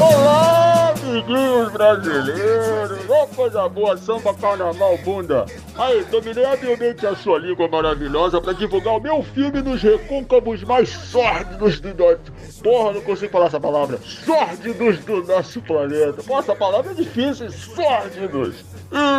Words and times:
Olá, 0.00 0.94
amiguinhos 1.02 1.72
brasileiros! 1.72 2.99
Coisa 3.40 3.66
boa, 3.70 3.96
samba, 3.96 4.34
carnaval, 4.34 4.98
bunda! 4.98 5.46
Aí, 5.74 6.04
dominei 6.04 6.44
habilmente 6.44 7.06
a 7.06 7.16
sua 7.16 7.38
língua 7.38 7.66
maravilhosa 7.68 8.38
pra 8.38 8.52
divulgar 8.52 8.98
o 8.98 9.00
meu 9.00 9.22
filme 9.22 9.62
nos 9.62 9.80
recôncavos 9.80 10.62
mais 10.62 10.90
sórdidos 10.90 11.80
do 11.80 11.88
nosso... 11.94 12.20
Porra, 12.62 12.92
não 12.92 13.00
consigo 13.00 13.32
falar 13.32 13.46
essa 13.46 13.58
palavra. 13.58 13.98
Sórdidos 14.04 14.98
do 15.06 15.24
nosso 15.24 15.62
planeta. 15.62 16.22
Pô, 16.22 16.38
essa 16.38 16.54
palavra 16.54 16.90
é 16.90 16.94
difícil, 16.94 17.50
sórdidos. 17.50 18.56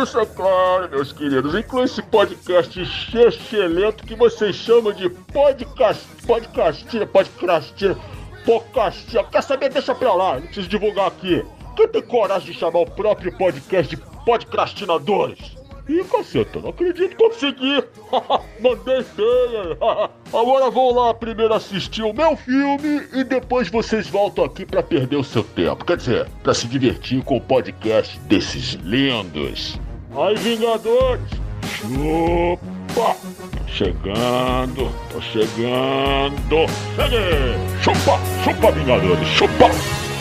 Isso 0.04 0.20
é 0.20 0.26
claro, 0.26 0.88
meus 0.88 1.12
queridos. 1.12 1.56
Inclui 1.56 1.82
esse 1.82 2.00
podcast 2.02 2.80
excelente 2.80 4.04
que 4.04 4.14
vocês 4.14 4.54
chamam 4.54 4.92
de 4.92 5.10
podcast... 5.10 6.06
Podcastina, 6.24 7.06
podcastina... 7.08 7.98
Podcastina. 8.46 9.24
Quer 9.24 9.42
saber? 9.42 9.68
Deixa 9.70 9.92
pra 9.96 10.14
lá, 10.14 10.34
não 10.34 10.42
preciso 10.42 10.68
divulgar 10.68 11.08
aqui. 11.08 11.44
Quem 11.74 11.88
tem 11.88 12.02
coragem 12.02 12.52
de 12.52 12.58
chamar 12.58 12.80
o 12.80 12.86
próprio 12.90 13.36
podcast 13.36 13.96
de 13.96 14.11
podcastinadores? 14.24 15.56
Ih, 15.88 16.04
caceta, 16.04 16.60
não 16.60 16.70
acredito 16.70 17.10
que 17.10 17.16
consegui! 17.16 17.82
Mandei 18.62 19.04
bem! 19.16 19.76
Agora 20.32 20.70
vão 20.70 20.94
lá 20.94 21.12
primeiro 21.12 21.52
assistir 21.52 22.02
o 22.02 22.12
meu 22.12 22.36
filme 22.36 23.08
e 23.12 23.24
depois 23.24 23.68
vocês 23.68 24.06
voltam 24.06 24.44
aqui 24.44 24.64
pra 24.64 24.82
perder 24.82 25.16
o 25.16 25.24
seu 25.24 25.42
tempo. 25.42 25.84
Quer 25.84 25.96
dizer, 25.96 26.28
pra 26.42 26.54
se 26.54 26.68
divertir 26.68 27.22
com 27.24 27.36
o 27.36 27.40
podcast 27.40 28.18
desses 28.20 28.74
lindos. 28.74 29.78
Ai, 30.16 30.34
Vingadores! 30.36 31.28
Chupa! 31.80 33.16
Chegando, 33.66 34.88
tô 35.10 35.20
chegando! 35.20 36.66
Cheguei! 36.94 37.56
Chupa, 37.82 38.20
chupa, 38.44 38.70
Vingadores, 38.70 39.26
chupa! 39.28 40.11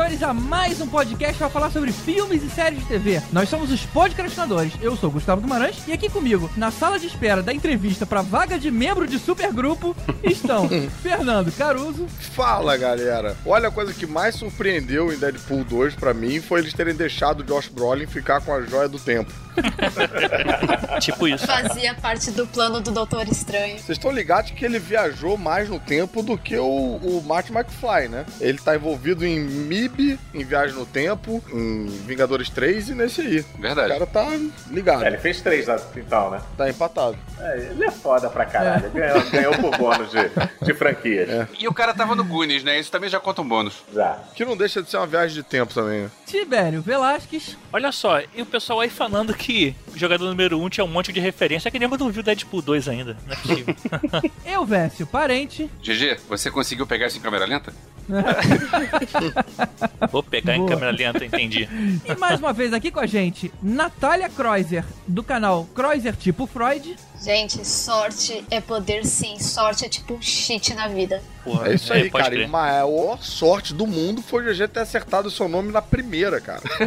Senhores, 0.00 0.22
a 0.22 0.32
mais 0.32 0.80
um 0.80 0.86
podcast 0.86 1.36
para 1.36 1.50
falar 1.50 1.70
sobre 1.70 1.92
filmes 1.92 2.42
e 2.42 2.48
séries 2.48 2.78
de 2.78 2.86
TV. 2.86 3.20
Nós 3.32 3.50
somos 3.50 3.70
os 3.70 3.84
podcastinadores. 3.84 4.72
Eu 4.80 4.96
sou 4.96 5.10
o 5.10 5.12
Gustavo 5.12 5.42
Guimarães 5.42 5.86
e 5.86 5.92
aqui 5.92 6.08
comigo, 6.08 6.50
na 6.56 6.70
sala 6.70 6.98
de 6.98 7.06
espera 7.06 7.42
da 7.42 7.52
entrevista 7.52 8.06
para 8.06 8.22
vaga 8.22 8.58
de 8.58 8.70
membro 8.70 9.06
de 9.06 9.18
supergrupo, 9.18 9.94
estão 10.24 10.68
Fernando 11.02 11.52
Caruso. 11.52 12.06
Fala 12.08 12.78
galera! 12.78 13.36
Olha 13.44 13.68
a 13.68 13.70
coisa 13.70 13.92
que 13.92 14.06
mais 14.06 14.36
surpreendeu 14.36 15.12
em 15.12 15.18
Deadpool 15.18 15.64
2 15.64 15.94
pra 15.96 16.14
mim 16.14 16.40
foi 16.40 16.60
eles 16.60 16.72
terem 16.72 16.94
deixado 16.94 17.40
o 17.40 17.44
Josh 17.44 17.68
Brolin 17.68 18.06
ficar 18.06 18.40
com 18.40 18.54
a 18.54 18.62
joia 18.62 18.88
do 18.88 18.98
tempo. 18.98 19.30
tipo 21.00 21.28
isso. 21.28 21.46
Fazia 21.46 21.94
parte 21.94 22.30
do 22.30 22.46
plano 22.46 22.80
do 22.80 22.90
Doutor 22.90 23.28
Estranho. 23.28 23.78
Vocês 23.78 23.98
estão 23.98 24.10
ligados 24.10 24.50
que 24.50 24.64
ele 24.64 24.78
viajou 24.78 25.36
mais 25.36 25.68
no 25.68 25.78
tempo 25.78 26.22
do 26.22 26.36
que 26.36 26.56
o, 26.56 26.64
o 26.64 27.22
Martin 27.24 27.52
McFly, 27.52 28.08
né? 28.08 28.24
Ele 28.40 28.58
tá 28.58 28.74
envolvido 28.74 29.24
em 29.26 29.38
MIB, 29.40 30.18
em 30.34 30.44
Viagem 30.44 30.76
no 30.76 30.86
Tempo, 30.86 31.42
em 31.52 31.86
Vingadores 32.06 32.48
3 32.50 32.90
e 32.90 32.94
nesse 32.94 33.20
aí. 33.20 33.40
O 33.54 33.60
Verdade. 33.60 33.88
cara 33.88 34.06
tá 34.06 34.28
ligado. 34.70 35.04
É, 35.04 35.08
ele 35.08 35.18
fez 35.18 35.40
três 35.40 35.66
lá, 35.66 35.80
então, 35.96 36.30
né? 36.30 36.40
Tá 36.56 36.68
empatado. 36.68 37.16
É, 37.38 37.70
ele 37.70 37.84
é 37.84 37.90
foda 37.90 38.28
pra 38.28 38.44
caralho. 38.44 38.90
Ganhou, 38.90 39.30
ganhou 39.30 39.54
por 39.58 39.76
bônus 39.76 40.10
de, 40.10 40.30
de 40.62 40.74
franquias. 40.74 41.48
E 41.58 41.66
o 41.68 41.74
cara 41.74 41.94
tava 41.94 42.14
no 42.14 42.24
Goonies, 42.24 42.62
né? 42.64 42.78
Isso 42.78 42.90
também 42.90 43.08
já 43.08 43.20
conta 43.20 43.42
um 43.42 43.48
bônus. 43.48 43.82
Já. 43.92 44.18
Que 44.34 44.44
não 44.44 44.56
deixa 44.56 44.82
de 44.82 44.90
ser 44.90 44.96
uma 44.96 45.06
viagem 45.06 45.34
de 45.36 45.42
tempo 45.42 45.72
também, 45.72 46.02
né? 46.02 46.10
Tibério 46.26 46.82
Velasquez. 46.82 47.56
Olha 47.72 47.92
só, 47.92 48.20
e 48.34 48.42
o 48.42 48.46
pessoal 48.46 48.80
aí 48.80 48.90
falando 48.90 49.34
que 49.40 49.74
o 49.94 49.98
jogador 49.98 50.26
número 50.26 50.58
1 50.58 50.64
um 50.64 50.68
tinha 50.68 50.84
um 50.84 50.88
monte 50.88 51.12
de 51.12 51.18
referência, 51.18 51.70
que 51.70 51.78
nem 51.78 51.88
quando 51.88 52.04
não 52.04 52.12
viu 52.12 52.22
Deadpool 52.22 52.60
2 52.60 52.88
ainda. 52.88 53.16
Não 53.26 53.32
é 53.32 53.36
possível. 53.36 53.74
Elvésio 54.44 55.06
Parente. 55.06 55.70
GG, 55.82 56.18
você 56.28 56.50
conseguiu 56.50 56.86
pegar 56.86 57.06
isso 57.06 57.18
em 57.18 57.22
câmera 57.22 57.46
lenta? 57.46 57.72
Vou 60.12 60.22
pegar 60.22 60.56
Boa. 60.56 60.66
em 60.66 60.68
câmera 60.68 60.92
lenta, 60.92 61.24
entendi. 61.24 61.68
E 62.04 62.14
mais 62.16 62.38
uma 62.38 62.52
vez 62.52 62.72
aqui 62.72 62.90
com 62.90 63.00
a 63.00 63.06
gente, 63.06 63.52
Natália 63.62 64.28
Kreuzer, 64.28 64.84
do 65.06 65.22
canal 65.22 65.64
Kreuzer 65.74 66.16
Tipo 66.16 66.46
Freud. 66.46 66.96
Gente, 67.22 67.66
sorte 67.66 68.42
é 68.50 68.60
poder 68.62 69.04
sim. 69.04 69.38
Sorte 69.38 69.84
é 69.84 69.88
tipo 69.90 70.14
um 70.14 70.22
cheat 70.22 70.72
na 70.74 70.88
vida. 70.88 71.22
Porra, 71.44 71.68
É 71.70 71.74
isso 71.74 71.92
aí, 71.92 72.10
pode 72.10 72.24
cara. 72.24 72.34
E 72.34 72.44
a 72.44 72.48
maior 72.48 73.18
sorte 73.22 73.74
do 73.74 73.86
mundo 73.86 74.22
foi 74.22 74.42
o 74.42 74.46
GG 74.54 74.68
ter 74.68 74.80
acertado 74.80 75.28
o 75.28 75.30
seu 75.30 75.46
nome 75.46 75.70
na 75.70 75.82
primeira, 75.82 76.40
cara. 76.40 76.62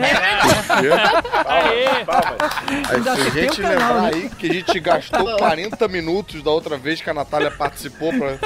Aê! 1.46 2.04
Palmas. 2.04 2.52
Aí, 2.90 2.96
Ainda 2.96 3.16
se 3.16 3.22
a 3.22 3.30
gente 3.30 3.62
canal, 3.62 3.72
lembrar 3.96 4.02
né? 4.02 4.12
aí 4.16 4.30
que 4.30 4.50
a 4.50 4.54
gente 4.54 4.80
gastou 4.80 5.38
40 5.38 5.88
minutos 5.88 6.42
da 6.42 6.50
outra 6.50 6.78
vez 6.78 7.00
que 7.00 7.10
a 7.10 7.14
Natália 7.14 7.52
participou 7.52 8.12
pra. 8.14 8.38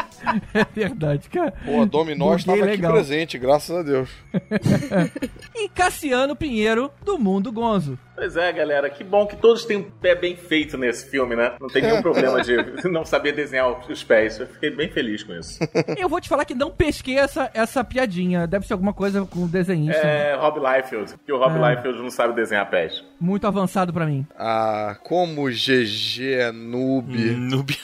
É 0.54 0.64
verdade, 0.74 1.28
cara. 1.28 1.52
Pô, 1.64 1.82
a 1.82 1.84
Dominó 1.84 2.24
Buguei 2.26 2.36
estava 2.38 2.58
aqui 2.58 2.66
legal. 2.70 2.92
presente, 2.92 3.38
graças 3.38 3.76
a 3.76 3.82
Deus. 3.82 4.08
E 5.54 5.68
Cassiano 5.68 6.34
Pinheiro, 6.36 6.90
do 7.04 7.18
Mundo 7.18 7.50
Gonzo. 7.52 7.98
Pois 8.16 8.36
é, 8.36 8.52
galera. 8.52 8.88
Que 8.90 9.02
bom 9.02 9.26
que 9.26 9.36
todos 9.36 9.64
têm 9.64 9.76
um 9.78 9.82
pé 9.90 10.14
bem 10.14 10.36
feito 10.36 10.76
nesse 10.78 11.08
filme, 11.10 11.34
né? 11.34 11.52
Não 11.60 11.68
tem 11.68 11.82
nenhum 11.82 12.00
problema 12.02 12.40
de 12.42 12.56
não 12.88 13.04
saber 13.04 13.32
desenhar 13.32 13.68
os 13.90 14.04
pés. 14.04 14.38
Eu 14.38 14.46
fiquei 14.46 14.70
bem 14.70 14.88
feliz 14.90 15.22
com 15.22 15.32
isso. 15.34 15.58
Eu 15.96 16.08
vou 16.08 16.20
te 16.20 16.28
falar 16.28 16.44
que 16.44 16.54
não 16.54 16.70
pesquei 16.70 17.18
essa, 17.18 17.50
essa 17.54 17.82
piadinha. 17.82 18.46
Deve 18.46 18.66
ser 18.66 18.72
alguma 18.74 18.92
coisa 18.92 19.24
com 19.24 19.44
o 19.44 19.48
desenhista. 19.48 20.00
É 20.06 20.34
Rob 20.36 20.58
Liefeld. 20.60 21.12
Porque 21.14 21.32
o 21.32 21.38
Rob 21.38 21.58
Ah. 21.58 21.70
Liefeld 21.70 21.98
não 22.02 22.10
sabe 22.10 22.34
desenhar 22.34 22.68
pés. 22.70 23.04
Muito 23.20 23.46
avançado 23.46 23.92
pra 23.92 24.06
mim. 24.06 24.26
Ah, 24.38 24.96
como 25.02 25.48
GG 25.50 26.34
é 26.34 26.52
noob. 26.52 27.16
Noob. 27.36 27.76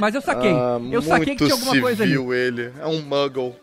Mas 0.00 0.14
eu 0.14 0.20
saquei. 0.20 0.52
Ah, 0.52 0.78
eu 0.90 1.02
saquei 1.02 1.36
que 1.36 1.44
tinha 1.44 1.54
alguma 1.54 1.80
coisa 1.80 2.02
ali. 2.02 2.12
civil 2.12 2.34
ele. 2.34 2.72
É 2.80 2.86
um 2.86 3.00
muggle. 3.02 3.56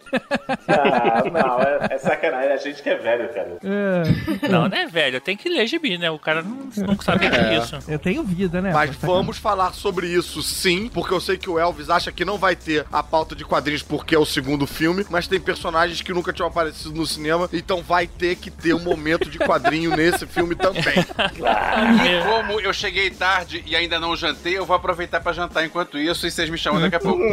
Ah, 0.67 1.23
não. 1.31 1.59
É, 1.61 1.95
é 1.95 1.97
sacanagem. 1.97 2.51
A 2.51 2.57
gente 2.57 2.81
que 2.81 2.89
é 2.89 2.95
velho, 2.95 3.29
cara. 3.33 3.57
É, 3.63 4.47
Não, 4.49 4.67
não 4.67 4.77
é 4.77 4.85
velho, 4.87 5.19
tem 5.21 5.35
que 5.35 5.49
ler 5.49 5.65
gibi, 5.67 5.97
né? 5.97 6.09
O 6.11 6.19
cara 6.19 6.41
não, 6.41 6.69
não 6.85 6.99
sabe 7.01 7.27
o 7.27 7.29
que 7.31 7.35
é 7.35 7.57
isso. 7.57 7.77
eu 7.87 7.99
tenho 7.99 8.23
vida, 8.23 8.61
né? 8.61 8.71
Mas 8.73 8.95
vamos 8.97 9.37
falar 9.37 9.73
sobre 9.73 10.07
isso 10.07 10.41
sim, 10.41 10.89
porque 10.93 11.13
eu 11.13 11.19
sei 11.21 11.37
que 11.37 11.49
o 11.49 11.57
Elvis 11.59 11.89
acha 11.89 12.11
que 12.11 12.23
não 12.25 12.37
vai 12.37 12.55
ter 12.55 12.85
a 12.91 13.01
pauta 13.03 13.35
de 13.35 13.43
quadrinhos 13.45 13.83
porque 13.83 14.15
é 14.15 14.19
o 14.19 14.25
segundo 14.25 14.65
filme, 14.67 15.05
mas 15.09 15.27
tem 15.27 15.39
personagens 15.39 16.01
que 16.01 16.13
nunca 16.13 16.31
tinham 16.33 16.47
aparecido 16.47 16.93
no 16.93 17.05
cinema, 17.05 17.49
então 17.51 17.81
vai 17.81 18.07
ter 18.07 18.35
que 18.35 18.49
ter 18.51 18.73
um 18.73 18.79
momento 18.79 19.29
de 19.29 19.37
quadrinho 19.39 19.91
nesse 19.95 20.25
filme 20.27 20.55
também. 20.55 20.81
E 20.83 22.23
como 22.23 22.59
eu 22.59 22.73
cheguei 22.73 23.09
tarde 23.09 23.63
e 23.65 23.75
ainda 23.75 23.99
não 23.99 24.15
jantei, 24.15 24.57
eu 24.57 24.65
vou 24.65 24.75
aproveitar 24.75 25.19
pra 25.21 25.33
jantar 25.33 25.65
enquanto 25.65 25.97
isso 25.97 26.22
vocês 26.31 26.49
me 26.49 26.57
chamam 26.57 26.81
daqui 26.81 26.95
a 26.95 26.99
pouco. 26.99 27.21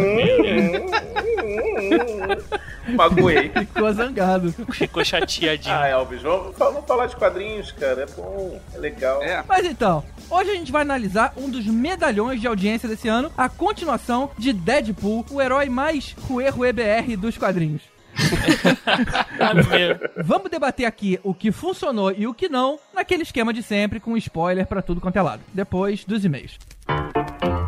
Magoei. 2.95 3.51
Ficou 3.51 3.93
zangado. 3.93 4.53
Ficou 4.73 5.05
chateadinho. 5.05 5.75
Ah, 5.75 5.89
Elvis, 5.89 6.23
vamos, 6.23 6.57
vamos 6.57 6.85
falar 6.87 7.07
de 7.07 7.17
quadrinhos, 7.17 7.73
cara. 7.73 8.03
É 8.03 8.07
bom, 8.07 8.61
é 8.75 8.79
legal. 8.79 9.23
É. 9.23 9.45
Mas 9.47 9.65
então, 9.67 10.05
hoje 10.29 10.51
a 10.51 10.55
gente 10.55 10.73
vai 10.73 10.83
analisar 10.83 11.33
um 11.37 11.49
dos 11.49 11.67
medalhões 11.67 12.41
de 12.41 12.47
audiência 12.47 12.89
desse 12.89 13.09
ano, 13.09 13.31
a 13.37 13.49
continuação 13.49 14.31
de 14.39 14.53
Deadpool, 14.53 15.25
o 15.31 15.41
herói 15.41 15.69
mais 15.69 16.15
ruê 16.29 16.51
BR 16.73 17.17
dos 17.17 17.39
quadrinhos. 17.39 17.83
Meu. 19.71 20.25
Vamos 20.25 20.51
debater 20.51 20.85
aqui 20.85 21.19
o 21.23 21.33
que 21.33 21.53
funcionou 21.53 22.13
e 22.13 22.27
o 22.27 22.35
que 22.35 22.49
não, 22.49 22.79
naquele 22.93 23.23
esquema 23.23 23.53
de 23.53 23.63
sempre, 23.63 24.01
com 24.01 24.17
spoiler 24.17 24.67
pra 24.67 24.83
tudo 24.83 25.01
quanto 25.01 25.17
é 25.17 25.23
lado. 25.23 25.43
Depois 25.55 26.05
dos 26.05 26.25
e-mails. 26.25 26.59
E 26.89 27.60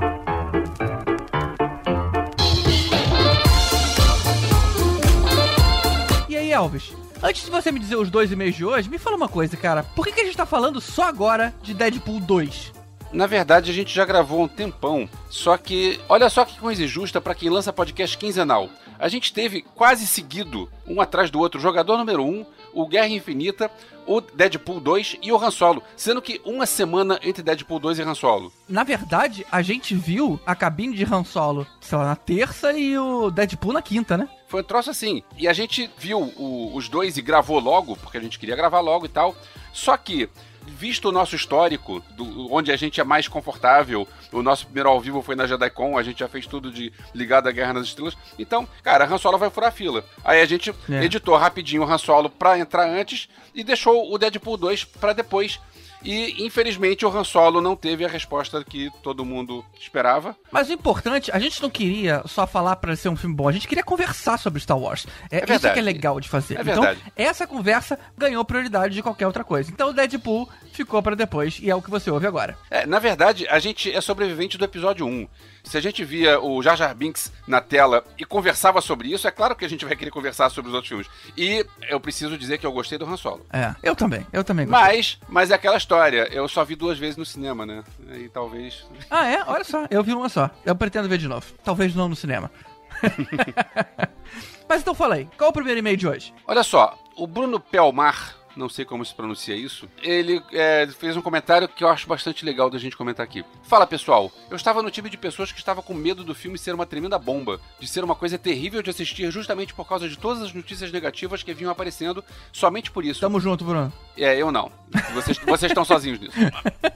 aí, 6.53 6.63
Elvis? 6.63 6.93
Antes 7.23 7.45
de 7.45 7.51
você 7.51 7.73
me 7.73 7.81
dizer 7.81 7.97
os 7.97 8.11
dois 8.11 8.31
e-mails 8.31 8.55
de 8.55 8.65
hoje, 8.65 8.91
me 8.91 8.99
fala 8.99 9.17
uma 9.17 9.29
coisa, 9.29 9.57
cara. 9.57 9.83
Por 9.83 10.05
que, 10.05 10.13
que 10.13 10.21
a 10.21 10.25
gente 10.25 10.37
tá 10.37 10.47
falando 10.47 10.81
só 10.81 11.05
agora 11.05 11.55
de 11.63 11.73
Deadpool 11.73 12.21
2? 12.21 12.73
Na 13.13 13.27
verdade, 13.27 13.71
a 13.71 13.75
gente 13.75 13.95
já 13.95 14.05
gravou 14.05 14.41
há 14.41 14.45
um 14.45 14.49
tempão, 14.49 15.09
só 15.29 15.57
que 15.57 16.01
olha 16.09 16.31
só 16.31 16.45
que 16.45 16.59
coisa 16.59 16.83
injusta 16.83 17.21
pra 17.21 17.35
quem 17.35 17.51
lança 17.51 17.73
podcast 17.73 18.17
quinzenal. 18.17 18.71
A 18.99 19.09
gente 19.09 19.33
teve 19.33 19.63
quase 19.63 20.07
seguido, 20.07 20.69
um 20.87 21.01
atrás 21.01 21.31
do 21.31 21.39
outro, 21.39 21.59
o 21.59 21.63
jogador 21.63 21.99
número 21.99 22.25
1, 22.25 22.27
um, 22.27 22.47
o 22.73 22.87
Guerra 22.87 23.09
Infinita, 23.09 23.71
o 24.07 24.21
Deadpool 24.21 24.81
2 24.81 25.19
e 25.23 25.31
o 25.31 25.37
Han 25.37 25.51
Solo, 25.51 25.83
sendo 25.95 26.23
que 26.23 26.41
uma 26.45 26.67
semana 26.67 27.21
entre 27.23 27.43
Deadpool 27.43 27.79
2 27.79 27.99
e 27.99 28.03
Han 28.03 28.15
Solo. 28.15 28.53
Na 28.69 28.83
verdade, 28.83 29.47
a 29.53 29.61
gente 29.61 29.95
viu 29.95 30.41
a 30.47 30.55
cabine 30.55 30.97
de 30.97 31.05
Han 31.05 31.25
Solo, 31.25 31.67
sei 31.81 31.99
lá, 31.99 32.07
na 32.07 32.17
terça 32.17 32.73
e 32.73 32.97
o 32.99 33.31
Deadpool 33.31 33.75
na 33.75 33.83
quinta, 33.83 34.17
né? 34.17 34.29
Foi 34.53 34.61
um 34.61 34.65
troço 34.65 34.91
assim. 34.91 35.23
E 35.39 35.49
a 35.49 35.53
gente 35.55 35.91
viu 35.97 36.21
o- 36.21 36.73
os 36.77 36.87
dois 36.87 37.17
e 37.17 37.23
gravou 37.23 37.59
logo, 37.59 37.97
porque 37.97 38.19
a 38.19 38.21
gente 38.21 38.39
queria 38.39 38.55
gravar 38.55 38.81
logo 38.81 39.07
e 39.07 39.09
tal. 39.09 39.35
Só 39.73 39.97
que 39.97 40.29
visto 40.67 41.09
o 41.09 41.13
nosso 41.13 41.35
histórico, 41.35 42.01
do, 42.11 42.53
onde 42.53 42.71
a 42.71 42.77
gente 42.77 43.01
é 43.01 43.05
mais 43.05 43.27
confortável, 43.27 44.07
o 44.31 44.43
nosso 44.43 44.67
primeiro 44.67 44.91
ao 44.91 45.01
vivo 45.01 45.23
foi 45.23 45.35
na 45.35 45.47
JediCon, 45.47 45.97
a 45.97 46.03
gente 46.03 46.19
já 46.21 46.29
fez 46.29 46.47
tudo 46.47 46.71
de 46.71 46.93
ligado 47.15 47.49
à 47.49 47.51
Guerra 47.51 47.73
nas 47.73 47.87
Estrelas. 47.87 48.15
Então, 48.39 48.69
cara, 48.83 49.07
Han 49.07 49.17
Solo 49.17 49.39
vai 49.39 49.49
furar 49.49 49.71
a 49.71 49.73
fila. 49.73 50.05
Aí 50.23 50.43
a 50.43 50.45
gente 50.45 50.69
É. 50.91 51.03
editou 51.03 51.35
rapidinho 51.39 51.83
o 51.83 51.91
Han 51.91 51.97
Solo 51.97 52.29
pra 52.29 52.59
entrar 52.59 52.87
antes 52.87 53.31
e 53.55 53.65
deixou 53.65 54.13
o 54.13 54.19
Deadpool 54.19 54.59
2 54.59 54.85
pra 54.85 55.15
depois. 55.15 55.59
E, 56.05 56.45
infelizmente, 56.45 57.05
o 57.05 57.09
Han 57.09 57.25
Solo 57.25 57.61
não 57.61 57.77
teve 57.77 58.05
a 58.05 58.09
resposta 58.09 58.63
que 58.65 58.91
todo 59.03 59.25
mundo 59.25 59.65
esperava. 59.79 60.37
Mas 60.51 60.69
o 60.69 60.73
importante, 60.73 61.31
a 61.33 61.39
gente 61.39 61.61
não 61.63 61.71
queria 61.71 62.23
só 62.27 62.47
falar 62.47 62.77
pra 62.77 62.97
ser 62.97 63.09
um 63.09 63.17
filme 63.17 63.35
bom, 63.35 63.49
a 63.49 63.53
gente 63.53 63.69
queria 63.69 63.85
conversar 63.85 64.39
sobre 64.39 64.61
Star 64.61 64.79
Wars. 64.79 65.07
É, 65.31 65.39
isso 65.39 65.47
verdade. 65.47 65.75
que 65.75 65.81
é 65.81 65.83
legal 65.83 66.21
de 66.21 66.29
fazer. 66.29 66.59
É 66.59 66.63
então, 66.63 66.83
verdade. 66.83 67.01
essa 67.17 67.47
conversa 67.47 67.99
ganhou 68.17 68.45
prioridade 68.45 68.95
de 68.95 69.03
qualquer 69.03 69.27
outra 69.27 69.45
coisa. 69.45 69.71
Então 69.71 69.91
o 69.91 69.93
Deadpool 69.93 70.49
ficou 70.73 71.03
pra 71.03 71.15
depois 71.15 71.59
e 71.61 71.71
é 71.71 71.75
o 71.75 71.83
que 71.83 71.91
você 71.91 72.11
ouve 72.11 72.27
agora. 72.27 72.57
É, 72.71 72.87
na 72.87 72.99
verdade, 72.99 73.47
a 73.49 73.59
gente 73.59 73.91
é 73.93 74.01
sobrevivente 74.01 74.57
do 74.59 74.65
episódio 74.65 75.07
1. 75.07 75.29
Se 75.65 75.79
a 75.79 75.81
gente 75.81 76.05
via 76.05 76.41
o 76.41 76.61
Jar 76.63 76.77
Jar 76.77 76.95
Binks 76.95 77.33
na 77.47 77.61
tela 77.61 78.05
e 78.19 78.25
conversava 78.25 78.81
sobre 78.81 79.13
isso, 79.13 79.29
é 79.29 79.31
claro 79.31 79.55
que 79.55 79.65
a 79.65 79.69
gente 79.69 79.85
vai 79.85 79.95
querer 79.95 80.11
conversar 80.11 80.51
sobre 80.51 80.69
os 80.71 80.75
outros 80.75 80.89
filmes. 80.89 81.09
E 81.37 81.65
eu 81.89 82.01
preciso 82.01 82.37
dizer 82.37 82.59
que 82.59 82.67
eu 82.67 82.73
gostei 82.73 82.99
do 82.99 83.05
Han 83.05 83.17
Solo. 83.17 83.47
É, 83.53 83.75
eu 83.83 83.95
também, 83.95 84.27
eu 84.33 84.43
também 84.43 84.67
gostei. 84.67 84.87
Mas, 84.87 85.19
mas 85.29 85.51
é 85.51 85.55
aquela 85.55 85.77
história, 85.77 86.29
eu 86.33 86.49
só 86.49 86.65
vi 86.65 86.75
duas 86.75 86.99
vezes 86.99 87.17
no 87.17 87.25
cinema, 87.25 87.65
né? 87.65 87.85
E 88.15 88.29
talvez. 88.29 88.85
Ah, 89.11 89.27
é? 89.27 89.45
Olha 89.47 89.65
só, 89.65 89.87
eu 89.91 90.03
vi 90.03 90.13
uma 90.15 90.29
só. 90.29 90.51
Eu 90.65 90.75
pretendo 90.75 91.09
ver 91.09 91.19
de 91.19 91.29
novo. 91.29 91.47
Talvez 91.63 91.95
não 91.95 92.09
no 92.09 92.17
cinema. 92.17 92.51
Mas 94.69 94.81
então 94.81 94.95
fala 94.95 95.17
aí, 95.17 95.29
qual 95.37 95.51
o 95.51 95.53
primeiro 95.53 95.81
e-mail 95.81 95.97
de 95.97 96.09
hoje? 96.09 96.35
Olha 96.47 96.63
só, 96.63 96.99
o 97.17 97.27
Bruno 97.27 97.61
Pelmar, 97.61 98.37
não 98.57 98.69
sei 98.69 98.85
como 98.85 99.05
se 99.05 99.15
pronuncia 99.15 99.55
isso, 99.55 99.89
ele 100.03 100.43
é, 100.53 100.87
fez 100.99 101.17
um 101.17 101.23
comentário 101.23 101.69
que 101.69 101.85
eu 101.85 101.89
acho 101.89 102.07
bastante 102.07 102.45
legal 102.45 102.71
da 102.71 102.79
gente 102.79 102.97
comentar 102.97 103.25
aqui. 103.25 103.45
Fala 103.63 103.87
pessoal, 103.87 104.31
eu 104.51 104.57
estava 104.57 104.83
no 104.83 104.91
time 104.91 105.09
de 105.09 105.17
pessoas 105.17 105.53
que 105.53 105.59
estava 105.59 105.83
com 105.83 105.95
medo 105.95 106.25
do 106.25 106.35
filme 106.35 106.59
ser 106.59 106.75
uma 106.75 106.87
tremenda 106.87 107.19
bomba, 107.19 107.61
de 107.79 107.87
ser 107.87 108.05
uma 108.05 108.15
coisa 108.15 108.39
terrível 108.39 108.83
de 108.83 108.91
assistir 108.91 109.31
justamente 109.31 109.75
por 109.75 109.87
causa 109.87 110.09
de 110.09 110.17
todas 110.17 110.43
as 110.43 110.53
notícias 110.53 110.93
negativas 110.93 111.43
que 111.43 111.55
vinham 111.55 111.71
aparecendo, 111.71 112.25
somente 112.53 112.91
por 112.91 113.05
isso. 113.05 113.21
Tamo 113.21 113.41
junto, 113.41 113.65
Bruno. 113.65 113.93
É, 114.17 114.37
eu 114.37 114.53
não. 114.53 114.71
Vocês, 115.15 115.39
vocês 115.39 115.71
estão 115.71 115.85
sozinhos 115.85 116.21
nisso. 116.21 116.37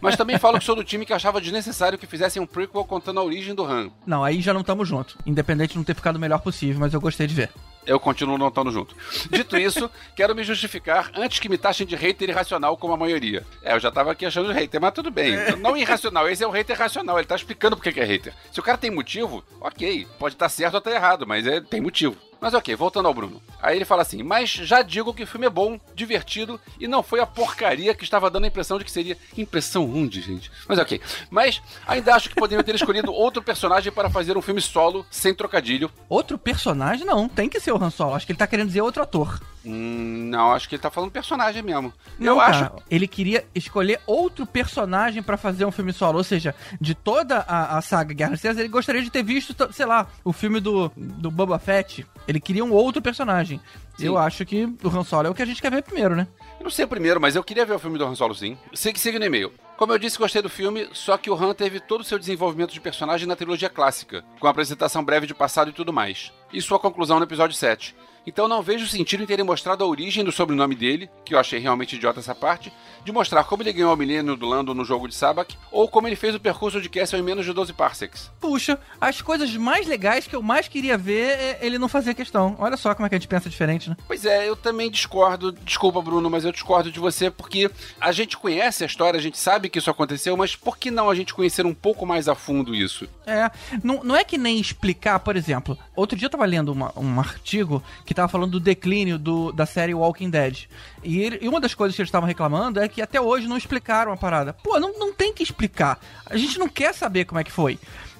Mas 0.00 0.16
também 0.16 0.38
falo 0.38 0.58
que 0.58 0.64
sou 0.64 0.76
do 0.76 0.84
time 0.84 1.06
que 1.06 1.12
achava 1.12 1.40
desnecessário 1.40 1.98
que 1.98 2.06
fizessem 2.06 2.40
um 2.42 2.46
prequel 2.46 2.84
contando 2.84 3.20
a 3.20 3.22
origem 3.22 3.54
do 3.54 3.64
Han. 3.64 3.90
Não, 4.06 4.22
aí 4.22 4.40
já 4.40 4.52
não 4.52 4.62
tamo 4.62 4.84
junto. 4.84 5.18
Independente 5.24 5.72
de 5.72 5.78
não 5.78 5.84
ter 5.84 5.94
ficado 5.94 6.16
o 6.16 6.20
melhor 6.20 6.40
possível, 6.40 6.80
mas 6.80 6.92
eu 6.92 7.00
gostei 7.00 7.26
de 7.26 7.34
ver. 7.34 7.50
Eu 7.86 8.00
continuo 8.00 8.36
não 8.36 8.48
estando 8.48 8.70
junto. 8.70 8.96
Dito 9.30 9.56
isso, 9.56 9.90
quero 10.16 10.34
me 10.34 10.42
justificar 10.42 11.10
antes 11.14 11.38
que 11.38 11.48
me 11.48 11.56
taxem 11.56 11.86
de 11.86 11.94
hater 11.94 12.28
irracional 12.28 12.76
como 12.76 12.94
a 12.94 12.96
maioria. 12.96 13.46
É, 13.62 13.74
eu 13.74 13.80
já 13.80 13.90
tava 13.90 14.12
aqui 14.12 14.26
achando 14.26 14.52
hater, 14.52 14.80
mas 14.80 14.92
tudo 14.92 15.10
bem. 15.10 15.36
Não 15.58 15.76
irracional, 15.76 16.28
esse 16.28 16.42
é 16.42 16.46
o 16.46 16.50
hater 16.50 16.76
racional. 16.76 17.18
Ele 17.18 17.26
tá 17.26 17.36
explicando 17.36 17.76
por 17.76 17.82
que 17.82 18.00
é 18.00 18.04
hater. 18.04 18.34
Se 18.50 18.58
o 18.58 18.62
cara 18.62 18.76
tem 18.76 18.90
motivo, 18.90 19.44
ok. 19.60 20.06
Pode 20.18 20.34
estar 20.34 20.48
certo 20.48 20.74
ou 20.74 20.78
estar 20.78 20.90
errado, 20.90 21.26
mas 21.26 21.46
é, 21.46 21.60
tem 21.60 21.80
motivo. 21.80 22.16
Mas 22.40 22.54
ok, 22.54 22.74
voltando 22.76 23.06
ao 23.06 23.14
Bruno. 23.14 23.40
Aí 23.60 23.76
ele 23.76 23.84
fala 23.84 24.02
assim: 24.02 24.22
Mas 24.22 24.50
já 24.50 24.82
digo 24.82 25.14
que 25.14 25.22
o 25.22 25.26
filme 25.26 25.46
é 25.46 25.50
bom, 25.50 25.80
divertido 25.94 26.60
e 26.78 26.86
não 26.86 27.02
foi 27.02 27.20
a 27.20 27.26
porcaria 27.26 27.94
que 27.94 28.04
estava 28.04 28.30
dando 28.30 28.44
a 28.44 28.48
impressão 28.48 28.78
de 28.78 28.84
que 28.84 28.90
seria. 28.90 29.16
Impressão 29.36 29.84
onde, 29.84 30.20
gente? 30.20 30.50
Mas 30.68 30.78
ok. 30.78 31.00
Mas 31.30 31.62
ainda 31.86 32.14
acho 32.14 32.28
que 32.28 32.34
poderiam 32.34 32.62
ter 32.62 32.74
escolhido 32.74 33.12
outro 33.12 33.42
personagem 33.42 33.92
para 33.92 34.10
fazer 34.10 34.36
um 34.36 34.42
filme 34.42 34.60
solo, 34.60 35.06
sem 35.10 35.34
trocadilho. 35.34 35.90
Outro 36.08 36.38
personagem? 36.38 37.06
Não, 37.06 37.28
tem 37.28 37.48
que 37.48 37.60
ser 37.60 37.72
o 37.72 37.82
Han 37.82 37.90
Solo. 37.90 38.14
Acho 38.14 38.26
que 38.26 38.32
ele 38.32 38.38
tá 38.38 38.46
querendo 38.46 38.68
dizer 38.68 38.82
outro 38.82 39.02
ator. 39.02 39.40
Hum, 39.66 40.28
não, 40.30 40.52
acho 40.52 40.68
que 40.68 40.76
ele 40.76 40.82
tá 40.82 40.90
falando 40.90 41.10
personagem 41.10 41.60
mesmo. 41.60 41.92
Não, 42.18 42.34
eu 42.34 42.38
cara, 42.38 42.66
acho. 42.66 42.84
Ele 42.88 43.08
queria 43.08 43.44
escolher 43.52 44.00
outro 44.06 44.46
personagem 44.46 45.22
pra 45.22 45.36
fazer 45.36 45.64
um 45.64 45.72
filme 45.72 45.92
solo. 45.92 46.18
Ou 46.18 46.24
seja, 46.24 46.54
de 46.80 46.94
toda 46.94 47.38
a, 47.38 47.76
a 47.76 47.82
saga 47.82 48.14
Guerra 48.14 48.34
Estrelas, 48.34 48.58
ele 48.58 48.68
gostaria 48.68 49.02
de 49.02 49.10
ter 49.10 49.24
visto, 49.24 49.54
sei 49.72 49.86
lá, 49.86 50.06
o 50.24 50.32
filme 50.32 50.60
do, 50.60 50.90
do 50.96 51.30
Boba 51.30 51.58
Fett. 51.58 52.06
Ele 52.28 52.38
queria 52.38 52.64
um 52.64 52.72
outro 52.72 53.02
personagem. 53.02 53.60
Sim. 53.98 54.06
Eu 54.06 54.18
acho 54.18 54.44
que 54.44 54.64
o 54.64 54.88
Han 54.88 55.04
Solo 55.04 55.26
é 55.26 55.30
o 55.30 55.34
que 55.34 55.42
a 55.42 55.46
gente 55.46 55.60
quer 55.60 55.70
ver 55.70 55.82
primeiro, 55.82 56.14
né? 56.14 56.28
Eu 56.60 56.64
não 56.64 56.70
sei 56.70 56.84
o 56.84 56.88
primeiro, 56.88 57.20
mas 57.20 57.34
eu 57.34 57.42
queria 57.42 57.64
ver 57.64 57.74
o 57.74 57.78
filme 57.78 57.98
do 57.98 58.04
Han 58.04 58.14
Solo 58.14 58.34
sim. 58.34 58.56
Segue, 58.72 59.00
segue 59.00 59.18
no 59.18 59.24
e-mail. 59.24 59.52
Como 59.76 59.92
eu 59.92 59.98
disse, 59.98 60.18
gostei 60.18 60.40
do 60.40 60.48
filme, 60.48 60.88
só 60.92 61.16
que 61.16 61.30
o 61.30 61.34
Han 61.34 61.54
teve 61.54 61.80
todo 61.80 62.00
o 62.02 62.04
seu 62.04 62.18
desenvolvimento 62.18 62.72
de 62.72 62.80
personagem 62.80 63.26
na 63.26 63.36
trilogia 63.36 63.68
clássica, 63.68 64.24
com 64.38 64.46
apresentação 64.46 65.04
breve 65.04 65.26
de 65.26 65.34
passado 65.34 65.70
e 65.70 65.72
tudo 65.72 65.92
mais. 65.92 66.32
E 66.52 66.60
sua 66.62 66.78
conclusão 66.78 67.18
no 67.18 67.24
episódio 67.24 67.56
7. 67.56 67.94
Então 68.26 68.48
não 68.48 68.62
vejo 68.62 68.86
sentido 68.86 69.22
em 69.22 69.26
terem 69.26 69.44
mostrado 69.44 69.84
a 69.84 69.86
origem 69.86 70.24
do 70.24 70.32
sobrenome 70.32 70.74
dele, 70.74 71.08
que 71.24 71.34
eu 71.34 71.38
achei 71.38 71.58
realmente 71.58 71.96
idiota 71.96 72.20
essa 72.20 72.34
parte, 72.34 72.72
de 73.04 73.12
mostrar 73.12 73.44
como 73.44 73.62
ele 73.62 73.72
ganhou 73.72 73.92
o 73.92 73.96
milênio 73.96 74.36
do 74.36 74.46
Lando 74.46 74.74
no 74.74 74.84
jogo 74.84 75.06
de 75.08 75.14
Sabak, 75.14 75.56
ou 75.70 75.88
como 75.88 76.08
ele 76.08 76.16
fez 76.16 76.34
o 76.34 76.40
percurso 76.40 76.80
de 76.80 76.88
Castle 76.88 77.18
em 77.18 77.22
menos 77.22 77.44
de 77.44 77.52
12 77.52 77.72
parsecs. 77.72 78.30
Puxa, 78.40 78.78
as 79.00 79.22
coisas 79.22 79.54
mais 79.56 79.86
legais 79.86 80.26
que 80.26 80.34
eu 80.34 80.42
mais 80.42 80.66
queria 80.66 80.98
ver 80.98 81.38
é 81.38 81.58
ele 81.62 81.78
não 81.78 81.88
fazer 81.88 82.14
questão. 82.14 82.56
Olha 82.58 82.76
só 82.76 82.94
como 82.94 83.06
é 83.06 83.08
que 83.08 83.14
a 83.14 83.18
gente 83.18 83.28
pensa 83.28 83.48
diferente, 83.48 83.88
né? 83.88 83.96
Pois 84.06 84.24
é, 84.24 84.48
eu 84.48 84.56
também 84.56 84.90
discordo. 84.90 85.52
Desculpa, 85.52 86.02
Bruno, 86.02 86.28
mas 86.28 86.44
eu 86.44 86.50
discordo 86.52 86.90
de 86.90 86.98
você 86.98 87.30
porque 87.30 87.70
a 88.00 88.10
gente 88.10 88.36
conhece 88.36 88.82
a 88.82 88.86
história, 88.86 89.18
a 89.18 89.22
gente 89.22 89.38
sabe 89.38 89.68
que 89.68 89.78
isso 89.78 89.90
aconteceu, 89.90 90.36
mas 90.36 90.56
por 90.56 90.76
que 90.76 90.90
não 90.90 91.08
a 91.08 91.14
gente 91.14 91.32
conhecer 91.32 91.64
um 91.64 91.74
pouco 91.74 92.04
mais 92.04 92.28
a 92.28 92.34
fundo 92.34 92.74
isso? 92.74 93.08
É, 93.26 93.50
não, 93.82 94.02
não 94.02 94.16
é 94.16 94.24
que 94.24 94.36
nem 94.38 94.58
explicar, 94.58 95.20
por 95.20 95.36
exemplo, 95.36 95.78
outro 95.94 96.16
dia 96.18 96.26
eu 96.26 96.30
tava 96.30 96.44
lendo 96.44 96.72
uma- 96.72 96.92
um 96.98 97.20
artigo 97.20 97.82
que 98.04 98.14
tava 98.16 98.28
falando 98.28 98.52
do 98.52 98.60
declínio 98.60 99.18
do, 99.18 99.52
da 99.52 99.64
série 99.66 99.94
Walking 99.94 100.30
Dead. 100.30 100.64
E, 101.04 101.20
ele- 101.20 101.38
e 101.42 101.48
uma 101.48 101.60
das 101.60 101.74
coisas 101.74 101.94
que 101.94 102.02
eles 102.02 102.08
estavam 102.08 102.26
reclamando 102.26 102.80
é 102.80 102.88
que 102.88 103.00
até 103.00 103.20
hoje 103.20 103.46
não 103.46 103.56
explicaram 103.56 104.12
a 104.12 104.16
parada. 104.16 104.52
Pô, 104.52 104.78
não, 104.80 104.98
não 104.98 105.12
tem 105.14 105.32
que 105.32 105.42
explicar. 105.42 105.98
A 106.26 106.36
gente 106.36 106.58
não 106.58 106.68
quer 106.68 106.92
saber 106.94 107.24
como 107.24 107.38
é 107.40 107.44
que 107.44 107.52
foi. 107.52 107.78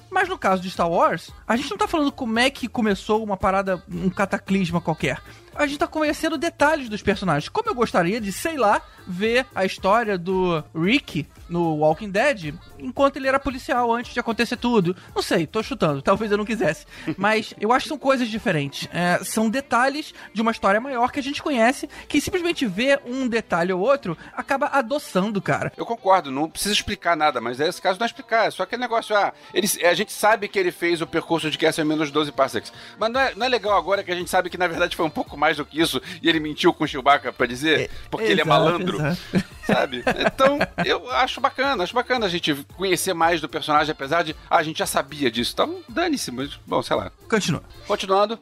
Mas 0.09 0.29
no 0.29 0.37
caso 0.37 0.61
de 0.61 0.69
Star 0.69 0.89
Wars, 0.89 1.31
a 1.45 1.57
gente 1.57 1.69
não 1.69 1.77
tá 1.77 1.85
falando 1.87 2.11
como 2.13 2.39
é 2.39 2.49
que 2.49 2.67
começou 2.69 3.21
uma 3.23 3.35
parada, 3.35 3.83
um 3.91 4.09
cataclisma 4.09 4.79
qualquer. 4.79 5.21
A 5.53 5.67
gente 5.67 5.79
tá 5.79 5.87
conhecendo 5.87 6.37
detalhes 6.37 6.87
dos 6.87 7.01
personagens. 7.01 7.49
Como 7.49 7.69
eu 7.69 7.75
gostaria 7.75 8.21
de, 8.21 8.31
sei 8.31 8.55
lá, 8.57 8.81
ver 9.07 9.45
a 9.55 9.65
história 9.65 10.17
do 10.17 10.63
Rick 10.75 11.25
no 11.49 11.75
Walking 11.75 12.09
Dead 12.09 12.53
enquanto 12.77 13.17
ele 13.17 13.27
era 13.27 13.39
policial 13.39 13.91
antes 13.93 14.13
de 14.13 14.19
acontecer 14.19 14.57
tudo. 14.57 14.95
Não 15.15 15.21
sei, 15.21 15.47
tô 15.47 15.63
chutando, 15.63 16.01
talvez 16.03 16.31
eu 16.31 16.37
não 16.37 16.45
quisesse. 16.45 16.85
Mas 17.17 17.53
eu 17.59 17.71
acho 17.71 17.83
que 17.83 17.89
são 17.89 17.97
coisas 17.97 18.27
diferentes. 18.27 18.87
É, 18.91 19.23
são 19.23 19.49
detalhes 19.49 20.13
de 20.33 20.41
uma 20.41 20.51
história 20.51 20.79
maior 20.79 21.11
que 21.11 21.19
a 21.19 21.23
gente 21.23 21.41
conhece, 21.41 21.89
que 22.07 22.19
simplesmente 22.19 22.65
vê 22.65 22.99
um 23.05 23.27
detalhe 23.27 23.71
ou 23.71 23.81
outro 23.81 24.17
acaba 24.33 24.67
adoçando, 24.67 25.41
cara. 25.41 25.71
Eu 25.77 25.85
concordo, 25.85 26.29
não 26.31 26.49
precisa 26.49 26.73
explicar 26.73 27.15
nada, 27.15 27.39
mas 27.39 27.59
nesse 27.59 27.81
caso 27.81 27.99
não 27.99 28.05
é 28.05 28.07
explicar, 28.07 28.47
é 28.47 28.51
só 28.51 28.63
aquele 28.63 28.81
negócio, 28.81 29.15
ah, 29.15 29.33
ele, 29.53 29.67
a 29.85 29.93
gente 29.93 30.11
sabe 30.11 30.47
que 30.47 30.59
ele 30.59 30.71
fez 30.71 31.01
o 31.01 31.07
percurso 31.07 31.49
de 31.49 31.57
Castle 31.57 31.85
menos 31.85 32.07
de 32.07 32.13
12 32.13 32.31
parsecs, 32.31 32.73
mas 32.99 33.11
não 33.11 33.19
é, 33.19 33.35
não 33.35 33.45
é 33.45 33.49
legal 33.49 33.77
agora 33.77 34.03
que 34.03 34.11
a 34.11 34.15
gente 34.15 34.29
sabe 34.29 34.49
que 34.49 34.57
na 34.57 34.67
verdade 34.67 34.95
foi 34.95 35.05
um 35.05 35.09
pouco 35.09 35.37
mais 35.37 35.57
do 35.57 35.65
que 35.65 35.79
isso 35.79 36.01
e 36.21 36.27
ele 36.27 36.39
mentiu 36.39 36.73
com 36.73 36.83
o 36.83 36.87
Chewbacca 36.87 37.31
pra 37.31 37.47
dizer, 37.47 37.89
porque 38.09 38.25
ele 38.25 38.41
é 38.41 38.45
Exato, 38.87 38.96
malandro, 38.97 39.21
exato. 39.33 39.55
sabe? 39.65 40.03
Então, 40.25 40.59
eu 40.85 41.09
acho 41.11 41.41
bacana, 41.41 41.83
acho 41.83 41.93
bacana 41.93 42.25
a 42.25 42.29
gente 42.29 42.53
conhecer 42.75 43.13
mais 43.13 43.41
do 43.41 43.49
personagem, 43.49 43.91
apesar 43.91 44.23
de, 44.23 44.35
ah, 44.49 44.57
a 44.57 44.63
gente 44.63 44.79
já 44.79 44.85
sabia 44.85 45.29
disso, 45.31 45.51
então 45.53 45.79
dane-se, 45.87 46.31
mas, 46.31 46.59
bom, 46.65 46.81
sei 46.81 46.95
lá. 46.95 47.11
Continua. 47.29 47.63
Continuando. 47.87 48.39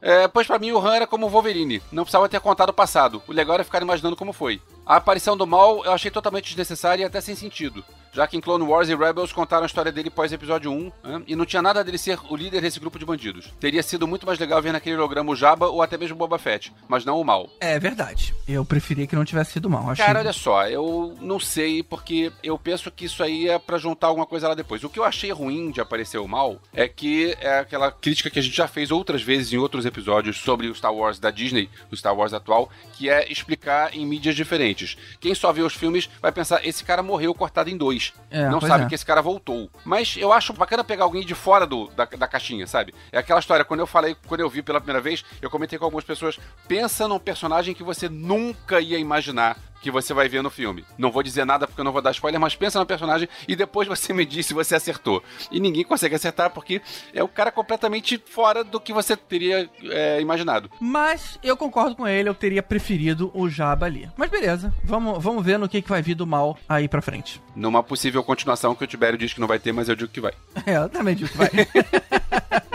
É, 0.00 0.28
pois 0.28 0.46
pra 0.46 0.58
mim 0.58 0.70
o 0.70 0.78
Han 0.78 0.94
era 0.94 1.06
como 1.06 1.26
o 1.26 1.28
Wolverine, 1.28 1.82
não 1.90 2.04
precisava 2.04 2.28
ter 2.28 2.40
contado 2.40 2.70
o 2.70 2.74
passado. 2.74 3.20
O 3.26 3.32
legal 3.32 3.54
era 3.54 3.64
ficar 3.64 3.82
imaginando 3.82 4.14
como 4.14 4.32
foi. 4.32 4.62
A 4.86 4.96
aparição 4.96 5.36
do 5.36 5.46
mal 5.46 5.84
eu 5.84 5.92
achei 5.92 6.10
totalmente 6.10 6.46
desnecessária 6.46 7.02
e 7.02 7.04
até 7.04 7.20
sem 7.20 7.34
sentido, 7.34 7.84
já 8.18 8.26
que 8.26 8.36
em 8.36 8.40
Clone 8.40 8.64
Wars 8.64 8.88
e 8.88 8.96
Rebels 8.96 9.32
contaram 9.32 9.62
a 9.62 9.66
história 9.66 9.92
dele 9.92 10.10
pós 10.10 10.32
episódio 10.32 10.72
1, 10.72 10.92
né, 11.04 11.22
e 11.24 11.36
não 11.36 11.46
tinha 11.46 11.62
nada 11.62 11.84
dele 11.84 11.96
ser 11.96 12.18
o 12.28 12.34
líder 12.34 12.60
desse 12.60 12.80
grupo 12.80 12.98
de 12.98 13.04
bandidos. 13.04 13.52
Teria 13.60 13.80
sido 13.80 14.08
muito 14.08 14.26
mais 14.26 14.40
legal 14.40 14.60
ver 14.60 14.72
naquele 14.72 14.96
holograma 14.96 15.30
o 15.30 15.36
Jabba 15.36 15.68
ou 15.68 15.80
até 15.82 15.96
mesmo 15.96 16.16
o 16.16 16.18
Boba 16.18 16.36
Fett, 16.36 16.72
mas 16.88 17.04
não 17.04 17.20
o 17.20 17.24
mal. 17.24 17.48
É 17.60 17.78
verdade. 17.78 18.34
Eu 18.48 18.64
preferia 18.64 19.06
que 19.06 19.14
não 19.14 19.24
tivesse 19.24 19.52
sido 19.52 19.70
mal. 19.70 19.88
Achei... 19.88 20.04
Cara, 20.04 20.18
olha 20.18 20.32
só, 20.32 20.66
eu 20.66 21.16
não 21.20 21.38
sei 21.38 21.80
porque 21.80 22.32
eu 22.42 22.58
penso 22.58 22.90
que 22.90 23.04
isso 23.04 23.22
aí 23.22 23.48
é 23.48 23.56
pra 23.56 23.78
juntar 23.78 24.08
alguma 24.08 24.26
coisa 24.26 24.48
lá 24.48 24.54
depois. 24.56 24.82
O 24.82 24.88
que 24.88 24.98
eu 24.98 25.04
achei 25.04 25.30
ruim 25.30 25.70
de 25.70 25.80
aparecer 25.80 26.18
o 26.18 26.26
mal 26.26 26.60
é 26.74 26.88
que 26.88 27.36
é 27.40 27.60
aquela 27.60 27.92
crítica 27.92 28.30
que 28.30 28.40
a 28.40 28.42
gente 28.42 28.56
já 28.56 28.66
fez 28.66 28.90
outras 28.90 29.22
vezes 29.22 29.52
em 29.52 29.58
outros 29.58 29.86
episódios 29.86 30.38
sobre 30.38 30.66
o 30.66 30.74
Star 30.74 30.92
Wars 30.92 31.20
da 31.20 31.30
Disney, 31.30 31.70
o 31.88 31.96
Star 31.96 32.16
Wars 32.16 32.32
atual, 32.32 32.68
que 32.94 33.08
é 33.08 33.30
explicar 33.30 33.94
em 33.94 34.04
mídias 34.04 34.34
diferentes. 34.34 34.98
Quem 35.20 35.36
só 35.36 35.52
vê 35.52 35.62
os 35.62 35.74
filmes 35.74 36.10
vai 36.20 36.32
pensar, 36.32 36.66
esse 36.66 36.82
cara 36.82 37.00
morreu 37.00 37.32
cortado 37.32 37.70
em 37.70 37.76
dois. 37.76 38.07
É, 38.30 38.48
não 38.48 38.60
sabe 38.60 38.84
é. 38.84 38.88
que 38.88 38.94
esse 38.94 39.04
cara 39.04 39.22
voltou. 39.22 39.70
Mas 39.84 40.16
eu 40.16 40.32
acho 40.32 40.52
bacana 40.52 40.84
pegar 40.84 41.04
alguém 41.04 41.24
de 41.24 41.34
fora 41.34 41.66
do, 41.66 41.88
da, 41.88 42.04
da 42.04 42.28
caixinha, 42.28 42.66
sabe? 42.66 42.94
É 43.10 43.18
aquela 43.18 43.40
história, 43.40 43.64
quando 43.64 43.80
eu 43.80 43.86
falei, 43.86 44.16
quando 44.26 44.40
eu 44.40 44.50
vi 44.50 44.62
pela 44.62 44.80
primeira 44.80 45.00
vez, 45.00 45.24
eu 45.40 45.50
comentei 45.50 45.78
com 45.78 45.84
algumas 45.84 46.04
pessoas, 46.04 46.38
pensa 46.66 47.08
num 47.08 47.18
personagem 47.18 47.74
que 47.74 47.82
você 47.82 48.08
nunca 48.08 48.80
ia 48.80 48.98
imaginar 48.98 49.56
que 49.80 49.90
você 49.90 50.12
vai 50.12 50.28
ver 50.28 50.42
no 50.42 50.50
filme. 50.50 50.84
Não 50.96 51.10
vou 51.10 51.22
dizer 51.22 51.44
nada 51.44 51.66
porque 51.66 51.80
eu 51.80 51.84
não 51.84 51.92
vou 51.92 52.02
dar 52.02 52.10
spoiler, 52.12 52.40
mas 52.40 52.54
pensa 52.54 52.78
no 52.78 52.86
personagem 52.86 53.28
e 53.46 53.54
depois 53.54 53.88
você 53.88 54.12
me 54.12 54.24
diz 54.24 54.46
se 54.46 54.54
você 54.54 54.74
acertou. 54.74 55.22
E 55.50 55.60
ninguém 55.60 55.84
consegue 55.84 56.14
acertar 56.14 56.50
porque 56.50 56.80
é 57.12 57.22
o 57.22 57.28
cara 57.28 57.50
completamente 57.50 58.22
fora 58.26 58.64
do 58.64 58.80
que 58.80 58.92
você 58.92 59.16
teria 59.16 59.68
é, 59.84 60.20
imaginado. 60.20 60.70
Mas 60.80 61.38
eu 61.42 61.56
concordo 61.56 61.96
com 61.96 62.06
ele, 62.06 62.28
eu 62.28 62.34
teria 62.34 62.62
preferido 62.62 63.30
o 63.34 63.48
Jabba 63.48 63.86
ali. 63.86 64.08
Mas 64.16 64.30
beleza, 64.30 64.72
vamos, 64.84 65.22
vamos 65.22 65.44
ver 65.44 65.58
no 65.58 65.68
que, 65.68 65.82
que 65.82 65.88
vai 65.88 66.02
vir 66.02 66.14
do 66.14 66.26
mal 66.26 66.58
aí 66.68 66.88
pra 66.88 67.02
frente. 67.02 67.40
Numa 67.54 67.82
possível 67.82 68.22
continuação 68.22 68.74
que 68.74 68.84
o 68.84 68.86
Tibério 68.86 69.18
diz 69.18 69.32
que 69.32 69.40
não 69.40 69.48
vai 69.48 69.58
ter, 69.58 69.72
mas 69.72 69.88
eu 69.88 69.96
digo 69.96 70.10
que 70.10 70.20
vai. 70.20 70.32
É, 70.66 70.76
eu 70.76 70.88
também 70.88 71.14
digo 71.14 71.30
que 71.30 71.36
vai. 71.36 71.48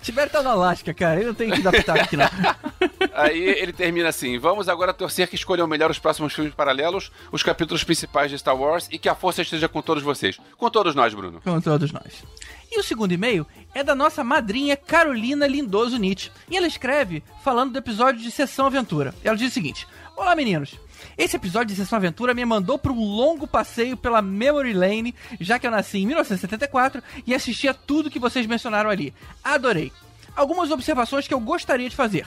Tibério 0.00 0.32
tá 0.32 0.42
no 0.42 0.50
Alasca, 0.50 0.92
cara. 0.92 1.16
Ele 1.16 1.26
não 1.26 1.34
tem 1.34 1.50
que 1.50 1.60
adaptar 1.60 2.00
aqui, 2.00 2.16
não. 2.16 2.28
Aí 3.14 3.38
ele 3.38 3.72
termina 3.72 4.08
assim: 4.08 4.38
Vamos 4.38 4.68
agora 4.68 4.92
torcer 4.92 5.28
que 5.28 5.34
escolham 5.34 5.66
melhor 5.66 5.90
os 5.90 5.98
próximos 5.98 6.32
filmes 6.32 6.54
paralelos, 6.54 7.10
os 7.30 7.42
capítulos 7.42 7.84
principais 7.84 8.30
de 8.30 8.38
Star 8.38 8.56
Wars 8.56 8.88
e 8.90 8.98
que 8.98 9.08
a 9.08 9.14
força 9.14 9.42
esteja 9.42 9.68
com 9.68 9.82
todos 9.82 10.02
vocês. 10.02 10.38
Com 10.56 10.70
todos 10.70 10.94
nós, 10.94 11.14
Bruno. 11.14 11.40
Com 11.42 11.60
todos 11.60 11.92
nós. 11.92 12.24
E 12.70 12.78
o 12.78 12.82
segundo 12.82 13.12
e-mail 13.12 13.46
é 13.72 13.84
da 13.84 13.94
nossa 13.94 14.24
madrinha 14.24 14.76
Carolina 14.76 15.46
Lindoso 15.46 15.96
Nietzsche. 15.96 16.30
E 16.50 16.56
ela 16.56 16.66
escreve 16.66 17.22
falando 17.42 17.72
do 17.72 17.78
episódio 17.78 18.20
de 18.20 18.30
Sessão 18.30 18.66
Aventura. 18.66 19.14
Ela 19.22 19.36
diz 19.36 19.50
o 19.50 19.54
seguinte: 19.54 19.86
Olá, 20.16 20.34
meninos. 20.34 20.78
Esse 21.16 21.36
episódio 21.36 21.68
de 21.68 21.76
Sessão 21.76 21.96
Aventura 21.96 22.34
me 22.34 22.44
mandou 22.44 22.78
para 22.78 22.92
um 22.92 23.04
longo 23.04 23.46
passeio 23.46 23.96
pela 23.96 24.20
Memory 24.20 24.72
Lane, 24.72 25.14
já 25.40 25.58
que 25.58 25.66
eu 25.66 25.70
nasci 25.70 25.98
em 25.98 26.06
1974 26.06 27.02
e 27.26 27.34
assisti 27.34 27.68
a 27.68 27.74
tudo 27.74 28.10
que 28.10 28.18
vocês 28.18 28.46
mencionaram 28.46 28.90
ali. 28.90 29.14
Adorei. 29.42 29.92
Algumas 30.34 30.70
observações 30.70 31.28
que 31.28 31.34
eu 31.34 31.40
gostaria 31.40 31.88
de 31.88 31.94
fazer. 31.94 32.26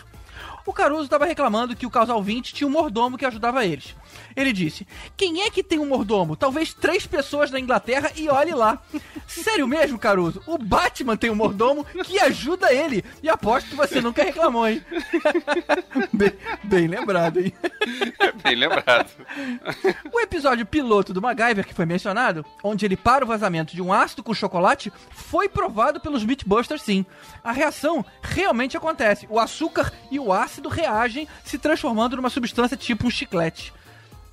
O 0.68 0.74
Caruso 0.74 1.06
estava 1.06 1.26
reclamando 1.26 1.78
que 1.78 1.86
o 1.86 1.90
casal 1.90 2.22
20 2.22 2.54
tinha 2.54 2.68
um 2.68 2.72
mordomo 2.72 3.18
que 3.18 3.26
ajudava 3.26 3.66
eles. 3.66 3.96
Ele 4.36 4.52
disse: 4.52 4.86
Quem 5.16 5.44
é 5.44 5.50
que 5.50 5.64
tem 5.64 5.80
um 5.80 5.88
mordomo? 5.88 6.36
Talvez 6.36 6.74
três 6.74 7.08
pessoas 7.08 7.50
na 7.50 7.58
Inglaterra 7.58 8.12
e 8.18 8.28
olhe 8.28 8.54
lá. 8.54 8.82
Sério 9.26 9.66
mesmo, 9.66 9.98
Caruso? 9.98 10.44
O 10.46 10.58
Batman 10.58 11.16
tem 11.16 11.30
um 11.30 11.36
mordomo 11.36 11.86
que 12.04 12.20
ajuda 12.20 12.74
ele. 12.74 13.02
E 13.24 13.30
aposto 13.30 13.70
que 13.70 13.76
você 13.78 14.02
nunca 14.02 14.24
reclamou, 14.24 14.68
hein? 14.68 14.84
bem, 16.12 16.34
bem 16.66 16.88
lembrado, 16.88 17.40
hein? 17.40 17.54
Bem 18.44 18.56
lembrado. 18.56 19.10
O 20.12 20.20
episódio 20.20 20.66
piloto 20.66 21.14
do 21.14 21.22
MacGyver 21.22 21.66
que 21.66 21.74
foi 21.74 21.86
mencionado, 21.86 22.46
onde 22.64 22.86
ele 22.86 22.96
para 22.96 23.24
o 23.24 23.28
vazamento 23.28 23.76
de 23.76 23.82
um 23.82 23.92
ácido 23.92 24.24
com 24.24 24.34
chocolate, 24.34 24.92
foi 25.10 25.50
provado 25.50 26.00
pelos 26.00 26.24
Mythbusters 26.24 26.82
sim. 26.82 27.06
A 27.44 27.52
reação 27.52 28.06
realmente 28.22 28.78
acontece. 28.78 29.28
O 29.30 29.40
açúcar 29.40 29.92
e 30.12 30.20
o 30.20 30.32
ácido 30.32 30.57
reagem, 30.70 31.28
se 31.44 31.58
transformando 31.58 32.16
numa 32.16 32.30
substância 32.30 32.76
tipo 32.78 33.08
um 33.08 33.10
chiclete. 33.12 33.74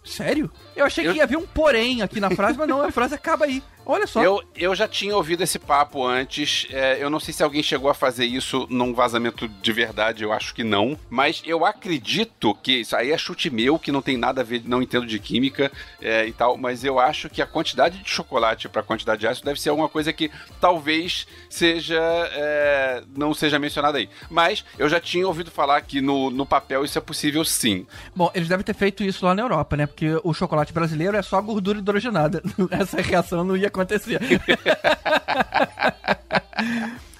Sério? 0.04 0.50
Eu 0.76 0.84
achei 0.84 1.06
Eu- 1.06 1.12
que 1.12 1.18
ia 1.18 1.24
haver 1.24 1.38
um 1.38 1.46
porém 1.46 2.02
aqui 2.02 2.20
na 2.20 2.30
frase, 2.30 2.58
mas 2.58 2.68
não, 2.68 2.82
a 2.82 2.90
frase 2.92 3.14
acaba 3.14 3.46
aí. 3.46 3.62
Olha 3.86 4.06
só. 4.06 4.22
Eu, 4.22 4.42
eu 4.56 4.74
já 4.74 4.88
tinha 4.88 5.16
ouvido 5.16 5.42
esse 5.42 5.58
papo 5.58 6.06
antes. 6.06 6.66
é, 6.70 7.02
eu 7.02 7.10
não 7.10 7.20
sei 7.20 7.34
se 7.34 7.42
alguém 7.42 7.62
chegou 7.62 7.90
a 7.90 7.94
fazer 7.94 8.24
isso 8.24 8.66
num 8.70 8.94
vazamento 8.94 9.46
de 9.48 9.72
verdade, 9.72 10.24
eu 10.24 10.32
acho 10.32 10.54
que 10.54 10.64
não. 10.64 10.98
Mas 11.10 11.42
eu 11.44 11.64
acredito 11.64 12.54
que 12.62 12.80
isso 12.80 12.96
aí 12.96 13.12
é 13.12 13.18
chute 13.18 13.50
meu, 13.50 13.78
que 13.78 13.92
não 13.92 14.02
tem 14.02 14.16
nada 14.16 14.40
a 14.40 14.44
ver, 14.44 14.62
não 14.64 14.82
entendo 14.82 15.06
de 15.06 15.18
química 15.18 15.70
é, 16.00 16.26
e 16.26 16.32
tal. 16.32 16.56
Mas 16.56 16.84
eu 16.84 16.98
acho 16.98 17.28
que 17.28 17.42
a 17.42 17.46
quantidade 17.46 17.98
de 17.98 18.08
chocolate 18.10 18.68
para 18.68 18.80
a 18.80 18.84
quantidade 18.84 19.20
de 19.20 19.26
ácido 19.26 19.46
deve 19.46 19.60
ser 19.60 19.70
alguma 19.70 19.88
coisa 19.88 20.12
que 20.12 20.30
talvez 20.60 21.26
seja. 21.48 22.00
é, 22.32 23.02
não 23.16 23.34
seja 23.34 23.58
mencionada 23.58 23.98
aí. 23.98 24.08
Mas 24.30 24.64
eu 24.78 24.88
já 24.88 25.00
tinha 25.00 25.26
ouvido 25.26 25.50
falar 25.50 25.80
que 25.82 26.00
no, 26.00 26.30
no 26.30 26.46
papel 26.46 26.84
isso 26.84 26.98
é 26.98 27.00
possível 27.00 27.44
sim. 27.44 27.86
Bom, 28.14 28.30
eles 28.34 28.48
devem 28.48 28.64
ter 28.64 28.74
feito 28.74 29.02
isso 29.02 29.24
lá 29.24 29.34
na 29.34 29.42
Europa, 29.42 29.76
né? 29.76 29.86
Porque 29.86 30.18
o 30.22 30.32
chocolate 30.32 30.72
brasileiro 30.72 31.16
é 31.16 31.22
só 31.22 31.40
gordura 31.40 31.78
hidrogenada. 31.78 32.42
Essa 32.70 33.00
reação 33.00 33.44
não 33.44 33.56
ia 33.56 33.70
acontecer. 33.74 34.20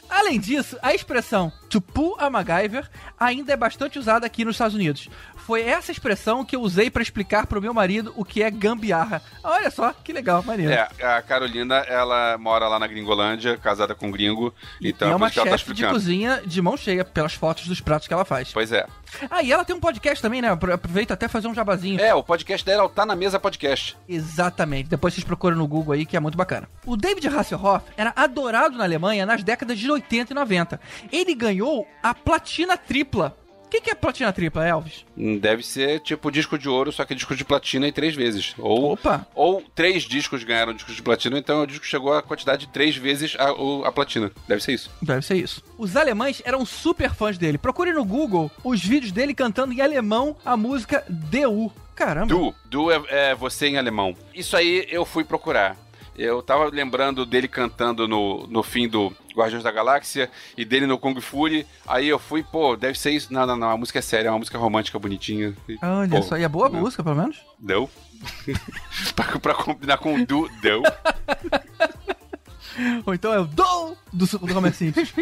Além 0.09 0.39
disso, 0.39 0.79
a 0.81 0.95
expressão 0.95 1.53
to 1.69 1.81
pull 1.81 2.17
a 2.19 2.31
MacGyver 2.31 2.89
ainda 3.19 3.53
é 3.53 3.57
bastante 3.57 3.99
usada 3.99 4.25
aqui 4.25 4.45
nos 4.45 4.55
Estados 4.55 4.75
Unidos. 4.75 5.11
Foi 5.47 5.63
essa 5.63 5.93
expressão 5.93 6.45
que 6.45 6.57
eu 6.57 6.63
usei 6.63 6.91
pra 6.91 7.03
explicar 7.03 7.47
pro 7.47 7.61
meu 7.61 7.75
marido 7.75 8.13
o 8.17 8.25
que 8.25 8.43
é 8.43 8.51
gambiarra. 8.51 9.21
Olha 9.43 9.71
só, 9.71 9.93
que 9.93 10.11
legal, 10.13 10.43
maneiro. 10.43 10.73
É, 10.73 10.89
a 11.05 11.21
Carolina, 11.21 11.77
ela 11.87 12.39
mora 12.39 12.67
lá 12.67 12.79
na 12.79 12.87
Gringolândia, 12.87 13.59
casada 13.59 13.95
com 13.95 14.07
um 14.07 14.11
gringo. 14.11 14.55
Então 14.81 15.09
e 15.09 15.11
é 15.11 15.15
por 15.15 15.17
uma 15.21 15.31
tá 15.31 15.43
chefe 15.43 15.49
de 15.51 15.55
explicando. 15.57 15.93
cozinha 15.93 16.43
de 16.47 16.63
mão 16.63 16.77
cheia 16.79 17.05
pelas 17.05 17.35
fotos 17.35 17.67
dos 17.69 17.81
pratos 17.81 18.09
que 18.09 18.15
ela 18.15 18.25
faz. 18.25 18.51
Pois 18.53 18.73
é. 18.73 18.87
Ah, 19.31 19.43
e 19.43 19.53
ela 19.53 19.65
tem 19.67 19.77
um 19.77 19.81
podcast 19.81 20.21
também, 20.23 20.41
né? 20.41 20.49
Apro- 20.51 20.73
Aproveita 20.73 21.13
até 21.15 21.29
fazer 21.29 21.47
um 21.47 21.55
jabazinho. 21.55 22.01
É, 22.01 22.15
o 22.15 22.23
podcast 22.25 22.65
dela 22.65 22.85
é 22.85 22.89
Tá 22.89 23.05
na 23.05 23.15
Mesa 23.15 23.39
Podcast. 23.39 23.97
Exatamente. 24.09 24.89
Depois 24.89 25.13
vocês 25.15 25.25
procuram 25.25 25.57
no 25.57 25.69
Google 25.69 25.93
aí, 25.95 26.07
que 26.07 26.17
é 26.17 26.21
muito 26.21 26.39
bacana. 26.39 26.69
O 26.87 26.97
David 26.97 27.29
Hasselhoff 27.29 27.85
era 27.97 28.13
adorado 28.17 28.79
na 28.79 28.85
Alemanha 28.85 29.27
nas 29.27 29.45
décadas 29.45 29.79
de 29.79 29.91
80 29.91 30.33
e 30.33 30.35
90. 30.35 30.81
Ele 31.13 31.35
ganhou 31.35 31.87
a 32.03 32.15
platina 32.15 32.77
tripla. 32.77 33.37
O 33.75 33.77
que, 33.77 33.81
que 33.87 33.91
é 33.91 33.95
platina 33.97 34.33
tripla, 34.33 34.65
Elvis? 34.65 35.05
Hum, 35.19 35.37
Deve 35.37 35.65
ser 35.65 35.99
tipo 35.99 36.31
disco 36.31 36.57
de 36.57 36.69
ouro, 36.69 36.93
só 36.93 37.05
que 37.05 37.13
disco 37.13 37.35
de 37.35 37.45
platina 37.45 37.89
em 37.89 37.93
três 37.93 38.15
vezes. 38.15 38.55
Ou, 38.57 38.93
Opa! 38.93 39.27
ou 39.35 39.65
três 39.75 40.05
discos 40.05 40.45
ganharam 40.45 40.73
disco 40.73 40.93
de 40.93 41.03
platina, 41.03 41.37
então 41.37 41.63
o 41.63 41.67
disco 41.67 41.85
chegou 41.85 42.13
a 42.13 42.23
quantidade 42.23 42.67
de 42.67 42.73
três 42.73 42.95
vezes 42.97 43.35
a, 43.37 43.49
a 43.89 43.91
platina. 43.91 44.31
Deve 44.47 44.63
ser 44.63 44.75
isso. 44.75 44.93
Deve 45.03 45.23
ser 45.27 45.35
isso. 45.35 45.61
Os 45.77 45.97
alemães 45.97 46.41
eram 46.45 46.65
super 46.65 47.13
fãs 47.13 47.37
dele. 47.37 47.59
Procure 47.59 47.93
no 47.93 48.05
Google 48.05 48.49
os 48.63 48.81
vídeos 48.81 49.11
dele 49.11 49.35
cantando 49.35 49.73
em 49.73 49.81
alemão 49.81 50.37
a 50.45 50.57
música 50.57 51.05
DU. 51.09 51.73
Caramba. 51.97 52.27
Du, 52.27 52.55
du 52.67 52.93
é, 52.93 53.03
é 53.09 53.35
você 53.35 53.67
em 53.67 53.77
alemão. 53.77 54.15
Isso 54.33 54.57
aí 54.57 54.87
eu 54.89 55.05
fui 55.05 55.25
procurar. 55.25 55.77
Eu 56.17 56.43
tava 56.43 56.67
lembrando 56.67 57.27
dele 57.27 57.49
cantando 57.49 58.07
no, 58.07 58.47
no 58.47 58.63
fim 58.63 58.89
do 58.89 59.13
Guardiões 59.35 59.65
da 59.65 59.73
Galáxia 59.73 60.31
e 60.57 60.65
dele 60.65 60.87
no 60.87 60.97
Kung 60.97 61.21
Fury. 61.21 61.67
Aí 61.87 62.09
eu 62.09 62.19
fui, 62.19 62.43
pô, 62.43 62.77
deve 62.77 62.99
ser 62.99 63.11
isso. 63.11 63.33
Não, 63.33 63.45
não, 63.45 63.57
não. 63.57 63.71
A 63.71 63.77
música 63.77 63.99
é 63.99 64.03
séria, 64.03 64.29
é 64.29 64.31
uma 64.31 64.39
música 64.39 64.57
romântica, 64.57 64.99
bonitinha. 64.99 65.55
E, 65.69 65.77
Olha 65.83 66.09
pô, 66.09 66.23
só, 66.23 66.37
e 66.37 66.45
é 66.45 66.49
boa 66.49 66.67
a 66.67 66.71
né? 66.71 66.81
música, 66.81 67.03
pelo 67.03 67.17
menos? 67.17 67.45
Deu. 67.59 67.91
pra, 69.15 69.39
pra 69.39 69.55
combinar 69.55 69.99
com 69.99 70.15
o 70.15 70.25
Du, 70.25 70.49
deu. 70.63 70.83
Ou 73.07 73.15
então 73.15 73.33
é 73.33 73.39
o 73.39 73.45
do 73.45 73.97
do, 74.13 74.27
do 74.27 74.59
Homer 74.59 74.75
Simples. 74.75 75.13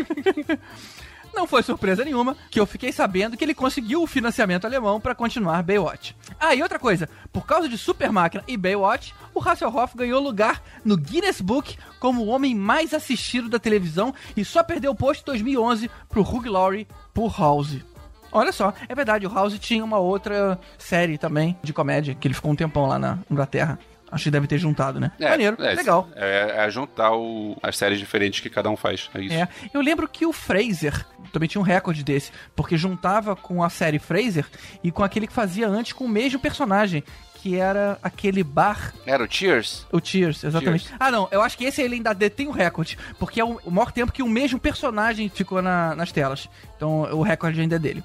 Não 1.34 1.46
foi 1.46 1.62
surpresa 1.62 2.04
nenhuma 2.04 2.36
que 2.50 2.60
eu 2.60 2.66
fiquei 2.66 2.92
sabendo 2.92 3.36
que 3.36 3.44
ele 3.44 3.54
conseguiu 3.54 4.02
o 4.02 4.06
financiamento 4.06 4.66
alemão 4.66 5.00
para 5.00 5.14
continuar 5.14 5.62
Baywatch. 5.62 6.14
Ah, 6.38 6.54
e 6.54 6.62
outra 6.62 6.78
coisa, 6.78 7.08
por 7.32 7.46
causa 7.46 7.68
de 7.68 7.78
Super 7.78 8.12
Máquina 8.12 8.44
e 8.46 8.56
Baywatch, 8.56 9.14
o 9.34 9.40
Hasselhoff 9.40 9.96
ganhou 9.96 10.22
lugar 10.22 10.62
no 10.84 10.96
Guinness 10.96 11.40
Book 11.40 11.76
como 11.98 12.22
o 12.22 12.28
homem 12.28 12.54
mais 12.54 12.92
assistido 12.92 13.48
da 13.48 13.58
televisão 13.58 14.14
e 14.36 14.44
só 14.44 14.62
perdeu 14.62 14.92
o 14.92 14.96
posto 14.96 15.22
em 15.22 15.24
2011 15.26 15.90
pro 16.08 16.22
Hugh 16.22 16.48
Laurie 16.48 16.86
por 17.14 17.38
House. 17.38 17.78
Olha 18.30 18.50
só, 18.50 18.72
é 18.88 18.94
verdade, 18.94 19.26
o 19.26 19.32
House 19.32 19.58
tinha 19.58 19.84
uma 19.84 19.98
outra 19.98 20.58
série 20.78 21.18
também 21.18 21.56
de 21.62 21.72
comédia, 21.72 22.14
que 22.14 22.26
ele 22.26 22.34
ficou 22.34 22.50
um 22.50 22.56
tempão 22.56 22.86
lá 22.86 22.98
na 22.98 23.18
Inglaterra. 23.30 23.78
Acho 24.12 24.24
que 24.24 24.30
deve 24.30 24.46
ter 24.46 24.58
juntado, 24.58 25.00
né? 25.00 25.10
Maneiro, 25.18 25.56
é, 25.58 25.72
legal. 25.74 26.06
É, 26.14 26.54
é 26.66 26.70
juntar 26.70 27.12
o- 27.16 27.56
as 27.62 27.76
séries 27.78 27.98
diferentes 27.98 28.40
que 28.40 28.50
cada 28.50 28.68
um 28.68 28.76
faz. 28.76 29.08
É 29.14 29.20
isso. 29.22 29.34
É, 29.34 29.48
eu 29.72 29.80
lembro 29.80 30.06
que 30.06 30.26
o 30.26 30.32
Fraser 30.34 31.04
também 31.32 31.48
tinha 31.48 31.60
um 31.60 31.64
recorde 31.64 32.04
desse, 32.04 32.30
porque 32.54 32.76
juntava 32.76 33.34
com 33.34 33.64
a 33.64 33.70
série 33.70 33.98
Fraser 33.98 34.44
e 34.84 34.90
com 34.92 35.02
aquele 35.02 35.26
que 35.26 35.32
fazia 35.32 35.66
antes 35.66 35.94
com 35.94 36.04
o 36.04 36.08
mesmo 36.08 36.38
personagem, 36.38 37.02
que 37.36 37.56
era 37.56 37.98
aquele 38.02 38.44
bar, 38.44 38.92
Era 39.04 39.24
o 39.24 39.26
Cheers? 39.28 39.84
o 39.90 39.98
Cheers, 39.98 40.44
exatamente. 40.44 40.84
Cheers. 40.84 40.96
Ah, 41.00 41.10
não, 41.10 41.26
eu 41.32 41.42
acho 41.42 41.58
que 41.58 41.64
esse 41.64 41.82
ele 41.82 41.96
ainda 41.96 42.12
detém 42.14 42.46
o 42.46 42.52
recorde, 42.52 42.96
porque 43.18 43.40
é 43.40 43.44
o, 43.44 43.58
o 43.64 43.70
maior 43.70 43.90
tempo 43.90 44.12
que 44.12 44.22
o 44.22 44.28
mesmo 44.28 44.60
personagem 44.60 45.28
ficou 45.28 45.60
na- 45.60 45.96
nas 45.96 46.12
telas. 46.12 46.48
Então 46.76 47.00
o 47.12 47.22
recorde 47.22 47.60
ainda 47.60 47.76
é 47.76 47.78
dele. 47.80 48.04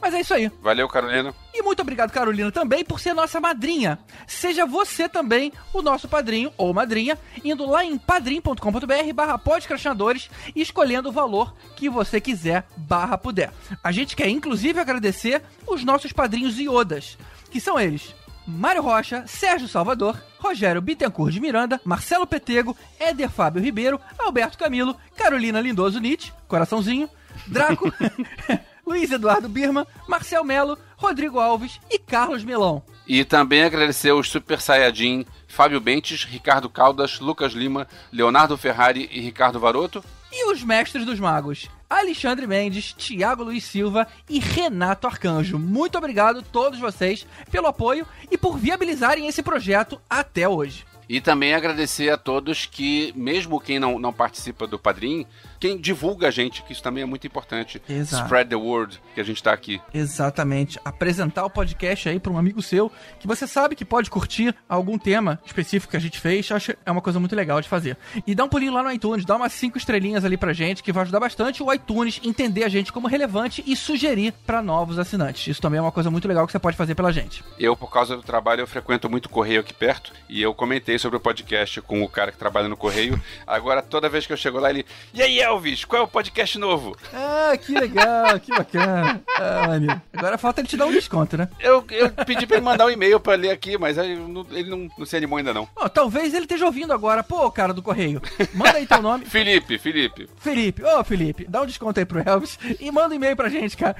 Mas 0.00 0.14
é 0.14 0.20
isso 0.20 0.34
aí. 0.34 0.50
Valeu, 0.62 0.88
Carolina. 0.88 1.34
E 1.52 1.62
muito 1.62 1.82
obrigado, 1.82 2.12
Carolina, 2.12 2.52
também 2.52 2.84
por 2.84 3.00
ser 3.00 3.14
nossa 3.14 3.40
madrinha. 3.40 3.98
Seja 4.26 4.64
você 4.64 5.08
também 5.08 5.52
o 5.72 5.82
nosso 5.82 6.08
padrinho 6.08 6.52
ou 6.56 6.72
madrinha, 6.72 7.18
indo 7.44 7.66
lá 7.66 7.84
em 7.84 7.98
padrim.com.br 7.98 9.12
barra 9.14 9.38
podcastinadores 9.38 10.30
e 10.54 10.60
escolhendo 10.60 11.08
o 11.08 11.12
valor 11.12 11.54
que 11.74 11.88
você 11.88 12.20
quiser 12.20 12.66
barra 12.76 13.18
puder. 13.18 13.52
A 13.82 13.90
gente 13.90 14.14
quer 14.14 14.28
inclusive 14.28 14.78
agradecer 14.78 15.42
os 15.66 15.84
nossos 15.84 16.12
padrinhos 16.12 16.58
iodas, 16.58 17.18
que 17.50 17.60
são 17.60 17.78
eles. 17.78 18.14
Mário 18.46 18.80
Rocha, 18.80 19.24
Sérgio 19.26 19.68
Salvador, 19.68 20.18
Rogério 20.38 20.80
Bittencourt 20.80 21.30
de 21.32 21.38
Miranda, 21.38 21.78
Marcelo 21.84 22.26
Petego, 22.26 22.74
Éder 22.98 23.28
Fábio 23.28 23.62
Ribeiro, 23.62 24.00
Alberto 24.18 24.56
Camilo, 24.56 24.96
Carolina 25.14 25.60
Lindoso 25.60 26.00
Nietzsche, 26.00 26.32
coraçãozinho, 26.46 27.10
Draco, 27.46 27.92
Luiz 28.88 29.12
Eduardo 29.12 29.50
Birman, 29.50 29.86
Marcel 30.08 30.42
Melo, 30.42 30.78
Rodrigo 30.96 31.38
Alves 31.38 31.78
e 31.90 31.98
Carlos 31.98 32.42
Melão. 32.42 32.82
E 33.06 33.22
também 33.22 33.62
agradecer 33.62 34.12
os 34.12 34.28
Super 34.30 34.60
Saiyajin 34.60 35.26
Fábio 35.46 35.80
Bentes, 35.80 36.24
Ricardo 36.24 36.70
Caldas, 36.70 37.20
Lucas 37.20 37.52
Lima, 37.52 37.86
Leonardo 38.10 38.56
Ferrari 38.56 39.08
e 39.12 39.20
Ricardo 39.20 39.60
Varoto. 39.60 40.02
E 40.32 40.50
os 40.50 40.62
mestres 40.62 41.04
dos 41.04 41.20
magos? 41.20 41.68
Alexandre 41.88 42.46
Mendes, 42.46 42.94
Thiago 42.94 43.44
Luiz 43.44 43.64
Silva 43.64 44.06
e 44.28 44.38
Renato 44.38 45.06
Arcanjo. 45.06 45.58
Muito 45.58 45.96
obrigado 45.98 46.40
a 46.40 46.42
todos 46.42 46.78
vocês 46.78 47.26
pelo 47.50 47.66
apoio 47.66 48.06
e 48.30 48.38
por 48.38 48.58
viabilizarem 48.58 49.26
esse 49.26 49.42
projeto 49.42 50.00
até 50.08 50.48
hoje. 50.48 50.86
E 51.08 51.20
também 51.20 51.54
agradecer 51.54 52.10
a 52.10 52.18
todos 52.18 52.66
que, 52.66 53.12
mesmo 53.16 53.58
quem 53.58 53.78
não, 53.78 53.98
não 53.98 54.12
participa 54.12 54.66
do 54.66 54.78
Padrim, 54.78 55.26
quem 55.58 55.78
divulga 55.78 56.28
a 56.28 56.30
gente, 56.30 56.62
que 56.62 56.72
isso 56.72 56.82
também 56.82 57.02
é 57.02 57.06
muito 57.06 57.26
importante. 57.26 57.80
Exato. 57.88 58.24
Spread 58.24 58.50
the 58.50 58.56
word, 58.56 59.00
que 59.14 59.20
a 59.20 59.24
gente 59.24 59.42
tá 59.42 59.52
aqui. 59.52 59.80
Exatamente. 59.92 60.78
Apresentar 60.84 61.44
o 61.44 61.50
podcast 61.50 62.08
aí 62.08 62.20
para 62.20 62.32
um 62.32 62.38
amigo 62.38 62.62
seu 62.62 62.90
que 63.18 63.26
você 63.26 63.46
sabe 63.46 63.74
que 63.74 63.84
pode 63.84 64.10
curtir 64.10 64.54
algum 64.68 64.98
tema 64.98 65.40
específico 65.44 65.90
que 65.90 65.96
a 65.96 66.00
gente 66.00 66.18
fez. 66.18 66.50
Acho 66.50 66.72
que 66.72 66.78
é 66.84 66.90
uma 66.90 67.02
coisa 67.02 67.18
muito 67.18 67.34
legal 67.34 67.60
de 67.60 67.68
fazer. 67.68 67.96
E 68.26 68.34
dá 68.34 68.44
um 68.44 68.48
pulinho 68.48 68.72
lá 68.72 68.82
no 68.82 68.90
iTunes, 68.90 69.24
dá 69.24 69.36
umas 69.36 69.52
cinco 69.52 69.78
estrelinhas 69.78 70.24
ali 70.24 70.36
pra 70.36 70.52
gente, 70.52 70.82
que 70.82 70.92
vai 70.92 71.02
ajudar 71.02 71.20
bastante 71.20 71.62
o 71.62 71.72
iTunes 71.72 72.20
entender 72.24 72.64
a 72.64 72.68
gente 72.68 72.92
como 72.92 73.08
relevante 73.08 73.62
e 73.66 73.76
sugerir 73.76 74.32
para 74.46 74.62
novos 74.62 74.98
assinantes. 74.98 75.46
Isso 75.46 75.60
também 75.60 75.78
é 75.78 75.82
uma 75.82 75.92
coisa 75.92 76.10
muito 76.10 76.28
legal 76.28 76.46
que 76.46 76.52
você 76.52 76.58
pode 76.58 76.76
fazer 76.76 76.94
pela 76.94 77.12
gente. 77.12 77.44
Eu, 77.58 77.76
por 77.76 77.90
causa 77.90 78.16
do 78.16 78.22
trabalho, 78.22 78.60
eu 78.60 78.66
frequento 78.66 79.08
muito 79.08 79.26
o 79.26 79.30
correio 79.30 79.60
aqui 79.60 79.74
perto 79.74 80.12
e 80.28 80.40
eu 80.42 80.54
comentei 80.54 80.98
sobre 80.98 81.16
o 81.16 81.20
podcast 81.20 81.80
com 81.82 82.02
o 82.02 82.08
cara 82.08 82.30
que 82.30 82.38
trabalha 82.38 82.68
no 82.68 82.76
correio. 82.76 83.20
Agora, 83.46 83.82
toda 83.82 84.08
vez 84.08 84.26
que 84.26 84.32
eu 84.32 84.36
chego 84.36 84.58
lá, 84.58 84.70
ele. 84.70 84.84
E 85.12 85.22
aí, 85.22 85.40
Elvis, 85.48 85.84
qual 85.84 86.02
é 86.02 86.04
o 86.04 86.08
podcast 86.08 86.58
novo? 86.58 86.94
Ah, 87.12 87.56
que 87.56 87.72
legal, 87.72 88.38
que 88.38 88.50
bacana. 88.54 89.22
Ah, 89.38 89.66
maneiro. 89.68 90.00
Agora 90.12 90.36
falta 90.36 90.60
ele 90.60 90.68
te 90.68 90.76
dar 90.76 90.84
um 90.86 90.92
desconto, 90.92 91.36
né? 91.38 91.48
Eu, 91.58 91.84
eu 91.90 92.10
pedi 92.26 92.46
pra 92.46 92.56
ele 92.58 92.64
mandar 92.66 92.84
um 92.86 92.90
e-mail 92.90 93.18
pra 93.18 93.34
ler 93.34 93.50
aqui, 93.50 93.78
mas 93.78 93.98
aí 93.98 94.14
não- 94.14 94.46
ele 94.50 94.68
não, 94.68 94.88
não 94.98 95.06
se 95.06 95.16
animou 95.16 95.38
ainda 95.38 95.54
não. 95.54 95.66
Ó, 95.74 95.88
talvez 95.88 96.34
ele 96.34 96.44
esteja 96.44 96.66
ouvindo 96.66 96.92
agora. 96.92 97.22
Pô, 97.22 97.50
cara 97.50 97.72
do 97.72 97.82
correio, 97.82 98.20
manda 98.54 98.76
aí 98.78 98.86
teu 98.86 99.00
nome. 99.00 99.24
Felipe, 99.26 99.78
Felipe. 99.78 100.28
Felipe, 100.38 100.82
ô 100.84 101.02
Felipe, 101.02 101.46
dá 101.48 101.62
um 101.62 101.66
desconto 101.66 101.98
aí 101.98 102.04
pro 102.06 102.20
Elvis 102.28 102.58
e 102.78 102.90
manda 102.90 103.14
um 103.14 103.16
e-mail 103.16 103.34
pra 103.36 103.48
gente, 103.48 103.76
cara. 103.76 103.96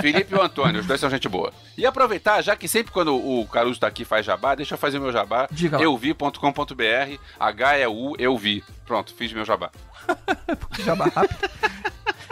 Felipe 0.00 0.32
e 0.34 0.36
o 0.38 0.42
Antônio, 0.42 0.80
os 0.80 0.86
dois 0.86 0.98
são 1.00 1.10
gente 1.10 1.28
boa. 1.28 1.52
E 1.76 1.84
aproveitar, 1.84 2.40
já 2.42 2.56
que 2.56 2.66
sempre 2.66 2.92
quando 2.92 3.14
o 3.14 3.46
Caruso 3.48 3.78
tá 3.80 3.86
aqui 3.86 4.04
faz 4.04 4.24
jabá, 4.24 4.54
deixa 4.54 4.74
eu 4.74 4.78
fazer 4.78 4.98
o 4.98 5.02
meu 5.02 5.12
jabá. 5.12 5.46
Diga 5.50 5.76
lá. 5.76 5.82
euvi.com.br, 5.82 7.18
H-E-U, 7.38 8.14
eu 8.18 8.36
vi. 8.38 8.64
Pronto, 8.86 9.14
fiz 9.14 9.30
meu 9.34 9.44
jabá. 9.44 9.70
Jabá 10.84 11.06
rápido. 11.06 11.50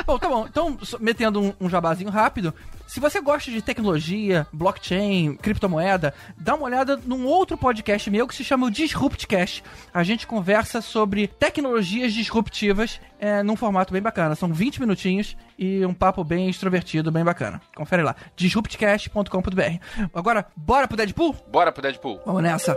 Bom, 0.07 0.19
tá 0.19 0.29
bom. 0.29 0.47
Então, 0.49 0.79
metendo 1.01 1.43
um, 1.43 1.53
um 1.61 1.69
jabazinho 1.69 2.11
rápido. 2.11 2.55
Se 2.87 3.01
você 3.01 3.21
gosta 3.21 3.51
de 3.51 3.61
tecnologia, 3.61 4.47
blockchain, 4.53 5.35
criptomoeda, 5.35 6.15
dá 6.39 6.55
uma 6.55 6.67
olhada 6.67 6.97
num 7.05 7.27
outro 7.27 7.59
podcast 7.59 8.09
meu 8.09 8.29
que 8.29 8.35
se 8.35 8.45
chama 8.45 8.67
o 8.67 8.71
Disruptcast. 8.71 9.65
A 9.93 10.05
gente 10.05 10.25
conversa 10.27 10.81
sobre 10.81 11.27
tecnologias 11.27 12.13
disruptivas 12.13 13.01
é, 13.19 13.43
num 13.43 13.57
formato 13.57 13.93
bem 13.93 14.01
bacana. 14.01 14.37
São 14.37 14.53
20 14.53 14.81
minutinhos 14.81 15.37
e 15.59 15.85
um 15.85 15.93
papo 15.93 16.23
bem 16.23 16.49
extrovertido, 16.49 17.11
bem 17.11 17.25
bacana. 17.25 17.61
Confere 17.75 18.05
lá. 18.05 18.15
disruptcast.com.br. 18.37 20.09
Agora, 20.15 20.47
bora 20.55 20.87
pro 20.87 20.97
Deadpool? 20.97 21.35
Bora 21.51 21.73
pro 21.73 21.83
Deadpool. 21.83 22.21
Vamos 22.25 22.43
nessa. 22.43 22.77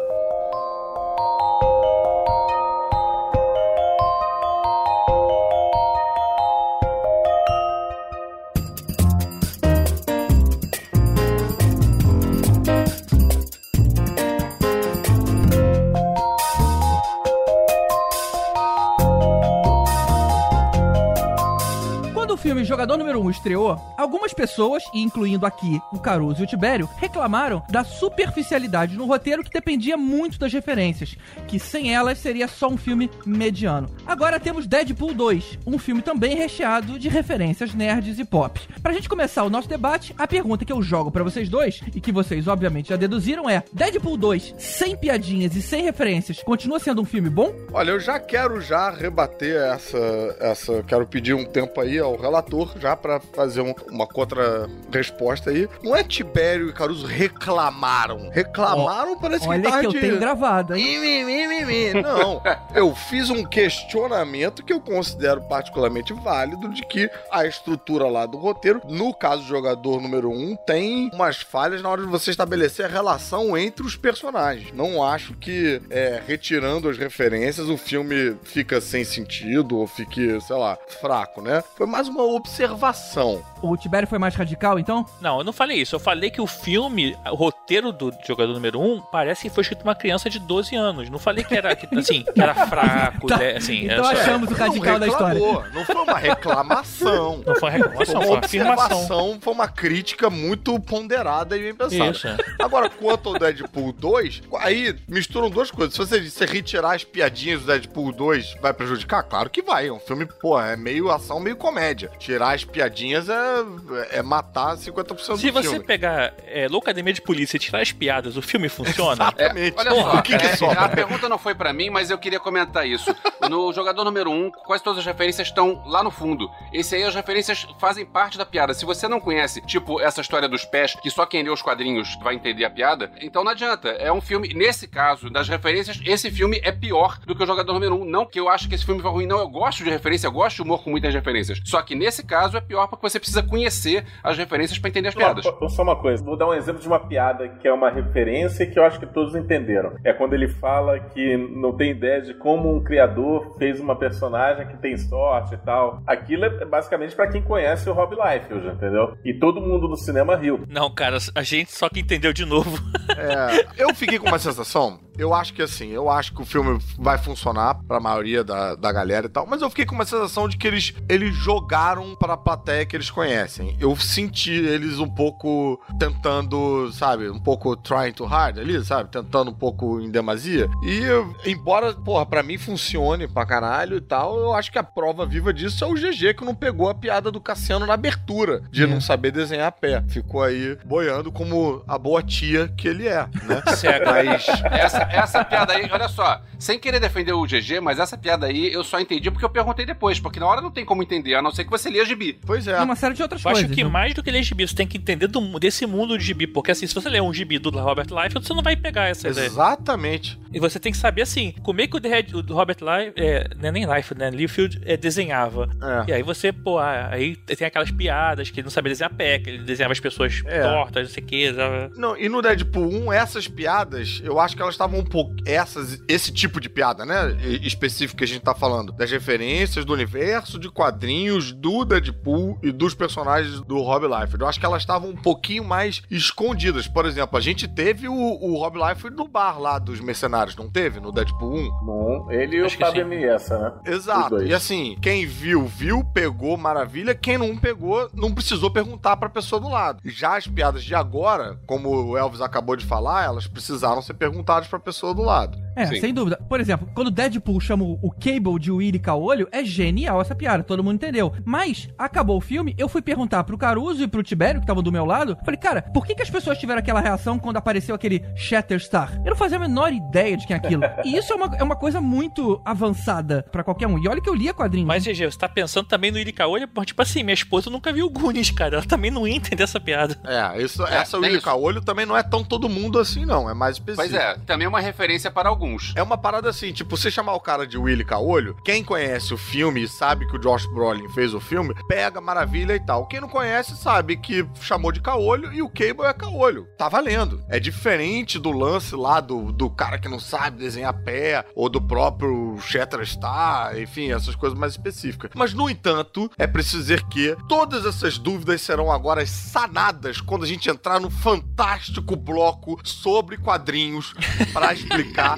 Jogador 22.69 22.97
Número 22.97 23.19
1 23.19 23.31
estreou, 23.31 23.75
algumas 23.97 24.31
pessoas, 24.31 24.83
incluindo 24.93 25.43
aqui 25.43 25.81
o 25.91 25.97
Caruso 25.97 26.41
e 26.41 26.43
o 26.43 26.47
Tibério, 26.47 26.87
reclamaram 26.97 27.63
da 27.67 27.83
superficialidade 27.83 28.95
no 28.95 29.07
roteiro 29.07 29.43
que 29.43 29.49
dependia 29.49 29.97
muito 29.97 30.37
das 30.37 30.53
referências, 30.53 31.15
que 31.47 31.57
sem 31.57 31.91
elas 31.91 32.19
seria 32.19 32.47
só 32.47 32.67
um 32.67 32.77
filme 32.77 33.09
mediano. 33.25 33.89
Agora 34.05 34.39
temos 34.39 34.67
Deadpool 34.67 35.15
2, 35.15 35.57
um 35.65 35.79
filme 35.79 36.03
também 36.03 36.35
recheado 36.35 36.99
de 36.99 37.09
referências 37.09 37.73
nerds 37.73 38.19
e 38.19 38.23
pop. 38.23 38.61
Pra 38.83 38.93
gente 38.93 39.09
começar 39.09 39.43
o 39.43 39.49
nosso 39.49 39.67
debate, 39.67 40.13
a 40.15 40.27
pergunta 40.27 40.63
que 40.63 40.71
eu 40.71 40.83
jogo 40.83 41.09
pra 41.09 41.23
vocês 41.23 41.49
dois, 41.49 41.81
e 41.95 41.99
que 41.99 42.11
vocês 42.11 42.47
obviamente 42.47 42.89
já 42.89 42.97
deduziram 42.97 43.49
é: 43.49 43.63
Deadpool 43.73 44.15
2, 44.15 44.53
sem 44.59 44.95
piadinhas 44.95 45.55
e 45.55 45.61
sem 45.63 45.81
referências, 45.81 46.43
continua 46.43 46.77
sendo 46.77 47.01
um 47.01 47.05
filme 47.05 47.31
bom? 47.31 47.51
Olha, 47.73 47.89
eu 47.89 47.99
já 47.99 48.19
quero 48.19 48.61
já 48.61 48.91
rebater 48.91 49.55
essa, 49.55 50.37
essa, 50.39 50.83
quero 50.83 51.07
pedir 51.07 51.33
um 51.33 51.45
tempo 51.45 51.81
aí 51.81 51.97
ao 51.97 52.15
relator 52.15 52.58
já 52.79 52.95
pra 52.95 53.19
fazer 53.19 53.61
um- 53.61 53.73
uma 53.91 54.07
contra-resposta 54.07 55.49
aí. 55.49 55.67
Não 55.83 55.95
é 55.95 56.03
Tibério 56.03 56.69
e 56.69 56.73
Caruso 56.73 57.05
reclamaram. 57.05 58.29
Reclamaram 58.29 59.17
parece 59.19 59.43
que 59.43 59.49
Olha 59.49 59.63
tava 59.63 59.79
que 59.81 59.87
eu 59.87 59.91
tenho 59.93 60.19
gravado, 60.19 60.75
hein? 60.75 60.99
Mi, 60.99 61.23
mi, 61.23 61.47
mi, 61.47 61.47
mi, 61.47 61.65
mi. 61.93 62.01
Não, 62.01 62.41
eu 62.73 62.93
fiz 62.95 63.29
um 63.29 63.43
questionamento 63.45 64.63
que 64.63 64.73
eu 64.73 64.79
considero 64.79 65.41
particularmente 65.41 66.13
válido 66.13 66.69
de 66.69 66.81
que 66.85 67.09
a 67.31 67.45
estrutura 67.45 68.07
lá 68.07 68.25
do 68.25 68.37
roteiro, 68.37 68.81
no 68.87 69.13
caso 69.13 69.43
do 69.43 69.47
jogador 69.47 70.01
número 70.01 70.29
um, 70.29 70.55
tem 70.55 71.09
umas 71.13 71.37
falhas 71.37 71.81
na 71.81 71.89
hora 71.89 72.01
de 72.01 72.07
você 72.07 72.31
estabelecer 72.31 72.85
a 72.85 72.89
relação 72.89 73.57
entre 73.57 73.85
os 73.85 73.95
personagens. 73.95 74.71
Não 74.73 75.03
acho 75.03 75.33
que 75.35 75.81
é, 75.89 76.21
retirando 76.25 76.89
as 76.89 76.97
referências 76.97 77.67
o 77.69 77.77
filme 77.77 78.35
fica 78.43 78.79
sem 78.81 79.03
sentido 79.03 79.77
ou 79.77 79.87
fique, 79.87 80.39
sei 80.41 80.55
lá, 80.55 80.77
fraco, 81.01 81.41
né? 81.41 81.63
Foi 81.77 81.85
mais 81.87 82.07
uma 82.07 82.23
observação. 82.49 83.41
O 83.61 83.75
Tibério 83.75 84.07
foi 84.07 84.17
mais 84.17 84.33
radical, 84.35 84.79
então? 84.79 85.05
Não, 85.21 85.39
eu 85.39 85.43
não 85.43 85.51
falei 85.51 85.81
isso. 85.81 85.93
Eu 85.95 85.99
falei 85.99 86.31
que 86.31 86.39
o 86.39 86.47
filme, 86.47 87.15
o 87.29 87.35
roteiro 87.35 87.91
do 87.91 88.13
jogador 88.25 88.53
número 88.53 88.79
1, 88.79 89.01
parece 89.11 89.43
que 89.43 89.49
foi 89.49 89.61
escrito 89.61 89.79
por 89.79 89.89
uma 89.89 89.95
criança 89.95 90.29
de 90.29 90.39
12 90.39 90.75
anos. 90.75 91.09
Não 91.09 91.19
falei 91.19 91.43
que 91.43 91.53
era, 91.55 91.75
que, 91.75 91.93
assim, 91.97 92.23
que 92.23 92.41
era 92.41 92.53
fraco, 92.67 93.27
Tá. 93.27 93.37
né? 93.37 93.57
Assim, 93.57 93.85
Então 93.85 93.95
era 93.97 94.03
só- 94.05 94.11
achamos 94.21 94.49
o 94.49 94.53
radical 94.53 94.93
não 94.93 94.99
da 94.99 95.07
história. 95.07 95.39
Não 95.73 95.85
foi 95.85 95.95
uma 95.95 96.17
reclamação. 96.17 97.43
Não 97.45 97.55
foi 97.55 97.69
uma 97.69 97.77
reclamação, 97.77 98.21
Foi 98.21 98.29
uma 98.31 98.39
afirmação. 98.39 98.97
observação, 98.99 99.37
foi 99.41 99.53
uma 99.53 99.67
crítica 99.67 100.29
muito 100.29 100.79
ponderada 100.79 101.57
e 101.57 101.61
bem 101.61 101.75
pensada. 101.75 102.11
Isso. 102.11 102.27
Agora, 102.59 102.89
quanto 102.89 103.29
ao 103.29 103.37
Deadpool 103.39 103.91
2, 103.91 104.43
aí 104.59 104.95
misturam 105.07 105.49
duas 105.49 105.69
coisas. 105.69 105.93
Se 105.93 105.99
você, 105.99 106.29
se 106.29 106.45
retirar 106.45 106.95
as 106.95 107.03
piadinhas 107.03 107.61
do 107.61 107.67
Deadpool 107.67 108.13
2, 108.13 108.55
vai 108.61 108.73
prejudicar? 108.73 109.21
Claro 109.23 109.49
que 109.49 109.61
vai. 109.61 109.87
É 109.87 109.91
um 109.91 109.99
filme, 109.99 110.25
pô, 110.25 110.59
é 110.59 110.77
meio 110.77 111.11
ação, 111.11 111.39
meio 111.41 111.57
comédia. 111.57 112.09
Tirar 112.39 112.55
as 112.55 112.63
piadinhas 112.63 113.27
é, 113.27 113.65
é 114.11 114.21
matar 114.21 114.77
50% 114.77 115.37
Se 115.37 115.51
do 115.51 115.51
você 115.51 115.69
filme. 115.71 115.83
pegar 115.83 116.33
é, 116.47 116.69
Loucademia 116.69 117.11
de 117.11 117.21
Polícia 117.21 117.57
e 117.57 117.59
tirar 117.59 117.81
as 117.81 117.91
piadas, 117.91 118.37
o 118.37 118.41
filme 118.41 118.69
funciona? 118.69 119.25
Exatamente. 119.37 119.75
Olha 119.77 119.91
só, 119.91 120.13
o 120.15 120.21
que, 120.21 120.37
que 120.37 120.45
é, 120.45 120.55
sobra? 120.55 120.79
a 120.79 120.87
pergunta 120.87 121.27
não 121.27 121.37
foi 121.37 121.53
pra 121.53 121.73
mim, 121.73 121.89
mas 121.89 122.09
eu 122.09 122.17
queria 122.17 122.39
comentar 122.39 122.87
isso. 122.87 123.13
No 123.49 123.73
jogador 123.73 124.05
número 124.05 124.31
1, 124.31 124.33
um, 124.33 124.51
quase 124.51 124.81
todas 124.81 124.99
as 124.99 125.05
referências 125.05 125.49
estão 125.49 125.83
lá 125.85 126.01
no 126.01 126.09
fundo. 126.09 126.49
Esse 126.71 126.95
aí, 126.95 127.03
as 127.03 127.13
referências 127.13 127.67
fazem 127.77 128.05
parte 128.05 128.37
da 128.37 128.45
piada. 128.45 128.73
Se 128.73 128.85
você 128.85 129.05
não 129.05 129.19
conhece, 129.19 129.59
tipo, 129.65 129.99
essa 129.99 130.21
história 130.21 130.47
dos 130.47 130.63
pés, 130.63 130.95
que 130.95 131.11
só 131.11 131.25
quem 131.25 131.43
lê 131.43 131.49
os 131.49 131.61
quadrinhos 131.61 132.17
vai 132.23 132.35
entender 132.35 132.63
a 132.63 132.69
piada, 132.69 133.11
então 133.19 133.43
não 133.43 133.51
adianta. 133.51 133.89
É 133.89 134.13
um 134.13 134.21
filme, 134.21 134.53
nesse 134.53 134.87
caso, 134.87 135.29
das 135.29 135.49
referências, 135.49 135.99
esse 136.05 136.31
filme 136.31 136.61
é 136.63 136.71
pior 136.71 137.19
do 137.25 137.35
que 137.35 137.43
o 137.43 137.45
jogador 137.45 137.73
número 137.73 137.95
1. 137.95 138.01
Um. 138.01 138.05
Não 138.05 138.25
que 138.25 138.39
eu 138.39 138.47
acho 138.47 138.69
que 138.69 138.75
esse 138.75 138.85
filme 138.85 139.01
foi 139.01 139.11
ruim, 139.11 139.27
não. 139.27 139.39
Eu 139.39 139.49
gosto 139.49 139.83
de 139.83 139.89
referência, 139.89 140.27
eu 140.27 140.31
gosto 140.31 140.55
de 140.55 140.61
humor 140.61 140.81
com 140.81 140.89
muitas 140.89 141.13
referências. 141.13 141.59
Só 141.65 141.81
que 141.81 141.95
nesse 141.95 142.18
caso 142.23 142.57
é 142.57 142.61
pior 142.61 142.87
porque 142.87 143.07
você 143.07 143.19
precisa 143.19 143.43
conhecer 143.43 144.05
as 144.23 144.37
referências 144.37 144.77
pra 144.79 144.89
entender 144.89 145.09
as 145.09 145.15
piadas. 145.15 145.43
Só, 145.43 145.69
só 145.69 145.83
uma 145.83 145.95
coisa, 145.95 146.23
vou 146.23 146.37
dar 146.37 146.47
um 146.47 146.53
exemplo 146.53 146.81
de 146.81 146.87
uma 146.87 146.99
piada 146.99 147.47
que 147.47 147.67
é 147.67 147.73
uma 147.73 147.89
referência 147.89 148.65
que 148.65 148.77
eu 148.77 148.83
acho 148.83 148.99
que 148.99 149.05
todos 149.05 149.35
entenderam. 149.35 149.95
É 150.03 150.13
quando 150.13 150.33
ele 150.33 150.47
fala 150.47 150.99
que 150.99 151.37
não 151.37 151.75
tem 151.75 151.91
ideia 151.91 152.21
de 152.21 152.33
como 152.33 152.75
um 152.75 152.83
criador 152.83 153.55
fez 153.57 153.79
uma 153.79 153.95
personagem 153.95 154.67
que 154.67 154.77
tem 154.77 154.97
sorte 154.97 155.55
e 155.55 155.57
tal. 155.57 156.01
Aquilo 156.05 156.45
é 156.45 156.65
basicamente 156.65 157.15
pra 157.15 157.27
quem 157.27 157.41
conhece 157.41 157.89
o 157.89 157.93
Rob 157.93 158.15
Liefeld, 158.15 158.67
entendeu? 158.67 159.17
E 159.23 159.33
todo 159.33 159.61
mundo 159.61 159.87
no 159.87 159.97
cinema 159.97 160.35
riu. 160.35 160.63
Não, 160.67 160.89
cara, 160.93 161.17
a 161.35 161.43
gente 161.43 161.71
só 161.71 161.89
que 161.89 161.99
entendeu 161.99 162.33
de 162.33 162.45
novo. 162.45 162.77
É, 163.17 163.83
eu 163.83 163.93
fiquei 163.93 164.19
com 164.19 164.27
uma 164.27 164.39
sensação. 164.39 164.99
Eu 165.19 165.33
acho 165.33 165.53
que 165.53 165.61
assim, 165.61 165.89
eu 165.89 166.09
acho 166.09 166.33
que 166.33 166.41
o 166.41 166.45
filme 166.45 166.79
vai 166.97 167.17
funcionar 167.17 167.75
pra 167.87 167.99
maioria 167.99 168.43
da, 168.43 168.75
da 168.75 168.91
galera 168.91 169.25
e 169.25 169.29
tal, 169.29 169.45
mas 169.45 169.61
eu 169.61 169.69
fiquei 169.69 169.85
com 169.85 169.93
uma 169.93 170.05
sensação 170.05 170.47
de 170.47 170.57
que 170.57 170.65
eles, 170.65 170.93
eles 171.09 171.35
jogaram 171.35 172.15
pra 172.15 172.37
plateia 172.37 172.85
que 172.85 172.95
eles 172.95 173.11
conhecem. 173.11 173.75
Eu 173.79 173.95
senti 173.97 174.51
eles 174.51 174.99
um 174.99 175.09
pouco 175.09 175.79
tentando, 175.99 176.91
sabe, 176.93 177.29
um 177.29 177.39
pouco 177.39 177.75
trying 177.75 178.13
too 178.13 178.25
hard 178.25 178.59
ali, 178.59 178.83
sabe, 178.83 179.11
tentando 179.11 179.51
um 179.51 179.53
pouco 179.53 179.99
em 179.99 180.09
demasia. 180.09 180.69
E 180.83 181.01
embora, 181.49 181.93
porra, 181.93 182.25
pra 182.25 182.41
mim 182.41 182.57
funcione 182.57 183.27
pra 183.27 183.45
caralho 183.45 183.97
e 183.97 184.01
tal, 184.01 184.39
eu 184.39 184.53
acho 184.53 184.71
que 184.71 184.79
a 184.79 184.83
prova 184.83 185.25
viva 185.25 185.53
disso 185.53 185.83
é 185.83 185.87
o 185.87 185.93
GG 185.93 186.35
que 186.35 186.45
não 186.45 186.55
pegou 186.55 186.89
a 186.89 186.95
piada 186.95 187.29
do 187.29 187.41
Cassiano 187.41 187.85
na 187.85 187.93
abertura, 187.93 188.61
de 188.71 188.87
não 188.87 189.01
saber 189.01 189.31
desenhar 189.31 189.67
a 189.67 189.71
pé. 189.71 190.03
Ficou 190.07 190.41
aí 190.41 190.77
boiando 190.85 191.31
como 191.31 191.83
a 191.87 191.97
boa 191.97 192.23
tia 192.23 192.67
que 192.69 192.87
ele 192.87 193.07
é, 193.07 193.27
né? 193.43 193.61
Cega. 193.75 194.05
Mas 194.05 194.47
Essa, 194.71 195.08
essa 195.09 195.43
piada 195.43 195.73
aí, 195.73 195.87
olha 195.91 196.07
só, 196.07 196.41
sem 196.57 196.77
querer 196.79 196.99
defender 196.99 197.33
o 197.33 197.43
GG, 197.45 197.79
mas 197.81 197.99
essa 197.99 198.17
piada 198.17 198.45
aí 198.47 198.71
eu 198.71 198.83
só 198.83 198.99
entendi 198.99 199.29
porque 199.31 199.45
eu 199.45 199.49
perguntei 199.49 199.85
depois, 199.85 200.19
porque 200.19 200.39
na 200.39 200.47
hora 200.47 200.61
não 200.61 200.71
tem 200.71 200.85
como 200.85 201.01
entender, 201.03 201.35
a 201.35 201.41
não 201.41 201.51
ser 201.51 201.63
que 201.65 201.69
você 201.71 201.89
leia 201.89 202.05
gibi. 202.05 202.39
Pois 202.45 202.67
é. 202.67 202.79
E 202.79 202.83
uma 202.83 202.95
série 202.95 203.13
de 203.15 203.21
outras 203.21 203.43
Eu 203.43 203.51
acho 203.51 203.59
coisas. 203.61 203.75
que 203.75 203.83
né? 203.83 203.89
mais 203.89 204.13
do 204.13 204.21
que 204.23 204.31
ler 204.31 204.43
gibi, 204.43 204.67
você 204.67 204.75
tem 204.75 204.87
que 204.87 204.97
entender 204.97 205.27
do- 205.27 205.59
desse 205.59 205.85
mundo 205.85 206.17
de 206.17 206.23
gibi. 206.23 206.47
Porque 206.47 206.71
assim, 206.71 206.85
se 206.87 206.93
você 206.95 207.09
ler 207.09 207.21
um 207.21 207.33
gibi 207.33 207.57
do 207.59 207.69
Robert 207.69 208.07
Liefeld, 208.09 208.45
você 208.47 208.53
não 208.53 208.61
vai 208.63 208.75
pegar 208.75 209.07
essa 209.09 209.27
ideia. 209.29 209.45
Exatamente. 209.45 210.39
E 210.51 210.59
você 210.59 210.79
tem 210.79 210.91
que 210.91 210.97
saber 210.97 211.21
assim, 211.21 211.53
como 211.63 211.81
é 211.81 211.87
que 211.87 211.95
o, 211.97 212.01
Red- 212.01 212.33
o 212.33 212.53
Robert 212.53 212.77
Liefeld, 212.81 213.13
é, 213.17 213.47
não 213.59 213.69
é 213.69 213.71
nem 213.71 213.85
Liefeld, 213.85 214.19
né? 214.19 214.29
Liefeld 214.29 214.81
é, 214.85 214.97
desenhava. 214.97 215.69
É. 216.07 216.11
E 216.11 216.13
aí 216.13 216.23
você, 216.23 216.51
pô, 216.51 216.77
ah, 216.79 217.09
aí 217.11 217.35
tem 217.35 217.67
aquelas 217.67 217.91
piadas 217.91 218.49
que 218.49 218.59
ele 218.59 218.65
não 218.65 218.71
sabia 218.71 218.89
desenhar 218.91 219.13
pé, 219.13 219.39
que 219.39 219.49
ele 219.49 219.63
desenhava 219.63 219.91
as 219.93 219.99
pessoas 219.99 220.41
É. 220.45 220.61
tortas, 220.61 221.07
não 221.07 221.13
sei 221.13 221.23
o 221.23 221.25
que. 221.25 221.51
Não, 221.95 222.17
e 222.17 222.27
no 222.29 222.41
Deadpool 222.41 222.87
1, 223.07 223.13
essas 223.13 223.47
piadas, 223.47 224.21
eu 224.23 224.39
acho 224.39 224.55
que 224.55 224.61
elas 224.61 224.73
estavam 224.73 224.98
um 224.99 225.05
pouco. 225.05 225.35
Essas, 225.45 226.01
esse 226.07 226.31
tipo 226.31 226.59
de 226.59 226.69
piada, 226.69 227.05
né? 227.05 227.37
Específico 227.61 228.17
que 228.17 228.23
a 228.23 228.27
gente 228.27 228.41
tá 228.41 228.53
falando. 228.53 228.91
Das 228.91 229.11
referências 229.11 229.85
do 229.85 229.93
universo 229.93 230.59
de 230.59 230.69
quadrinhos 230.69 231.51
do 231.51 231.85
Deadpool 231.85 232.57
e 232.61 232.71
dos 232.71 232.93
personagens 232.93 233.61
do 233.61 233.81
Rob 233.81 234.05
Liefeld. 234.05 234.41
Eu 234.41 234.47
acho 234.47 234.59
que 234.59 234.65
elas 234.65 234.81
estavam 234.81 235.09
um 235.09 235.15
pouquinho 235.15 235.63
mais 235.63 236.01
escondidas. 236.09 236.87
Por 236.87 237.05
exemplo, 237.05 237.37
a 237.37 237.41
gente 237.41 237.67
teve 237.67 238.07
o, 238.07 238.13
o 238.13 238.57
Rob 238.57 238.77
Liefeld 238.77 239.15
no 239.15 239.27
bar 239.27 239.59
lá 239.59 239.79
dos 239.79 239.99
mercenários, 239.99 240.55
não 240.55 240.69
teve? 240.69 240.99
No 240.99 241.11
Deadpool 241.11 241.55
1? 241.55 241.69
Bom, 241.85 242.31
ele 242.31 242.57
e 242.57 242.61
o 242.61 242.65
Acho 242.65 242.77
Fábio. 242.77 243.07
Miessa, 243.07 243.57
né? 243.57 243.73
Exato. 243.85 244.43
E 244.43 244.53
assim, 244.53 244.97
quem 245.01 245.25
viu, 245.25 245.65
viu, 245.65 246.03
pegou, 246.03 246.57
maravilha. 246.57 247.15
Quem 247.15 247.37
não 247.37 247.57
pegou, 247.57 248.09
não 248.13 248.33
precisou 248.33 248.69
perguntar 248.71 249.17
pra 249.17 249.29
pessoa 249.29 249.59
do 249.59 249.69
lado. 249.69 249.99
Já 250.05 250.37
as 250.37 250.47
piadas 250.47 250.83
de 250.83 250.93
agora, 250.95 251.59
como 251.65 251.89
o 251.89 252.17
Elvis 252.17 252.41
acabou 252.41 252.75
de 252.75 252.85
falar, 252.85 253.25
elas 253.25 253.47
precisaram 253.47 254.01
ser 254.01 254.13
perguntadas 254.13 254.67
pra 254.67 254.78
pessoa 254.79 255.13
do 255.13 255.21
lado. 255.21 255.57
É, 255.75 255.85
Sim. 255.85 256.01
sem 256.01 256.13
dúvida. 256.13 256.37
Por 256.49 256.59
exemplo, 256.59 256.89
quando 256.93 257.07
o 257.07 257.11
Deadpool 257.11 257.59
chama 257.61 257.85
o 257.85 258.11
Cable 258.11 258.59
de 258.59 258.69
Willy 258.69 258.99
Caolho, 258.99 259.47
é 259.51 259.63
genial 259.63 260.19
essa 260.19 260.35
piada, 260.35 260.63
todo 260.63 260.83
mundo 260.83 260.95
entendeu. 260.95 261.33
Mas, 261.45 261.87
acabou 261.97 262.37
o 262.37 262.41
filme, 262.41 262.75
eu 262.77 262.89
fui 262.89 263.01
perguntar 263.01 263.43
pro 263.45 263.57
Caruso 263.57 264.03
e 264.03 264.07
pro 264.07 264.23
Tibério, 264.23 264.59
que 264.59 264.65
estavam 264.65 264.83
do 264.83 264.91
meu 264.91 265.05
lado, 265.05 265.37
falei, 265.45 265.57
cara, 265.57 265.81
por 265.93 266.05
que, 266.05 266.15
que 266.15 266.21
as 266.21 266.29
pessoas 266.29 266.57
tiveram 266.57 266.79
aquela 266.79 266.99
reação 266.99 267.39
quando 267.39 267.57
apareceu 267.57 267.95
aquele 267.95 268.25
Shatterstar? 268.35 269.21
Eu 269.23 269.29
não 269.29 269.37
fazia 269.37 269.57
a 269.57 269.61
menor 269.61 269.93
ideia 269.93 270.35
de 270.35 270.45
quem 270.45 270.53
é 270.53 270.57
aquilo. 270.57 270.83
e 271.05 271.15
isso 271.15 271.31
é 271.31 271.35
uma, 271.35 271.55
é 271.57 271.63
uma 271.63 271.75
coisa 271.75 272.01
muito 272.01 272.61
avançada 272.65 273.45
pra 273.51 273.63
qualquer 273.63 273.87
um. 273.87 273.97
E 273.97 274.07
olha 274.07 274.21
que 274.21 274.29
eu 274.29 274.35
lia 274.35 274.53
quadrinhos. 274.53 274.87
Mas, 274.87 275.03
GG, 275.05 275.31
você 275.31 275.37
tá 275.37 275.47
pensando 275.47 275.87
também 275.87 276.11
no 276.11 276.17
Iricaolho, 276.19 276.67
mas, 276.75 276.87
tipo 276.87 277.01
assim, 277.01 277.23
minha 277.23 277.33
esposa 277.33 277.69
nunca 277.69 277.93
viu 277.93 278.05
o 278.05 278.09
Goonies, 278.09 278.51
cara. 278.51 278.77
Ela 278.77 278.85
também 278.85 279.11
não 279.11 279.27
ia 279.27 279.35
entender 279.35 279.63
essa 279.63 279.79
piada. 279.79 280.17
É, 280.25 280.61
isso, 280.61 280.85
É, 280.85 280.97
essa 280.97 281.11
tem 281.11 281.21
Willy 281.21 281.35
isso. 281.37 281.45
Caolho 281.45 281.81
também 281.81 282.05
não 282.05 282.17
é 282.17 282.23
tão 282.23 282.43
todo 282.43 282.67
mundo 282.67 282.99
assim, 282.99 283.25
não. 283.25 283.49
É 283.49 283.53
mais 283.53 283.75
específico. 283.75 284.09
Pois 284.09 284.13
é, 284.13 284.37
também 284.45 284.65
é 284.65 284.68
uma 284.69 284.79
referência 284.79 285.29
para 285.29 285.49
alguns. 285.49 285.93
É 285.95 286.03
uma 286.03 286.17
parada 286.17 286.49
assim, 286.49 286.71
tipo, 286.71 286.95
você 286.95 287.11
chamar 287.11 287.33
o 287.33 287.39
cara 287.39 287.67
de 287.67 287.77
Willy 287.77 288.05
Caolho, 288.05 288.55
quem 288.63 288.83
conhece 288.83 289.33
o 289.33 289.37
filme 289.37 289.83
e 289.83 289.87
sabe 289.87 290.27
que 290.27 290.35
o 290.35 290.39
Josh 290.39 290.65
Brolin 290.67 291.09
fez 291.09 291.33
o 291.33 291.39
filme, 291.39 291.75
pega 291.87 292.21
maravilha 292.21 292.75
e 292.75 292.79
tal. 292.79 293.07
Quem 293.07 293.19
não 293.19 293.27
conhece 293.27 293.75
sabe 293.75 294.17
que 294.17 294.47
chamou 294.61 294.91
de 294.91 295.01
Caolho 295.01 295.51
e 295.53 295.61
o 295.61 295.69
Cable 295.69 296.05
é 296.05 296.13
Caolho. 296.13 296.67
Tá 296.77 296.87
valendo. 296.87 297.43
É 297.49 297.59
diferente 297.59 298.37
do 298.39 298.51
lance 298.51 298.95
lá 298.95 299.19
do, 299.19 299.51
do 299.51 299.69
cara 299.69 299.97
que 299.97 300.07
não 300.07 300.19
sabe 300.19 300.59
desenhar 300.59 300.93
pé, 301.03 301.45
ou 301.55 301.69
do 301.69 301.81
próprio 301.81 302.57
Shatterstar, 302.59 303.77
enfim, 303.79 304.11
essas 304.11 304.35
coisas 304.35 304.57
mais 304.57 304.73
específicas. 304.73 305.31
Mas, 305.33 305.53
no 305.53 305.69
entanto, 305.69 306.31
é 306.37 306.45
preciso 306.45 306.79
dizer 306.79 307.03
que 307.03 307.35
todas 307.47 307.85
essas 307.85 308.17
dúvidas 308.17 308.61
serão 308.61 308.91
agora 308.91 309.25
sanadas 309.25 310.21
quando 310.21 310.43
a 310.43 310.47
gente 310.47 310.69
entrar 310.69 310.99
no 310.99 311.09
fantástico 311.09 312.15
bloco 312.15 312.79
sobre 312.83 313.37
quadrinhos 313.37 314.13
para 314.59 314.73
explicar 314.73 315.37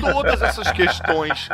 todas 0.00 0.42
essas 0.42 0.70
questões 0.72 1.48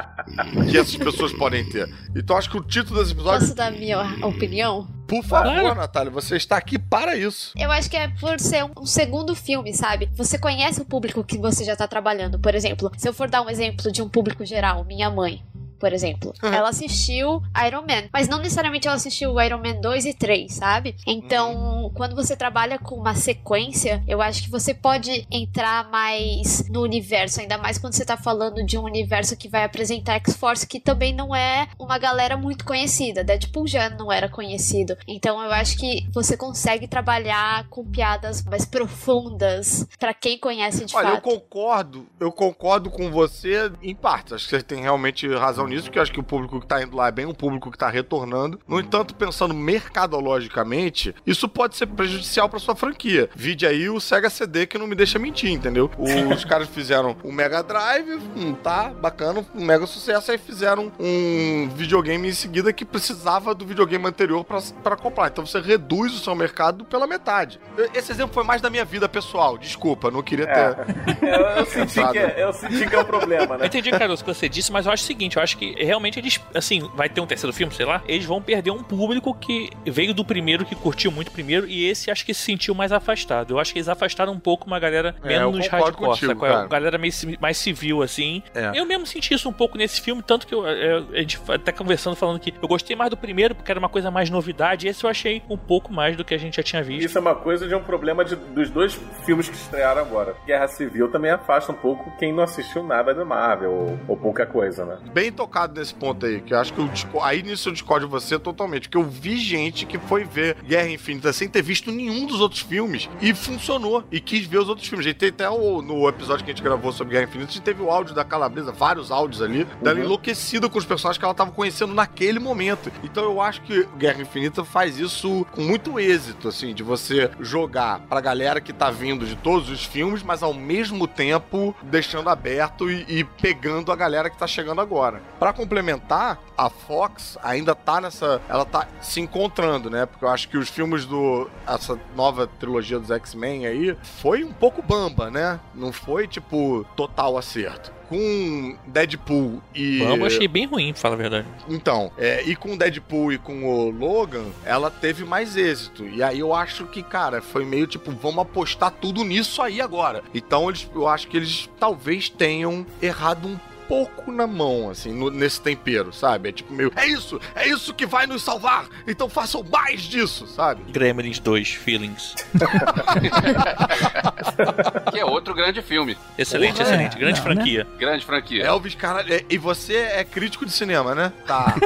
que 0.71 0.77
essas 0.79 0.97
pessoas 0.97 1.33
podem 1.33 1.65
ter. 1.69 1.89
Então 2.15 2.37
acho 2.37 2.51
que 2.51 2.57
o 2.57 2.63
título 2.63 2.99
desse 3.01 3.13
episódio, 3.13 3.41
Posso 3.41 3.55
dar 3.55 3.71
minha 3.71 4.01
opinião? 4.27 4.87
por 5.07 5.23
favor, 5.23 5.61
Claro. 5.61 5.75
Natália, 5.77 6.11
você 6.11 6.37
está 6.37 6.57
aqui 6.57 6.79
para 6.79 7.15
isso. 7.17 7.53
Eu 7.57 7.71
acho 7.71 7.89
que 7.91 7.97
é 7.97 8.09
por 8.09 8.41
ser 8.41 8.65
um, 8.65 8.71
um 8.81 8.87
segundo 8.87 9.35
filme, 9.35 9.73
sabe? 9.75 10.11
Você 10.15 10.39
conhece 10.39 10.81
o 10.81 10.85
público 10.85 11.23
que 11.23 11.39
você 11.39 11.63
já 11.65 11.77
tá 11.77 11.87
trabalhando. 11.87 12.39
Por 12.39 12.55
exemplo, 12.55 12.91
se 12.97 13.09
eu 13.09 13.13
for 13.13 13.29
dar 13.29 13.43
um 13.43 13.51
exemplo 13.51 13.93
de 13.93 14.03
um 14.03 14.09
público 14.09 14.45
geral, 14.45 14.85
minha 14.85 15.11
mãe. 15.11 15.43
Por 15.85 15.93
exemplo, 15.93 16.33
ela 16.43 16.71
assistiu 16.71 17.43
Iron 17.67 17.83
Man, 17.83 18.09
mas 18.11 18.27
não 18.27 18.39
necessariamente 18.39 18.89
ela 18.89 18.97
assistiu 18.97 19.39
Iron 19.39 19.59
Man 19.59 19.83
2 19.83 20.07
e 20.07 20.15
3, 20.15 20.55
sabe? 20.55 20.97
Então, 21.07 21.93
quando 21.93 22.15
você 22.15 22.35
trabalha 22.35 22.79
com 22.79 22.95
uma 22.95 23.15
sequência, 23.15 24.03
eu 24.09 24.23
acho 24.23 24.45
que 24.45 24.51
você 24.51 24.73
pode 24.73 25.27
entrar 25.31 25.91
mais 25.91 26.67
no 26.71 26.81
universo, 26.81 27.39
ainda 27.39 27.59
mais 27.59 27.77
quando 27.77 27.93
você 27.93 28.03
tá 28.03 28.17
falando 28.17 28.65
de 28.65 28.79
um 28.79 28.85
universo 28.85 29.37
que 29.37 29.47
vai 29.47 29.63
apresentar 29.63 30.15
X-Force, 30.15 30.67
que 30.67 30.81
também 30.81 31.13
não 31.13 31.37
é 31.37 31.69
uma 31.79 31.99
galera 31.99 32.35
muito 32.35 32.65
conhecida. 32.65 33.23
Deadpool 33.23 33.67
já 33.67 33.91
não 33.91 34.11
era 34.11 34.27
conhecido. 34.27 34.97
Então, 35.07 35.43
eu 35.43 35.53
acho 35.53 35.77
que 35.77 36.09
você 36.15 36.35
consegue 36.35 36.89
trabalhar 36.89 37.69
com 37.69 37.85
piadas 37.85 38.43
mais 38.43 38.65
profundas 38.65 39.87
pra 39.99 40.15
quem 40.15 40.39
conhece 40.39 40.87
de 40.87 40.97
Olha, 40.97 41.09
eu 41.09 41.15
fato. 41.17 41.25
concordo, 41.25 42.07
eu 42.19 42.33
concordo 42.33 42.91
com 42.91 43.11
você 43.11 43.71
em 43.83 43.95
partes. 43.95 44.33
Acho 44.33 44.49
que 44.49 44.57
você 44.57 44.63
tem 44.63 44.81
realmente 44.81 45.29
razão 45.35 45.67
nisso, 45.67 45.74
porque 45.83 45.99
eu 45.99 46.03
acho 46.03 46.13
que 46.13 46.21
o 46.21 46.23
público 46.23 46.61
que 46.61 46.67
tá 46.67 46.83
indo 46.83 46.97
lá 46.97 47.09
é 47.09 47.13
bem 47.13 47.27
um 47.27 47.35
público 47.35 47.71
que 47.71 47.77
tá 47.79 47.89
retornando. 47.89 48.59
No 48.69 48.79
entanto, 48.81 49.15
pensando 49.15 49.53
mercadologicamente, 49.53 51.15
isso 51.27 51.49
pode 51.49 51.77
ser 51.77 51.87
prejudicial 51.87 52.49
pra 52.49 52.59
sua 52.59 52.75
franquia. 52.75 53.29
Vide 53.35 53.67
aí 53.67 53.89
o 53.89 54.01
Sega 54.01 54.31
CD 54.31 54.67
que 54.67 54.79
não 54.79 54.87
me 54.87 54.95
deixa 54.95 55.19
mentir, 55.19 55.51
entendeu? 55.51 55.91
Os 55.99 56.45
caras 56.47 56.69
fizeram 56.69 57.17
um 57.25 57.33
Mega 57.33 57.63
Drive, 57.63 58.19
um, 58.37 58.55
tá, 58.55 58.89
bacana, 58.91 59.45
um 59.55 59.65
mega 59.65 59.87
sucesso, 59.87 60.31
aí 60.31 60.39
fizeram 60.39 60.93
um 60.99 61.69
videogame 61.75 62.29
em 62.29 62.33
seguida 62.33 62.73
que 62.73 62.85
precisava 62.85 63.55
do 63.55 63.67
videogame 63.67 64.07
anterior 64.07 64.45
pra- 64.45 64.61
pra 64.83 64.97
comprar. 64.97 65.29
Então 65.29 65.45
você 65.47 65.61
reduz 65.61 66.15
o 66.15 66.19
seu 66.19 66.35
mercado 66.35 66.85
pela 66.85 67.07
metade. 67.07 67.61
Esse 67.95 68.13
exemplo 68.13 68.33
foi 68.35 68.45
mais 68.45 68.61
da 68.63 68.71
minha 68.71 68.85
vida 68.85 69.09
pessoal, 69.09 69.59
desculpa, 69.59 70.11
não 70.11 70.23
queria 70.23 70.47
ter. 70.47 71.25
Eu, 71.35 71.41
eu 71.59 71.67
senti 71.67 71.95
que, 72.13 72.19
é- 72.19 72.35
eu 72.39 72.53
senti 72.53 72.87
que 72.87 72.95
é 72.95 73.01
um 73.01 73.05
problema, 73.05 73.55
Eu 73.55 73.59
né? 73.59 73.67
entendi, 73.67 73.91
Carlos, 73.91 74.21
o 74.21 74.25
que 74.25 74.35
você 74.35 74.49
disse, 74.49 74.71
mas 74.71 74.87
eu 74.87 74.93
acho 74.93 75.03
o 75.03 75.07
seguinte, 75.07 75.37
eu 75.37 75.43
acho 75.43 75.57
que 75.57 75.64
realmente 75.79 76.19
eles, 76.19 76.41
assim, 76.55 76.81
vai 76.95 77.09
ter 77.09 77.21
um 77.21 77.27
terceiro 77.27 77.53
filme, 77.55 77.73
sei 77.75 77.87
lá, 77.87 78.03
eles 78.07 78.25
vão 78.27 78.43
perder 78.43 78.71
um 78.71 78.83
público 78.83 79.35
que 79.35 79.71
veio 79.87 80.13
do 80.13 80.25
primeiro, 80.25 80.65
que 80.65 80.75
curtiu 80.75 81.11
muito 81.11 81.29
o 81.29 81.33
primeiro, 81.33 81.67
e 81.67 81.89
esse 81.89 82.11
acho 82.11 82.25
que 82.27 82.35
se 82.35 82.43
sentiu 82.43 82.75
mais 82.75 82.93
afastado. 82.93 83.55
Eu 83.55 83.59
acho 83.59 83.73
que 83.73 83.79
eles 83.79 83.89
afastaram 83.89 84.33
um 84.33 84.39
pouco 84.41 84.67
uma 84.67 84.79
galera 84.79 85.15
É, 85.23 85.29
menos 85.29 85.65
concordo 85.69 85.85
hardcore, 85.87 86.09
contigo, 86.11 86.33
sacou? 86.33 86.49
cara. 86.49 86.67
galera 86.69 86.99
meio, 86.99 87.13
mais 87.41 87.57
civil, 87.57 88.03
assim. 88.03 88.43
É. 88.55 88.73
Eu 88.79 88.85
mesmo 88.87 89.07
senti 89.07 89.35
isso 89.35 89.49
um 89.49 89.53
pouco 89.53 89.79
nesse 89.79 90.01
filme, 90.01 90.23
tanto 90.23 90.47
que 90.47 90.55
eu, 90.55 90.67
eu- 90.67 91.07
a 91.13 91.19
gente 91.19 91.41
até 91.49 91.73
conversando, 91.73 92.17
falando 92.17 92.39
que 92.41 92.53
eu 92.61 92.69
gostei 92.69 92.95
mais 92.97 93.11
do 93.11 93.17
primeiro, 93.17 93.55
porque 93.55 93.71
era 93.71 93.79
uma 93.79 93.89
coisa 93.89 94.11
mais 94.11 94.31
novidade, 94.31 94.87
esse 94.89 95.05
eu 95.05 95.11
achei 95.11 95.43
um 95.49 95.57
pouco 95.57 95.93
mais 95.93 96.17
do 96.17 96.25
que 96.25 96.35
a 96.35 96.39
gente 96.39 96.57
já 96.57 96.63
tinha 96.63 96.83
visto. 96.83 97.07
Isso 97.07 97.19
é 97.19 97.21
uma 97.21 97.35
coisa 97.35 97.67
de 97.69 97.75
um 97.75 97.83
problema 97.83 98.25
de- 98.25 98.37
dos 98.37 98.71
dois 98.71 98.99
filmes 99.25 99.49
que 99.49 99.57
estrearam 99.57 100.01
agora. 100.03 100.35
Guerra 100.47 100.69
Civil 100.69 101.09
também 101.11 101.31
afasta 101.31 101.73
um 101.73 101.75
pouco 101.75 102.11
quem 102.19 102.33
não 102.33 102.43
assistiu 102.43 102.83
nada 102.83 103.15
da 103.15 103.25
Marvel, 103.25 103.71
ou, 103.73 103.99
ou 104.09 104.17
pouca 104.17 104.47
coisa, 104.47 104.85
né? 104.85 104.99
bem 105.13 105.31
tocado 105.45 105.79
nesse 105.79 105.95
ponto 105.95 106.25
aí, 106.25 106.41
que 106.41 106.55
eu 106.55 106.59
acho 106.59 106.73
que 106.73 106.81
eu 106.81 107.23
aí 107.23 107.43
nisso 107.43 107.69
eu 107.69 107.73
discordo 107.73 108.07
de 108.07 108.11
você 108.11 108.39
totalmente, 108.39 108.89
porque 108.89 108.97
eu 108.97 109.05
vi 109.05 109.37
gente 109.37 109.85
que 109.85 109.99
foi 109.99 110.25
ver 110.25 110.57
Guerra 110.67 110.89
Infinita 110.89 111.33
sem 111.33 111.49
ter 111.49 111.63
visto 111.63 111.93
nenhum 111.93 112.27
dos 112.27 112.41
outros 112.41 112.61
filmes 112.63 113.09
e 113.21 113.35
funcionou 113.35 114.05
e 114.11 114.21
quis 114.21 114.47
ver 114.47 114.59
os 114.59 114.69
outros 114.69 114.89
filmes. 114.89 115.07
A 115.07 115.11
gente 115.11 115.19
tem 115.19 115.29
até 115.29 115.51
o, 115.51 115.83
no 115.83 116.09
episódio 116.09 116.45
que 116.45 116.51
a 116.51 116.55
gente 116.55 116.63
gravou 116.63 116.93
sobre 116.93 117.13
Guerra 117.13 117.25
Infinita, 117.29 117.51
a 117.51 117.53
gente 117.55 117.63
teve 117.63 117.83
o 117.83 117.91
áudio 117.91 118.15
da 118.15 118.25
Calabresa, 118.25 118.73
vários 118.73 119.11
áudios 119.11 119.43
ali, 119.43 119.65
dela 119.83 119.99
Uhum. 119.99 120.05
enlouquecida 120.07 120.69
com 120.69 120.79
os 120.79 120.85
personagens 120.85 121.19
que 121.19 121.25
ela 121.25 121.35
tava 121.35 121.51
conhecendo 121.53 121.93
naquele 121.95 122.39
momento. 122.39 122.91
Então 123.03 123.23
eu 123.25 123.41
acho 123.41 123.61
que 123.63 123.87
Guerra 123.99 124.23
Infinita 124.23 124.65
faz 124.65 124.99
isso 124.99 125.47
com 125.53 125.61
muito 125.63 126.01
êxito, 126.01 126.49
assim, 126.49 126.73
de 126.75 126.83
você 126.83 127.31
jogar 127.41 128.01
pra 128.09 128.21
galera 128.21 128.61
que 128.61 128.73
tá 128.73 128.91
vindo 128.91 129.27
de 129.27 129.37
todos 129.37 129.69
os 129.69 129.85
filmes, 129.85 130.23
mas 130.23 130.43
ao 130.43 130.55
mesmo 130.55 131.07
tempo 131.07 131.75
deixando 131.83 132.29
aberto 132.31 132.91
e, 132.91 133.05
e 133.09 133.25
pegando 133.25 133.93
a 133.93 133.97
galera 133.97 134.31
que 134.31 134.39
tá 134.39 134.47
chegando 134.47 134.81
agora. 134.81 135.23
Pra 135.39 135.53
complementar, 135.53 136.41
a 136.57 136.71
Fox 136.71 137.37
ainda 137.43 137.75
tá 137.75 138.01
nessa. 138.01 138.41
Ela 138.49 138.65
tá 138.65 138.87
se 139.01 139.21
encontrando, 139.21 139.91
né? 139.91 140.07
Porque 140.07 140.25
eu 140.25 140.29
acho 140.29 140.49
que 140.49 140.57
os 140.57 140.69
filmes 140.69 141.05
do. 141.05 141.51
Essa 141.67 141.99
nova 142.17 142.47
trilogia 142.47 142.99
dos 142.99 143.11
X-Men 143.11 143.67
aí 143.67 143.97
foi 144.03 144.45
um 144.45 144.53
pouco 144.53 144.83
bamba, 144.83 145.31
né? 145.31 145.61
Não 145.75 145.93
foi, 145.93 146.27
tipo, 146.27 146.87
total 146.97 147.37
acerto. 147.37 147.93
Com 148.09 148.77
Deadpool 148.87 149.63
e. 149.75 149.99
Bamba 149.99 150.17
eu 150.17 150.27
achei 150.27 150.47
bem 150.47 150.67
ruim, 150.67 150.93
pra 150.93 151.03
falar 151.03 151.15
a 151.15 151.19
verdade. 151.19 151.49
Então, 151.69 152.13
é, 152.17 152.43
e 152.43 152.55
com 152.55 152.77
Deadpool 152.77 153.33
e 153.33 153.39
com 153.39 153.65
o 153.65 153.91
Logan, 153.91 154.47
ela 154.65 154.91
teve 154.91 155.25
mais 155.25 155.57
êxito. 155.57 156.07
E 156.07 156.23
aí 156.23 156.39
eu 156.39 156.55
acho 156.55 156.87
que, 156.87 157.03
cara, 157.03 157.43
foi 157.43 157.65
meio 157.65 157.87
tipo, 157.87 158.13
vamos 158.13 158.39
apostar 158.41 158.91
tudo 158.91 159.25
nisso 159.25 159.61
aí 159.63 159.81
agora. 159.81 160.23
Então 160.35 160.69
eles, 160.69 160.89
eu 160.95 161.09
acho 161.09 161.27
que 161.29 161.37
eles 161.37 161.69
talvez 161.81 162.29
tenham 162.29 162.87
errado 163.03 163.49
um 163.49 163.59
pouco 163.89 164.33
na 164.33 164.47
mão, 164.47 164.91
assim, 164.91 165.13
no- 165.13 165.31
nesse 165.31 165.61
tempero, 165.61 166.13
sabe? 166.13 166.49
É 166.49 166.53
tipo 166.53 166.73
meio, 166.73 166.93
é 166.97 167.07
isso, 167.07 167.41
é 167.55 167.69
isso 167.69 167.93
que 167.95 168.07
vai 168.07 168.27
nos 168.27 168.43
salvar, 168.43 168.87
então 169.07 169.29
façam 169.29 169.63
mais 169.63 170.03
disso, 170.03 170.47
sabe? 170.47 170.83
Gremlins 170.93 171.39
2, 171.39 171.71
Feelings. 171.75 172.35
Que 175.13 175.19
é 175.21 175.25
outro 175.25 175.55
grande 175.55 175.81
filme. 175.83 176.17
Excelente, 176.39 176.77
Porra, 176.77 176.85
excelente. 176.89 177.17
é, 177.17 177.21
Grande 177.21 177.41
não, 177.41 177.49
né? 177.49 177.55
franquia. 177.55 177.87
Grande 177.99 178.25
franquia. 178.25 178.65
Elvis, 178.65 178.95
cara, 178.95 179.25
é- 179.33 179.45
e 179.49 179.59
você 179.59 179.97
é 179.97 180.25
crítico 180.25 180.65
de 180.67 180.73
cinema, 180.73 181.15
né? 181.15 181.33
Tá. 181.47 181.75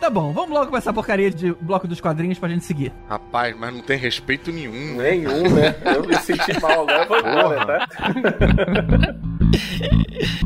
Tá 0.00 0.10
bom, 0.10 0.32
vamos 0.32 0.50
logo 0.50 0.70
com 0.70 0.76
essa 0.76 0.92
porcaria 0.92 1.30
de 1.30 1.52
bloco 1.54 1.88
dos 1.88 2.00
quadrinhos 2.00 2.38
pra 2.38 2.48
gente 2.48 2.64
seguir. 2.64 2.92
Rapaz, 3.08 3.56
mas 3.56 3.72
não 3.72 3.80
tem 3.80 3.96
respeito 3.98 4.52
nenhum, 4.52 4.96
né? 4.96 5.10
Nenhum, 5.12 5.42
né? 5.54 5.74
Eu 5.84 6.04
me 6.06 6.14
senti 6.16 6.60
mal 6.60 6.82
agora, 6.88 7.06
vou 7.06 7.18
embora, 7.18 7.66
tá? 7.66 7.88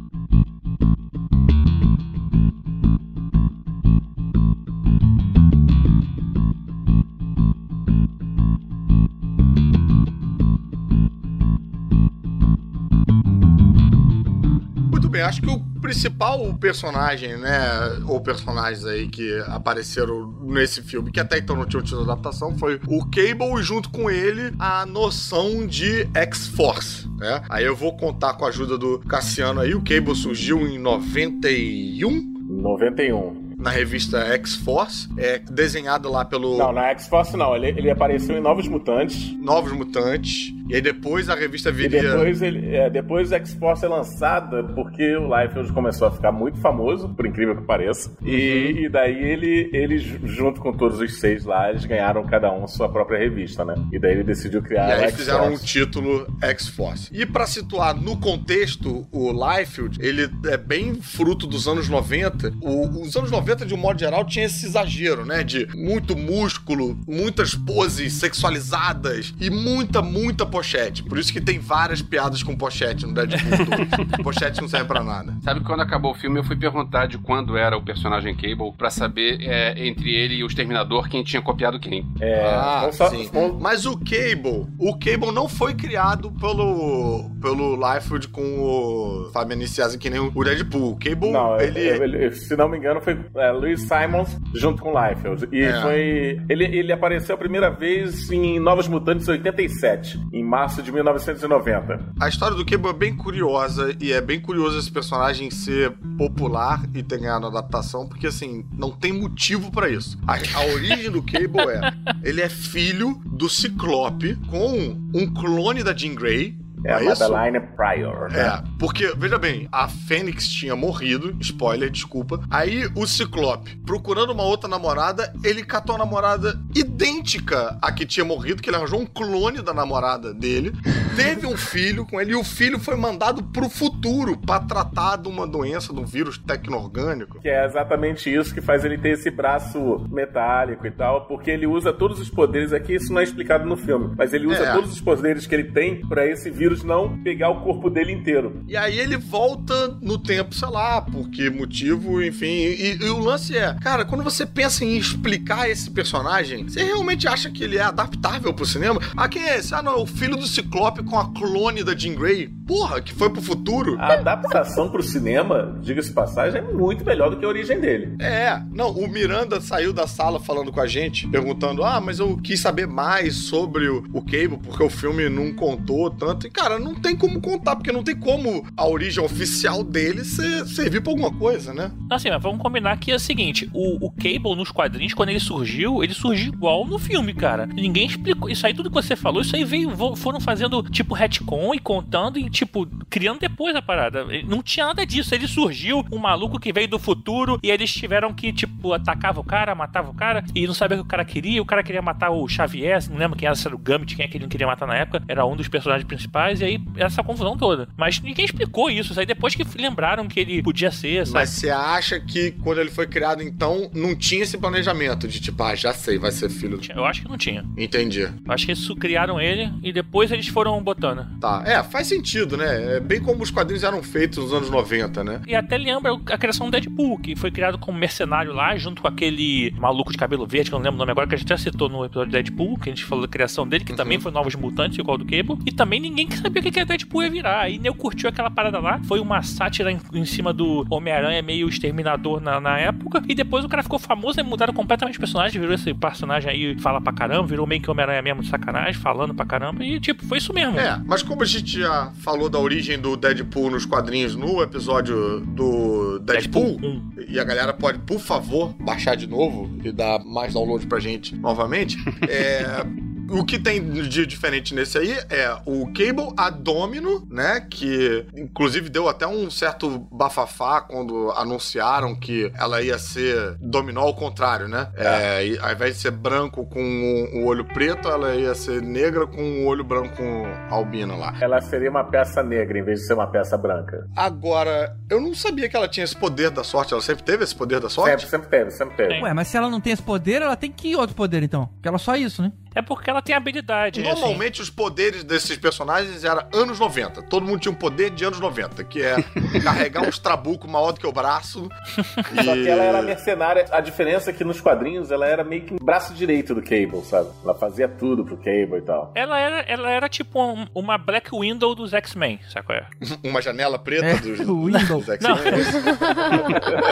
acho 15.25 15.41
que 15.41 15.49
o 15.49 15.59
principal 15.81 16.53
personagem, 16.55 17.37
né, 17.37 17.59
ou 18.07 18.19
personagens 18.21 18.85
aí 18.85 19.07
que 19.07 19.37
apareceram 19.47 20.33
nesse 20.41 20.81
filme, 20.81 21.11
que 21.11 21.19
até 21.19 21.37
então 21.37 21.55
não 21.55 21.65
tinham 21.65 21.83
tido 21.83 22.01
adaptação, 22.01 22.57
foi 22.57 22.79
o 22.87 23.05
Cable 23.05 23.59
e 23.59 23.63
junto 23.63 23.89
com 23.89 24.09
ele 24.09 24.53
a 24.59 24.85
noção 24.85 25.65
de 25.65 26.07
X-Force, 26.13 27.07
né? 27.17 27.41
Aí 27.49 27.65
eu 27.65 27.75
vou 27.75 27.95
contar 27.95 28.33
com 28.33 28.45
a 28.45 28.49
ajuda 28.49 28.77
do 28.77 28.99
Cassiano 28.99 29.61
aí, 29.61 29.73
o 29.75 29.81
Cable 29.81 30.15
surgiu 30.15 30.67
em 30.67 30.77
91 30.79 32.35
91. 32.47 33.45
na 33.57 33.69
revista 33.69 34.19
X-Force, 34.19 35.09
é 35.17 35.39
desenhado 35.39 36.11
lá 36.11 36.23
pelo 36.23 36.57
Não, 36.57 36.71
na 36.71 36.89
X-Force 36.89 37.35
não. 37.35 37.55
Ele, 37.55 37.69
ele 37.69 37.89
apareceu 37.89 38.37
em 38.37 38.41
Novos 38.41 38.67
Mutantes. 38.67 39.35
Novos 39.39 39.71
Mutantes, 39.71 40.53
e 40.69 40.75
aí 40.75 40.81
depois 40.81 41.29
a 41.29 41.35
revista 41.35 41.69
E 41.69 41.73
viria... 41.73 42.01
depois, 42.11 42.41
ele, 42.41 42.75
é, 42.75 42.89
depois 42.89 43.31
a 43.31 43.37
X-Force 43.37 43.85
é 43.85 43.87
lançada 43.87 44.63
porque 44.63 45.15
o 45.17 45.27
Liefeld 45.35 45.71
começou 45.73 46.07
a 46.07 46.11
ficar 46.11 46.31
muito 46.31 46.59
famoso, 46.59 47.09
por 47.09 47.25
incrível 47.25 47.55
que 47.55 47.63
pareça. 47.63 48.15
E, 48.23 48.83
e 48.85 48.89
daí 48.89 49.15
ele, 49.15 49.69
ele, 49.73 49.97
ju- 49.97 50.19
junto 50.23 50.61
com 50.61 50.71
todos 50.73 50.99
os 50.99 51.19
seis 51.19 51.45
lá, 51.45 51.69
eles 51.69 51.85
ganharam 51.85 52.23
cada 52.25 52.51
um 52.51 52.67
sua 52.67 52.89
própria 52.89 53.17
revista, 53.19 53.63
né? 53.65 53.75
E 53.91 53.99
daí 53.99 54.11
ele 54.13 54.23
decidiu 54.23 54.61
criar 54.61 54.87
E 54.99 55.03
aí 55.05 55.11
fizeram 55.11 55.53
um 55.53 55.57
título 55.57 56.27
X-Force. 56.41 57.09
E 57.13 57.25
pra 57.25 57.45
situar 57.47 57.95
no 57.95 58.17
contexto, 58.17 59.07
o 59.11 59.31
Liefeld, 59.31 59.99
ele 60.01 60.29
é 60.47 60.57
bem 60.57 60.95
fruto 60.95 61.45
dos 61.47 61.67
anos 61.67 61.87
90. 61.89 62.53
O- 62.61 63.01
os 63.01 63.15
anos 63.15 63.31
90, 63.31 63.65
de 63.65 63.73
um 63.73 63.77
modo 63.77 63.99
geral, 63.99 64.25
tinha 64.25 64.45
esse 64.45 64.65
exagero, 64.65 65.25
né? 65.25 65.43
De 65.43 65.67
muito 65.75 66.15
músculo, 66.17 66.97
muitas 67.07 67.53
poses 67.55 68.13
sexualizadas 68.13 69.33
e 69.39 69.49
muita, 69.49 70.01
muita 70.01 70.45
pochete. 70.55 71.03
Por 71.03 71.17
isso 71.17 71.33
que 71.33 71.41
tem 71.41 71.59
várias 71.59 72.01
piadas 72.01 72.41
com 72.41 72.55
pochete 72.55 73.05
no 73.05 73.13
Deadpool 73.13 73.65
2. 73.65 74.21
pochete 74.23 74.61
não 74.61 74.67
serve 74.69 74.87
pra 74.87 75.03
nada. 75.03 75.33
Sabe 75.41 75.59
que 75.59 75.65
quando 75.65 75.81
acabou 75.81 76.11
o 76.11 76.15
filme 76.15 76.39
eu 76.39 76.43
fui 76.43 76.55
perguntar 76.55 77.07
de 77.07 77.17
quando 77.17 77.57
era 77.57 77.75
o 77.77 77.81
personagem 77.83 78.33
Cable 78.35 78.71
pra 78.77 78.89
saber 78.89 79.37
é, 79.41 79.85
entre 79.87 80.13
ele 80.13 80.35
e 80.35 80.43
o 80.43 80.47
Exterminador 80.47 81.09
quem 81.09 81.23
tinha 81.23 81.41
copiado 81.41 81.79
quem. 81.79 82.05
É, 82.21 82.45
ah, 82.45 82.79
vamos 82.81 82.95
só- 82.95 83.09
sim. 83.09 83.29
vamos- 83.33 83.61
Mas 83.61 83.85
o 83.85 83.97
Cable, 83.97 84.65
o 84.79 84.93
Cable 84.97 85.31
não 85.33 85.49
foi 85.49 85.73
criado 85.73 86.31
pelo 86.39 87.29
pelo 87.41 87.75
Liefeld 87.75 88.27
com 88.29 88.41
o 88.59 89.29
Fabian 89.33 89.57
Niciasi 89.57 89.97
que 89.97 90.09
nem 90.09 90.19
o 90.19 90.43
Deadpool. 90.43 90.91
O 90.93 90.95
Cable, 90.97 91.31
Não, 91.31 91.59
ele... 91.59 91.79
ele, 91.79 92.17
ele- 92.17 92.31
se 92.35 92.55
não 92.55 92.67
me 92.69 92.77
engano, 92.77 93.01
foi 93.01 93.17
é, 93.35 93.51
Louis 93.51 93.81
Simons 93.81 94.37
junto 94.53 94.81
com 94.81 94.91
Liefeld. 94.97 95.47
E 95.51 95.61
É. 95.61 95.81
foi. 95.81 96.41
Ele, 96.49 96.63
ele 96.65 96.91
apareceu 96.91 97.35
a 97.35 97.37
primeira 97.37 97.69
vez 97.69 98.31
em 98.31 98.59
Novos 98.59 98.87
Mutantes 98.87 99.27
87, 99.27 100.19
em 100.33 100.43
março 100.45 100.81
de 100.81 100.91
1990. 100.91 102.13
A 102.19 102.29
história 102.29 102.55
do 102.55 102.65
Cable 102.65 102.89
é 102.89 102.93
bem 102.93 103.15
curiosa 103.15 103.95
e 103.99 104.11
é 104.11 104.21
bem 104.21 104.39
curioso 104.39 104.77
esse 104.77 104.91
personagem 104.91 105.49
ser 105.51 105.91
popular 106.17 106.83
e 106.93 107.03
ter 107.03 107.19
ganhado 107.19 107.47
adaptação, 107.47 108.07
porque 108.07 108.27
assim, 108.27 108.65
não 108.71 108.91
tem 108.91 109.11
motivo 109.11 109.71
pra 109.71 109.89
isso. 109.89 110.17
A, 110.27 110.35
a 110.35 110.65
origem 110.73 111.09
do 111.09 111.21
Cable 111.21 111.69
é, 111.69 111.91
ele 112.23 112.41
é 112.41 112.49
filho 112.49 113.19
do 113.25 113.49
Ciclope 113.49 114.35
com 114.49 114.97
um 115.13 115.33
clone 115.33 115.83
da 115.83 115.95
Jean 115.95 116.15
Grey. 116.15 116.57
É 116.83 116.93
a 116.93 116.99
não 116.99 117.11
isso? 117.13 117.31
Madeline 117.31 117.65
Pryor. 117.75 118.31
né? 118.31 118.39
É, 118.39 118.63
porque, 118.79 119.13
veja 119.17 119.37
bem, 119.37 119.67
a 119.71 119.87
Fênix 119.87 120.47
tinha 120.47 120.75
morrido, 120.75 121.35
spoiler, 121.39 121.89
desculpa. 121.89 122.39
Aí 122.49 122.87
o 122.95 123.05
Ciclope, 123.07 123.75
procurando 123.85 124.31
uma 124.31 124.43
outra 124.43 124.67
namorada, 124.69 125.33
ele 125.43 125.63
catou 125.63 125.95
a 125.95 125.99
namorada 125.99 126.59
idêntica 126.75 127.77
à 127.81 127.91
que 127.91 128.05
tinha 128.05 128.25
morrido, 128.25 128.61
que 128.61 128.69
ele 128.69 128.77
arranjou 128.77 128.99
um 128.99 129.05
clone 129.05 129.61
da 129.61 129.73
namorada 129.73 130.33
dele, 130.33 130.71
teve 131.15 131.45
um 131.45 131.55
filho 131.57 132.05
com 132.05 132.19
ele, 132.19 132.31
e 132.31 132.35
o 132.35 132.43
filho 132.43 132.79
foi 132.79 132.95
mandado 132.95 133.43
pro 133.43 133.69
futuro 133.69 134.37
pra 134.37 134.59
tratar 134.59 135.17
de 135.17 135.27
uma 135.27 135.45
doença, 135.47 135.93
de 135.93 135.99
um 135.99 136.05
vírus 136.05 136.37
tecno-orgânico. 136.37 137.39
Que 137.39 137.49
é 137.49 137.65
exatamente 137.65 138.33
isso 138.33 138.53
que 138.53 138.61
faz 138.61 138.83
ele 138.83 138.97
ter 138.97 139.09
esse 139.09 139.29
braço 139.29 140.05
metálico 140.09 140.85
e 140.87 140.91
tal, 140.91 141.25
porque 141.27 141.51
ele 141.51 141.67
usa 141.67 141.93
todos 141.93 142.19
os 142.19 142.29
poderes 142.29 142.73
aqui, 142.73 142.95
isso 142.95 143.11
não 143.13 143.19
é 143.19 143.23
explicado 143.23 143.65
no 143.65 143.77
filme, 143.77 144.13
mas 144.17 144.33
ele 144.33 144.47
usa 144.47 144.63
É. 144.63 144.73
todos 144.73 144.91
os 144.91 145.01
poderes 145.01 145.45
que 145.47 145.53
ele 145.55 145.65
tem 145.71 146.01
pra 146.07 146.25
esse 146.25 146.49
vírus 146.49 146.64
não 146.83 147.17
pegar 147.17 147.49
o 147.49 147.61
corpo 147.61 147.89
dele 147.89 148.11
inteiro. 148.11 148.63
E 148.67 148.75
aí 148.75 148.99
ele 148.99 149.17
volta 149.17 149.97
no 150.01 150.17
tempo, 150.17 150.53
sei 150.53 150.69
lá, 150.69 151.01
por 151.01 151.29
que 151.29 151.49
motivo, 151.49 152.23
enfim. 152.23 152.45
E, 152.45 152.97
e 153.01 153.09
o 153.09 153.19
lance 153.19 153.57
é, 153.57 153.73
cara, 153.81 154.05
quando 154.05 154.23
você 154.23 154.45
pensa 154.45 154.83
em 154.83 154.97
explicar 154.97 155.69
esse 155.69 155.89
personagem, 155.89 156.63
você 156.63 156.83
realmente 156.83 157.27
acha 157.27 157.49
que 157.49 157.63
ele 157.63 157.77
é 157.77 157.81
adaptável 157.81 158.53
pro 158.53 158.65
cinema? 158.65 158.99
Ah, 159.15 159.27
quem 159.27 159.43
é 159.43 159.57
esse? 159.57 159.73
Ah, 159.73 159.81
não, 159.81 159.93
é 159.93 160.01
o 160.01 160.05
filho 160.05 160.35
do 160.35 160.47
Ciclope 160.47 161.03
com 161.03 161.17
a 161.17 161.31
clone 161.33 161.83
da 161.83 161.95
Jean 161.95 162.15
Grey. 162.15 162.47
Porra, 162.67 163.01
que 163.01 163.13
foi 163.13 163.29
pro 163.29 163.41
futuro. 163.41 163.97
A 163.99 164.13
adaptação 164.13 164.89
pro 164.89 165.03
cinema, 165.03 165.77
diga-se 165.81 166.11
passagem, 166.11 166.59
é 166.59 166.63
muito 166.63 167.05
melhor 167.05 167.29
do 167.29 167.37
que 167.37 167.45
a 167.45 167.47
origem 167.47 167.79
dele. 167.79 168.15
É, 168.19 168.59
não, 168.71 168.91
o 168.91 169.07
Miranda 169.07 169.61
saiu 169.61 169.93
da 169.93 170.07
sala 170.07 170.39
falando 170.39 170.71
com 170.71 170.81
a 170.81 170.87
gente, 170.87 171.27
perguntando: 171.27 171.83
ah, 171.83 172.01
mas 172.01 172.19
eu 172.19 172.37
quis 172.37 172.59
saber 172.59 172.87
mais 172.87 173.35
sobre 173.35 173.87
o, 173.87 174.03
o 174.13 174.21
Cable, 174.21 174.59
porque 174.63 174.83
o 174.83 174.89
filme 174.89 175.29
não 175.29 175.53
contou 175.53 176.09
tanto. 176.09 176.47
E, 176.47 176.49
cara, 176.55 176.79
não 176.79 176.95
tem 176.95 177.15
como 177.15 177.41
contar, 177.41 177.75
porque 177.75 177.91
não 177.91 178.01
tem 178.01 178.15
como 178.15 178.65
a 178.77 178.87
origem 178.87 179.23
oficial 179.23 179.83
dele 179.83 180.23
ser, 180.23 180.65
servir 180.65 181.01
pra 181.01 181.11
alguma 181.11 181.31
coisa, 181.31 181.73
né? 181.73 181.91
Assim, 182.09 182.29
mas 182.29 182.41
vamos 182.41 182.61
combinar 182.61 182.97
que 182.97 183.11
é 183.11 183.15
o 183.15 183.19
seguinte: 183.19 183.69
o, 183.73 184.05
o 184.07 184.11
Cable 184.11 184.55
nos 184.55 184.71
quadrinhos, 184.71 185.13
quando 185.13 185.29
ele 185.29 185.39
surgiu, 185.39 186.01
ele 186.01 186.13
surgiu 186.13 186.53
igual 186.53 186.85
no 186.85 186.97
filme, 186.97 187.33
cara. 187.33 187.65
Ninguém 187.65 188.07
explicou. 188.07 188.49
Isso 188.49 188.65
aí, 188.65 188.73
tudo 188.73 188.89
que 188.89 188.95
você 188.95 189.15
falou, 189.15 189.41
isso 189.41 189.55
aí 189.55 189.65
veio, 189.65 189.91
foram 190.15 190.39
fazendo 190.39 190.81
tipo 190.83 191.13
retcon 191.13 191.73
e 191.75 191.79
contando 191.79 192.39
e 192.39 192.49
tipo, 192.49 192.87
criando 193.09 193.39
depois 193.39 193.75
a 193.75 193.81
parada. 193.81 194.25
Não 194.47 194.63
tinha 194.63 194.85
nada 194.85 195.05
disso. 195.05 195.35
Ele 195.35 195.47
surgiu, 195.47 196.05
um 196.11 196.17
maluco 196.17 196.59
que 196.59 196.71
veio 196.71 196.87
do 196.87 196.97
futuro 196.97 197.59
e 197.61 197.69
eles 197.69 197.91
tiveram 197.91 198.33
que, 198.33 198.53
tipo, 198.53 198.93
atacava 198.93 199.41
o 199.41 199.43
cara, 199.43 199.75
matava 199.75 200.09
o 200.09 200.13
cara 200.13 200.43
e 200.55 200.65
não 200.65 200.73
sabia 200.73 200.97
o 200.97 201.01
que 201.01 201.05
o 201.05 201.09
cara 201.09 201.25
queria. 201.25 201.61
O 201.61 201.65
cara 201.65 201.83
queria 201.83 202.01
matar 202.01 202.29
o 202.29 202.47
Xavier, 202.47 203.03
não 203.09 203.17
lembro 203.17 203.37
quem 203.37 203.45
era, 203.45 203.55
se 203.55 203.67
era 203.67 203.75
o 203.75 203.79
Gambit, 203.79 204.15
quem 204.15 204.25
é 204.25 204.27
que 204.27 204.37
ele 204.37 204.45
não 204.45 204.49
queria 204.49 204.67
matar 204.67 204.87
na 204.87 204.95
época. 204.95 205.21
Era 205.27 205.45
um 205.45 205.55
dos 205.55 205.67
personagens 205.67 206.07
principais 206.07 206.44
e 206.61 206.63
aí 206.63 206.81
essa 206.97 207.23
confusão 207.23 207.57
toda. 207.57 207.87
Mas 207.97 208.19
ninguém 208.21 208.45
explicou 208.45 208.89
isso. 208.89 209.11
Isso 209.11 209.19
aí 209.19 209.25
depois 209.25 209.55
que 209.55 209.63
lembraram 209.77 210.27
que 210.27 210.39
ele 210.39 210.61
podia 210.63 210.91
ser, 210.91 211.25
sabe? 211.25 211.33
Mas 211.39 211.49
você 211.49 211.69
acha 211.69 212.19
que 212.19 212.51
quando 212.63 212.79
ele 212.81 212.89
foi 212.91 213.07
criado, 213.07 213.41
então, 213.41 213.89
não 213.93 214.15
tinha 214.15 214.43
esse 214.43 214.57
planejamento 214.57 215.27
de 215.27 215.39
tipo, 215.39 215.61
ah, 215.63 215.75
já 215.75 215.93
sei, 215.93 216.17
vai 216.17 216.31
ser 216.31 216.49
filho 216.49 216.77
do. 216.77 216.91
Eu 216.91 217.05
acho 217.05 217.21
que 217.21 217.27
não 217.29 217.37
tinha. 217.37 217.63
Entendi. 217.77 218.21
Eu 218.21 218.31
acho 218.49 218.65
que 218.65 218.71
eles 218.71 218.87
criaram 218.99 219.39
ele 219.39 219.71
e 219.83 219.91
depois 219.91 220.31
eles 220.31 220.47
foram 220.47 220.81
botando. 220.83 221.25
Tá. 221.39 221.63
É, 221.65 221.81
faz 221.83 222.07
sentido, 222.07 222.57
né? 222.57 222.97
É 222.97 222.99
bem 222.99 223.21
como 223.21 223.43
os 223.43 223.51
quadrinhos 223.51 223.83
eram 223.83 224.01
feitos 224.03 224.37
nos 224.37 224.53
anos 224.53 224.69
90, 224.69 225.23
né? 225.23 225.41
E 225.47 225.55
até 225.55 225.77
lembra 225.77 226.13
a 226.31 226.37
criação 226.37 226.67
do 226.67 226.71
Deadpool, 226.71 227.17
que 227.19 227.35
foi 227.35 227.51
criado 227.51 227.77
como 227.77 227.97
mercenário 227.97 228.53
lá, 228.53 228.75
junto 228.77 229.01
com 229.01 229.07
aquele 229.07 229.73
maluco 229.77 230.11
de 230.11 230.17
cabelo 230.17 230.45
verde, 230.45 230.69
que 230.69 230.75
eu 230.75 230.79
não 230.79 230.83
lembro 230.85 230.97
o 230.97 230.99
nome 230.99 231.11
agora, 231.11 231.27
que 231.27 231.35
a 231.35 231.37
gente 231.37 231.49
já 231.49 231.57
citou 231.57 231.89
no 231.89 232.03
episódio 232.05 232.29
do 232.29 232.33
Deadpool, 232.33 232.77
que 232.79 232.89
a 232.89 232.91
gente 232.91 233.03
falou 233.05 233.23
da 233.25 233.31
criação 233.31 233.67
dele, 233.67 233.83
que 233.83 233.91
Uhum. 233.91 233.97
também 233.97 234.19
foi 234.19 234.31
Novos 234.31 234.55
Mutantes, 234.55 234.97
igual 234.97 235.17
do 235.17 235.25
Cable. 235.25 235.57
E 235.65 235.71
também 235.71 235.99
ninguém 235.99 236.27
sabia 236.37 236.59
o 236.59 236.63
que 236.63 236.71
que 236.71 236.79
a 236.79 236.83
Deadpool 236.83 237.23
ia 237.23 237.29
virar. 237.29 237.61
Aí 237.61 237.77
Neo 237.77 237.93
curtiu 237.93 238.29
aquela 238.29 238.49
parada 238.49 238.79
lá, 238.79 238.99
foi 239.03 239.19
uma 239.19 239.41
sátira 239.41 239.91
em, 239.91 239.99
em 240.13 240.25
cima 240.25 240.53
do 240.53 240.85
Homem-Aranha 240.89 241.41
meio 241.41 241.67
exterminador 241.67 242.41
na, 242.41 242.59
na 242.59 242.77
época. 242.77 243.23
E 243.27 243.35
depois 243.35 243.63
o 243.65 243.69
cara 243.69 243.83
ficou 243.83 243.99
famoso 243.99 244.39
e 244.39 244.43
mudaram 244.43 244.73
completamente 244.73 245.17
o 245.17 245.19
personagem, 245.19 245.59
virou 245.59 245.75
esse 245.75 245.93
personagem 245.93 246.49
aí, 246.49 246.79
fala 246.79 246.99
pra 247.01 247.13
caramba, 247.13 247.47
virou 247.47 247.67
meio 247.67 247.81
que 247.81 247.89
Homem-Aranha 247.89 248.21
mesmo 248.21 248.41
de 248.41 248.49
sacanagem, 248.49 248.93
falando 248.93 249.33
pra 249.33 249.45
caramba. 249.45 249.83
E 249.83 249.99
tipo, 249.99 250.25
foi 250.25 250.37
isso 250.37 250.53
mesmo. 250.53 250.79
É, 250.79 251.01
mas 251.05 251.21
como 251.21 251.43
a 251.43 251.45
gente 251.45 251.79
já 251.79 252.11
falou 252.19 252.49
da 252.49 252.59
origem 252.59 252.99
do 252.99 253.15
Deadpool 253.15 253.71
nos 253.71 253.85
quadrinhos 253.85 254.35
no 254.35 254.61
episódio 254.61 255.41
do 255.41 256.19
Deadpool, 256.19 256.77
Deadpool 256.79 256.89
1. 257.17 257.25
e 257.27 257.39
a 257.39 257.43
galera 257.43 257.73
pode, 257.73 257.99
por 257.99 258.19
favor, 258.19 258.73
baixar 258.79 259.15
de 259.15 259.27
novo 259.27 259.69
e 259.83 259.91
dar 259.91 260.23
mais 260.23 260.53
download 260.53 260.85
pra 260.87 260.99
gente 260.99 261.35
novamente, 261.35 261.97
é, 262.27 262.85
O 263.29 263.43
que 263.43 263.59
tem 263.59 263.81
de 263.83 264.25
diferente 264.25 264.73
nesse 264.73 264.97
aí 264.97 265.11
é 265.29 265.55
o 265.65 265.87
Cable, 265.87 266.33
a 266.37 266.49
Domino, 266.49 267.25
né? 267.29 267.65
Que 267.69 268.25
inclusive 268.35 268.89
deu 268.89 269.07
até 269.07 269.27
um 269.27 269.49
certo 269.49 269.99
bafafá 270.11 270.81
quando 270.81 271.31
anunciaram 271.31 272.15
que 272.15 272.51
ela 272.57 272.81
ia 272.81 272.97
ser 272.97 273.55
dominó 273.59 274.01
ao 274.01 274.15
contrário, 274.15 274.67
né? 274.67 274.89
É, 274.95 275.45
e 275.45 275.59
ao 275.59 275.71
invés 275.71 275.95
de 275.95 276.01
ser 276.01 276.11
branco 276.11 276.65
com 276.65 277.29
o, 277.33 277.39
o 277.39 277.45
olho 277.45 277.65
preto, 277.65 278.07
ela 278.07 278.35
ia 278.35 278.53
ser 278.55 278.81
negra 278.81 279.27
com 279.27 279.63
o 279.63 279.65
olho 279.65 279.83
branco 279.83 280.15
com 280.15 280.45
albino 280.69 281.17
lá. 281.17 281.35
Ela 281.41 281.61
seria 281.61 281.89
uma 281.89 282.03
peça 282.03 282.41
negra 282.41 282.79
em 282.79 282.83
vez 282.83 283.01
de 283.01 283.07
ser 283.07 283.13
uma 283.13 283.27
peça 283.27 283.57
branca. 283.57 284.07
Agora, 284.15 284.95
eu 285.09 285.19
não 285.19 285.33
sabia 285.33 285.67
que 285.67 285.75
ela 285.75 285.87
tinha 285.87 286.03
esse 286.03 286.15
poder 286.15 286.49
da 286.49 286.63
sorte. 286.63 286.93
Ela 286.93 287.01
sempre 287.01 287.23
teve 287.23 287.43
esse 287.43 287.55
poder 287.55 287.79
da 287.79 287.89
sorte? 287.89 288.21
Sempre, 288.21 288.27
sempre 288.27 288.49
teve, 288.49 288.71
sempre 288.71 288.95
teve. 288.95 289.21
Ué, 289.21 289.33
mas 289.33 289.47
se 289.47 289.57
ela 289.57 289.69
não 289.69 289.81
tem 289.81 289.93
esse 289.93 290.01
poder, 290.01 290.41
ela 290.41 290.55
tem 290.55 290.71
que 290.71 290.95
outro 290.95 291.15
poder 291.15 291.43
então. 291.43 291.67
Porque 291.67 291.87
ela 291.87 291.97
é 291.97 291.99
só 291.99 292.15
isso, 292.15 292.41
né? 292.41 292.51
É 292.75 292.81
porque 292.81 293.09
ela 293.09 293.21
tem 293.21 293.33
habilidade. 293.33 294.01
assim. 294.01 294.09
Normalmente 294.09 294.61
os 294.61 294.69
poderes 294.69 295.23
desses 295.23 295.57
personagens 295.57 296.23
eram 296.23 296.45
anos 296.53 296.77
90. 296.77 297.23
Todo 297.23 297.45
mundo 297.45 297.59
tinha 297.59 297.71
um 297.71 297.75
poder 297.75 298.09
de 298.11 298.25
anos 298.25 298.39
90, 298.39 298.83
que 298.83 299.01
é 299.01 299.15
carregar 299.63 300.01
uns 300.03 300.19
trabucos 300.19 300.69
maior 300.69 300.91
do 300.91 300.99
que 300.99 301.07
o 301.07 301.11
braço. 301.11 301.69
Só 301.95 302.53
que 302.53 302.67
ela 302.67 302.83
era 302.83 303.01
mercenária. 303.01 303.65
A 303.71 303.79
diferença 303.79 304.29
é 304.29 304.33
que 304.33 304.43
nos 304.43 304.59
quadrinhos 304.59 305.09
ela 305.11 305.25
era 305.25 305.43
meio 305.43 305.61
que 305.63 305.73
um 305.73 305.77
braço 305.83 306.13
direito 306.13 306.53
do 306.53 306.61
Cable, 306.61 307.01
sabe? 307.05 307.29
Ela 307.43 307.55
fazia 307.55 307.87
tudo 307.87 308.25
pro 308.25 308.35
Cable 308.37 308.77
e 308.77 308.81
tal. 308.81 309.11
Ela 309.15 309.39
era, 309.39 309.59
ela 309.61 309.89
era 309.89 310.09
tipo 310.09 310.41
um- 310.43 310.67
uma 310.75 310.97
Black 310.97 311.29
Window 311.31 311.73
dos 311.73 311.93
X-Men, 311.93 312.39
sabe 312.51 312.65
qual 312.65 312.77
é? 312.77 312.85
Uma 313.23 313.41
janela 313.41 313.79
preta 313.79 314.05
É, 314.07 314.15
dos, 314.17 314.39
o 314.47 314.65
Windows. 314.65 314.87
dos 314.87 315.09
X-Men. 315.09 315.35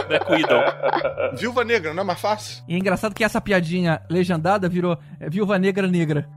Black 0.08 0.32
Widow. 0.32 0.62
Viúva 1.36 1.64
Negra, 1.64 1.94
não 1.94 2.04
é 2.04 2.06
mais 2.06 2.20
fácil? 2.20 2.64
E 2.68 2.76
é 2.76 2.78
engraçado 2.78 3.14
que 3.14 3.24
essa 3.24 3.42
piadinha 3.42 4.02
legendada 4.10 4.70
virou 4.70 4.98
é, 5.20 5.30
Viúva 5.30 5.58
Negra 5.60 5.73
Negra. 5.82 6.28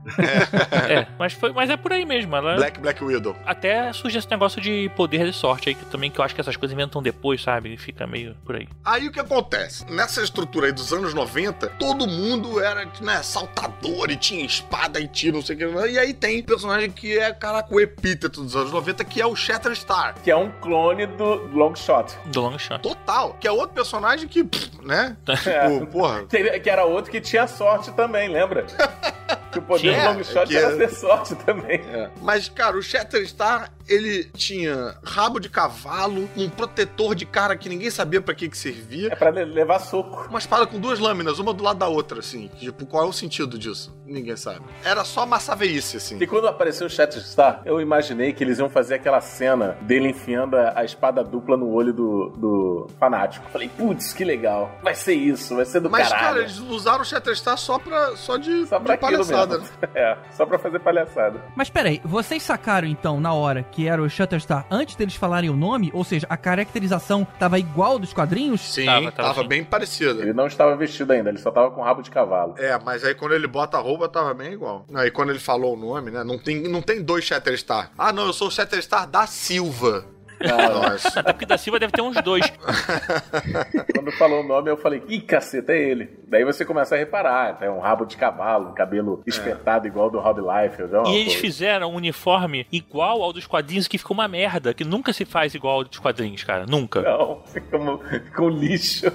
É, 0.89 1.07
mas, 1.17 1.33
foi, 1.33 1.51
mas 1.51 1.69
é 1.69 1.77
por 1.77 1.91
aí 1.91 2.05
mesmo. 2.05 2.35
Ela, 2.35 2.55
Black 2.55 2.79
Black 2.79 3.03
Widow. 3.03 3.35
Até 3.45 3.91
surge 3.93 4.17
esse 4.17 4.29
negócio 4.29 4.61
de 4.61 4.89
poder 4.95 5.25
de 5.25 5.33
sorte 5.33 5.69
aí, 5.69 5.75
que 5.75 5.85
também 5.85 6.09
que 6.09 6.19
eu 6.19 6.23
acho 6.23 6.33
que 6.33 6.41
essas 6.41 6.55
coisas 6.55 6.73
inventam 6.73 7.01
depois, 7.01 7.41
sabe? 7.41 7.73
E 7.73 7.77
fica 7.77 8.07
meio 8.07 8.35
por 8.45 8.55
aí. 8.55 8.67
Aí 8.83 9.07
o 9.07 9.11
que 9.11 9.19
acontece? 9.19 9.85
Nessa 9.91 10.21
estrutura 10.21 10.67
aí 10.67 10.71
dos 10.71 10.91
anos 10.93 11.13
90, 11.13 11.67
todo 11.79 12.07
mundo 12.07 12.59
era, 12.59 12.87
né, 13.01 13.21
saltador 13.21 14.09
e 14.09 14.15
tinha 14.15 14.45
espada 14.45 14.99
e 14.99 15.07
tiro, 15.07 15.37
não 15.37 15.45
sei 15.45 15.55
o 15.55 15.59
que. 15.59 15.87
E 15.89 15.99
aí 15.99 16.13
tem 16.13 16.41
personagem 16.43 16.89
que 16.89 17.17
é, 17.17 17.33
caraca, 17.33 17.73
o 17.73 17.79
epíteto 17.79 18.43
dos 18.43 18.55
anos 18.55 18.71
90, 18.71 19.03
que 19.03 19.21
é 19.21 19.25
o 19.25 19.35
Shatterstar. 19.35 20.15
Que 20.23 20.31
é 20.31 20.35
um 20.35 20.51
clone 20.61 21.05
do 21.05 21.47
Longshot. 21.53 22.15
Do 22.25 22.41
long 22.41 22.57
shot. 22.57 22.81
Total. 22.81 23.33
Que 23.39 23.47
é 23.47 23.51
outro 23.51 23.75
personagem 23.75 24.27
que, 24.27 24.43
pff, 24.43 24.71
né? 24.83 25.15
É. 25.45 25.67
Tipo, 25.77 25.87
porra. 25.87 26.25
Que 26.25 26.69
era 26.69 26.85
outro 26.85 27.11
que 27.11 27.19
tinha 27.21 27.47
sorte 27.47 27.91
também, 27.91 28.29
lembra? 28.29 28.65
Que 29.51 29.59
o 29.59 29.61
poder 29.61 29.95
do 29.95 30.05
Longshot 30.13 30.47
que 30.47 30.57
era 30.57 30.73
é- 30.73 30.77
ter 30.77 30.89
sorte 30.89 31.35
também. 31.35 31.81
Mas, 32.21 32.49
cara, 32.49 32.77
o 32.77 32.81
Shatterstar, 32.81 33.71
ele 33.87 34.25
tinha 34.35 34.95
rabo 35.03 35.39
de 35.39 35.49
cavalo, 35.49 36.29
um 36.35 36.49
protetor 36.49 37.15
de 37.15 37.25
cara 37.25 37.55
que 37.55 37.69
ninguém 37.69 37.89
sabia 37.89 38.21
pra 38.21 38.33
que 38.35 38.49
que 38.49 38.57
servia. 38.57 39.09
É 39.11 39.15
pra 39.15 39.29
le- 39.29 39.45
levar 39.45 39.79
soco. 39.79 40.27
Uma 40.29 40.39
espada 40.39 40.65
com 40.67 40.79
duas 40.79 40.99
lâminas, 40.99 41.39
uma 41.39 41.53
do 41.53 41.63
lado 41.63 41.79
da 41.79 41.87
outra, 41.87 42.19
assim. 42.19 42.47
Tipo, 42.59 42.85
qual 42.85 43.03
é 43.03 43.07
o 43.07 43.13
sentido 43.13 43.57
disso? 43.57 43.95
Ninguém 44.05 44.35
sabe. 44.37 44.61
Era 44.83 45.03
só 45.03 45.25
massa 45.25 45.55
veice, 45.55 45.97
assim. 45.97 46.17
E 46.19 46.27
quando 46.27 46.47
apareceu 46.47 46.87
o 46.87 46.89
Shatterstar, 46.89 47.61
eu 47.65 47.81
imaginei 47.81 48.31
que 48.33 48.43
eles 48.43 48.57
iam 48.59 48.69
fazer 48.69 48.95
aquela 48.95 49.19
cena 49.21 49.77
dele 49.81 50.09
enfiando 50.09 50.55
a, 50.57 50.83
espada 50.85 51.23
dupla 51.23 51.57
no 51.57 51.69
olho 51.71 51.93
do, 51.93 52.29
do 52.37 52.87
fanático. 52.99 53.45
Falei, 53.51 53.67
putz, 53.69 54.13
que 54.13 54.23
legal. 54.23 54.71
Vai 54.81 54.95
ser 54.95 55.13
isso, 55.13 55.55
vai 55.55 55.65
ser 55.65 55.81
do 55.81 55.89
Mas, 55.89 56.07
caralho. 56.07 56.25
cara, 56.27 56.39
eles 56.39 56.59
usaram 56.59 57.01
o 57.01 57.05
Shatterstar 57.05 57.57
só, 57.57 57.77
pra, 57.77 58.15
só 58.15 58.37
de, 58.37 58.65
Só 58.65 58.79
pra 58.79 58.95
de 58.95 59.01
palhaçada. 59.01 59.59
mesmo. 59.59 59.75
É, 59.95 60.17
só 60.31 60.45
pra 60.45 60.59
fazer 60.59 60.79
palhaçada. 60.79 61.41
Mas 61.55 61.69
peraí, 61.69 61.99
vocês 62.03 62.43
sacaram 62.43 62.87
então 62.87 63.19
na 63.19 63.33
hora 63.33 63.63
que 63.63 63.76
era 63.85 64.01
o 64.01 64.09
Shutterstar 64.09 64.65
antes 64.71 64.95
deles 64.95 65.15
falarem 65.15 65.49
o 65.49 65.55
nome? 65.55 65.91
Ou 65.93 66.03
seja, 66.03 66.25
a 66.29 66.37
caracterização 66.37 67.27
tava 67.37 67.59
igual 67.59 67.99
dos 67.99 68.13
quadrinhos? 68.13 68.61
Sim, 68.61 68.85
Tava, 68.85 69.11
tava, 69.11 69.33
tava 69.33 69.43
bem 69.47 69.63
parecida. 69.63 70.21
Ele 70.21 70.33
não 70.33 70.47
estava 70.47 70.75
vestido 70.75 71.11
ainda, 71.11 71.29
ele 71.29 71.37
só 71.37 71.51
tava 71.51 71.69
com 71.71 71.81
rabo 71.81 72.01
de 72.01 72.09
cavalo. 72.09 72.55
É, 72.57 72.79
mas 72.83 73.03
aí 73.03 73.13
quando 73.13 73.33
ele 73.33 73.47
bota 73.47 73.77
a 73.77 73.79
roupa, 73.81 74.07
tava 74.07 74.33
bem 74.33 74.53
igual. 74.53 74.85
Aí 74.93 75.11
quando 75.11 75.29
ele 75.29 75.39
falou 75.39 75.75
o 75.75 75.77
nome, 75.77 76.09
né? 76.11 76.23
Não 76.23 76.37
tem, 76.37 76.63
não 76.63 76.81
tem 76.81 77.01
dois 77.01 77.25
Shatterstar. 77.25 77.91
Ah, 77.97 78.13
não, 78.13 78.27
eu 78.27 78.33
sou 78.33 78.47
o 78.47 78.51
Shatterstar 78.51 79.07
da 79.07 79.27
Silva. 79.27 80.05
Nossa. 80.39 81.19
Até 81.19 81.33
porque 81.33 81.45
da 81.45 81.57
Silva 81.57 81.79
deve 81.79 81.91
ter 81.91 82.01
uns 82.01 82.21
dois. 82.21 82.45
Quando 83.95 84.11
falou 84.13 84.43
o 84.43 84.47
nome, 84.47 84.69
eu 84.69 84.77
falei, 84.77 85.03
ih, 85.07 85.21
caceta, 85.21 85.73
é 85.73 85.81
ele. 85.81 86.09
Daí 86.27 86.43
você 86.43 86.65
começa 86.65 86.95
a 86.95 86.97
reparar, 86.97 87.57
tem 87.57 87.69
um 87.69 87.79
rabo 87.79 88.05
de 88.05 88.17
cavalo, 88.17 88.69
um 88.69 88.73
cabelo 88.73 89.23
espetado 89.25 89.87
igual 89.87 90.09
do 90.09 90.19
Rob 90.19 90.41
Liefeld. 90.41 90.93
é 90.93 91.09
E 91.09 91.15
eles 91.17 91.33
fizeram 91.35 91.91
um 91.91 91.95
uniforme 91.95 92.67
igual 92.71 93.21
ao 93.23 93.33
dos 93.33 93.47
quadrinhos, 93.47 93.87
que 93.87 93.97
ficou 93.97 94.13
uma 94.13 94.27
merda, 94.27 94.73
que 94.73 94.83
nunca 94.83 95.13
se 95.13 95.25
faz 95.25 95.55
igual 95.55 95.77
ao 95.77 95.83
dos 95.83 95.99
quadrinhos, 95.99 96.43
cara. 96.43 96.65
Nunca. 96.65 97.01
Não, 97.01 97.43
um, 97.73 98.43
um 98.43 98.49
lixo. 98.49 99.05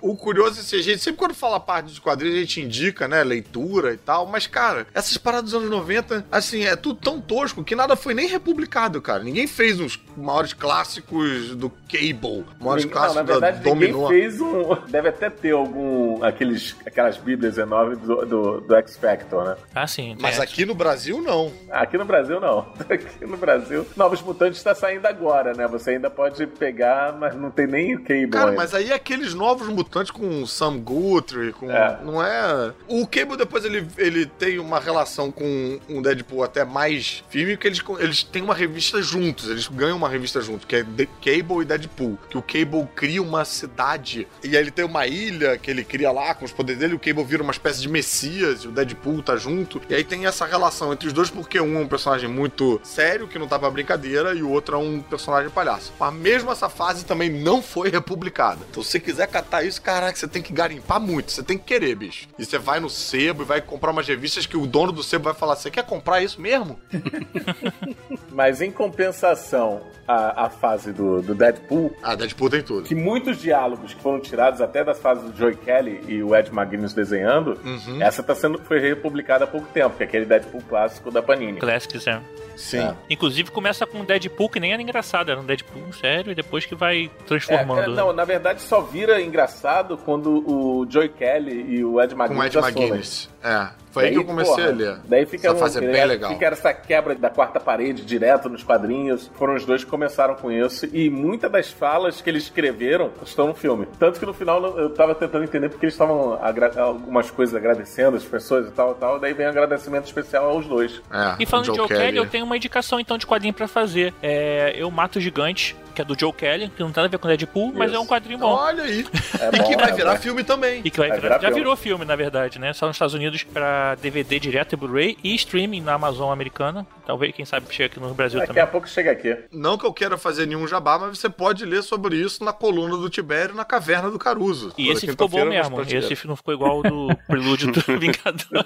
O 0.00 0.16
curioso 0.16 0.60
é 0.60 0.64
que 0.64 0.76
a 0.76 0.82
gente, 0.82 0.98
sempre 0.98 1.18
quando 1.18 1.34
fala 1.34 1.60
parte 1.60 1.86
dos 1.86 1.98
quadrinhos, 1.98 2.36
a 2.36 2.40
gente 2.40 2.60
indica, 2.60 3.06
né, 3.06 3.22
leitura 3.22 3.92
e 3.92 3.96
tal, 3.96 4.26
mas, 4.26 4.46
cara, 4.46 4.86
essas 4.92 5.16
paradas 5.16 5.52
dos 5.52 5.54
anos 5.54 5.70
90, 5.70 6.26
assim, 6.30 6.64
é 6.64 6.76
tudo 6.76 7.00
tão 7.00 7.20
tosco 7.20 7.64
que 7.64 7.74
nada 7.74 7.96
foi 7.96 8.14
nem 8.14 8.26
republicado, 8.26 9.00
cara. 9.00 9.22
Ninguém 9.22 9.46
fez 9.46 9.80
os 9.80 9.96
maiores 10.42 10.52
clássicos 10.52 11.54
do 11.56 11.70
Cable, 11.90 12.44
maiores 12.60 12.84
Não, 12.84 12.92
clássicos 12.92 13.16
na 13.16 13.22
verdade, 13.22 13.60
da 13.60 13.70
ninguém 13.74 13.92
Dominó. 13.92 14.08
fez 14.08 14.40
um. 14.40 14.74
Deve 14.88 15.08
até 15.08 15.30
ter 15.30 15.52
algum. 15.52 16.22
Aqueles, 16.24 16.76
aquelas 16.86 17.16
bíblias 17.16 17.58
enormes 17.58 17.98
do, 17.98 18.26
do, 18.26 18.60
do 18.60 18.74
X 18.76 18.96
Factor, 18.96 19.44
né? 19.44 19.56
Ah, 19.74 19.86
sim. 19.86 20.16
Mas 20.20 20.36
tem- 20.36 20.44
aqui 20.44 20.66
no 20.66 20.74
Brasil, 20.74 21.20
não. 21.20 21.52
Aqui 21.70 21.96
no 21.96 22.04
Brasil, 22.04 22.40
não. 22.40 22.66
Aqui 22.92 23.24
no 23.24 23.36
Brasil, 23.36 23.86
Novos 23.96 24.20
Mutantes 24.22 24.58
está 24.58 24.74
saindo 24.74 25.06
agora, 25.06 25.54
né? 25.54 25.66
Você 25.68 25.90
ainda 25.90 26.10
pode 26.10 26.46
pegar, 26.46 27.16
mas 27.18 27.34
não 27.34 27.50
tem 27.50 27.66
nem 27.66 27.94
o 27.94 28.00
Cable. 28.02 28.28
Cara, 28.28 28.50
ainda. 28.50 28.56
mas 28.56 28.74
aí 28.74 28.92
aqueles 28.92 29.34
novos 29.34 29.68
mutantes 29.68 30.10
com 30.10 30.44
Sam 30.46 30.78
Guthrie, 30.78 31.52
com. 31.52 31.70
É. 31.70 31.98
Não 32.02 32.22
é. 32.22 32.72
O 32.88 33.06
Cable 33.06 33.36
depois 33.36 33.64
ele, 33.64 33.86
ele 33.96 34.26
tem 34.26 34.58
uma 34.58 34.78
relação 34.80 35.30
com 35.30 35.78
um 35.88 36.02
Deadpool 36.02 36.42
até 36.42 36.64
mais 36.64 37.22
firme, 37.30 37.56
que 37.56 37.66
eles, 37.66 37.82
eles 37.98 38.22
têm 38.22 38.42
uma 38.42 38.54
revista 38.54 39.00
juntos, 39.02 39.48
eles 39.48 39.68
ganham 39.68 39.96
uma 39.96 40.08
revista 40.08 40.31
juntos, 40.40 40.64
que 40.64 40.76
é 40.76 40.84
The 40.84 41.06
Cable 41.20 41.62
e 41.62 41.64
Deadpool. 41.64 42.18
Que 42.28 42.38
o 42.38 42.42
Cable 42.42 42.88
cria 42.94 43.22
uma 43.22 43.44
cidade 43.44 44.26
e 44.42 44.56
aí 44.56 44.62
ele 44.62 44.70
tem 44.70 44.84
uma 44.84 45.06
ilha 45.06 45.58
que 45.58 45.70
ele 45.70 45.84
cria 45.84 46.10
lá 46.10 46.34
com 46.34 46.44
os 46.44 46.52
poderes 46.52 46.80
dele, 46.80 46.94
o 46.94 46.98
Cable 46.98 47.24
vira 47.24 47.42
uma 47.42 47.52
espécie 47.52 47.80
de 47.80 47.88
messias 47.88 48.62
e 48.62 48.68
o 48.68 48.72
Deadpool 48.72 49.22
tá 49.22 49.36
junto. 49.36 49.80
E 49.88 49.94
aí 49.94 50.04
tem 50.04 50.26
essa 50.26 50.46
relação 50.46 50.92
entre 50.92 51.06
os 51.06 51.12
dois, 51.12 51.30
porque 51.30 51.60
um 51.60 51.78
é 51.78 51.80
um 51.80 51.88
personagem 51.88 52.28
muito 52.28 52.80
sério, 52.82 53.28
que 53.28 53.38
não 53.38 53.48
tá 53.48 53.58
pra 53.58 53.70
brincadeira, 53.70 54.34
e 54.34 54.42
o 54.42 54.50
outro 54.50 54.76
é 54.76 54.78
um 54.78 55.00
personagem 55.00 55.50
palhaço. 55.50 55.92
Mas 55.98 56.14
mesmo 56.14 56.50
essa 56.50 56.68
fase 56.68 57.04
também 57.04 57.30
não 57.30 57.62
foi 57.62 57.90
republicada. 57.90 58.60
Então 58.70 58.82
se 58.82 58.92
você 58.92 59.00
quiser 59.00 59.26
catar 59.26 59.62
isso, 59.62 59.80
caraca, 59.80 60.16
você 60.16 60.28
tem 60.28 60.42
que 60.42 60.52
garimpar 60.52 61.00
muito, 61.00 61.32
você 61.32 61.42
tem 61.42 61.58
que 61.58 61.64
querer, 61.64 61.94
bicho. 61.94 62.28
E 62.38 62.44
você 62.44 62.58
vai 62.58 62.80
no 62.80 62.90
sebo 62.90 63.42
e 63.42 63.46
vai 63.46 63.60
comprar 63.60 63.90
umas 63.90 64.06
revistas 64.06 64.46
que 64.46 64.56
o 64.56 64.66
dono 64.66 64.92
do 64.92 65.02
sebo 65.02 65.24
vai 65.24 65.34
falar: 65.34 65.56
você 65.56 65.70
quer 65.70 65.84
comprar 65.84 66.22
isso 66.22 66.40
mesmo? 66.40 66.78
Mas 68.30 68.60
em 68.60 68.70
compensação, 68.70 69.82
a, 70.06 70.21
a 70.30 70.48
fase 70.48 70.92
do, 70.92 71.20
do 71.22 71.34
Deadpool, 71.34 71.94
Ah, 72.02 72.14
Deadpool 72.14 72.48
tem 72.50 72.62
tudo. 72.62 72.82
que 72.84 72.94
muitos 72.94 73.38
diálogos 73.38 73.92
que 73.94 74.00
foram 74.00 74.20
tirados 74.20 74.60
até 74.60 74.82
das 74.84 74.98
fases 74.98 75.30
do 75.30 75.36
Joey 75.36 75.56
Kelly 75.56 76.00
e 76.08 76.22
o 76.22 76.34
Ed 76.36 76.50
McGuinness 76.52 76.94
desenhando, 76.94 77.58
Uhum. 77.64 78.02
essa 78.02 78.22
tá 78.22 78.34
sendo, 78.34 78.58
foi 78.58 78.78
republicada 78.80 79.44
há 79.44 79.46
pouco 79.46 79.66
tempo, 79.68 79.96
que 79.96 80.02
é 80.02 80.06
aquele 80.06 80.24
Deadpool 80.24 80.62
clássico 80.68 81.10
da 81.10 81.22
Panini. 81.22 81.58
Classics, 81.58 82.06
é. 82.06 82.20
Sim. 82.56 82.78
É. 82.80 82.94
Inclusive 83.10 83.50
começa 83.50 83.86
com 83.86 83.98
um 83.98 84.04
Deadpool 84.04 84.48
que 84.48 84.60
nem 84.60 84.72
era 84.72 84.80
engraçado, 84.82 85.30
era 85.30 85.40
um 85.40 85.44
Deadpool 85.44 85.92
sério, 85.94 86.32
e 86.32 86.34
depois 86.34 86.64
que 86.66 86.74
vai 86.74 87.04
É, 87.06 87.24
transformando. 87.26 87.92
é, 87.92 87.94
não, 87.96 88.12
na 88.12 88.24
verdade 88.24 88.60
só 88.62 88.80
vira 88.82 89.20
engraçado 89.20 89.96
quando 89.96 90.44
o 90.48 90.86
Joey 90.88 91.08
Kelly 91.08 91.64
e 91.76 91.84
o 91.84 92.00
Ed 92.00 92.14
Com 92.14 92.22
McGuinness 92.22 92.46
Ed 92.54 92.58
assumem. 92.58 92.82
McGuinness. 92.84 93.30
É. 93.42 93.68
Foi 93.92 94.04
aí 94.04 94.08
Daí, 94.10 94.18
que 94.18 94.22
eu 94.24 94.26
comecei 94.26 94.54
porra, 94.54 94.68
a 94.68 94.72
ler. 94.72 94.96
Daí 95.04 95.26
fica, 95.26 95.46
Essa 95.48 95.56
um- 95.56 95.58
fase 95.60 95.78
é 95.78 95.80
bem 95.92 96.04
legal. 96.04 96.32
fica 96.32 96.46
essa 96.46 96.72
quebra 96.74 97.14
da 97.14 97.30
quarta 97.30 97.60
parede 97.60 98.04
direto 98.04 98.48
nos 98.48 98.62
quadrinhos. 98.64 99.30
Foram 99.34 99.54
os 99.54 99.64
dois 99.64 99.84
que 99.84 99.90
começaram 99.90 100.34
com 100.34 100.50
isso. 100.50 100.86
E 100.92 101.08
muitas 101.10 101.50
das 101.52 101.70
falas 101.70 102.20
que 102.20 102.28
eles 102.30 102.44
escreveram 102.44 103.10
estão 103.24 103.46
no 103.48 103.54
filme. 103.54 103.86
Tanto 103.98 104.18
que 104.18 104.26
no 104.26 104.32
final 104.32 104.62
eu 104.78 104.90
tava 104.90 105.14
tentando 105.14 105.44
entender 105.44 105.68
porque 105.68 105.84
eles 105.86 105.94
estavam 105.94 106.38
algumas 106.78 107.30
coisas 107.30 107.54
agradecendo 107.54 108.16
as 108.16 108.24
pessoas 108.24 108.66
e 108.68 108.70
tal 108.70 108.92
e 108.92 108.94
tal. 108.94 109.18
Daí 109.20 109.32
vem 109.34 109.46
um 109.46 109.50
agradecimento 109.50 110.06
especial 110.06 110.46
aos 110.48 110.66
dois. 110.66 111.00
É, 111.12 111.42
E 111.42 111.46
falando 111.46 111.68
o 111.68 111.72
de 111.72 111.76
Joe 111.78 111.88
Kelly, 111.88 112.16
eu 112.16 112.26
tenho 112.26 112.44
uma 112.44 112.56
indicação 112.56 112.98
então 112.98 113.18
de 113.18 113.26
quadrinho 113.26 113.52
pra 113.54 113.68
fazer. 113.68 114.14
É, 114.22 114.72
eu 114.76 114.90
Mato 114.90 115.20
Gigante, 115.20 115.76
que 115.94 116.00
é 116.00 116.04
do 116.04 116.18
Joe 116.18 116.32
Kelly, 116.32 116.70
que 116.70 116.80
não 116.82 116.90
tem 116.90 117.02
nada 117.02 117.08
a 117.08 117.10
ver 117.10 117.18
com 117.18 117.28
Deadpool, 117.28 117.72
mas 117.74 117.88
Isso. 117.90 117.96
é 117.96 118.00
um 118.00 118.06
quadrinho 118.06 118.38
bom. 118.38 118.52
Olha 118.54 118.82
aí. 118.84 119.04
É 119.40 119.48
e 119.54 119.58
bom, 119.58 119.64
que 119.68 119.76
vai 119.76 119.90
é 119.90 119.92
virar 119.92 120.16
filme 120.16 120.42
também. 120.42 120.80
E 120.84 120.90
que 120.90 120.98
vai 120.98 121.08
Vai 121.10 121.18
virar- 121.20 121.28
virar 121.38 121.40
já 121.42 121.48
filme. 121.48 121.60
virou 121.60 121.76
filme, 121.76 122.04
na 122.04 122.16
verdade, 122.16 122.58
né? 122.58 122.72
Só 122.72 122.86
nos 122.86 122.96
Estados 122.96 123.14
Unidos 123.14 123.42
pra 123.42 123.81
DVD 124.00 124.38
direto 124.38 124.72
e 124.72 124.76
Blu-ray 124.76 125.16
e 125.22 125.34
streaming 125.34 125.80
na 125.80 125.94
Amazon 125.94 126.32
americana. 126.32 126.86
Talvez, 127.06 127.34
quem 127.34 127.44
sabe, 127.44 127.66
chega 127.70 127.86
aqui 127.86 128.00
no 128.00 128.14
Brasil 128.14 128.38
Daqui 128.38 128.48
também. 128.48 128.62
a 128.62 128.66
pouco 128.66 128.88
chega 128.88 129.10
aqui. 129.10 129.36
Não 129.50 129.76
que 129.76 129.84
eu 129.84 129.92
queira 129.92 130.16
fazer 130.16 130.46
nenhum 130.46 130.66
jabá, 130.66 130.98
mas 130.98 131.18
você 131.18 131.28
pode 131.28 131.64
ler 131.64 131.82
sobre 131.82 132.16
isso 132.16 132.44
na 132.44 132.52
coluna 132.52 132.96
do 132.96 133.10
Tibério 133.10 133.54
na 133.54 133.64
Caverna 133.64 134.10
do 134.10 134.18
Caruso. 134.18 134.72
E 134.78 134.90
esse 134.90 135.06
ficou 135.06 135.28
bom 135.28 135.44
mesmo. 135.44 135.80
Esse 135.82 136.26
não 136.26 136.36
ficou 136.36 136.54
igual 136.54 136.76
ao 136.76 136.82
do 136.82 137.08
prelúdio 137.26 137.72
do 137.72 137.80
Vingador. 137.98 138.64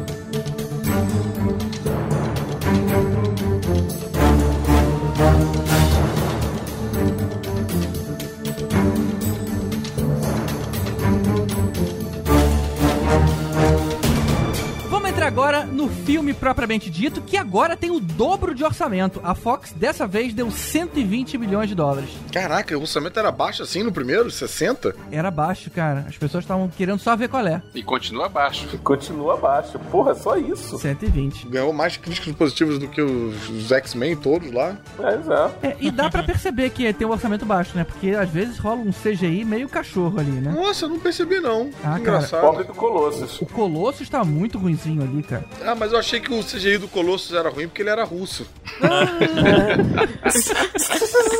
agora 15.26 15.64
no 15.64 15.88
filme 15.88 16.34
propriamente 16.34 16.90
dito, 16.90 17.22
que 17.22 17.36
agora 17.36 17.76
tem 17.76 17.90
o 17.90 18.00
dobro 18.00 18.54
de 18.54 18.64
orçamento. 18.64 19.20
A 19.24 19.34
Fox 19.34 19.72
dessa 19.72 20.06
vez 20.06 20.32
deu 20.34 20.50
120 20.50 21.38
milhões 21.38 21.68
de 21.68 21.74
dólares. 21.74 22.10
Caraca, 22.32 22.76
o 22.76 22.80
orçamento 22.80 23.18
era 23.18 23.30
baixo 23.32 23.62
assim 23.62 23.82
no 23.82 23.92
primeiro? 23.92 24.30
60? 24.30 24.94
Era 25.10 25.30
baixo, 25.30 25.70
cara. 25.70 26.04
As 26.08 26.16
pessoas 26.16 26.44
estavam 26.44 26.68
querendo 26.68 26.98
só 26.98 27.16
ver 27.16 27.28
qual 27.28 27.46
é. 27.46 27.62
E 27.74 27.82
continua 27.82 28.26
abaixo. 28.26 28.78
Continua 28.78 29.34
abaixo. 29.34 29.78
Porra, 29.90 30.14
só 30.14 30.36
isso. 30.36 30.78
120. 30.78 31.48
Ganhou 31.48 31.72
mais 31.72 31.96
críticas 31.96 32.34
positivas 32.34 32.78
do 32.78 32.88
que 32.88 33.00
os, 33.00 33.70
X-Men 33.70 34.16
todos 34.16 34.52
lá. 34.52 34.76
Mas 34.98 35.28
é. 35.28 35.68
É, 35.68 35.76
e 35.80 35.90
dá 35.90 36.10
pra 36.10 36.22
perceber 36.22 36.70
que 36.70 36.92
tem 36.92 37.06
um 37.06 37.10
orçamento 37.10 37.44
baixo, 37.46 37.76
né? 37.76 37.84
Porque 37.84 38.10
às 38.10 38.28
vezes 38.28 38.58
rola 38.58 38.80
um 38.80 38.92
CGI 38.92 39.44
meio 39.44 39.68
cachorro 39.68 40.18
ali, 40.18 40.30
né? 40.30 40.52
Nossa, 40.52 40.84
eu 40.84 40.88
não 40.88 40.98
percebi 40.98 41.40
não. 41.40 41.70
Ah, 41.82 41.98
Engraçado. 41.98 42.40
Pobre 42.40 42.64
do 42.64 42.74
Colossus. 42.74 43.40
O 43.40 43.46
Colossus 43.46 44.08
tá 44.08 44.24
muito 44.24 44.58
ruinzinho 44.58 45.02
ali, 45.02 45.13
cara. 45.22 45.44
Ah, 45.64 45.74
mas 45.74 45.92
eu 45.92 45.98
achei 45.98 46.20
que 46.20 46.32
o 46.32 46.42
CGI 46.42 46.78
do 46.78 46.88
Colossus 46.88 47.32
era 47.32 47.48
ruim 47.48 47.68
porque 47.68 47.82
ele 47.82 47.90
era 47.90 48.04
russo. 48.04 48.46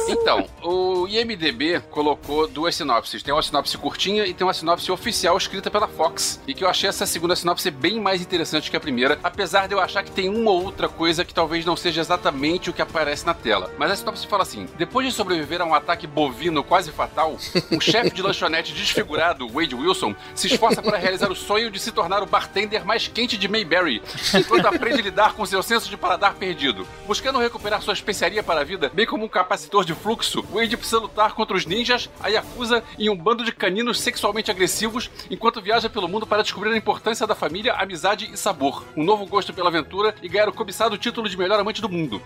Então, 0.09 0.47
o 0.63 1.07
IMDB 1.09 1.81
colocou 1.91 2.47
duas 2.47 2.75
sinopses. 2.75 3.23
Tem 3.23 3.33
uma 3.35 3.43
sinopse 3.43 3.77
curtinha 3.77 4.25
e 4.27 4.33
tem 4.33 4.47
uma 4.47 4.55
sinopse 4.55 4.91
oficial 4.91 5.37
escrita 5.37 5.71
pela 5.71 5.89
Fox. 5.89 6.41
E 6.47 6.55
que 6.55 6.65
eu 6.65 6.69
achei 6.69 6.89
essa 6.89 7.07
segunda 7.07 7.37
sinopse 7.37 7.71
bem 7.71 8.01
mais 8.01 8.23
interessante 8.23 8.71
que 8.71 8.77
a 8.77 8.81
primeira, 8.81 9.19
apesar 9.23 9.67
de 9.67 9.75
eu 9.75 9.81
achar 9.81 10.03
que 10.03 10.11
tem 10.11 10.29
uma 10.29 10.51
ou 10.51 10.65
outra 10.65 10.89
coisa 10.89 11.25
que 11.25 11.35
talvez 11.35 11.65
não 11.65 11.77
seja 11.77 12.01
exatamente 12.01 12.71
o 12.71 12.73
que 12.73 12.83
aparece 12.83 13.27
na 13.27 13.35
tela. 13.35 13.71
Mas 13.79 13.91
a 13.91 13.97
sinopse 13.97 14.27
fala 14.27 14.43
assim: 14.43 14.67
depois 14.79 15.07
de 15.07 15.13
sobreviver 15.13 15.61
a 15.61 15.65
um 15.65 15.75
ataque 15.75 16.07
bovino 16.07 16.63
quase 16.63 16.91
fatal, 16.91 17.37
um 17.71 17.81
chefe 17.81 18.11
de 18.11 18.23
lanchonete 18.23 18.73
desfigurado, 18.73 19.49
Wade 19.49 19.75
Wilson, 19.75 20.15
se 20.35 20.47
esforça 20.47 20.83
para 20.83 20.99
realizar 20.99 21.31
o 21.31 21.37
sonho 21.37 21.71
de 21.71 21.79
se 21.79 21.93
tornar 21.93 22.23
o 22.23 22.27
bartender 22.27 22.85
mais 22.85 23.09
quente 23.09 23.37
de 23.37 23.49
Mayberry, 23.65 24.03
enquanto 24.35 24.67
aprende 24.67 25.01
a 25.01 25.03
lidar 25.03 25.33
com 25.35 25.45
seu 25.47 25.63
senso 25.63 25.89
de 25.89 25.97
paladar 25.97 26.35
perdido. 26.35 26.87
Buscando 27.07 27.39
recuperar 27.39 27.81
sua 27.83 27.95
especiaria 27.95 28.43
para 28.43 28.61
a 28.61 28.65
vida, 28.65 28.91
bem 28.93 29.07
como 29.07 29.25
um 29.25 29.29
capacitor 29.29 29.85
de 29.85 29.95
fluxo, 29.95 30.43
Wade 30.53 30.77
precisa 30.77 30.99
lutar 31.01 31.33
contra 31.35 31.57
os 31.57 31.65
ninjas, 31.67 32.09
a 32.21 32.29
Yakuza 32.29 32.83
e 32.99 33.09
um 33.09 33.17
bando 33.17 33.45
de 33.45 33.53
caninos 33.53 34.01
sexualmente 34.01 34.51
agressivos, 34.51 35.11
enquanto 35.31 35.63
viaja 35.63 35.89
pelo 35.89 36.09
mundo 36.09 36.27
para 36.27 36.43
descobrir 36.43 36.73
a 36.73 36.77
importância 36.77 37.27
da 37.27 37.35
família, 37.35 37.73
amizade 37.75 38.31
e 38.33 38.37
sabor, 38.37 38.85
um 38.97 39.03
novo 39.03 39.27
gosto 39.27 39.53
pela 39.53 39.69
aventura 39.69 40.15
e 40.23 40.29
ganhar 40.29 40.49
o 40.49 40.53
cobiçado 40.53 40.99
título 40.99 41.29
de 41.29 41.37
melhor 41.39 41.59
amante 41.59 41.81
do 41.81 41.89
mundo. 41.89 42.23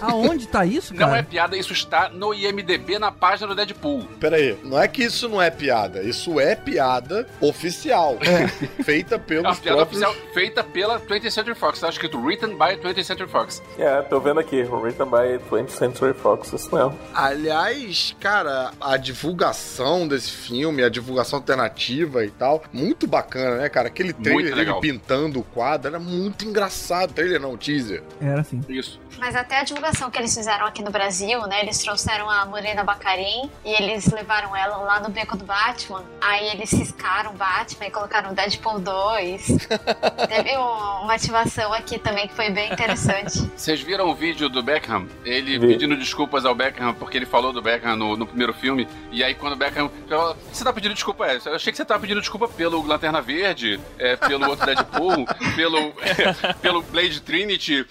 Aonde 0.00 0.46
tá 0.46 0.64
isso, 0.66 0.94
Não 0.94 1.08
é 1.08 1.10
cara? 1.10 1.22
piada, 1.24 1.56
isso 1.56 1.72
está 1.72 2.08
no 2.08 2.34
IMDB 2.34 2.98
na 2.98 3.10
página 3.10 3.48
do 3.48 3.54
Deadpool. 3.54 4.04
Pera 4.20 4.36
aí, 4.36 4.56
não 4.62 4.78
é 4.80 4.86
que 4.86 5.02
isso 5.04 5.28
não 5.28 5.40
é 5.40 5.50
piada, 5.50 6.02
isso 6.02 6.38
é 6.38 6.54
piada 6.54 7.26
oficial. 7.40 8.18
Feita 8.84 9.14
É 9.14 9.18
uma 9.18 9.24
pelos 9.24 9.58
piada 9.58 9.76
próprios... 9.78 10.02
oficial 10.02 10.26
feita 10.34 10.62
pela 10.66 11.00
20th 11.00 11.30
Century 11.30 11.54
Fox. 11.54 11.80
Tá 11.80 11.88
escrito 11.88 12.18
Written 12.18 12.50
by 12.50 12.76
20th 12.76 13.04
Century 13.04 13.28
Fox. 13.28 13.62
É, 13.78 14.02
tô 14.02 14.20
vendo 14.20 14.40
aqui. 14.40 14.62
Written 14.62 15.06
by 15.06 15.38
20th 15.50 15.70
Century 15.70 16.14
Fox. 16.14 16.52
Isso 16.52 16.74
mesmo. 16.74 16.98
Aliás, 17.14 18.14
cara, 18.20 18.72
a 18.80 18.96
divulgação 18.96 20.06
desse 20.06 20.30
filme, 20.30 20.82
a 20.82 20.88
divulgação 20.88 21.38
alternativa 21.38 22.24
e 22.24 22.30
tal, 22.30 22.62
muito 22.72 23.06
bacana, 23.06 23.56
né, 23.56 23.68
cara? 23.68 23.88
Aquele 23.88 24.12
trailer 24.12 24.54
dele 24.54 24.74
pintando 24.80 25.40
o 25.40 25.44
quadro 25.44 25.88
era 25.88 25.98
muito 25.98 26.44
engraçado. 26.44 27.12
Trailer 27.12 27.40
não, 27.40 27.56
teaser. 27.56 28.02
Era 28.20 28.40
assim. 28.40 28.60
Isso. 28.68 29.00
Mas 29.18 29.34
até 29.34 29.60
a 29.60 29.64
divulgação 29.64 30.10
que 30.10 30.18
eles 30.18 30.34
fizeram 30.34 30.66
aqui 30.66 30.82
no 30.82 30.90
Brasil, 30.90 31.40
né? 31.46 31.62
Eles 31.62 31.78
trouxeram 31.78 32.28
a 32.28 32.44
Morena 32.44 32.84
Bacarin 32.84 33.50
e 33.64 33.70
eles 33.70 34.06
levaram 34.12 34.54
ela 34.54 34.76
lá 34.78 35.00
no 35.00 35.08
beco 35.08 35.36
do 35.36 35.44
Batman. 35.44 36.04
Aí 36.20 36.48
eles 36.48 36.70
ciscaram 36.70 37.30
o 37.30 37.34
Batman 37.34 37.86
e 37.86 37.90
colocaram 37.90 38.32
o 38.32 38.34
Deadpool 38.34 38.78
2. 38.78 39.46
Teve 40.28 40.55
um- 40.56 41.04
uma 41.04 41.14
ativação 41.14 41.72
aqui 41.72 41.98
também 41.98 42.26
que 42.28 42.34
foi 42.34 42.50
bem 42.50 42.72
interessante. 42.72 43.38
Vocês 43.56 43.80
viram 43.80 44.08
o 44.08 44.14
vídeo 44.14 44.48
do 44.48 44.62
Beckham? 44.62 45.06
Ele 45.24 45.58
Vi. 45.58 45.66
pedindo 45.68 45.96
desculpas 45.96 46.44
ao 46.44 46.54
Beckham 46.54 46.94
porque 46.94 47.16
ele 47.16 47.26
falou 47.26 47.52
do 47.52 47.62
Beckham 47.62 47.96
no, 47.96 48.16
no 48.16 48.26
primeiro 48.26 48.52
filme. 48.52 48.88
E 49.10 49.22
aí, 49.22 49.34
quando 49.34 49.52
o 49.54 49.56
Beckham. 49.56 49.90
falou, 50.08 50.36
Você 50.52 50.64
tá 50.64 50.72
pedindo 50.72 50.94
desculpa? 50.94 51.26
É, 51.26 51.38
eu 51.44 51.54
achei 51.54 51.70
que 51.72 51.76
você 51.76 51.84
tava 51.84 52.00
pedindo 52.00 52.20
desculpa 52.20 52.48
pelo 52.48 52.84
Lanterna 52.86 53.20
Verde, 53.20 53.80
é, 53.98 54.16
pelo 54.16 54.48
outro 54.48 54.66
Deadpool, 54.66 55.24
pelo, 55.56 55.92
pelo 56.60 56.82
Blade 56.82 57.20
Trinity. 57.20 57.86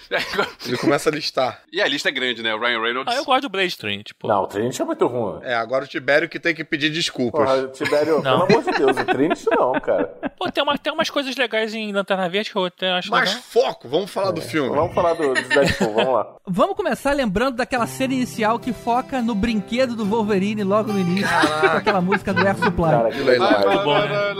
Ele 0.66 0.78
começa 0.78 1.09
a 1.09 1.11
listar. 1.13 1.61
E 1.72 1.82
a 1.82 1.88
lista 1.88 2.09
é 2.09 2.11
grande, 2.11 2.41
né? 2.41 2.53
O 2.53 2.59
Ryan 2.59 2.82
Reynolds. 2.82 3.13
Ah, 3.13 3.18
eu 3.18 3.26
gosto 3.26 3.43
do 3.43 3.49
Blade 3.49 3.78
Train, 3.78 4.01
tipo. 4.01 4.28
Não, 4.28 4.43
o 4.43 4.47
Trinity 4.47 4.82
é 4.82 4.86
muito 4.86 5.05
ruim. 5.07 5.39
É, 5.43 5.53
agora 5.55 5.86
o 5.86 5.88
Tibério 5.88 6.28
que 6.30 6.39
tem 6.39 6.53
que 6.53 6.63
pedir 6.63 6.89
desculpas. 6.89 7.45
Porra, 7.49 7.68
Tibério, 7.70 8.22
Não. 8.22 8.45
pelo 8.47 8.59
amor 8.59 8.63
de 8.63 8.72
Deus, 8.78 8.97
o 8.97 9.05
Trinity 9.05 9.45
não, 9.51 9.74
cara. 9.80 10.05
Pô, 10.38 10.51
tem, 10.51 10.63
uma, 10.63 10.78
tem 10.78 10.91
umas 10.93 11.09
coisas 11.09 11.36
legais 11.36 11.74
em 11.74 11.91
Lanterna 11.91 12.28
Verde 12.30 12.49
que 12.51 12.55
eu 12.60 12.66
até 12.66 12.91
acho 12.91 13.10
Mas 13.12 13.30
legal. 13.30 13.43
foco, 13.43 13.88
vamos 13.88 14.12
falar 14.12 14.32
do 14.32 14.41
filme. 14.41 14.70
Vamos 14.76 14.93
falar 14.93 15.14
do, 15.14 15.34
do 15.34 15.49
Deadpool, 15.49 15.93
vamos 15.93 16.14
lá. 16.14 16.36
Vamos 16.47 16.76
começar 16.76 17.12
lembrando 17.14 17.56
daquela 17.56 17.88
cena 17.88 18.14
inicial 18.14 18.60
que 18.60 18.72
foca 18.72 19.20
no 19.20 19.34
brinquedo 19.34 19.95
do 19.95 20.06
Wolverine 20.06 20.64
logo 20.64 20.93
no 20.93 20.99
início. 20.99 21.28
Com 21.60 21.66
aquela 21.78 21.99
música 22.01 22.32
do 22.36 22.45
Air 22.45 22.56
Supply. 22.56 22.91
Cara, 22.91 23.10
que 23.10 23.20
legal. 23.20 23.68
Muito 23.68 23.84
bom, 23.84 23.97
né? 23.99 24.36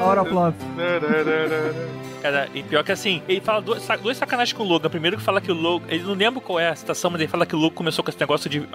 Out 0.00 0.18
of 0.20 0.30
Love. 0.32 0.56
Cara, 2.22 2.48
e 2.54 2.62
pior 2.62 2.82
que 2.82 2.90
assim, 2.90 3.22
ele 3.28 3.40
fala 3.40 3.60
duas, 3.62 3.82
sa- 3.82 3.94
duas 3.94 4.16
sacanagens 4.16 4.52
com 4.56 4.64
o 4.64 4.66
Logan. 4.66 4.88
Primeiro 4.90 5.16
que 5.16 5.22
fala 5.22 5.40
que 5.40 5.52
o 5.52 5.54
Logan. 5.54 5.84
Ele 5.88 6.02
não 6.02 6.14
lembra 6.14 6.40
qual 6.40 6.58
é 6.58 6.68
a 6.70 6.74
citação, 6.74 7.08
mas 7.10 7.20
ele 7.20 7.30
fala 7.30 7.46
que 7.46 7.54
o 7.54 7.58
Logan 7.58 7.74
começou 7.76 8.02
com 8.02 8.10
esse 8.10 8.18
negócio 8.18 8.50
de 8.50 8.66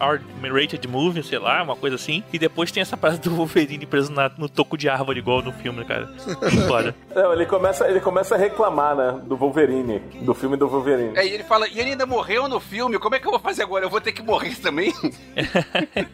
R-rated 0.41 0.87
movie, 0.87 1.21
sei 1.23 1.37
lá, 1.39 1.61
uma 1.61 1.75
coisa 1.75 1.97
assim. 1.97 2.23
E 2.31 2.39
depois 2.39 2.71
tem 2.71 2.79
essa 2.79 2.95
parada 2.95 3.19
do 3.19 3.35
Wolverine 3.35 3.85
preso 3.85 4.09
na- 4.11 4.31
no 4.37 4.47
toco 4.47 4.77
de 4.77 4.87
árvore, 4.87 5.19
igual 5.19 5.41
no 5.41 5.51
filme, 5.51 5.83
cara. 5.83 6.07
Foda. 6.65 6.95
Não, 7.13 7.33
ele 7.33 7.45
começa, 7.51 7.87
ele 7.87 7.99
começa 7.99 8.35
a 8.35 8.37
reclamar, 8.37 8.95
né, 8.95 9.19
do 9.25 9.35
Wolverine, 9.35 9.99
do 10.21 10.33
filme 10.33 10.55
do 10.55 10.67
Wolverine. 10.69 11.11
É, 11.17 11.25
e 11.27 11.33
ele 11.33 11.43
fala, 11.43 11.67
e 11.67 11.77
ele 11.79 11.91
ainda 11.91 12.05
morreu 12.05 12.47
no 12.47 12.59
filme, 12.61 12.97
como 12.97 13.13
é 13.13 13.19
que 13.19 13.27
eu 13.27 13.31
vou 13.31 13.39
fazer 13.39 13.63
agora? 13.63 13.83
Eu 13.85 13.89
vou 13.89 13.99
ter 13.99 14.13
que 14.13 14.23
morrer 14.23 14.55
também? 14.55 14.93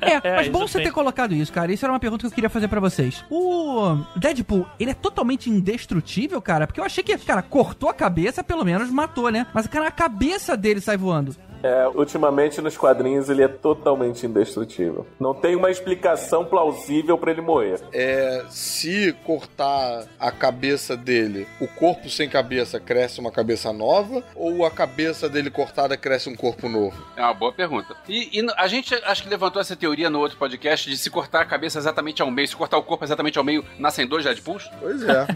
É, 0.02 0.28
É, 0.30 0.36
mas 0.36 0.48
bom 0.48 0.68
você 0.68 0.82
ter 0.82 0.92
colocado 0.92 1.34
isso, 1.34 1.52
cara. 1.52 1.72
Isso 1.72 1.86
era 1.86 1.92
uma 1.94 2.00
pergunta 2.00 2.22
que 2.22 2.28
eu 2.28 2.32
queria 2.32 2.50
fazer 2.50 2.68
pra 2.68 2.80
vocês. 2.80 3.24
O 3.30 3.98
Deadpool, 4.16 4.66
ele 4.80 4.92
é 4.92 4.94
totalmente 4.94 5.50
indestrutível, 5.50 6.42
cara? 6.42 6.66
Porque 6.66 6.80
eu 6.80 6.84
achei 6.84 7.04
que, 7.04 7.16
cara, 7.20 7.42
cortou 7.42 7.90
a 7.90 7.94
cabeça, 7.94 8.44
pelo 8.44 8.66
menos 8.66 8.90
matou, 8.90 9.30
né? 9.30 9.46
Mas, 9.54 9.68
cara, 9.68 9.88
a 9.88 9.92
cabeça 9.92 10.58
dele 10.58 10.82
sai 10.82 10.98
voando. 10.98 11.36
É, 11.64 11.88
ultimamente 11.88 12.62
nos 12.62 12.78
quadrinhos 12.78 13.30
ele 13.30 13.44
é 13.44 13.48
totalmente 13.48 14.26
indestrutível. 14.26 15.06
Não 15.20 15.34
tem 15.34 15.56
uma 15.56 15.72
explicação 15.72 16.46
plausível 16.46 17.18
pra 17.18 17.32
ele 17.32 17.42
morrer. 17.42 17.80
É, 17.92 18.44
se 18.50 19.14
cortar 19.26 20.06
a 20.20 20.32
cabeça 20.32 20.96
dele, 20.96 21.48
o 21.60 21.68
corpo 21.68 22.10
sem 22.10 22.30
cabeça 22.30 22.80
cresce 22.80 23.20
uma 23.20 23.32
cabeça 23.32 23.74
nova? 23.74 24.24
Ou 24.36 24.66
a 24.66 24.72
cabeça 24.72 25.28
dele 25.30 25.50
cortada 25.50 25.98
cresce 25.98 26.30
um 26.30 26.36
corpo 26.36 26.70
novo? 26.70 26.96
É 27.16 27.22
uma 27.22 27.34
boa 27.34 27.52
pergunta. 27.52 27.96
E, 28.08 28.40
e 28.40 28.48
a 28.58 28.68
gente 28.68 28.94
acho 28.94 29.24
que 29.24 29.30
levantou 29.30 29.62
essa 29.62 29.76
teoria 29.76 30.10
no 30.10 30.20
outro 30.20 30.38
podcast 30.38 30.90
de 30.90 30.98
se 30.98 31.10
cortar 31.10 31.42
a 31.42 31.46
cabeça 31.46 31.80
exatamente 31.80 32.22
ao 32.22 32.30
meio, 32.30 32.48
se 32.48 32.56
cortar 32.56 32.78
o 32.78 32.84
corpo 32.84 33.04
exatamente 33.04 33.38
ao 33.38 33.44
meio, 33.44 33.66
nascem 33.80 34.08
dois 34.08 34.24
Deadpools? 34.24 34.70
Pois 34.80 35.04
é. 35.04 35.28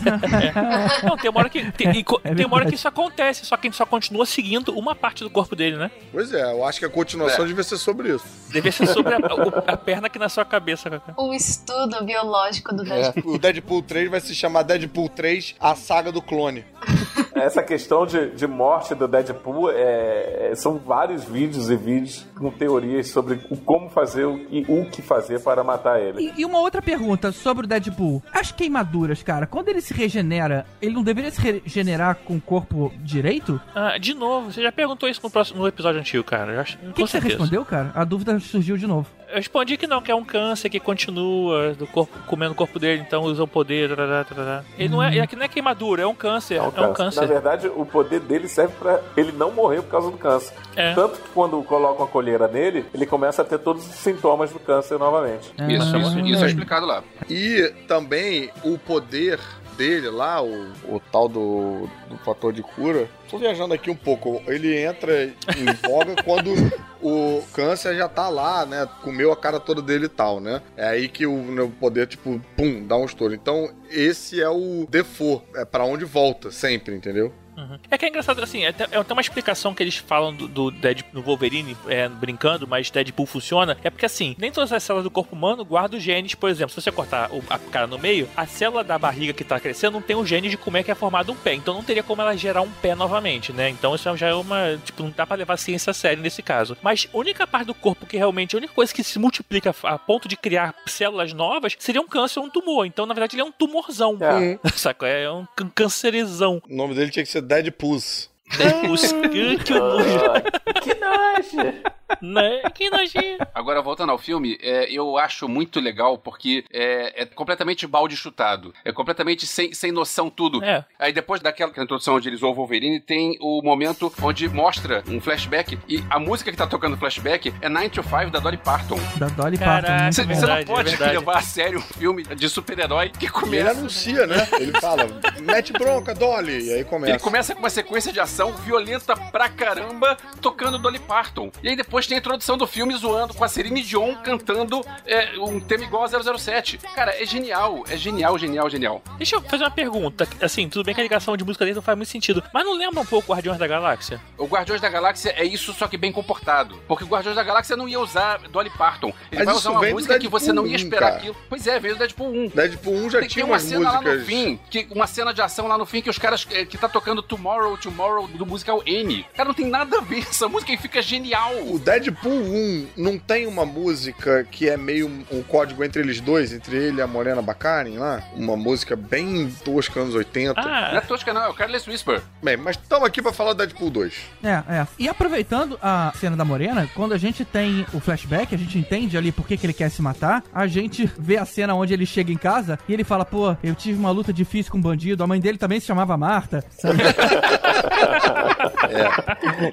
Não, 1.03 1.17
tem 1.17 1.29
uma 1.29 1.39
hora 1.39 1.49
que. 1.49 1.71
Tem, 1.71 1.91
e 1.91 2.05
É 2.23 2.35
tem 2.35 2.45
uma 2.45 2.55
hora 2.55 2.65
que 2.65 2.75
isso 2.75 2.87
acontece, 2.87 3.45
só 3.45 3.57
que 3.57 3.67
a 3.67 3.69
gente 3.69 3.77
só 3.77 3.85
continua 3.85 4.25
seguindo 4.25 4.77
uma 4.77 4.95
parte 4.95 5.23
do 5.23 5.29
corpo 5.29 5.55
dele, 5.55 5.77
né? 5.77 5.91
Pois 6.11 6.33
é, 6.33 6.41
eu 6.51 6.65
acho 6.65 6.79
que 6.79 6.85
a 6.85 6.89
continuação 6.89 7.45
É. 7.45 7.47
devia 7.47 7.63
ser 7.63 7.77
sobre 7.77 8.13
isso. 8.15 8.25
Devia 8.49 8.71
ser 8.71 8.87
sobre 8.87 9.13
a, 9.13 9.17
o- 9.17 9.63
a 9.65 9.77
perna 9.77 10.09
que 10.09 10.19
na 10.19 10.29
sua 10.29 10.43
cabeça. 10.45 11.01
Um 11.17 11.33
estudo 11.33 12.03
biológico 12.03 12.73
do 12.75 12.83
Deadpool. 12.83 13.33
É, 13.33 13.35
o 13.35 13.39
Deadpool 13.39 13.81
3 13.83 14.09
vai 14.11 14.19
se 14.19 14.35
chamar 14.35 14.63
Deadpool 14.63 15.09
3, 15.09 15.55
a 15.59 15.75
saga 15.75 16.11
do 16.11 16.21
clone. 16.21 16.65
Essa 17.35 17.63
questão 17.63 18.05
de, 18.05 18.31
de 18.31 18.45
morte 18.47 18.93
do 18.93 19.07
Deadpool 19.07 19.71
é, 19.71 20.49
é- 20.51 20.55
são 20.55 20.77
vários 20.77 21.23
vídeos 21.23 21.69
e 21.69 21.75
vídeos 21.75 22.25
com 22.37 22.51
teorias 22.51 23.09
sobre 23.09 23.39
o 23.49 23.57
como 23.57 23.89
fazer 23.89 24.25
o- 24.25 24.37
e 24.49 24.65
o 24.67 24.89
que 24.89 25.01
fazer 25.01 25.39
para 25.41 25.63
matar 25.63 25.99
ele. 26.01 26.31
E, 26.35 26.41
e 26.41 26.45
uma 26.45 26.59
outra 26.59 26.81
pergunta 26.81 27.31
sobre 27.31 27.65
o 27.65 27.67
Deadpool. 27.67 28.21
As 28.33 28.51
queimaduras, 28.51 29.23
cara, 29.23 29.47
quando 29.47 29.69
ele 29.69 29.81
se 29.81 29.93
regenera, 29.93 30.65
ele 30.81 30.93
não 30.93 31.03
deveria 31.03 31.31
se 31.31 31.39
regenerar 31.41 32.17
com 32.25 32.35
o 32.35 32.41
corpo 32.41 32.91
direito? 32.97 33.59
Ah, 33.73 33.97
de 33.97 34.13
novo, 34.13 34.51
você 34.51 34.61
já 34.61 34.71
perguntou 34.71 35.07
isso 35.07 35.21
no, 35.23 35.29
próximo, 35.29 35.59
no 35.61 35.67
episódio 35.67 35.99
antigo, 35.99 36.23
cara. 36.23 36.65
O 36.83 36.93
que, 36.93 37.03
que 37.03 37.09
você 37.09 37.19
respondeu, 37.19 37.63
cara? 37.63 37.91
A 37.95 38.03
dúvida 38.03 38.39
surgiu 38.39 38.77
de 38.77 38.85
novo. 38.87 39.07
Eu 39.31 39.35
respondi 39.37 39.77
que 39.77 39.87
não, 39.87 40.01
que 40.01 40.11
é 40.11 40.15
um 40.15 40.23
câncer 40.23 40.69
que 40.69 40.79
continua 40.79 41.73
do 41.73 41.87
corpo, 41.87 42.17
comendo 42.27 42.51
o 42.53 42.55
corpo 42.55 42.77
dele, 42.79 43.03
então 43.05 43.23
usa 43.23 43.43
o 43.43 43.47
poder. 43.47 43.89
tarará, 43.89 44.23
tarará. 44.23 44.63
Ele 44.77 44.89
não 44.89 45.01
é, 45.01 45.19
aqui 45.19 45.35
não 45.35 45.43
é 45.43 45.47
queimadura, 45.47 46.03
é 46.03 46.07
um 46.07 46.15
câncer. 46.15 46.55
É 46.55 46.61
um 46.61 46.93
câncer. 46.93 47.21
Na 47.21 47.27
verdade, 47.27 47.67
o 47.67 47.85
poder 47.85 48.19
dele 48.19 48.47
serve 48.47 48.73
pra 48.77 48.99
ele 49.15 49.31
não 49.31 49.51
morrer 49.51 49.81
por 49.81 49.89
causa 49.91 50.11
do 50.11 50.17
câncer. 50.17 50.53
É. 50.75 50.93
Tanto 50.93 51.19
que 51.19 51.29
quando 51.33 51.61
colocam 51.63 52.05
a 52.05 52.07
colheira 52.07 52.47
nele, 52.47 52.85
ele 52.93 53.05
começa 53.05 53.41
a 53.41 53.45
ter 53.45 53.59
todos 53.59 53.85
os 53.87 53.95
sintomas 53.95 54.51
do 54.51 54.59
câncer 54.59 54.97
novamente. 54.97 55.51
É, 55.57 55.71
Isso, 55.71 55.97
isso, 55.97 56.19
isso 56.19 56.43
é 56.43 56.47
explicado 56.47 56.85
lá. 56.85 57.03
E 57.29 57.73
também 57.87 58.49
o 58.63 58.77
poder 58.77 59.39
dele 59.81 60.11
lá, 60.11 60.43
o, 60.43 60.71
o 60.87 61.01
tal 61.11 61.27
do, 61.27 61.89
do 62.07 62.15
fator 62.23 62.53
de 62.53 62.61
cura. 62.61 63.09
Tô 63.27 63.39
viajando 63.39 63.73
aqui 63.73 63.89
um 63.89 63.95
pouco. 63.95 64.39
Ele 64.45 64.77
entra 64.77 65.23
em 65.25 65.65
voga 65.89 66.21
quando 66.23 66.53
o 67.01 67.41
câncer 67.51 67.95
já 67.95 68.07
tá 68.07 68.29
lá, 68.29 68.63
né? 68.63 68.87
Comeu 69.01 69.31
a 69.31 69.35
cara 69.35 69.59
toda 69.59 69.81
dele 69.81 70.05
e 70.05 70.09
tal, 70.09 70.39
né? 70.39 70.61
É 70.77 70.87
aí 70.87 71.07
que 71.07 71.25
o, 71.25 71.35
né, 71.35 71.63
o 71.63 71.69
poder, 71.69 72.05
tipo, 72.05 72.39
pum, 72.55 72.85
dá 72.85 72.95
um 72.95 73.05
estouro. 73.05 73.33
Então, 73.33 73.71
esse 73.89 74.39
é 74.39 74.49
o 74.49 74.85
default. 74.87 75.43
É 75.55 75.65
pra 75.65 75.83
onde 75.83 76.05
volta, 76.05 76.51
sempre, 76.51 76.95
entendeu? 76.95 77.33
Uhum. 77.57 77.77
É 77.89 77.97
que 77.97 78.05
é 78.05 78.09
engraçado, 78.09 78.41
assim, 78.41 78.65
é, 78.65 78.69
é, 78.69 78.73
tem 78.73 79.11
uma 79.11 79.21
explicação 79.21 79.73
que 79.73 79.83
eles 79.83 79.97
falam 79.97 80.33
do, 80.33 80.47
do, 80.47 80.71
Deadpool, 80.71 81.21
Wolverine, 81.21 81.75
é, 81.87 82.07
brincando, 82.07 82.67
mas 82.67 82.89
Deadpool 82.89 83.25
funciona. 83.25 83.77
É 83.83 83.89
porque, 83.89 84.05
assim, 84.05 84.35
nem 84.37 84.51
todas 84.51 84.71
as 84.71 84.83
células 84.83 85.03
do 85.03 85.11
corpo 85.11 85.35
humano 85.35 85.63
guardam 85.63 85.97
os 85.97 86.03
genes. 86.03 86.35
Por 86.35 86.49
exemplo, 86.49 86.73
se 86.73 86.81
você 86.81 86.91
cortar 86.91 87.31
o, 87.31 87.43
a 87.49 87.59
cara 87.59 87.87
no 87.87 87.97
meio, 87.97 88.29
a 88.35 88.45
célula 88.45 88.83
da 88.83 88.97
barriga 88.97 89.33
que 89.33 89.43
tá 89.43 89.59
crescendo 89.59 89.93
não 89.93 90.01
tem 90.01 90.15
o 90.15 90.25
gene 90.25 90.49
de 90.49 90.57
como 90.57 90.77
é 90.77 90.83
que 90.83 90.91
é 90.91 90.95
formado 90.95 91.31
um 91.31 91.35
pé. 91.35 91.53
Então 91.53 91.73
não 91.73 91.83
teria 91.83 92.03
como 92.03 92.21
ela 92.21 92.35
gerar 92.35 92.61
um 92.61 92.71
pé 92.71 92.95
novamente, 92.95 93.51
né? 93.51 93.69
Então 93.69 93.95
isso 93.95 94.15
já 94.17 94.27
é 94.27 94.33
uma. 94.33 94.79
Tipo, 94.83 95.03
não 95.03 95.13
dá 95.15 95.25
pra 95.25 95.35
levar 95.35 95.53
a 95.55 95.57
ciência 95.57 95.91
a 95.91 95.93
sério 95.93 96.23
nesse 96.23 96.41
caso. 96.41 96.77
Mas 96.81 97.07
a 97.13 97.17
única 97.17 97.45
parte 97.45 97.67
do 97.67 97.73
corpo 97.73 98.05
que 98.05 98.17
realmente, 98.17 98.55
a 98.55 98.57
única 98.57 98.73
coisa 98.73 98.93
que 98.93 99.03
se 99.03 99.19
multiplica 99.19 99.75
a 99.83 99.97
ponto 99.97 100.27
de 100.27 100.35
criar 100.35 100.73
células 100.85 101.33
novas 101.33 101.75
seria 101.79 102.01
um 102.01 102.07
câncer 102.07 102.39
ou 102.39 102.45
um 102.45 102.49
tumor. 102.49 102.85
Então, 102.85 103.05
na 103.05 103.13
verdade, 103.13 103.35
ele 103.35 103.41
é 103.41 103.45
um 103.45 103.51
tumorzão. 103.51 104.17
É. 104.21 104.59
Saca? 104.75 105.07
É 105.07 105.29
um 105.29 105.45
can- 105.55 105.69
cancerezão. 105.73 106.61
O 106.69 106.75
nome 106.75 106.95
dele 106.95 107.11
tinha 107.11 107.23
que 107.23 107.31
ser 107.31 107.41
Deadpool's. 107.51 108.29
Deadpool. 108.57 108.97
que 109.65 109.73
nojo. 109.73 110.43
Que 110.81 110.95
nojo! 110.95 111.73
Né? 112.21 112.61
Que 112.73 112.89
nojinho. 112.89 113.37
Agora, 113.53 113.81
voltando 113.81 114.11
ao 114.11 114.17
filme, 114.17 114.57
é, 114.61 114.91
eu 114.91 115.17
acho 115.17 115.47
muito 115.47 115.79
legal 115.79 116.17
porque 116.17 116.63
é, 116.71 117.23
é 117.23 117.25
completamente 117.25 117.85
balde 117.87 118.15
chutado. 118.15 118.73
É 118.83 118.91
completamente 118.91 119.45
sem, 119.45 119.73
sem 119.73 119.91
noção 119.91 120.29
tudo. 120.29 120.63
É. 120.63 120.83
Aí 120.99 121.11
depois 121.13 121.41
daquela 121.41 121.71
introdução 121.71 122.15
onde 122.15 122.27
eles 122.29 122.41
ouvem 122.43 122.51
o 122.51 122.57
Wolverine, 122.61 122.99
tem 122.99 123.37
o 123.39 123.61
momento 123.63 124.11
onde 124.21 124.47
mostra 124.49 125.03
um 125.07 125.19
flashback 125.21 125.77
e 125.87 126.03
a 126.09 126.19
música 126.19 126.51
que 126.51 126.57
tá 126.57 126.67
tocando 126.67 126.91
no 126.93 126.97
flashback 126.97 127.53
é 127.61 127.69
9 127.69 127.89
to 127.89 128.03
5 128.03 128.29
da 128.31 128.39
Dolly 128.39 128.57
Parton. 128.57 128.99
Da 129.17 129.27
Dolly 129.27 129.57
Caraca, 129.57 129.87
Parton. 129.87 130.03
muito 130.03 130.15
Você 130.15 130.23
você 130.25 130.45
não 130.45 130.63
pode 130.65 130.89
é 130.89 130.91
verdade. 130.91 131.17
levar 131.17 131.37
a 131.37 131.41
sério 131.41 131.79
um 131.79 131.81
filme 131.81 132.23
de 132.23 132.49
super-herói 132.49 133.09
que 133.09 133.25
E 133.25 133.27
ele 133.27 133.31
começa... 133.31 133.71
anuncia, 133.71 134.27
né? 134.27 134.47
Ele 134.59 134.71
fala, 134.79 135.07
mete 135.41 135.73
bronca, 135.73 136.13
Dolly. 136.13 136.67
E 136.67 136.73
aí 136.73 136.83
começa. 136.83 137.11
Ele 137.13 137.19
começa 137.19 137.53
com 137.53 137.59
uma 137.59 137.69
sequência 137.69 138.11
de 138.13 138.19
ação 138.19 138.51
violenta 138.53 139.15
pra 139.15 139.49
caramba, 139.49 140.17
tocando 140.41 140.77
Dolly 140.77 140.99
Parton. 140.99 141.51
E 141.63 141.69
aí 141.69 141.75
depois 141.75 142.00
tem 142.07 142.17
a 142.17 142.19
introdução 142.19 142.57
do 142.57 142.67
filme 142.67 142.95
zoando 142.95 143.33
com 143.33 143.43
a 143.43 143.47
Celine 143.47 143.81
Dion 143.81 144.15
cantando 144.23 144.81
é, 145.05 145.37
um 145.39 145.59
tema 145.59 145.83
igual 145.83 146.03
a 146.03 146.07
007. 146.37 146.77
Cara, 146.95 147.21
é 147.21 147.25
genial, 147.25 147.83
é 147.89 147.97
genial, 147.97 148.37
genial, 148.37 148.69
genial. 148.69 149.01
Deixa 149.17 149.35
eu 149.35 149.41
fazer 149.41 149.63
uma 149.63 149.71
pergunta. 149.71 150.27
Assim, 150.41 150.67
tudo 150.69 150.85
bem 150.85 150.93
que 150.95 151.01
a 151.01 151.03
ligação 151.03 151.35
de 151.37 151.43
música 151.43 151.65
dele 151.65 151.75
não 151.75 151.81
faz 151.81 151.97
muito 151.97 152.09
sentido. 152.09 152.43
Mas 152.53 152.63
não 152.65 152.73
lembra 152.77 153.01
um 153.01 153.05
pouco 153.05 153.31
Guardiões 153.31 153.57
da 153.59 153.67
Galáxia? 153.67 154.21
O 154.37 154.45
Guardiões 154.45 154.81
da 154.81 154.89
Galáxia 154.89 155.33
é 155.37 155.43
isso, 155.45 155.73
só 155.73 155.87
que 155.87 155.97
bem 155.97 156.11
comportado. 156.11 156.79
Porque 156.87 157.03
o 157.03 157.07
Guardiões 157.07 157.35
da 157.35 157.43
Galáxia 157.43 157.75
não 157.75 157.87
ia 157.87 157.99
usar 157.99 158.39
Dolly 158.49 158.69
Parton. 158.71 159.07
Ele 159.31 159.39
Mas 159.39 159.45
vai 159.45 159.55
usar 159.55 159.71
uma 159.71 159.81
música 159.89 160.19
que 160.19 160.27
você 160.27 160.51
não 160.51 160.65
ia 160.65 160.73
1, 160.73 160.75
esperar 160.75 160.99
cara. 161.07 161.15
aquilo. 161.17 161.35
Pois 161.49 161.67
é, 161.67 161.79
veio 161.79 161.95
do 161.95 161.99
Deadpool 161.99 162.27
1. 162.31 162.47
Deadpool 162.49 162.93
1 162.93 163.09
já 163.09 163.19
Tem, 163.19 163.27
tinha 163.27 163.43
tem 163.45 163.51
uma 163.51 163.55
umas 163.57 163.63
cena 163.63 163.91
lá 163.91 164.01
no 164.01 164.09
músicas. 164.09 164.25
fim, 164.25 164.59
que, 164.69 164.87
uma 164.91 165.07
cena 165.07 165.33
de 165.33 165.41
ação 165.41 165.67
lá 165.67 165.77
no 165.77 165.85
fim 165.85 166.01
que 166.01 166.09
os 166.09 166.17
caras 166.17 166.47
eh, 166.51 166.65
que 166.65 166.77
tá 166.77 166.87
tocando 166.89 167.21
Tomorrow, 167.21 167.77
Tomorrow 167.77 168.27
do 168.27 168.45
musical 168.45 168.81
N. 168.85 169.25
Cara, 169.35 169.47
não 169.47 169.53
tem 169.53 169.67
nada 169.67 169.97
a 169.97 170.01
ver 170.01 170.19
essa 170.29 170.47
música 170.47 170.71
e 170.71 170.77
fica 170.77 171.01
genial. 171.01 171.51
O 171.67 171.79
Deadpool 171.91 172.31
1 172.31 172.87
não 172.95 173.17
tem 173.17 173.45
uma 173.45 173.65
música 173.65 174.45
que 174.49 174.69
é 174.69 174.77
meio 174.77 175.07
um, 175.07 175.43
código 175.43 175.83
entre 175.83 176.01
eles 176.01 176.21
dois, 176.21 176.53
entre 176.53 176.77
ele 176.77 176.99
e 176.99 177.01
a 177.01 177.07
Morena 177.07 177.41
Baccarin 177.41 177.97
lá? 177.97 178.23
Uma 178.33 178.55
música 178.55 178.95
bem 178.95 179.53
tosca, 179.65 179.99
anos 179.99 180.15
80. 180.15 180.61
Não 180.61 180.69
é 180.69 180.97
Ah, 180.97 181.01
tosca, 181.01 181.33
não, 181.33 181.43
é 181.43 181.49
o 181.49 181.53
Careless 181.53 181.89
Whisper. 181.89 182.21
Bem, 182.41 182.55
mas 182.55 182.77
estamos 182.77 183.05
aqui 183.05 183.21
pra 183.21 183.33
falar 183.33 183.51
do 183.51 183.57
Deadpool 183.57 183.89
2. 183.89 184.13
É, 184.41 184.49
é. 184.49 184.87
E 184.97 185.09
aproveitando 185.09 185.77
a 185.81 186.13
cena 186.15 186.37
da 186.37 186.45
Morena, 186.45 186.89
quando 186.95 187.13
a 187.13 187.17
gente 187.17 187.43
tem 187.43 187.85
o 187.93 187.99
flashback, 187.99 188.55
a 188.55 188.57
gente 188.57 188.77
entende 188.77 189.17
ali 189.17 189.31
por 189.33 189.45
que, 189.45 189.57
que 189.57 189.65
ele 189.65 189.73
quer 189.73 189.89
se 189.91 190.01
matar, 190.01 190.43
a 190.53 190.67
gente 190.67 191.11
vê 191.19 191.37
a 191.37 191.45
cena 191.45 191.75
onde 191.75 191.93
ele 191.93 192.05
chega 192.05 192.31
em 192.31 192.37
casa 192.37 192.79
e 192.87 192.93
ele 192.93 193.03
fala, 193.03 193.25
pô, 193.25 193.57
eu 193.61 193.75
tive 193.75 193.99
uma 193.99 194.11
luta 194.11 194.31
difícil 194.31 194.71
com 194.71 194.77
um 194.77 194.81
bandido, 194.81 195.23
a 195.25 195.27
mãe 195.27 195.41
dele 195.41 195.57
também 195.57 195.79
se 195.79 195.87
chamava 195.87 196.15
Marta, 196.15 196.63
sabe? 196.69 196.99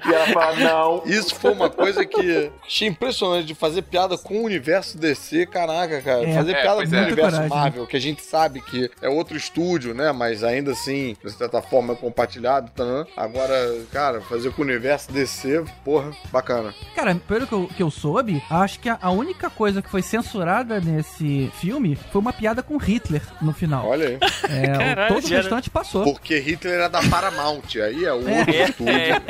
E 0.06 0.14
ela 0.14 0.26
fala, 0.28 0.56
não. 0.56 1.02
Isso 1.04 1.34
foi 1.34 1.52
uma 1.52 1.68
coisa 1.70 2.04
que 2.08 2.50
achei 2.66 2.88
impressionante 2.88 3.46
de 3.46 3.54
fazer 3.54 3.82
piada 3.82 4.16
com 4.18 4.38
o 4.38 4.44
universo 4.44 4.96
DC, 4.98 5.46
caraca, 5.46 6.00
cara. 6.02 6.28
É. 6.28 6.34
fazer 6.34 6.52
É, 6.52 6.62
piada 6.62 6.86
com 6.86 6.92
o 6.92 6.96
é. 6.96 7.02
universo 7.02 7.30
coragem. 7.36 7.48
Marvel, 7.48 7.86
que 7.86 7.96
a 7.96 8.00
gente 8.00 8.22
sabe 8.22 8.60
que 8.60 8.90
é 9.00 9.08
outro 9.08 9.36
estúdio, 9.36 9.94
né? 9.94 10.10
Mas 10.12 10.42
ainda 10.42 10.72
assim, 10.72 11.16
de 11.24 11.30
certa 11.32 11.60
forma, 11.62 11.92
é 11.92 11.96
compartilhado. 11.96 12.70
Tá? 12.74 13.06
Agora, 13.16 13.54
cara, 13.92 14.20
fazer 14.22 14.52
com 14.52 14.62
o 14.62 14.64
universo 14.64 15.12
DC, 15.12 15.64
porra, 15.84 16.10
bacana. 16.32 16.74
Cara, 16.94 17.14
pelo 17.14 17.46
que 17.46 17.52
eu, 17.52 17.70
que 17.76 17.82
eu 17.82 17.90
soube, 17.90 18.42
acho 18.50 18.80
que 18.80 18.88
a, 18.88 18.98
a 19.00 19.10
única 19.10 19.48
coisa 19.50 19.80
que 19.82 19.90
foi 19.90 20.02
censurada 20.02 20.80
nesse 20.80 21.50
filme 21.60 21.96
foi 22.10 22.20
uma 22.20 22.32
piada 22.32 22.62
com 22.62 22.76
Hitler 22.76 23.22
no 23.40 23.52
final. 23.52 23.86
Olha 23.86 24.08
aí. 24.08 24.18
É, 24.50 24.66
Caralho, 24.68 25.14
todo 25.14 25.24
o 25.24 25.28
já 25.28 25.34
era- 25.36 25.42
restante 25.42 25.70
passou. 25.70 26.04
Porque 26.04 26.38
Hitler 26.38 26.74
era 26.74 26.88
da 26.88 27.02
Paramount, 27.08 27.76
aí 27.82 28.04
é 28.04 28.12
outro 28.12 28.28
é, 28.30 28.64
estúdio. 28.64 28.88
é. 28.94 29.22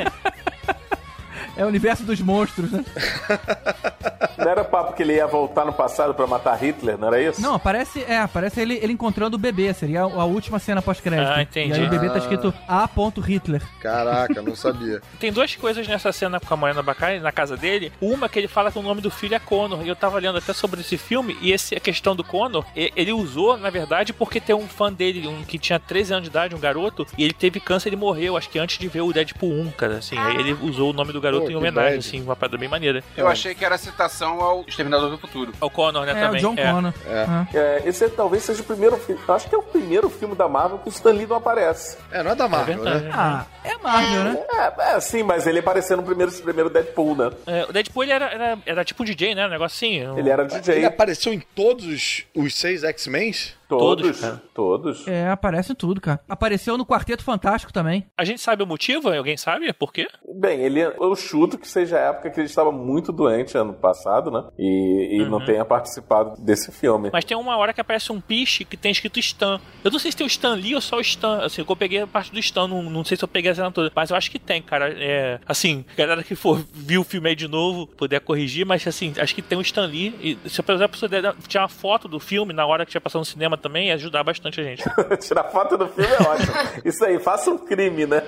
É 1.59 1.65
o 1.65 1.67
universo 1.67 2.03
dos 2.03 2.21
monstros, 2.21 2.71
né? 2.71 2.85
Não 4.39 4.49
era 4.51 4.63
papo 4.63 4.93
que 4.93 5.03
ele 5.03 5.13
ia 5.15 5.27
voltar 5.27 5.65
no 5.65 5.73
passado 5.73 6.13
pra 6.13 6.25
matar 6.27 6.55
Hitler, 6.55 6.97
não 6.97 7.07
era 7.07 7.21
isso? 7.21 7.41
Não, 7.41 7.53
aparece, 7.55 8.03
é, 8.07 8.17
aparece 8.19 8.59
ele, 8.61 8.79
ele 8.81 8.93
encontrando 8.93 9.35
o 9.35 9.39
bebê, 9.39 9.73
seria 9.73 10.01
a, 10.01 10.03
a 10.05 10.25
última 10.25 10.59
cena 10.59 10.81
pós-crédito. 10.81 11.29
Ah, 11.29 11.41
entendi. 11.41 11.71
E 11.71 11.81
aí 11.81 11.85
o 11.87 11.89
bebê 11.89 12.07
tá 12.07 12.15
Ah. 12.15 12.17
escrito 12.19 12.53
A. 12.67 12.89
Hitler. 13.25 13.61
Caraca, 13.81 14.41
não 14.41 14.55
sabia. 14.55 15.01
Tem 15.19 15.31
duas 15.31 15.55
coisas 15.55 15.87
nessa 15.87 16.11
cena 16.11 16.39
com 16.39 16.53
a 16.53 16.57
Morena 16.57 16.81
Bacari 16.81 17.19
na 17.19 17.31
casa 17.31 17.55
dele. 17.57 17.91
Uma 18.01 18.29
que 18.29 18.39
ele 18.39 18.47
fala 18.47 18.71
que 18.71 18.79
o 18.79 18.81
nome 18.81 19.01
do 19.01 19.09
filho 19.11 19.35
é 19.35 19.39
Connor. 19.39 19.81
E 19.83 19.87
eu 19.89 19.95
tava 19.95 20.19
lendo 20.19 20.37
até 20.37 20.53
sobre 20.53 20.81
esse 20.81 20.97
filme. 20.97 21.37
E 21.41 21.51
esse, 21.51 21.75
a 21.75 21.79
questão 21.79 22.15
do 22.15 22.23
Connor, 22.23 22.65
e- 22.75 22.91
ele 22.95 23.11
usou, 23.11 23.57
na 23.57 23.69
verdade, 23.69 24.13
porque 24.13 24.39
tem 24.39 24.55
um 24.55 24.67
fã 24.67 24.91
dele, 24.91 25.27
um 25.27 25.43
que 25.43 25.57
tinha 25.57 25.79
13 25.79 26.13
anos 26.13 26.23
de 26.23 26.29
idade, 26.29 26.55
um 26.55 26.59
garoto, 26.59 27.05
e 27.17 27.23
ele 27.23 27.33
teve 27.33 27.59
câncer 27.59 27.91
e 27.93 27.95
morreu, 27.95 28.37
acho 28.37 28.49
que 28.49 28.59
antes 28.59 28.77
de 28.77 28.87
ver 28.87 29.01
o 29.01 29.11
Deadpool 29.13 29.51
1, 29.51 29.71
cara. 29.71 29.97
Assim, 29.97 30.17
aí 30.17 30.35
ele 30.37 30.53
usou 30.53 30.91
o 30.91 30.93
nome 30.93 31.11
do 31.13 31.19
garoto 31.21 31.45
Pô, 31.45 31.51
em 31.51 31.55
homenagem, 31.55 31.99
assim, 31.99 32.21
uma 32.21 32.35
parada 32.35 32.57
bem 32.57 32.69
maneira. 32.69 33.03
Eu 33.17 33.27
achei 33.27 33.53
que 33.55 33.63
era 33.65 33.77
citação 33.77 34.28
ao 34.41 34.63
Exterminador 34.67 35.09
do 35.09 35.17
Futuro. 35.17 35.53
O 35.61 35.69
Connor, 35.69 36.05
né, 36.05 36.11
É, 36.11 36.25
também. 36.25 36.39
o 36.39 36.41
John 36.41 36.55
Connor. 36.55 36.93
É. 37.07 37.25
Ah. 37.27 37.47
É, 37.53 37.81
esse 37.85 38.05
é- 38.05 38.09
talvez 38.09 38.43
seja 38.43 38.61
o 38.61 38.65
primeiro 38.65 38.97
filme. 38.97 39.21
Acho 39.27 39.47
que 39.49 39.55
é 39.55 39.57
o 39.57 39.63
primeiro 39.63 40.09
filme 40.09 40.35
da 40.35 40.47
Marvel 40.47 40.79
que 40.79 40.89
o 40.89 40.91
Stan 40.91 41.11
Lee 41.11 41.25
não 41.25 41.37
aparece. 41.37 41.97
É, 42.11 42.21
não 42.21 42.31
é 42.31 42.35
da 42.35 42.47
Marvel, 42.47 42.75
verdade. 42.83 43.05
né? 43.05 43.11
Ah, 43.13 43.45
é 43.63 43.77
Marvel, 43.77 44.23
né? 44.25 44.43
É, 44.51 44.95
é, 44.95 44.99
sim, 44.99 45.23
mas 45.23 45.47
ele 45.47 45.59
apareceu 45.59 45.97
no 45.97 46.03
primeiro, 46.03 46.31
primeiro 46.31 46.69
Deadpool, 46.69 47.15
né? 47.15 47.31
É, 47.47 47.63
o 47.65 47.73
Deadpool 47.73 48.03
ele 48.03 48.11
era, 48.11 48.25
era, 48.25 48.57
era 48.65 48.85
tipo 48.85 49.03
um 49.03 49.05
DJ, 49.05 49.33
né? 49.35 49.45
Um 49.47 49.49
negócio 49.49 49.75
assim. 49.75 50.05
um- 50.07 50.17
Ele 50.17 50.29
era 50.29 50.45
DJ. 50.45 50.75
Ele 50.75 50.85
apareceu 50.85 51.33
em 51.33 51.39
todos 51.39 51.85
os, 51.85 52.25
os 52.35 52.55
seis 52.55 52.83
X-Men? 52.83 53.33
Todos, 53.69 54.03
Todos, 54.07 54.19
cara. 54.21 54.41
todos. 54.53 55.07
É, 55.07 55.29
aparece 55.29 55.75
tudo, 55.75 56.01
cara. 56.01 56.19
Apareceu 56.27 56.75
no 56.77 56.85
Quarteto 56.85 57.23
Fantástico 57.23 57.71
também. 57.71 58.07
A 58.17 58.25
gente 58.25 58.41
sabe 58.41 58.63
o 58.63 58.67
motivo? 58.67 59.09
Alguém 59.13 59.37
sabe 59.37 59.71
por 59.73 59.93
quê? 59.93 60.07
Bem, 60.35 60.59
ele, 60.61 60.81
eu 60.81 61.15
chuto 61.15 61.57
que 61.57 61.67
seja 61.67 61.97
a 61.97 62.01
época 62.09 62.31
que 62.31 62.39
ele 62.39 62.47
estava 62.47 62.71
muito 62.71 63.11
doente 63.11 63.55
ano 63.57 63.73
passado, 63.73 64.31
né? 64.31 64.43
E, 64.57 65.19
e 65.21 65.25
não 65.29 65.45
tenha 65.45 65.63
participado 65.63 66.33
desse 66.41 66.71
filme. 66.71 67.09
Mas 67.13 67.23
tem 67.25 67.37
uma 67.37 67.55
hora 67.57 67.71
que 67.71 67.79
aparece 67.79 68.11
um 68.11 68.19
piche 68.19 68.65
que 68.65 68.75
tem 68.75 68.91
escrito 68.91 69.19
Stan. 69.19 69.61
Eu 69.83 69.91
não 69.91 69.99
sei 69.99 70.11
se 70.11 70.17
tem 70.17 70.25
o 70.25 70.27
Stan 70.27 70.55
Lee 70.55 70.73
ou 70.73 70.81
só 70.81 70.97
o 70.97 71.01
Stan. 71.01 71.43
Assim, 71.45 71.63
eu 71.67 71.75
peguei 71.75 72.01
a 72.01 72.07
parte 72.07 72.31
do 72.31 72.39
Stan, 72.39 72.67
não, 72.67 72.81
não 72.83 73.05
sei 73.05 73.15
se 73.17 73.23
eu 73.23 73.27
peguei 73.27 73.51
a 73.51 73.55
cena 73.55 73.71
toda. 73.71 73.91
Mas 73.95 74.09
eu 74.09 74.15
acho 74.17 74.31
que 74.31 74.39
tem, 74.39 74.61
cara. 74.63 74.91
É, 74.97 75.39
assim, 75.45 75.85
galera 75.95 76.23
que 76.23 76.33
for 76.35 76.59
viu 76.73 77.01
o 77.01 77.03
filme 77.03 77.29
aí 77.29 77.35
de 77.35 77.47
novo, 77.47 77.85
puder 77.85 78.19
corrigir, 78.21 78.65
mas 78.65 78.85
assim, 78.87 79.13
acho 79.19 79.35
que 79.35 79.41
tem 79.43 79.57
o 79.57 79.61
Stan 79.61 79.85
Lee. 79.85 80.37
E 80.43 80.49
se 80.49 80.59
a 80.59 80.87
pessoa 80.89 81.07
der- 81.07 81.35
tinha 81.47 81.61
uma 81.61 81.69
foto 81.69 82.07
do 82.07 82.19
filme 82.19 82.51
na 82.51 82.65
hora 82.65 82.83
que 82.85 82.91
tinha 82.91 83.01
passado 83.01 83.19
no 83.19 83.25
cinema 83.25 83.58
também 83.59 83.87
ia 83.87 83.95
ajudar 83.95 84.23
bastante 84.23 84.59
a 84.59 84.63
gente. 84.63 84.83
Tirar 85.19 85.45
foto 85.45 85.77
do 85.77 85.87
filme 85.87 86.11
é 86.11 86.23
ótimo. 86.23 86.53
Isso 86.83 87.03
aí, 87.05 87.19
faça 87.19 87.51
um 87.51 87.57
crime, 87.57 88.05
né? 88.05 88.23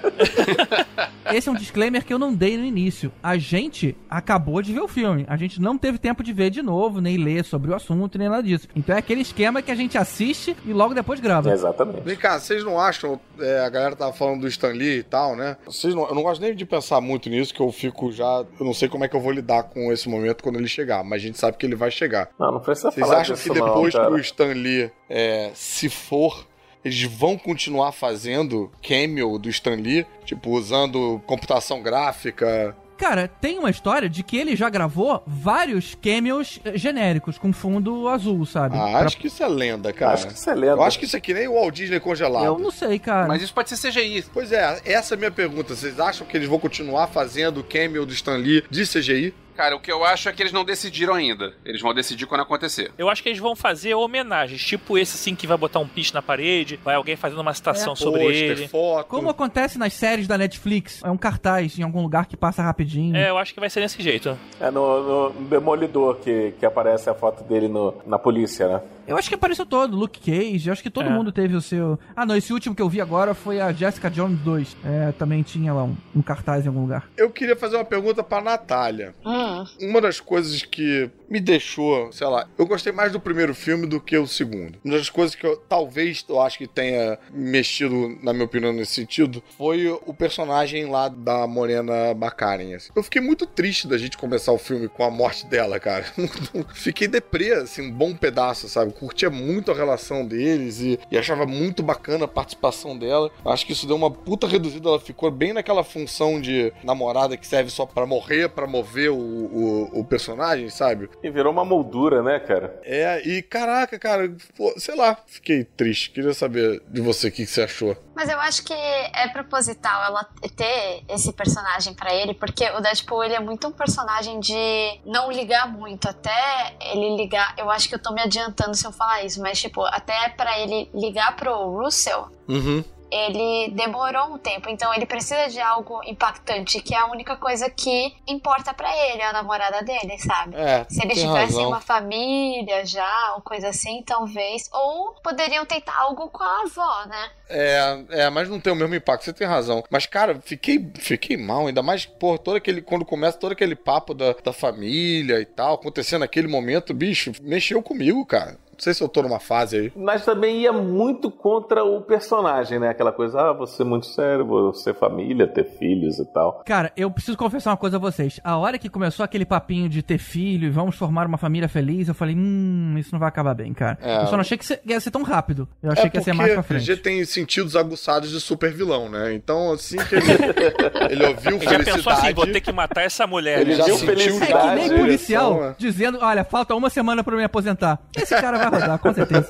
Esse 1.31 1.47
é 1.47 1.51
um 1.51 1.55
disclaimer 1.55 2.03
que 2.03 2.13
eu 2.13 2.19
não 2.19 2.33
dei 2.33 2.57
no 2.57 2.65
início. 2.65 3.11
A 3.23 3.37
gente 3.37 3.95
acabou 4.09 4.61
de 4.61 4.73
ver 4.73 4.81
o 4.81 4.87
filme. 4.87 5.25
A 5.27 5.37
gente 5.37 5.61
não 5.61 5.77
teve 5.77 5.97
tempo 5.97 6.23
de 6.23 6.33
ver 6.33 6.49
de 6.49 6.61
novo, 6.61 6.99
nem 6.99 7.17
ler 7.17 7.43
sobre 7.43 7.71
o 7.71 7.75
assunto, 7.75 8.17
nem 8.17 8.29
nada 8.29 8.43
disso. 8.43 8.67
Então 8.75 8.95
é 8.95 8.99
aquele 8.99 9.21
esquema 9.21 9.61
que 9.61 9.71
a 9.71 9.75
gente 9.75 9.97
assiste 9.97 10.55
e 10.65 10.73
logo 10.73 10.93
depois 10.93 11.19
grava. 11.19 11.51
Exatamente. 11.51 12.01
Vem 12.01 12.15
cá, 12.15 12.39
vocês 12.39 12.63
não 12.63 12.79
acham, 12.79 13.19
é, 13.39 13.59
a 13.59 13.69
galera 13.69 13.95
tava 13.95 14.13
falando 14.13 14.41
do 14.41 14.47
Stan 14.47 14.69
Lee 14.69 14.99
e 14.99 15.03
tal, 15.03 15.35
né? 15.35 15.57
Vocês 15.65 15.95
não, 15.95 16.07
eu 16.07 16.15
não 16.15 16.23
gosto 16.23 16.41
nem 16.41 16.55
de 16.55 16.65
pensar 16.65 16.99
muito 16.99 17.29
nisso, 17.29 17.53
que 17.53 17.61
eu 17.61 17.71
fico 17.71 18.11
já. 18.11 18.45
Eu 18.59 18.65
não 18.65 18.73
sei 18.73 18.89
como 18.89 19.05
é 19.05 19.07
que 19.07 19.15
eu 19.15 19.21
vou 19.21 19.31
lidar 19.31 19.63
com 19.63 19.91
esse 19.91 20.09
momento 20.09 20.43
quando 20.43 20.57
ele 20.57 20.67
chegar, 20.67 21.03
mas 21.03 21.21
a 21.21 21.25
gente 21.25 21.37
sabe 21.37 21.57
que 21.57 21.65
ele 21.65 21.75
vai 21.75 21.91
chegar. 21.91 22.29
Não, 22.39 22.51
não 22.51 22.59
precisa 22.59 22.91
Vocês 22.91 23.05
falar 23.05 23.21
acham 23.21 23.35
disso 23.35 23.47
que 23.47 23.59
depois 23.59 23.93
não, 23.93 24.05
que 24.07 24.11
o 24.13 24.19
Stan 24.19 24.53
Lee 24.53 24.91
é, 25.11 25.51
se 25.53 25.89
for, 25.89 26.47
eles 26.85 27.03
vão 27.03 27.37
continuar 27.37 27.91
fazendo 27.91 28.71
cameo 28.81 29.37
do 29.37 29.49
Stan 29.49 29.75
Lee? 29.75 30.05
Tipo, 30.25 30.51
usando 30.51 31.21
computação 31.27 31.81
gráfica? 31.83 32.75
Cara, 32.97 33.27
tem 33.27 33.57
uma 33.57 33.71
história 33.71 34.07
de 34.07 34.21
que 34.21 34.37
ele 34.37 34.55
já 34.55 34.69
gravou 34.69 35.23
vários 35.25 35.95
cameos 35.95 36.59
eh, 36.63 36.77
genéricos 36.77 37.35
com 37.35 37.51
fundo 37.51 38.07
azul, 38.07 38.45
sabe? 38.45 38.77
Ah, 38.77 38.89
Pra- 38.91 38.99
acho 39.07 39.17
que 39.17 39.25
isso 39.25 39.41
é 39.43 39.47
lenda, 39.47 39.91
cara. 39.91 40.13
Acho 40.13 40.27
que 40.27 40.33
isso 40.33 40.47
é 40.47 40.53
lenda. 40.53 40.73
Eu 40.73 40.83
acho 40.83 40.99
que 40.99 41.05
isso 41.05 41.17
é 41.17 41.19
que 41.19 41.33
nem 41.33 41.47
o 41.47 41.53
Walt 41.55 41.73
Disney 41.73 41.99
congelado. 41.99 42.45
Eu 42.45 42.59
não 42.59 42.69
sei, 42.69 42.99
cara. 42.99 43.27
Mas 43.27 43.41
isso 43.41 43.55
pode 43.55 43.75
ser 43.75 43.89
CGI. 43.89 44.25
Pois 44.31 44.51
é, 44.51 44.79
essa 44.85 45.13
é 45.13 45.15
a 45.15 45.17
minha 45.17 45.31
pergunta. 45.31 45.75
Vocês 45.75 45.99
acham 45.99 46.27
que 46.27 46.37
eles 46.37 46.47
vão 46.47 46.59
continuar 46.59 47.07
fazendo 47.07 47.63
cameo 47.63 48.05
do 48.05 48.13
Stan 48.13 48.37
Lee 48.37 48.63
de 48.69 48.83
CGI? 48.85 49.33
Cara, 49.61 49.75
o 49.75 49.79
que 49.79 49.91
eu 49.91 50.03
acho 50.03 50.27
é 50.27 50.33
que 50.33 50.41
eles 50.41 50.51
não 50.51 50.65
decidiram 50.65 51.13
ainda. 51.13 51.53
Eles 51.63 51.79
vão 51.79 51.93
decidir 51.93 52.25
quando 52.25 52.41
acontecer. 52.41 52.91
Eu 52.97 53.07
acho 53.07 53.21
que 53.21 53.29
eles 53.29 53.37
vão 53.37 53.55
fazer 53.55 53.93
homenagens, 53.93 54.59
tipo 54.59 54.97
esse 54.97 55.13
assim 55.13 55.35
que 55.35 55.45
vai 55.45 55.55
botar 55.55 55.77
um 55.77 55.87
piche 55.87 56.11
na 56.15 56.21
parede, 56.21 56.79
vai 56.83 56.95
alguém 56.95 57.15
fazendo 57.15 57.41
uma 57.41 57.53
citação 57.53 57.95
sobre 57.95 58.21
Pôster, 58.21 58.51
ele. 58.57 58.67
foto. 58.67 59.05
Como 59.05 59.29
acontece 59.29 59.77
nas 59.77 59.93
séries 59.93 60.27
da 60.27 60.35
Netflix, 60.35 61.03
é 61.03 61.11
um 61.11 61.17
cartaz 61.17 61.77
em 61.77 61.83
algum 61.83 62.01
lugar 62.01 62.25
que 62.25 62.35
passa 62.35 62.63
rapidinho. 62.63 63.15
É, 63.15 63.29
eu 63.29 63.37
acho 63.37 63.53
que 63.53 63.59
vai 63.59 63.69
ser 63.69 63.81
desse 63.81 64.01
jeito. 64.01 64.35
É 64.59 64.71
no, 64.71 65.29
no 65.29 65.41
Demolidor 65.41 66.15
que, 66.15 66.55
que 66.59 66.65
aparece 66.65 67.07
a 67.07 67.13
foto 67.13 67.43
dele 67.43 67.67
no, 67.67 67.93
na 68.07 68.17
polícia, 68.17 68.67
né? 68.67 68.81
Eu 69.11 69.17
acho 69.17 69.29
que 69.29 69.35
apareceu 69.35 69.65
todo, 69.65 69.95
Luke 69.97 70.19
Cage, 70.19 70.67
eu 70.67 70.73
acho 70.73 70.81
que 70.83 70.89
todo 70.89 71.07
É. 71.07 71.09
mundo 71.09 71.31
teve 71.31 71.55
o 71.55 71.61
seu. 71.61 71.99
Ah, 72.15 72.25
não, 72.25 72.35
esse 72.35 72.51
último 72.53 72.73
que 72.75 72.81
eu 72.81 72.89
vi 72.89 73.01
agora 73.01 73.33
foi 73.33 73.59
a 73.59 73.71
Jessica 73.71 74.09
Jones 74.09 74.39
2. 74.39 74.77
É, 74.83 75.11
também 75.13 75.43
tinha 75.43 75.73
lá 75.73 75.83
um, 75.83 75.95
um 76.15 76.21
cartaz 76.21 76.65
em 76.65 76.67
algum 76.69 76.81
lugar. 76.81 77.09
Eu 77.17 77.29
queria 77.29 77.55
fazer 77.55 77.75
uma 77.75 77.85
pergunta 77.85 78.23
pra 78.23 78.41
Natália. 78.41 79.13
Hum. 79.25 79.65
Uma 79.81 80.01
das 80.01 80.19
coisas 80.19 80.61
que 80.63 81.09
me 81.29 81.39
deixou, 81.39 82.11
sei 82.11 82.27
lá, 82.27 82.47
eu 82.57 82.65
gostei 82.65 82.91
mais 82.91 83.11
do 83.11 83.19
primeiro 83.19 83.53
filme 83.55 83.85
do 83.87 83.99
que 83.99 84.17
o 84.17 84.27
segundo. 84.27 84.77
Uma 84.83 84.97
das 84.97 85.09
coisas 85.09 85.35
que 85.35 85.45
eu 85.45 85.55
talvez 85.57 86.25
eu 86.27 86.41
acho 86.41 86.57
que 86.57 86.67
tenha 86.67 87.17
mexido, 87.33 88.17
na 88.21 88.33
minha 88.33 88.45
opinião, 88.45 88.71
nesse 88.73 88.93
sentido, 88.93 89.41
foi 89.57 89.87
o 90.05 90.13
personagem 90.13 90.85
lá 90.85 91.07
da 91.09 91.45
Morena 91.47 92.13
Baccarin. 92.13 92.73
assim. 92.73 92.91
Eu 92.95 93.03
fiquei 93.03 93.21
muito 93.21 93.45
triste 93.45 93.87
da 93.87 93.97
gente 93.97 94.17
começar 94.17 94.51
o 94.51 94.57
filme 94.57 94.87
com 94.87 95.03
a 95.03 95.11
morte 95.11 95.45
dela, 95.47 95.79
cara. 95.79 96.05
fiquei 96.73 97.07
deprê, 97.07 97.53
assim, 97.53 97.81
um 97.83 97.91
bom 97.91 98.15
pedaço, 98.15 98.67
sabe? 98.69 98.91
Curtia 99.01 99.31
muito 99.31 99.71
a 99.71 99.73
relação 99.73 100.23
deles 100.23 100.79
e, 100.79 100.99
e 101.09 101.17
achava 101.17 101.47
muito 101.47 101.81
bacana 101.81 102.25
a 102.25 102.27
participação 102.27 102.95
dela. 102.95 103.31
Acho 103.43 103.65
que 103.65 103.71
isso 103.71 103.87
deu 103.87 103.95
uma 103.95 104.11
puta 104.11 104.45
reduzida, 104.45 104.87
ela 104.87 104.99
ficou 104.99 105.31
bem 105.31 105.53
naquela 105.53 105.83
função 105.83 106.39
de 106.39 106.71
namorada 106.83 107.35
que 107.35 107.47
serve 107.47 107.71
só 107.71 107.83
pra 107.83 108.05
morrer, 108.05 108.49
pra 108.49 108.67
mover 108.67 109.09
o, 109.09 109.17
o, 109.17 110.01
o 110.01 110.05
personagem, 110.05 110.69
sabe? 110.69 111.09
E 111.23 111.31
virou 111.31 111.51
uma 111.51 111.65
moldura, 111.65 112.21
né, 112.21 112.39
cara? 112.39 112.79
É, 112.83 113.27
e 113.27 113.41
caraca, 113.41 113.97
cara, 113.97 114.31
pô, 114.55 114.71
sei 114.77 114.95
lá, 114.95 115.17
fiquei 115.25 115.63
triste. 115.63 116.11
Queria 116.11 116.35
saber 116.35 116.83
de 116.87 117.01
você 117.01 117.29
o 117.29 117.31
que, 117.31 117.43
que 117.43 117.51
você 117.51 117.63
achou. 117.63 117.97
Mas 118.15 118.29
eu 118.29 118.39
acho 118.39 118.63
que 118.63 118.73
é 118.73 119.27
proposital 119.29 120.03
ela 120.03 120.23
ter 120.55 121.03
esse 121.09 121.33
personagem 121.33 121.95
pra 121.95 122.13
ele, 122.13 122.35
porque 122.35 122.69
o 122.69 122.79
Deadpool 122.79 123.23
ele 123.23 123.33
é 123.33 123.39
muito 123.39 123.67
um 123.67 123.71
personagem 123.71 124.39
de 124.39 124.99
não 125.05 125.31
ligar 125.31 125.67
muito, 125.67 126.07
até 126.07 126.75
ele 126.79 127.15
ligar. 127.15 127.55
Eu 127.57 127.71
acho 127.71 127.89
que 127.89 127.95
eu 127.95 127.99
tô 127.99 128.13
me 128.13 128.21
adiantando 128.21 128.75
se 128.81 128.87
eu 128.87 128.91
falar 128.91 129.23
isso, 129.23 129.41
mas 129.41 129.59
tipo, 129.59 129.81
até 129.85 130.29
pra 130.29 130.59
ele 130.59 130.89
ligar 130.93 131.35
pro 131.35 131.53
Russell, 131.81 132.27
Uhum. 132.47 132.83
ele 133.09 133.71
demorou 133.75 134.33
um 134.33 134.37
tempo, 134.37 134.69
então 134.69 134.93
ele 134.93 135.05
precisa 135.05 135.47
de 135.49 135.59
algo 135.59 136.01
impactante, 136.05 136.81
que 136.81 136.95
é 136.95 136.97
a 136.97 137.07
única 137.07 137.35
coisa 137.35 137.69
que 137.69 138.13
importa 138.27 138.73
pra 138.73 138.89
ele, 139.07 139.21
a 139.21 139.33
namorada 139.33 139.81
dele, 139.83 140.17
sabe? 140.17 140.55
É, 140.55 140.85
Se 140.89 141.03
eles 141.03 141.19
tivessem 141.19 141.57
razão. 141.57 141.67
uma 141.67 141.81
família 141.81 142.85
já, 142.85 143.33
ou 143.35 143.41
coisa 143.41 143.67
assim, 143.69 144.01
talvez. 144.05 144.69
Ou 144.73 145.13
poderiam 145.21 145.65
tentar 145.65 145.97
algo 145.97 146.29
com 146.29 146.41
a 146.43 146.61
avó, 146.61 147.05
né? 147.07 147.29
É, 147.49 148.03
é, 148.11 148.29
mas 148.29 148.47
não 148.47 148.61
tem 148.61 148.71
o 148.71 148.75
mesmo 148.77 148.95
impacto, 148.95 149.25
você 149.25 149.33
tem 149.33 149.45
razão. 149.45 149.83
Mas, 149.89 150.05
cara, 150.05 150.39
fiquei, 150.41 150.89
fiquei 150.95 151.35
mal, 151.35 151.67
ainda 151.67 151.83
mais, 151.83 152.05
pô, 152.05 152.37
todo 152.37 152.55
aquele, 152.55 152.81
quando 152.81 153.03
começa 153.03 153.37
todo 153.37 153.51
aquele 153.51 153.75
papo 153.75 154.13
da, 154.13 154.31
da 154.41 154.53
família 154.53 155.39
e 155.41 155.45
tal, 155.45 155.73
acontecendo 155.75 156.21
naquele 156.21 156.47
momento, 156.47 156.93
bicho, 156.93 157.33
mexeu 157.41 157.83
comigo, 157.83 158.25
cara. 158.25 158.57
Não 158.81 158.83
sei 158.85 158.95
se 158.95 159.03
eu 159.03 159.07
tô 159.07 159.21
numa 159.21 159.39
fase 159.39 159.77
aí. 159.77 159.91
Mas 159.95 160.25
também 160.25 160.61
ia 160.61 160.73
muito 160.73 161.29
contra 161.29 161.83
o 161.83 162.01
personagem, 162.01 162.79
né? 162.79 162.89
Aquela 162.89 163.11
coisa, 163.11 163.39
ah, 163.39 163.53
você 163.53 163.83
é 163.83 163.85
muito 163.85 164.07
sério, 164.07 164.43
você 164.43 164.91
família, 164.91 165.45
ter 165.47 165.65
filhos 165.77 166.17
e 166.17 166.25
tal. 166.25 166.63
Cara, 166.65 166.91
eu 166.97 167.11
preciso 167.11 167.37
confessar 167.37 167.69
uma 167.69 167.77
coisa 167.77 167.97
a 167.97 167.99
vocês. 167.99 168.39
A 168.43 168.57
hora 168.57 168.79
que 168.79 168.89
começou 168.89 169.23
aquele 169.23 169.45
papinho 169.45 169.87
de 169.87 170.01
ter 170.01 170.17
filho 170.17 170.65
e 170.65 170.71
vamos 170.71 170.95
formar 170.95 171.27
uma 171.27 171.37
família 171.37 171.69
feliz, 171.69 172.07
eu 172.07 172.15
falei, 172.15 172.35
hum, 172.35 172.95
isso 172.97 173.11
não 173.11 173.19
vai 173.19 173.29
acabar 173.29 173.53
bem, 173.53 173.71
cara. 173.71 173.99
É. 174.01 174.23
Eu 174.23 174.25
só 174.25 174.31
não 174.31 174.39
achei 174.39 174.57
que 174.57 174.79
ia 174.83 174.99
ser 174.99 175.11
tão 175.11 175.21
rápido. 175.21 175.69
Eu 175.83 175.91
achei 175.91 176.05
é 176.05 176.09
que 176.09 176.17
ia 176.17 176.23
ser 176.23 176.33
mais 176.33 176.51
pra 176.51 176.61
a 176.61 176.63
frente. 176.63 176.83
PG 176.83 177.01
tem 177.03 177.23
sentidos 177.23 177.75
aguçados 177.75 178.31
de 178.31 178.41
super 178.41 178.73
vilão, 178.73 179.07
né? 179.07 179.31
Então, 179.31 179.73
assim 179.73 179.97
que 179.97 180.15
ele, 180.15 180.25
ele 181.11 181.25
ouviu 181.27 181.57
Ele 181.57 181.65
já 181.65 181.77
pensou 181.77 182.11
assim, 182.11 182.21
felicidade... 182.21 182.33
vou 182.33 182.47
ter 182.47 182.61
que 182.61 182.71
matar 182.71 183.03
essa 183.03 183.27
mulher. 183.27 183.61
Ele 183.61 183.75
já 183.75 183.85
viu 183.85 183.97
sentiu 183.97 184.13
É 184.13 184.15
que 184.15 184.23
felicidade. 184.23 184.75
nem 184.75 184.89
policial 184.97 185.51
direção, 185.53 185.69
é. 185.69 185.75
dizendo, 185.77 186.17
olha, 186.19 186.43
falta 186.43 186.75
uma 186.75 186.89
semana 186.89 187.23
pra 187.23 187.33
eu 187.33 187.37
me 187.37 187.43
aposentar. 187.43 187.99
Esse 188.15 188.33
cara 188.41 188.57
vai 188.57 188.70
rodar, 188.71 188.99
com 188.99 189.13
certeza. 189.13 189.47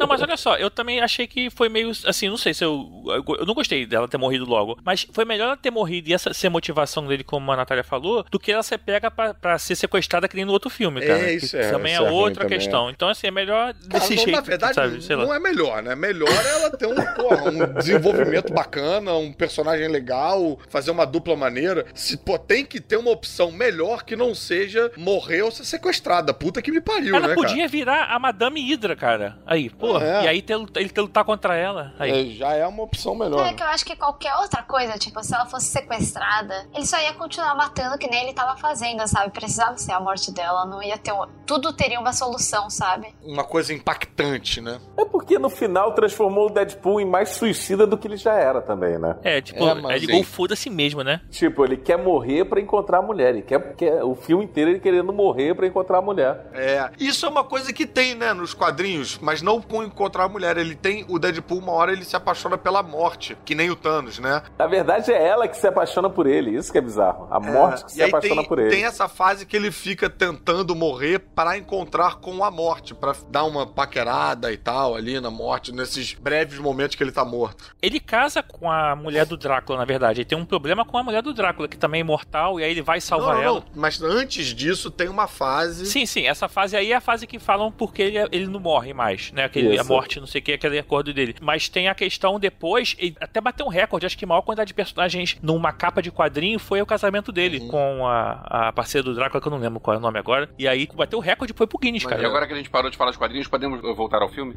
Não, 0.00 0.06
mas 0.06 0.20
olha 0.22 0.36
só, 0.36 0.56
eu 0.56 0.70
também 0.70 1.00
achei 1.00 1.26
que 1.26 1.50
foi 1.50 1.68
meio 1.68 1.90
assim, 2.06 2.28
não 2.28 2.36
sei 2.36 2.52
se 2.54 2.64
eu. 2.64 2.88
Eu 3.38 3.46
não 3.46 3.54
gostei 3.54 3.86
dela 3.86 4.08
ter 4.08 4.18
morrido 4.18 4.44
logo, 4.44 4.78
mas 4.84 5.06
foi 5.12 5.24
melhor 5.24 5.44
ela 5.46 5.56
ter 5.56 5.70
morrido 5.70 6.08
e 6.08 6.14
essa 6.14 6.32
ser 6.34 6.48
a 6.48 6.50
motivação 6.50 7.06
dele, 7.06 7.22
como 7.24 7.50
a 7.52 7.56
Natália 7.56 7.84
falou, 7.84 8.24
do 8.30 8.38
que 8.38 8.50
ela 8.52 8.62
ser 8.62 8.78
pega 8.78 9.10
pra, 9.10 9.34
pra 9.34 9.58
ser 9.58 9.74
sequestrada 9.76 10.28
que 10.28 10.36
nem 10.36 10.44
no 10.44 10.52
outro 10.52 10.70
filme, 10.70 11.00
É, 11.02 11.06
cara. 11.06 11.32
isso 11.32 11.50
que 11.56 11.62
é, 11.62 11.70
também 11.70 11.92
isso 11.94 12.02
é 12.02 12.06
é 12.06 12.10
outra 12.10 12.42
também, 12.44 12.58
questão. 12.58 12.90
Então, 12.90 13.08
assim, 13.08 13.26
é 13.26 13.30
melhor 13.30 13.74
Cara, 13.74 13.86
desse 13.88 14.16
não, 14.16 14.22
jeito, 14.24 14.36
na 14.36 14.40
verdade, 14.40 14.74
sabe? 14.74 15.02
Sei 15.02 15.16
lá. 15.16 15.24
não 15.24 15.34
é 15.34 15.38
melhor, 15.40 15.82
né? 15.82 15.94
Melhor 15.94 16.28
é 16.28 16.50
ela 16.50 16.70
ter 16.70 16.86
um, 16.86 16.94
porra, 16.94 17.50
um 17.50 17.74
desenvolvimento 17.74 18.52
bacana, 18.52 19.14
um 19.14 19.32
personagem 19.32 19.88
legal, 19.88 20.58
fazer 20.68 20.90
uma 20.90 21.04
dupla 21.04 21.36
maneira. 21.36 21.86
Se, 21.94 22.16
pô, 22.16 22.38
tem 22.38 22.64
que 22.64 22.80
ter 22.80 22.96
uma 22.96 23.10
opção 23.10 23.50
melhor 23.52 24.04
que 24.04 24.16
não 24.16 24.34
seja 24.34 24.90
morrer 24.96 25.42
ou 25.42 25.50
ser 25.50 25.64
sequestrada. 25.64 26.32
Puta 26.34 26.60
que 26.62 26.70
me 26.70 26.80
pariu, 26.80 27.14
Ela 27.16 27.28
né, 27.28 27.34
podia 27.34 27.68
virar 27.68 28.04
a 28.10 28.18
Madame 28.18 28.53
Hydra, 28.60 28.94
cara. 28.96 29.38
Aí, 29.46 29.70
pô. 29.70 29.98
É. 29.98 30.24
E 30.24 30.28
aí 30.28 30.42
ter, 30.42 30.54
ele 30.76 30.88
ter 30.88 31.00
lutar 31.00 31.24
contra 31.24 31.56
ela. 31.56 31.92
Aí. 31.98 32.32
É, 32.32 32.34
já 32.34 32.52
é 32.54 32.66
uma 32.66 32.82
opção 32.82 33.14
melhor. 33.14 33.46
É 33.46 33.52
que 33.52 33.62
eu 33.62 33.66
acho 33.66 33.84
que 33.84 33.96
qualquer 33.96 34.34
outra 34.36 34.62
coisa, 34.62 34.98
tipo, 34.98 35.22
se 35.22 35.34
ela 35.34 35.46
fosse 35.46 35.66
sequestrada, 35.66 36.66
ele 36.74 36.86
só 36.86 36.98
ia 37.00 37.12
continuar 37.14 37.54
matando 37.54 37.98
que 37.98 38.08
nem 38.08 38.24
ele 38.24 38.32
tava 38.34 38.56
fazendo, 38.56 39.06
sabe? 39.06 39.30
Precisava 39.32 39.76
ser 39.78 39.92
a 39.92 40.00
morte 40.00 40.32
dela, 40.32 40.64
não 40.66 40.82
ia 40.82 40.98
ter. 40.98 41.12
um- 41.12 41.26
Tudo 41.46 41.72
teria 41.72 42.00
uma 42.00 42.12
solução, 42.12 42.68
sabe? 42.70 43.14
Uma 43.22 43.44
coisa 43.44 43.72
impactante, 43.72 44.60
né? 44.60 44.80
É 44.96 45.04
porque 45.04 45.38
no 45.38 45.48
final 45.50 45.92
transformou 45.94 46.46
o 46.46 46.50
Deadpool 46.50 47.00
em 47.00 47.04
mais 47.04 47.30
suicida 47.30 47.86
do 47.86 47.96
que 47.98 48.08
ele 48.08 48.16
já 48.16 48.34
era 48.34 48.60
também, 48.60 48.98
né? 48.98 49.16
É, 49.22 49.40
tipo, 49.40 49.62
É, 49.64 49.74
mas 49.74 49.96
é 49.96 49.98
ligou 49.98 50.16
aí- 50.16 50.20
o 50.22 50.24
foda-se 50.24 50.68
mesmo, 50.70 51.02
né? 51.02 51.20
Tipo, 51.30 51.64
ele 51.64 51.76
quer 51.76 51.98
morrer 51.98 52.44
pra 52.44 52.60
encontrar 52.60 52.98
a 52.98 53.02
mulher. 53.02 53.30
Ele 53.30 53.42
quer, 53.42 53.74
quer 53.76 54.02
o 54.02 54.14
filme 54.14 54.44
inteiro 54.44 54.70
ele 54.70 54.80
querendo 54.80 55.12
morrer 55.12 55.54
pra 55.54 55.66
encontrar 55.66 55.98
a 55.98 56.02
mulher. 56.02 56.46
É, 56.52 56.90
isso 56.98 57.24
é 57.26 57.28
uma 57.28 57.44
coisa 57.44 57.72
que 57.72 57.86
tem, 57.86 58.14
né, 58.14 58.32
nos 58.44 58.52
quadrinhos, 58.52 59.18
mas 59.22 59.40
não 59.40 59.60
com 59.60 59.82
encontrar 59.82 60.24
a 60.24 60.28
mulher. 60.28 60.58
Ele 60.58 60.74
tem, 60.74 61.04
o 61.08 61.18
Deadpool, 61.18 61.58
uma 61.58 61.72
hora 61.72 61.92
ele 61.92 62.04
se 62.04 62.14
apaixona 62.14 62.58
pela 62.58 62.82
morte, 62.82 63.36
que 63.44 63.54
nem 63.54 63.70
o 63.70 63.76
Thanos, 63.76 64.18
né? 64.18 64.42
Na 64.58 64.66
verdade, 64.66 65.10
é 65.10 65.26
ela 65.26 65.48
que 65.48 65.56
se 65.56 65.66
apaixona 65.66 66.10
por 66.10 66.26
ele. 66.26 66.50
Isso 66.50 66.70
que 66.70 66.78
é 66.78 66.80
bizarro. 66.80 67.26
A 67.30 67.40
morte 67.40 67.84
que 67.86 67.92
É, 67.92 67.94
se 67.94 67.98
e 68.00 68.02
aí 68.02 68.08
apaixona 68.10 68.40
tem, 68.42 68.48
por 68.48 68.58
ele. 68.58 68.70
Tem 68.70 68.84
essa 68.84 69.08
fase 69.08 69.46
que 69.46 69.56
ele 69.56 69.70
fica 69.70 70.10
tentando 70.10 70.74
morrer 70.74 71.18
para 71.18 71.56
encontrar 71.56 72.16
com 72.16 72.44
a 72.44 72.50
morte, 72.50 72.94
para 72.94 73.14
dar 73.30 73.44
uma 73.44 73.66
paquerada 73.66 74.52
e 74.52 74.56
tal 74.58 74.94
ali 74.94 75.18
na 75.20 75.30
morte, 75.30 75.72
nesses 75.72 76.12
breves 76.12 76.58
momentos 76.58 76.96
que 76.96 77.02
ele 77.02 77.12
tá 77.12 77.24
morto. 77.24 77.74
Ele 77.80 77.98
casa 77.98 78.42
com 78.42 78.70
a 78.70 78.94
mulher 78.94 79.24
do 79.24 79.36
Drácula, 79.36 79.78
na 79.78 79.84
verdade. 79.86 80.20
Ele 80.20 80.28
tem 80.28 80.36
um 80.36 80.44
problema 80.44 80.84
com 80.84 80.98
a 80.98 81.02
mulher 81.02 81.22
do 81.22 81.32
Drácula, 81.32 81.66
que 81.66 81.78
também 81.78 82.00
é 82.00 82.02
imortal, 82.02 82.60
e 82.60 82.64
aí 82.64 82.70
ele 82.70 82.82
vai 82.82 83.00
salvar 83.00 83.28
não, 83.28 83.34
não, 83.36 83.42
ela. 83.42 83.60
não, 83.60 83.64
mas 83.74 84.02
antes 84.02 84.48
disso 84.48 84.90
tem 84.90 85.08
uma 85.08 85.26
fase. 85.26 85.86
Sim, 85.86 86.04
sim, 86.04 86.26
essa 86.26 86.48
fase 86.48 86.76
aí 86.76 86.92
é 86.92 86.96
a 86.96 87.00
fase 87.00 87.26
que 87.26 87.38
falam 87.38 87.72
porque 87.72 88.02
ele, 88.02 88.23
ele 88.32 88.46
não 88.46 88.60
morre 88.60 88.92
mais, 88.92 89.32
né? 89.32 89.44
Aquele, 89.44 89.78
a 89.78 89.84
morte, 89.84 90.20
não 90.20 90.26
sei 90.26 90.40
o 90.40 90.44
que, 90.44 90.52
aquele 90.52 90.78
acordo 90.78 91.12
dele. 91.12 91.34
Mas 91.40 91.68
tem 91.68 91.88
a 91.88 91.94
questão 91.94 92.38
depois, 92.38 92.94
ele 92.98 93.16
até 93.20 93.40
bateu 93.40 93.66
um 93.66 93.68
recorde, 93.70 94.06
acho 94.06 94.16
que 94.18 94.24
a 94.24 94.28
maior 94.28 94.42
quantidade 94.42 94.68
de 94.68 94.74
personagens 94.74 95.36
numa 95.42 95.72
capa 95.72 96.00
de 96.02 96.10
quadrinho 96.10 96.58
foi 96.58 96.80
o 96.82 96.86
casamento 96.86 97.30
dele 97.32 97.58
Uhum. 97.60 97.68
com 97.68 98.06
a, 98.06 98.68
a 98.68 98.72
parceira 98.72 99.04
do 99.04 99.14
Drácula, 99.14 99.40
que 99.40 99.46
eu 99.46 99.50
não 99.50 99.58
lembro 99.58 99.78
qual 99.80 99.94
é 99.94 99.98
o 99.98 100.00
nome 100.00 100.18
agora. 100.18 100.48
E 100.58 100.66
aí 100.66 100.88
bateu 100.94 101.18
o 101.18 101.22
recorde 101.22 101.52
foi 101.54 101.66
pro 101.66 101.78
Guinness, 101.78 102.04
Mas 102.04 102.12
cara. 102.12 102.22
E 102.22 102.26
agora 102.26 102.46
que 102.46 102.52
a 102.52 102.56
gente 102.56 102.70
parou 102.70 102.90
de 102.90 102.96
falar 102.96 103.10
de 103.10 103.18
quadrinhos, 103.18 103.46
podemos 103.48 103.80
voltar 103.96 104.22
ao 104.22 104.28
filme? 104.28 104.56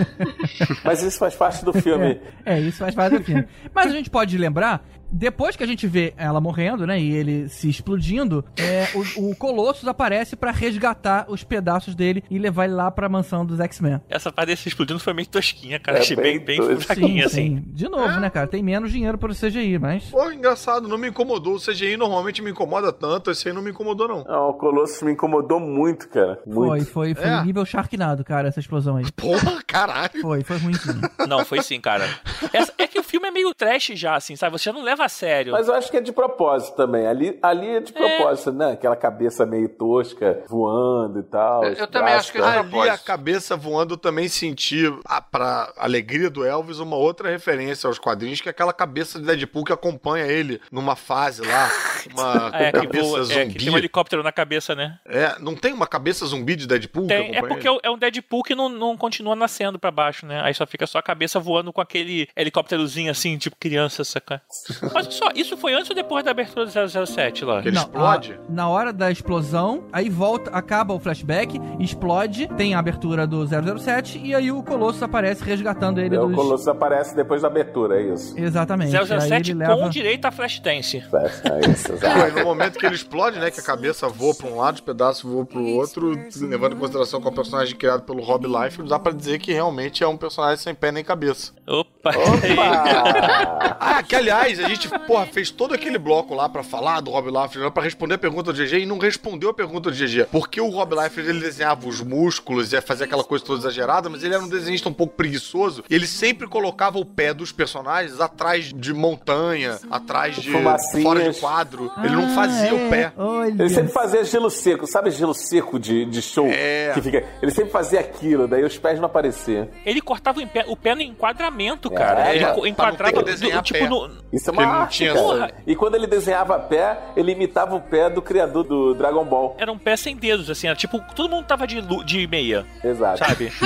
Mas 0.84 1.02
isso 1.02 1.18
faz 1.18 1.34
parte 1.34 1.64
do 1.64 1.72
filme. 1.72 2.20
É, 2.44 2.54
é, 2.54 2.60
isso 2.60 2.78
faz 2.78 2.94
parte 2.94 3.18
do 3.18 3.24
filme. 3.24 3.44
Mas 3.74 3.86
a 3.86 3.94
gente 3.94 4.10
pode 4.10 4.36
lembrar 4.38 4.84
depois 5.10 5.56
que 5.56 5.62
a 5.62 5.66
gente 5.66 5.86
vê 5.86 6.14
ela 6.16 6.40
morrendo, 6.40 6.86
né, 6.86 6.98
e 7.00 7.12
ele 7.12 7.48
se 7.48 7.68
explodindo, 7.68 8.44
é, 8.56 8.88
o, 9.18 9.30
o 9.30 9.36
Colossus 9.36 9.86
aparece 9.88 10.36
pra 10.36 10.50
resgatar 10.50 11.26
os 11.28 11.42
pedaços 11.44 11.94
dele 11.94 12.22
e 12.30 12.38
levar 12.38 12.64
ele 12.64 12.74
lá 12.74 12.90
pra 12.90 13.08
mansão 13.08 13.44
dos 13.44 13.60
X-Men. 13.60 14.00
Essa 14.08 14.30
parte 14.32 14.48
desse 14.48 14.68
explodindo 14.68 15.00
foi 15.00 15.12
meio 15.12 15.28
tosquinha, 15.28 15.78
cara. 15.80 15.98
É 15.98 16.00
Achei 16.00 16.16
bem 16.16 16.38
bem, 16.38 16.60
bem 16.66 16.80
fraquinha, 16.80 17.26
assim. 17.26 17.56
sim. 17.56 17.64
De 17.66 17.88
novo, 17.88 18.20
né, 18.20 18.30
cara? 18.30 18.46
Tem 18.46 18.62
menos 18.62 18.90
dinheiro 18.92 19.18
pro 19.18 19.34
CGI, 19.34 19.78
mas. 19.78 20.04
Pô, 20.04 20.30
engraçado, 20.30 20.88
não 20.88 20.98
me 20.98 21.08
incomodou. 21.08 21.54
O 21.56 21.60
CGI 21.60 21.96
normalmente 21.96 22.42
me 22.42 22.50
incomoda 22.50 22.92
tanto, 22.92 23.30
esse 23.30 23.48
aí 23.48 23.54
não 23.54 23.62
me 23.62 23.70
incomodou, 23.70 24.08
não. 24.08 24.24
Não, 24.24 24.48
o 24.50 24.54
Colossus 24.54 25.02
me 25.02 25.12
incomodou 25.12 25.58
muito, 25.60 26.08
cara. 26.08 26.40
Foi, 26.44 26.68
Muito. 26.68 26.86
foi, 26.90 27.14
foi 27.14 27.24
É. 27.28 27.44
nível 27.44 27.64
Sharknado, 27.64 28.24
cara, 28.24 28.48
essa 28.48 28.60
explosão 28.60 28.96
aí. 28.96 29.10
Porra, 29.12 29.62
caralho. 29.66 30.20
Foi, 30.20 30.42
foi 30.42 30.58
ruim 30.58 30.74
sim. 30.74 31.00
Não, 31.28 31.44
foi 31.44 31.62
sim, 31.62 31.80
cara. 31.80 32.08
Essa- 32.52 32.72
é 32.78 32.86
que 32.86 32.98
o 32.98 33.02
filme 33.02 33.28
é 33.28 33.30
meio 33.30 33.52
trash 33.54 33.92
já, 33.94 34.14
assim, 34.16 34.36
sabe? 34.36 34.58
Você 34.58 34.64
já 34.64 34.72
não 34.72 34.82
leva 34.82 34.99
a 35.02 35.08
sério. 35.08 35.52
Mas 35.52 35.68
eu 35.68 35.74
acho 35.74 35.90
que 35.90 35.96
é 35.96 36.00
de 36.00 36.12
propósito 36.12 36.76
também. 36.76 37.06
Ali, 37.06 37.38
ali 37.42 37.68
é 37.68 37.80
de 37.80 37.92
propósito, 37.92 38.52
né? 38.52 38.72
Aquela 38.72 38.96
cabeça 38.96 39.44
meio 39.46 39.68
tosca 39.68 40.42
voando 40.48 41.20
e 41.20 41.22
tal. 41.22 41.64
Eu- 41.64 41.72
os 41.72 41.78
eu 41.78 41.86
também 41.86 42.14
acho 42.14 42.32
que 42.32 42.38
é 42.38 42.40
de 42.42 42.52
propósito. 42.52 42.80
Ali 42.80 42.90
a 42.90 42.98
cabeça 42.98 43.56
voando 43.56 43.94
eu 43.94 43.98
também 43.98 44.28
senti, 44.28 44.84
a, 45.04 45.20
pra 45.20 45.72
alegria 45.76 46.30
do 46.30 46.44
Elvis, 46.44 46.78
uma 46.78 46.96
outra 46.96 47.28
referência 47.30 47.86
aos 47.86 47.98
quadrinhos, 47.98 48.40
que 48.40 48.48
é 48.48 48.50
aquela 48.50 48.72
cabeça 48.72 49.18
de 49.18 49.26
Deadpool 49.26 49.64
que 49.64 49.72
acompanha 49.72 50.26
ele 50.26 50.60
numa 50.70 50.96
fase 50.96 51.42
lá, 51.42 51.68
uma 52.12 52.50
É, 52.54 52.72
que, 52.72 52.80
cabeça 52.86 53.18
é, 53.18 53.22
zumbi. 53.22 53.52
que 53.54 53.64
tem 53.64 53.72
um 53.74 53.78
helicóptero 53.78 54.22
na 54.22 54.32
cabeça, 54.32 54.74
né? 54.74 54.98
É, 55.06 55.36
não 55.38 55.54
tem 55.54 55.72
uma 55.72 55.86
cabeça 55.86 56.24
zumbi 56.26 56.56
de 56.56 56.66
Deadpool 56.66 57.02
que 57.02 57.08
Tem, 57.08 57.36
é 57.36 57.40
porque 57.40 57.68
ele? 57.68 57.78
é 57.82 57.90
um 57.90 57.98
Deadpool 57.98 58.42
que 58.42 58.54
não, 58.54 58.68
não 58.68 58.96
continua 58.96 59.34
nascendo 59.36 59.78
pra 59.78 59.90
baixo, 59.90 60.26
né? 60.26 60.40
Aí 60.42 60.54
só 60.54 60.66
fica 60.66 60.86
só 60.86 60.98
a 60.98 61.02
cabeça 61.02 61.38
voando 61.40 61.72
com 61.72 61.80
aquele 61.80 62.28
helicópterozinho 62.36 63.10
assim, 63.10 63.36
tipo 63.38 63.56
criança, 63.58 64.04
saca? 64.04 64.42
Mas 64.94 65.06
só, 65.14 65.28
isso 65.34 65.56
foi 65.56 65.72
antes 65.74 65.88
ou 65.90 65.96
depois 65.96 66.24
da 66.24 66.30
abertura 66.30 66.66
do 66.66 67.06
007 67.06 67.44
lá? 67.44 67.62
Que 67.62 67.68
ele 67.68 67.76
Não, 67.76 67.82
explode? 67.82 68.32
a- 68.34 68.52
na 68.52 68.68
hora 68.68 68.92
da 68.92 69.10
explosão, 69.10 69.84
aí 69.92 70.08
volta, 70.08 70.50
acaba 70.50 70.92
o 70.94 70.98
flashback, 71.00 71.60
explode, 71.78 72.46
tem 72.56 72.74
a 72.74 72.78
abertura 72.78 73.26
do 73.26 73.46
007 73.46 74.18
e 74.18 74.34
aí 74.34 74.50
o 74.52 74.62
Colossus 74.62 75.02
aparece 75.02 75.42
resgatando 75.44 76.00
ele 76.00 76.14
É, 76.16 76.20
o 76.20 76.26
dos... 76.26 76.36
Colossus 76.36 76.68
aparece 76.68 77.14
depois 77.14 77.42
da 77.42 77.48
abertura, 77.48 78.00
é 78.00 78.12
isso. 78.12 78.38
Exatamente. 78.38 78.96
aí 78.96 79.06
007 79.06 79.50
ele 79.52 79.64
com 79.64 79.74
leva... 79.74 79.88
direito 79.90 80.24
a 80.26 80.30
Flashdance. 80.30 80.98
É, 81.12 81.58
é 81.66 81.70
isso, 81.70 81.88
Pô, 81.88 81.94
exato. 81.94 82.28
e 82.28 82.40
no 82.40 82.44
momento 82.44 82.78
que 82.78 82.86
ele 82.86 82.94
explode, 82.94 83.38
né, 83.38 83.50
que 83.50 83.60
a 83.60 83.62
cabeça 83.62 84.08
voa 84.08 84.34
pra 84.34 84.46
um 84.48 84.56
lado, 84.56 84.74
os 84.76 84.80
pedaços 84.80 85.22
voam 85.22 85.44
pro 85.44 85.64
outro, 85.64 86.12
levando 86.40 86.74
em 86.74 86.78
consideração 86.78 87.20
que 87.20 87.26
é 87.28 87.30
um 87.30 87.34
personagem 87.34 87.76
criado 87.76 88.02
pelo 88.02 88.22
Rob 88.22 88.46
Liefeld, 88.46 88.88
dá 88.88 88.98
pra 88.98 89.12
dizer 89.12 89.38
que 89.38 89.52
realmente 89.52 90.02
é 90.02 90.08
um 90.08 90.16
personagem 90.16 90.56
sem 90.58 90.74
pé 90.74 90.90
nem 90.92 91.04
cabeça. 91.04 91.52
Opa! 91.66 91.99
Opa! 92.04 93.70
Ah, 93.82 94.02
que 94.02 94.14
aliás, 94.14 94.60
a 94.60 94.68
gente, 94.68 94.88
porra, 95.06 95.26
fez 95.26 95.50
todo 95.50 95.74
aquele 95.74 95.98
bloco 95.98 96.34
lá 96.34 96.48
pra 96.48 96.62
falar 96.62 97.00
do 97.00 97.10
Rob 97.10 97.28
Liefeld, 97.30 97.70
pra 97.72 97.82
responder 97.82 98.14
a 98.14 98.18
pergunta 98.18 98.52
do 98.52 98.62
GG 98.62 98.80
e 98.80 98.86
não 98.86 98.98
respondeu 98.98 99.50
a 99.50 99.54
pergunta 99.54 99.90
do 99.90 99.96
GG. 99.96 100.26
Porque 100.30 100.60
o 100.60 100.68
Rob 100.68 100.94
Liefeld, 100.94 101.28
ele 101.28 101.40
desenhava 101.40 101.88
os 101.88 102.00
músculos, 102.02 102.72
ia 102.72 102.82
fazer 102.82 103.04
aquela 103.04 103.24
coisa 103.24 103.44
toda 103.44 103.58
exagerada, 103.60 104.08
mas 104.10 104.22
ele 104.22 104.34
era 104.34 104.42
um 104.42 104.48
desenhista 104.48 104.88
um 104.88 104.92
pouco 104.92 105.14
preguiçoso 105.14 105.82
e 105.88 105.94
ele 105.94 106.06
sempre 106.06 106.46
colocava 106.46 106.98
o 106.98 107.04
pé 107.04 107.32
dos 107.32 107.52
personagens 107.52 108.20
atrás 108.20 108.72
de 108.72 108.92
montanha, 108.92 109.78
atrás 109.90 110.36
de 110.36 110.50
Fumacinhas. 110.50 111.02
fora 111.02 111.30
de 111.32 111.40
quadro. 111.40 111.90
Ele 112.04 112.14
não 112.16 112.28
fazia 112.34 112.70
Ah, 112.70 112.74
o 112.74 112.90
pé. 112.90 113.00
é, 113.00 113.12
Olha. 113.16 113.50
Ele 113.62 113.70
sempre 113.70 113.92
fazia 113.92 114.24
gelo 114.24 114.50
seco, 114.50 114.86
sabe 114.86 115.10
gelo 115.10 115.34
seco 115.34 115.78
de, 115.78 116.04
de 116.04 116.20
show? 116.22 116.46
É. 116.50 116.92
Que 116.94 117.00
fica, 117.02 117.24
ele 117.42 117.50
sempre 117.50 117.70
fazia 117.70 118.00
aquilo, 118.00 118.46
daí 118.46 118.62
os 118.62 118.76
pés 118.78 118.98
não 118.98 119.06
apareciam. 119.06 119.68
Ele 119.86 120.00
cortava 120.00 120.38
o 120.40 120.46
pé, 120.46 120.64
o 120.68 120.76
pé 120.76 120.94
no 120.94 121.00
enquadramento, 121.02 121.89
É, 121.92 121.96
cara. 121.96 122.30
ele 122.34 122.40
pra- 122.40 122.52
pra 122.52 122.60
não 122.60 122.66
enquadrava 122.66 123.22
do- 123.22 123.62
tipo 123.62 123.86
no. 123.86 124.10
Isso 124.32 124.48
é 124.50 124.52
uma 124.52 124.62
ele 124.62 124.70
arte, 124.70 124.96
tinha 124.98 125.14
cara. 125.14 125.44
essa- 125.46 125.54
E 125.66 125.74
quando 125.76 125.94
ele 125.96 126.06
desenhava 126.06 126.58
pé, 126.58 126.98
ele 127.16 127.32
imitava 127.32 127.74
o 127.74 127.80
pé 127.80 128.08
do 128.08 128.22
criador 128.22 128.64
do 128.64 128.94
Dragon 128.94 129.24
Ball. 129.24 129.56
Era 129.58 129.70
um 129.72 129.78
pé 129.78 129.96
sem 129.96 130.16
dedos, 130.16 130.48
assim, 130.50 130.66
era 130.66 130.76
tipo, 130.76 131.00
todo 131.14 131.28
mundo 131.30 131.46
tava 131.46 131.66
de, 131.66 131.80
de 132.04 132.26
meia, 132.26 132.64
Exato. 132.84 133.18
sabe? 133.18 133.52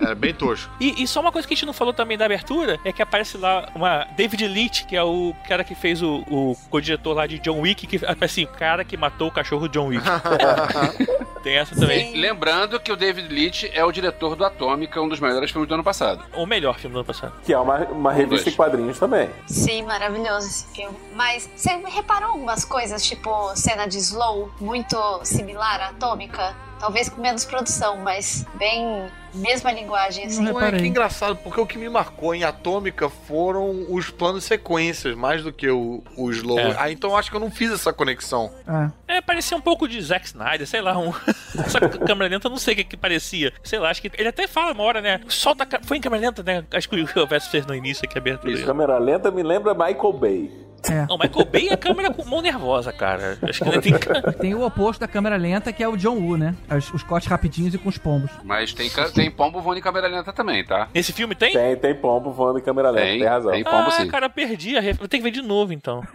Era 0.00 0.14
bem 0.14 0.32
tosco. 0.32 0.70
E, 0.80 1.02
e 1.02 1.08
só 1.08 1.20
uma 1.20 1.32
coisa 1.32 1.46
que 1.46 1.52
a 1.54 1.56
gente 1.56 1.66
não 1.66 1.72
falou 1.72 1.92
também 1.92 2.16
da 2.16 2.24
abertura 2.24 2.78
é 2.84 2.92
que 2.92 3.02
aparece 3.02 3.36
lá 3.36 3.68
uma 3.74 4.06
David 4.16 4.46
Leitch, 4.46 4.84
que 4.86 4.96
é 4.96 5.02
o 5.02 5.34
cara 5.48 5.64
que 5.64 5.74
fez 5.74 6.00
o, 6.02 6.24
o 6.30 6.56
co-diretor 6.70 7.14
lá 7.14 7.26
de 7.26 7.38
John 7.40 7.60
Wick, 7.60 7.84
que 7.86 8.00
assim, 8.20 8.44
o 8.44 8.48
cara 8.48 8.84
que 8.84 8.96
matou 8.96 9.26
o 9.28 9.30
cachorro 9.32 9.68
John 9.68 9.88
Wick. 9.88 10.04
Tem 11.42 11.56
essa 11.56 11.74
também. 11.74 12.14
Lembrando 12.16 12.78
que 12.80 12.90
o 12.92 12.96
David 12.96 13.28
Leitch 13.32 13.64
é 13.72 13.84
o 13.84 13.92
diretor 13.92 14.34
do 14.36 14.44
Atômica, 14.44 15.00
um 15.00 15.08
dos 15.08 15.20
melhores 15.20 15.50
filmes 15.50 15.68
do 15.68 15.74
ano 15.74 15.84
passado. 15.84 16.22
O 16.34 16.46
melhor 16.46 16.78
filme 16.78 16.94
do 16.94 16.98
ano 17.00 17.06
passado. 17.06 17.32
Que 17.44 17.52
é 17.52 17.58
uma, 17.58 17.67
uma 17.76 18.12
revista 18.12 18.44
dois. 18.44 18.54
em 18.54 18.56
quadrinhos 18.56 18.98
também. 18.98 19.30
Sim, 19.46 19.82
maravilhoso 19.82 20.46
esse 20.46 20.66
filme. 20.74 20.96
Mas 21.14 21.48
você 21.54 21.70
reparou 21.86 22.30
algumas 22.30 22.64
coisas, 22.64 23.04
tipo 23.04 23.54
cena 23.56 23.86
de 23.86 23.98
slow, 23.98 24.50
muito 24.60 24.98
similar 25.24 25.80
à 25.80 25.88
Atômica? 25.88 26.54
Talvez 26.78 27.08
com 27.08 27.20
menos 27.20 27.44
produção, 27.44 27.96
mas 27.98 28.46
bem 28.54 29.10
mesma 29.34 29.72
linguagem, 29.72 30.24
assim. 30.26 30.42
Não 30.42 30.54
reparei. 30.54 30.80
que 30.80 30.86
engraçado, 30.86 31.36
porque 31.36 31.60
o 31.60 31.66
que 31.66 31.78
me 31.78 31.88
marcou 31.88 32.34
em 32.34 32.44
Atômica 32.44 33.08
foram 33.08 33.86
os 33.88 34.10
planos 34.10 34.44
sequências, 34.44 35.14
mais 35.14 35.42
do 35.42 35.52
que 35.52 35.68
o, 35.68 36.02
o 36.16 36.30
slow. 36.30 36.58
É. 36.58 36.76
Ah, 36.78 36.90
então 36.90 37.10
eu 37.10 37.16
acho 37.16 37.30
que 37.30 37.36
eu 37.36 37.40
não 37.40 37.50
fiz 37.50 37.70
essa 37.70 37.92
conexão. 37.92 38.50
Ah, 38.66 38.90
É, 39.06 39.20
parecia 39.20 39.56
um 39.56 39.60
pouco 39.60 39.88
de 39.88 40.00
Zack 40.00 40.26
Snyder, 40.26 40.66
sei 40.66 40.80
lá, 40.80 40.98
um... 40.98 41.12
Só 41.68 41.80
que 41.80 41.98
câmera 41.98 42.30
lenta 42.30 42.46
eu 42.46 42.50
não 42.50 42.58
sei 42.58 42.74
o 42.74 42.76
que, 42.76 42.84
que 42.84 42.96
parecia. 42.96 43.52
Sei 43.62 43.78
lá, 43.78 43.90
acho 43.90 44.02
que 44.02 44.10
ele 44.16 44.28
até 44.28 44.46
fala 44.46 44.72
uma 44.72 44.82
hora, 44.82 45.00
né? 45.00 45.20
Solta 45.28 45.66
Foi 45.82 45.96
em 45.96 46.00
câmera 46.00 46.26
lenta, 46.26 46.42
né? 46.42 46.64
Acho 46.72 46.88
que 46.88 47.00
o 47.00 47.26
Verso 47.26 47.50
fez 47.50 47.66
no 47.66 47.74
início 47.74 48.04
aqui, 48.04 48.18
abertura. 48.18 48.52
Isso, 48.52 48.64
câmera 48.64 48.98
lenta 48.98 49.30
me 49.30 49.42
lembra 49.42 49.74
Michael 49.74 50.12
Bay. 50.12 50.67
É. 50.88 51.06
Não, 51.08 51.18
Michael 51.18 51.46
Bay 51.50 51.68
é 51.68 51.76
câmera 51.76 52.12
com 52.12 52.24
mão 52.24 52.40
nervosa, 52.40 52.92
cara. 52.92 53.38
Acho 53.42 53.64
que 53.64 53.78
tem 53.80 53.92
ca- 53.98 54.32
Tem 54.32 54.54
o 54.54 54.64
oposto 54.64 55.00
da 55.00 55.08
câmera 55.08 55.36
lenta, 55.36 55.72
que 55.72 55.82
é 55.82 55.88
o 55.88 55.96
John 55.96 56.16
Woo, 56.16 56.36
né? 56.36 56.54
Os, 56.70 56.92
os 56.92 57.02
cortes 57.02 57.28
rapidinhos 57.28 57.74
e 57.74 57.78
com 57.78 57.88
os 57.88 57.98
pombos. 57.98 58.30
Mas 58.44 58.72
tem, 58.72 58.90
tem 59.14 59.30
pombo 59.30 59.60
voando 59.60 59.78
em 59.78 59.82
câmera 59.82 60.06
lenta 60.08 60.32
também, 60.32 60.64
tá? 60.64 60.88
Nesse 60.94 61.12
filme 61.12 61.34
tem? 61.34 61.52
Tem, 61.52 61.76
tem 61.76 61.94
pombo 61.94 62.30
voando 62.32 62.58
em 62.58 62.62
câmera 62.62 62.90
lenta, 62.90 63.06
tem, 63.06 63.18
Tem, 63.20 63.28
razão. 63.28 63.52
tem. 63.52 63.64
pombo, 63.64 63.88
ah, 63.88 63.90
sim. 63.92 64.08
cara, 64.08 64.28
perdi 64.30 64.76
a 64.76 64.80
ref... 64.80 64.98
Vou 64.98 65.08
ter 65.08 65.18
que 65.18 65.24
ver 65.24 65.30
de 65.30 65.42
novo, 65.42 65.72
então. 65.72 66.02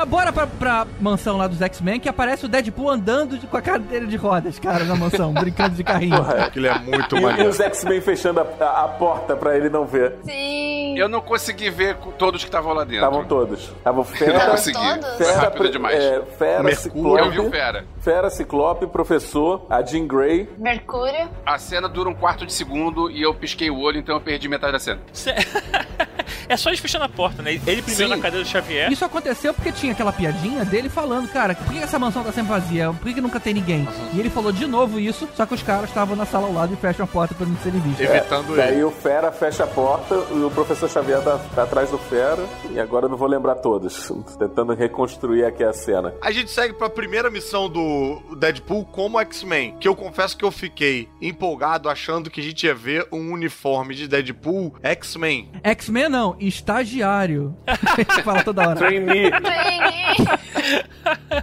Ah, 0.00 0.04
bora 0.06 0.32
pra, 0.32 0.46
pra 0.46 0.86
mansão 1.00 1.36
lá 1.36 1.48
dos 1.48 1.60
X-Men, 1.60 1.98
que 1.98 2.08
aparece 2.08 2.46
o 2.46 2.48
Deadpool 2.48 2.88
andando 2.88 3.36
de- 3.36 3.48
com 3.48 3.56
a 3.56 3.60
cadeira 3.60 4.06
de 4.06 4.14
rodas, 4.16 4.56
cara, 4.56 4.84
na 4.84 4.94
mansão, 4.94 5.32
brincando 5.34 5.74
de 5.74 5.82
carrinho. 5.82 6.14
Aquilo 6.22 6.68
é 6.68 6.78
muito 6.78 7.16
E, 7.16 7.18
e 7.18 7.22
maneiro. 7.22 7.50
os 7.50 7.58
X-Men 7.58 8.00
fechando 8.00 8.38
a, 8.38 8.46
a- 8.64 8.84
a 8.84 8.88
porta 8.90 9.34
pra 9.34 9.56
ele 9.56 9.68
não 9.68 9.84
ver. 9.84 10.14
Sim. 10.24 10.96
Eu 10.96 11.08
não 11.08 11.20
consegui 11.20 11.68
ver 11.68 11.96
todos 12.16 12.44
que 12.44 12.48
estavam 12.48 12.72
lá 12.74 12.84
dentro. 12.84 12.98
Estavam 13.04 13.24
todos. 13.24 13.72
Estavam 13.78 14.04
Eu 14.20 14.26
não 14.32 14.38
Fera, 14.38 14.50
consegui. 14.50 14.78
Fera, 15.18 15.38
rápido 15.40 15.70
demais. 15.70 15.98
é, 16.02 16.22
Fera 16.38 16.62
Mercúrio. 16.62 17.24
Eu 17.24 17.30
vi 17.30 17.38
o 17.38 17.42
Ciclope, 17.44 17.50
Fera. 17.56 17.84
Fera, 18.00 18.30
Ciclope, 18.30 18.86
Professor, 18.86 19.66
a 19.70 19.82
Jean 19.82 20.06
Grey. 20.06 20.48
Mercúrio. 20.58 21.28
A 21.46 21.58
cena 21.58 21.88
dura 21.88 22.08
um 22.08 22.14
quarto 22.14 22.44
de 22.46 22.52
segundo 22.52 23.10
e 23.10 23.22
eu 23.22 23.34
pisquei 23.34 23.70
o 23.70 23.78
olho, 23.80 23.98
então 23.98 24.14
eu 24.14 24.20
perdi 24.20 24.48
metade 24.48 24.72
da 24.72 24.78
cena. 24.78 25.00
Cê- 25.12 25.34
é 26.48 26.56
só 26.56 26.70
eles 26.70 26.80
fechando 26.80 27.04
a 27.04 27.08
porta, 27.08 27.42
né? 27.42 27.52
Ele 27.52 27.82
primeiro 27.82 27.90
Sim. 27.90 28.08
na 28.08 28.18
cadeira 28.18 28.44
do 28.44 28.48
Xavier. 28.48 28.90
Isso 28.92 29.04
aconteceu 29.04 29.52
porque 29.54 29.72
tinha 29.72 29.92
aquela 29.92 30.12
piadinha 30.12 30.64
dele 30.64 30.88
falando, 30.88 31.28
cara, 31.28 31.54
por 31.54 31.72
que 31.72 31.78
essa 31.78 31.98
mansão 31.98 32.22
tá 32.22 32.32
sempre 32.32 32.50
vazia? 32.50 32.92
Por 32.92 33.12
que, 33.12 33.20
nunca 33.20 33.40
tem 33.40 33.54
ninguém? 33.54 33.88
E 34.12 34.20
ele 34.20 34.30
falou 34.30 34.52
de 34.52 34.66
novo 34.66 34.98
isso, 35.00 35.28
só 35.34 35.44
que 35.46 35.54
os 35.54 35.62
caras 35.62 35.84
estavam 35.88 36.16
na 36.16 36.24
sala 36.26 36.46
ao 36.46 36.52
lado 36.52 36.72
e 36.72 36.76
fecham 36.76 37.04
a 37.04 37.08
porta 37.08 37.34
pra 37.34 37.46
não 37.46 37.56
serem 37.58 37.80
vistos. 37.80 38.00
Evitando 38.04 38.56
Daí 38.56 38.74
ele. 38.74 38.84
o 38.84 38.90
Fera 38.90 39.30
fecha 39.32 39.64
a 39.64 39.66
porta 39.66 40.14
e 40.32 40.42
o 40.42 40.50
Professor 40.50 40.88
Xavier 40.88 41.20
tá, 41.22 41.38
tá 41.54 41.62
atrás 41.64 41.90
do 41.90 41.98
Fera. 41.98 42.38
E 42.70 42.78
agora 42.80 43.06
eu 43.06 43.08
não 43.10 43.16
vou 43.16 43.28
lembrar 43.28 43.56
todos. 43.68 44.10
Tentando 44.38 44.72
reconstruir 44.72 45.44
aqui 45.44 45.62
a 45.62 45.74
cena. 45.74 46.14
A 46.22 46.30
gente 46.30 46.50
segue 46.50 46.72
pra 46.72 46.88
primeira 46.88 47.30
missão 47.30 47.68
do 47.68 48.22
Deadpool 48.38 48.86
como 48.86 49.20
X-Men, 49.20 49.76
que 49.78 49.86
eu 49.86 49.94
confesso 49.94 50.36
que 50.36 50.44
eu 50.44 50.50
fiquei 50.50 51.08
empolgado 51.20 51.88
achando 51.90 52.30
que 52.30 52.40
a 52.40 52.44
gente 52.44 52.64
ia 52.64 52.74
ver 52.74 53.06
um 53.12 53.30
uniforme 53.32 53.94
de 53.94 54.08
Deadpool 54.08 54.74
X-Men. 54.82 55.50
X-Men 55.62 56.08
não, 56.08 56.34
estagiário. 56.40 57.54
Fala 58.24 58.42
toda 58.42 58.68
hora. 58.68 58.76
Trainee. 58.76 59.30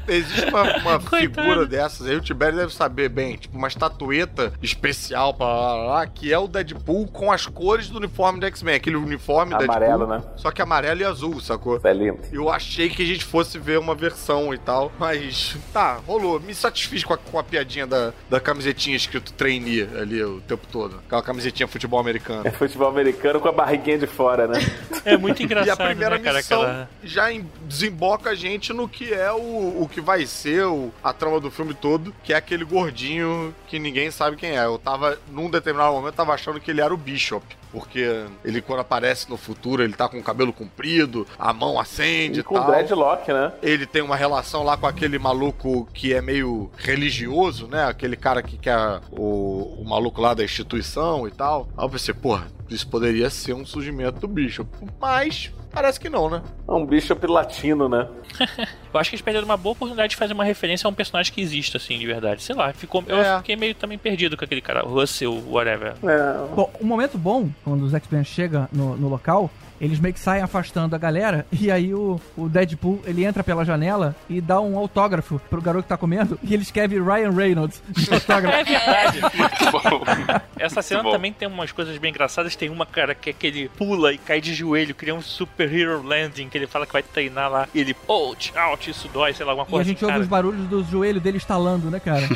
Existe 0.08 0.50
uma, 0.50 0.78
uma 0.78 1.00
figura 1.20 1.66
dessas 1.66 2.08
aí, 2.08 2.16
o 2.16 2.22
Tibério 2.22 2.58
deve 2.58 2.74
saber 2.74 3.10
bem, 3.10 3.36
tipo 3.38 3.58
uma 3.58 3.68
estatueta 3.68 4.54
especial 4.62 5.34
pra 5.34 5.48
lá, 5.48 5.76
lá, 5.76 5.84
lá, 5.84 6.08
que 6.08 6.34
é 6.34 6.38
o 6.38 6.48
Deadpool 6.48 7.08
com 7.08 7.32
as 7.32 7.46
cores 7.46 7.90
do 7.90 7.98
uniforme 7.98 8.40
do 8.40 8.46
X-Men, 8.46 8.76
aquele 8.76 8.96
uniforme 8.96 9.54
Amarelo, 9.54 10.06
Deadpool, 10.06 10.30
né? 10.30 10.34
só 10.36 10.52
que 10.52 10.62
amarelo 10.62 11.02
e 11.02 11.06
azul, 11.06 11.40
sacou? 11.40 11.80
É 11.84 11.94
lindo. 12.16 12.36
Eu 12.36 12.50
achei 12.50 12.90
que 12.90 13.02
a 13.04 13.06
gente 13.06 13.24
fosse 13.24 13.58
ver 13.60 13.80
uma 13.80 13.96
versão 13.96 14.54
e 14.54 14.58
tal, 14.58 14.92
mas 15.00 15.56
tá, 15.74 15.96
rolou. 16.06 16.40
Me 16.40 16.54
satisfiz 16.54 17.04
com 17.04 17.14
a, 17.14 17.18
com 17.18 17.38
a 17.40 17.44
piadinha 17.44 17.86
da, 17.88 18.14
da 18.30 18.40
camisetinha 18.40 18.96
escrito 18.96 19.34
trainee 19.34 19.84
ali 20.00 20.24
o 20.24 20.42
tempo 20.42 20.66
todo. 20.72 20.98
Aquela 21.06 21.22
camisetinha 21.22 21.68
futebol 21.68 22.00
americano. 22.00 22.48
É 22.48 22.52
futebol 22.52 22.88
americano 22.88 23.40
com 23.40 23.48
a 23.48 23.52
barriguinha 23.52 23.98
de 24.00 24.08
fora, 24.08 24.48
né? 24.48 24.60
É 25.04 25.18
muito 25.18 25.42
E 25.44 25.46
engraçado, 25.46 25.82
a 25.82 25.86
primeira 25.86 26.18
né, 26.18 26.24
cara? 26.24 26.38
missão 26.38 26.62
Aquela... 26.62 26.90
já 27.04 27.32
em- 27.32 27.50
desemboca 27.66 28.30
a 28.32 28.36
gente 28.36 28.74
no 28.74 28.88
que 28.88 29.14
é 29.14 29.32
o, 29.32 29.82
o 29.82 29.90
que 29.92 30.02
vai 30.02 30.26
ser 30.26 30.66
o- 30.66 30.92
a 31.04 31.14
trama 31.14 31.40
do 31.40 31.52
filme 31.52 31.74
todo, 31.74 32.14
que 32.24 32.34
é 32.34 32.36
aquele 32.38 32.64
gordinho 32.66 33.54
que 33.68 33.78
ninguém 33.80 34.12
sabe 34.12 34.38
quem 34.38 34.58
é. 34.58 34.66
Eu 34.66 34.78
tava, 34.78 35.18
num 35.32 35.50
determinado 35.50 35.94
momento, 35.94 36.16
tava 36.16 36.34
achando 36.34 36.60
que 36.60 36.72
ele 36.72 36.82
era 36.82 36.94
o 36.94 36.98
Bishop. 36.98 37.46
Porque 37.72 38.26
ele, 38.44 38.62
quando 38.62 38.80
aparece 38.80 39.30
no 39.30 39.38
futuro, 39.38 39.84
ele 39.84 39.94
tá 39.94 40.08
com 40.08 40.18
o 40.20 40.24
cabelo 40.24 40.54
comprido, 40.54 41.28
a 41.38 41.52
mão 41.54 41.80
acende 41.80 42.38
E 42.38 42.42
e 42.42 42.44
com 42.44 42.56
tal. 42.56 42.68
dreadlock, 42.68 43.32
né? 43.32 43.52
Ele 43.62 43.86
tem 43.86 44.02
uma 44.02 44.16
relação 44.16 44.64
lá 44.64 44.78
com 44.78 44.88
aquele 44.88 45.18
maluco 45.20 45.88
que 45.94 46.14
é 46.14 46.22
meio 46.22 46.72
religioso, 46.78 47.68
né? 47.68 47.86
Aquele 47.86 48.16
cara 48.16 48.42
que 48.42 48.58
quer 48.58 48.78
o, 49.12 49.82
o 49.82 49.86
maluco 49.86 50.22
lá 50.22 50.34
da 50.34 50.44
instituição 50.44 51.28
e 51.28 51.32
tal. 51.32 51.68
Aí 51.78 51.86
eu 51.86 51.90
pensei, 51.90 52.14
porra, 52.14 52.48
isso 52.70 52.88
poderia 52.88 53.30
ser 53.30 53.54
um 53.54 53.66
surgimento 53.66 54.20
do 54.20 54.28
Bishop. 54.28 54.70
Mas 55.00 55.52
parece 55.72 56.00
que 56.00 56.10
não, 56.10 56.30
né? 56.30 56.42
É 56.68 56.72
um 56.72 56.86
bishop 56.86 57.28
latino, 57.28 57.90
né? 57.90 58.08
Eu 58.94 59.00
acho 59.00 59.10
que 59.10 59.16
eles 59.18 59.22
perderam 59.22 59.44
uma 59.46 59.58
boa 59.58 59.74
oportunidade 59.74 60.12
de 60.12 60.16
fazer 60.16 60.32
uma 60.32 60.46
referência 60.46 60.88
a 60.88 60.90
um 60.90 60.94
personagem 60.94 61.34
que 61.34 61.42
existe, 61.42 61.76
assim, 61.76 62.00
de 62.00 62.06
verdade. 62.08 62.42
Sei 62.42 62.56
lá, 62.56 62.72
ficou, 62.72 63.04
eu 63.08 63.18
É. 63.18 63.38
fiquei 63.40 63.58
meio 63.58 63.76
também 63.76 63.98
perdido 63.98 64.38
com 64.38 64.46
aquele 64.46 64.62
cara, 64.62 64.84
Russell, 64.84 65.34
whatever. 65.50 65.96
É. 66.02 66.56
Bom, 66.56 66.72
um 66.80 66.86
momento 66.86 67.18
bom, 67.18 67.50
quando 67.66 67.82
os 67.82 67.94
X-Men 67.94 68.24
chegam 68.24 68.70
no, 68.72 68.96
no 68.96 69.10
local, 69.10 69.50
eles 69.80 70.00
meio 70.00 70.14
que 70.14 70.20
saem 70.20 70.44
afastando 70.44 70.96
a 70.96 70.98
galera, 71.00 71.46
e 71.52 71.70
aí 71.72 71.94
o, 71.94 72.20
o 72.38 72.48
Deadpool, 72.50 73.02
ele 73.06 73.24
entra 73.26 73.44
pela 73.44 73.66
janela 73.66 74.16
e 74.30 74.40
dá 74.42 74.60
um 74.60 74.78
autógrafo 74.78 75.40
pro 75.50 75.62
garoto 75.62 75.84
que 75.84 75.90
tá 75.90 75.98
comendo, 75.98 76.40
e 76.44 76.54
ele 76.54 76.64
escreve 76.64 77.00
Ryan 77.00 77.32
Reynolds 77.32 77.82
de 77.90 78.12
autógrafo. 78.14 78.58
É 78.58 78.64
verdade. 78.64 79.22
Muito 79.22 79.72
bom. 79.72 80.04
Essa 80.58 80.82
cena 80.82 81.04
bom. 81.04 81.12
também 81.12 81.34
tem 81.34 81.48
umas 81.48 81.72
coisas 81.72 81.98
bem 81.98 82.10
engraçadas. 82.12 82.56
Tem 82.56 82.70
uma, 82.70 82.86
cara, 82.86 83.14
que 83.14 83.30
é 83.30 83.34
que 83.34 83.48
ele 83.48 83.70
pula 83.70 84.14
e 84.14 84.18
cai 84.18 84.40
de 84.42 84.54
joelho, 84.54 84.96
cria 84.96 85.14
um 85.14 85.22
superhero 85.22 86.02
landing, 86.02 86.50
que 86.50 86.58
ele 86.58 86.68
fala 86.68 86.86
que 86.86 86.94
vai 86.94 87.04
treinar 87.04 87.50
lá. 87.50 87.68
E 87.74 87.80
ele, 87.80 87.96
ouch, 88.08 88.54
ouch, 88.72 88.90
isso 88.90 89.08
dói, 89.10 89.34
sei 89.34 89.46
lá, 89.46 89.52
alguma 89.52 89.66
E 89.66 89.70
a 89.70 89.72
coisa 89.72 89.90
gente 89.90 89.98
assim, 89.98 90.06
ouve 90.06 90.14
cara. 90.14 90.24
os 90.24 90.28
barulhos 90.28 90.68
do 90.68 90.84
joelho 90.84 91.20
dele 91.20 91.38
estalando, 91.38 91.90
né, 91.90 92.00
cara? 92.00 92.28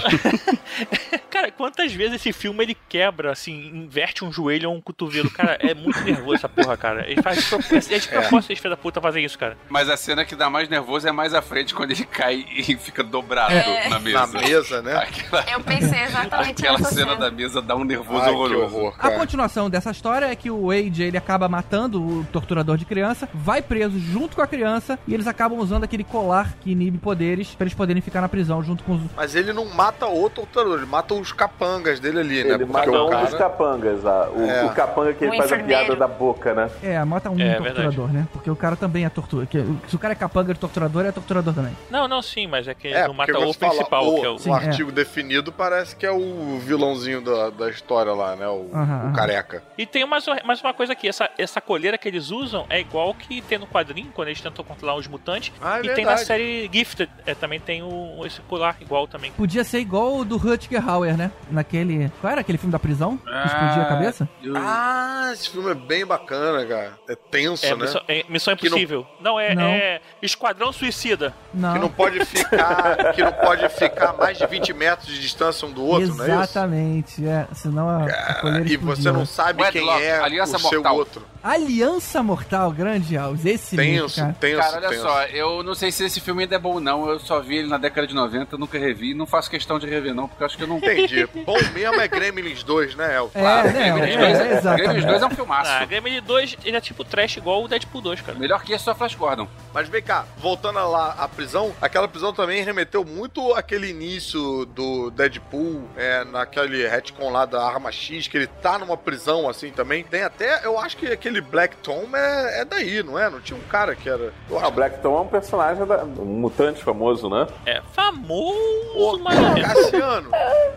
Cara, 1.29 1.51
quantas 1.51 1.93
vezes 1.93 2.15
esse 2.15 2.33
filme 2.33 2.63
ele 2.63 2.77
quebra, 2.87 3.31
assim, 3.31 3.67
inverte 3.73 4.25
um 4.25 4.31
joelho 4.31 4.69
ou 4.69 4.75
um 4.75 4.81
cotovelo? 4.81 5.29
Cara, 5.29 5.57
é 5.59 5.73
muito 5.73 5.99
nervoso 6.01 6.35
essa 6.35 6.49
porra, 6.49 6.75
cara. 6.75 7.09
Ele 7.09 7.21
faz 7.21 7.28
de 7.33 7.41
propósito, 7.43 7.93
é 7.93 7.99
de 7.99 8.07
propósito 8.07 8.51
esse 8.53 8.61
filho 8.61 8.69
da 8.75 8.77
puta 8.77 9.01
fazer 9.01 9.21
isso, 9.21 9.37
cara. 9.37 9.57
Mas 9.69 9.89
a 9.89 9.97
cena 9.97 10.23
que 10.25 10.35
dá 10.35 10.49
mais 10.49 10.67
nervoso 10.69 11.07
é 11.07 11.11
mais 11.11 11.33
à 11.33 11.41
frente, 11.41 11.73
quando 11.73 11.91
ele 11.91 12.05
cai 12.05 12.45
e 12.55 12.75
fica 12.77 13.03
dobrado 13.03 13.53
É. 13.53 13.89
na 13.89 13.99
mesa. 13.99 14.19
Na 14.19 14.27
mesa, 14.27 14.81
né? 14.81 14.95
Aquela, 14.95 15.45
Eu 15.51 15.59
pensei 15.61 16.01
exatamente 16.03 16.61
aquela 16.61 16.77
nessa 16.79 16.93
cena 16.95 17.11
cena. 17.13 17.15
da 17.17 17.31
mesa 17.31 17.61
dá 17.61 17.75
um 17.75 17.83
nervoso 17.83 18.21
Ai, 18.21 18.29
que 18.29 18.35
horroroso. 18.35 18.75
horror, 18.75 18.95
A 18.99 19.11
continuação 19.11 19.69
dessa 19.69 19.91
história 19.91 20.25
é 20.25 20.35
que 20.35 20.49
o 20.51 20.67
Wade, 20.67 21.03
ele 21.03 21.17
acaba 21.17 21.47
matando 21.47 22.01
o 22.01 22.23
torturador 22.31 22.77
de 22.77 22.85
criança, 22.85 23.27
vai 23.33 23.61
preso 23.61 23.99
junto 23.99 24.35
com 24.35 24.41
a 24.41 24.47
criança, 24.47 24.97
e 25.07 25.13
eles 25.13 25.27
acabam 25.27 25.59
usando 25.59 25.83
aquele 25.83 26.03
colar 26.03 26.53
que 26.61 26.71
inibe 26.71 26.97
poderes 26.97 27.53
pra 27.55 27.65
eles 27.65 27.73
poderem 27.73 28.01
ficar 28.01 28.21
na 28.21 28.29
prisão 28.29 28.61
junto 28.63 28.83
com 28.83 28.93
os... 28.95 29.01
Mas 29.15 29.35
ele 29.35 29.53
não 29.53 29.65
mata 29.65 30.05
o 30.07 30.29
torturador, 30.29 30.77
ele 30.79 30.85
mata 30.85 31.13
os 31.13 31.31
capangas 31.31 31.99
dele 31.99 32.19
ali, 32.19 32.43
né? 32.43 32.55
Ele 32.55 32.65
Porque 32.65 32.89
mata 32.89 32.91
o 32.91 33.07
um 33.07 33.09
dos 33.09 33.31
cara... 33.31 33.37
capangas, 33.37 34.03
lá. 34.03 34.29
O, 34.29 34.41
É. 34.49 34.65
o 34.65 34.69
capanga 34.69 35.13
que 35.13 35.23
ele 35.25 35.33
O 35.35 35.37
faz 35.37 35.51
a 35.53 35.57
piada 35.59 35.95
da 35.95 36.07
boca, 36.07 36.53
né? 36.53 36.69
É, 36.83 36.97
mata 37.19 37.29
um 37.29 37.39
É, 37.39 37.55
torturador, 37.55 38.07
né? 38.11 38.27
Porque 38.31 38.49
o 38.49 38.55
cara 38.55 38.75
também 38.75 39.05
é 39.05 39.09
tortura. 39.09 39.45
que- 39.45 39.63
Se 39.87 39.95
o 39.95 39.99
cara 39.99 40.13
é 40.13 40.15
capanga 40.15 40.53
de 40.53 40.59
torturador, 40.59 41.05
é 41.05 41.11
torturador 41.11 41.53
também. 41.53 41.75
Não, 41.89 42.07
não, 42.07 42.21
sim, 42.21 42.47
mas 42.47 42.67
é 42.67 42.73
que 42.73 42.87
É, 42.87 43.07
não 43.07 43.13
mata 43.13 43.31
o 43.37 43.53
principal, 43.53 44.07
o, 44.07 44.19
que 44.19 44.25
é 44.25 44.29
o. 44.29 44.39
Sim, 44.39 44.49
o 44.49 44.53
é. 44.53 44.65
artigo 44.65 44.91
definido 44.91 45.51
parece 45.51 45.95
que 45.95 46.05
é 46.05 46.11
o 46.11 46.59
vilãozinho 46.59 47.21
da, 47.21 47.49
da 47.49 47.69
história 47.69 48.13
lá, 48.13 48.35
né? 48.35 48.47
O, 48.47 48.69
Aham, 48.73 48.97
o 48.97 49.05
aham. 49.07 49.13
careca. 49.13 49.63
E 49.77 49.85
tem 49.85 50.05
mais, 50.05 50.25
mais 50.45 50.61
uma 50.61 50.73
coisa 50.73 50.93
aqui, 50.93 51.07
essa, 51.07 51.29
essa 51.37 51.59
coleira 51.61 51.97
que 51.97 52.07
eles 52.07 52.31
usam 52.31 52.65
é 52.69 52.79
igual 52.79 53.13
que 53.13 53.41
tem 53.41 53.57
no 53.57 53.67
quadrinho, 53.67 54.11
quando 54.13 54.27
eles 54.29 54.41
tentam 54.41 54.63
controlar 54.63 54.95
os 54.95 55.07
mutantes. 55.07 55.51
Ah, 55.61 55.77
é 55.79 55.85
e 55.85 55.93
tem 55.93 56.05
na 56.05 56.11
verdade. 56.15 56.25
série 56.25 56.69
Gifted, 56.71 57.09
é, 57.25 57.33
também 57.35 57.59
tem 57.59 57.81
o, 57.83 58.25
esse 58.25 58.39
colar 58.41 58.77
igual 58.81 59.07
também. 59.07 59.31
Podia 59.31 59.63
ser 59.63 59.79
igual 59.79 60.17
o 60.17 60.25
do 60.25 60.37
Rutger 60.37 60.87
Hauer, 60.87 61.17
né? 61.17 61.31
Naquele. 61.51 62.09
Qual 62.21 62.31
era 62.31 62.41
aquele 62.41 62.57
filme 62.57 62.71
da 62.71 62.79
prisão? 62.79 63.17
Que 63.17 63.47
explodia 63.47 63.83
a 63.83 63.85
cabeça? 63.85 64.27
eu- 64.43 64.55
Ah, 64.57 65.29
esse 65.33 65.49
filme 65.49 65.71
é 65.71 65.75
bem 65.75 66.05
bacana, 66.05 66.65
cara. 66.65 66.93
É 67.09 67.15
tenso, 67.15 67.65
É, 67.65 67.69
né? 67.75 67.75
missão, 67.85 68.01
é, 68.07 68.25
Missão 68.29 68.55
Que 68.55 68.69
não- 68.69 68.77
Impossível. 68.77 69.07
Não, 69.19 69.39
é, 69.39 69.55
Não. 69.55 69.63
é 69.63 69.99
Esquadrão 70.21 70.71
Suicida. 70.71 71.33
Não. 71.51 71.73
Que 71.73 71.79
não 71.79 71.89
pode 71.89 72.23
ficar, 72.23 73.13
que 73.13 73.23
não 73.23 73.31
pode 73.33 73.67
ficar 73.69 74.09
a 74.11 74.13
mais 74.13 74.37
de 74.37 74.45
20 74.45 74.71
metros 74.73 75.07
de 75.07 75.19
distância 75.19 75.67
um 75.67 75.71
do 75.71 75.83
outro, 75.83 76.07
não 76.15 76.23
é 76.23 76.27
isso? 76.27 76.35
Exatamente, 76.37 77.27
é. 77.27 77.47
Senão 77.55 77.89
a, 77.89 78.05
a 78.05 78.33
coleira 78.35 78.69
E 78.71 78.77
você 78.77 79.11
não 79.11 79.25
sabe 79.25 79.63
quem 79.71 79.81
Wedlock, 79.81 80.03
é 80.03 80.19
Aliança 80.19 80.57
o 80.57 80.59
seu 80.59 80.71
Mortal. 80.83 80.95
outro. 80.95 81.25
Aliança 81.41 82.21
Mortal, 82.21 82.69
grande 82.71 83.17
Alves. 83.17 83.45
Esse 83.45 83.75
mesmo, 83.75 84.03
Tenso, 84.03 84.15
cara. 84.21 84.35
tenso, 84.39 84.59
Cara, 84.61 84.77
olha 84.77 84.89
tenso. 84.89 85.01
só, 85.01 85.23
eu 85.23 85.63
não 85.63 85.73
sei 85.73 85.91
se 85.91 86.03
esse 86.03 86.19
filme 86.19 86.43
ainda 86.43 86.55
é 86.55 86.59
bom 86.59 86.73
ou 86.73 86.79
não. 86.81 87.09
Eu 87.09 87.19
só 87.19 87.39
vi 87.39 87.57
ele 87.57 87.67
na 87.69 87.77
década 87.77 88.05
de 88.05 88.13
90, 88.13 88.57
nunca 88.57 88.77
revi. 88.77 89.13
Não 89.15 89.25
faço 89.25 89.49
questão 89.49 89.79
de 89.79 89.87
rever, 89.87 90.13
não, 90.13 90.27
porque 90.27 90.43
eu 90.43 90.45
acho 90.45 90.57
que 90.57 90.63
eu 90.63 90.67
não. 90.67 90.77
Entendi. 90.77 91.27
Bom 91.45 91.57
mesmo 91.73 91.99
é 92.01 92.07
Gremlins 92.07 92.61
2, 92.61 92.93
né, 92.95 93.15
Elton? 93.17 93.39
É, 93.39 93.41
Claro, 93.41 93.71
né? 93.71 93.91
Gremlins 93.93 94.15
é, 94.15 94.17
2 94.19 94.21
é, 94.21 94.41
é, 94.53 94.57
exatamente. 94.57 94.83
Gremlins 94.83 95.05
2 95.05 95.21
é 95.21 95.25
um 95.25 95.29
filmaço. 95.31 95.71
Ah, 95.71 95.85
Gremlin 95.85 96.21
2, 96.21 96.57
ele 96.65 96.77
é 96.77 96.81
tipo 96.81 96.98
trash 97.05 97.37
igual 97.37 97.63
o 97.63 97.67
Deadpool 97.67 98.01
2, 98.01 98.21
cara. 98.21 98.37
Melhor 98.37 98.63
que 98.63 98.73
esse 98.73 98.83
só 98.83 98.95
Flash 98.95 99.15
Gordon. 99.15 99.47
Mas 99.73 99.87
vem 99.87 100.01
cá, 100.01 100.25
voltando 100.37 100.75
lá 100.89 101.15
à 101.17 101.27
prisão, 101.27 101.73
aquela 101.81 102.07
prisão 102.07 102.33
também 102.33 102.63
remeteu 102.63 103.03
muito 103.05 103.53
aquele 103.53 103.89
início 103.89 104.65
do 104.65 105.09
Deadpool, 105.11 105.83
é, 105.95 106.23
naquele 106.25 106.87
retcon 106.87 107.31
lá 107.31 107.45
da 107.45 107.63
Arma 107.63 107.91
X, 107.91 108.27
que 108.27 108.37
ele 108.37 108.47
tá 108.47 108.79
numa 108.79 108.97
prisão 108.97 109.47
assim 109.49 109.71
também. 109.71 110.03
Tem 110.03 110.23
até, 110.23 110.65
eu 110.65 110.79
acho 110.79 110.97
que 110.97 111.07
aquele 111.07 111.41
Black 111.41 111.77
Tom 111.77 112.07
é, 112.13 112.61
é 112.61 112.65
daí, 112.65 113.03
não 113.03 113.17
é? 113.17 113.29
Não 113.29 113.39
tinha 113.39 113.57
um 113.57 113.63
cara 113.63 113.95
que 113.95 114.09
era. 114.09 114.33
Ah, 114.51 114.67
o 114.67 114.71
Black 114.71 115.01
Tom 115.01 115.17
é 115.17 115.21
um 115.21 115.27
personagem, 115.27 115.85
da, 115.85 116.03
um 116.03 116.25
mutante 116.25 116.83
famoso, 116.83 117.29
né? 117.29 117.47
É 117.65 117.81
famoso, 117.93 118.57
Ô, 118.95 119.17
mas 119.19 119.39
é. 119.57 119.61
Cassiano, 119.61 120.31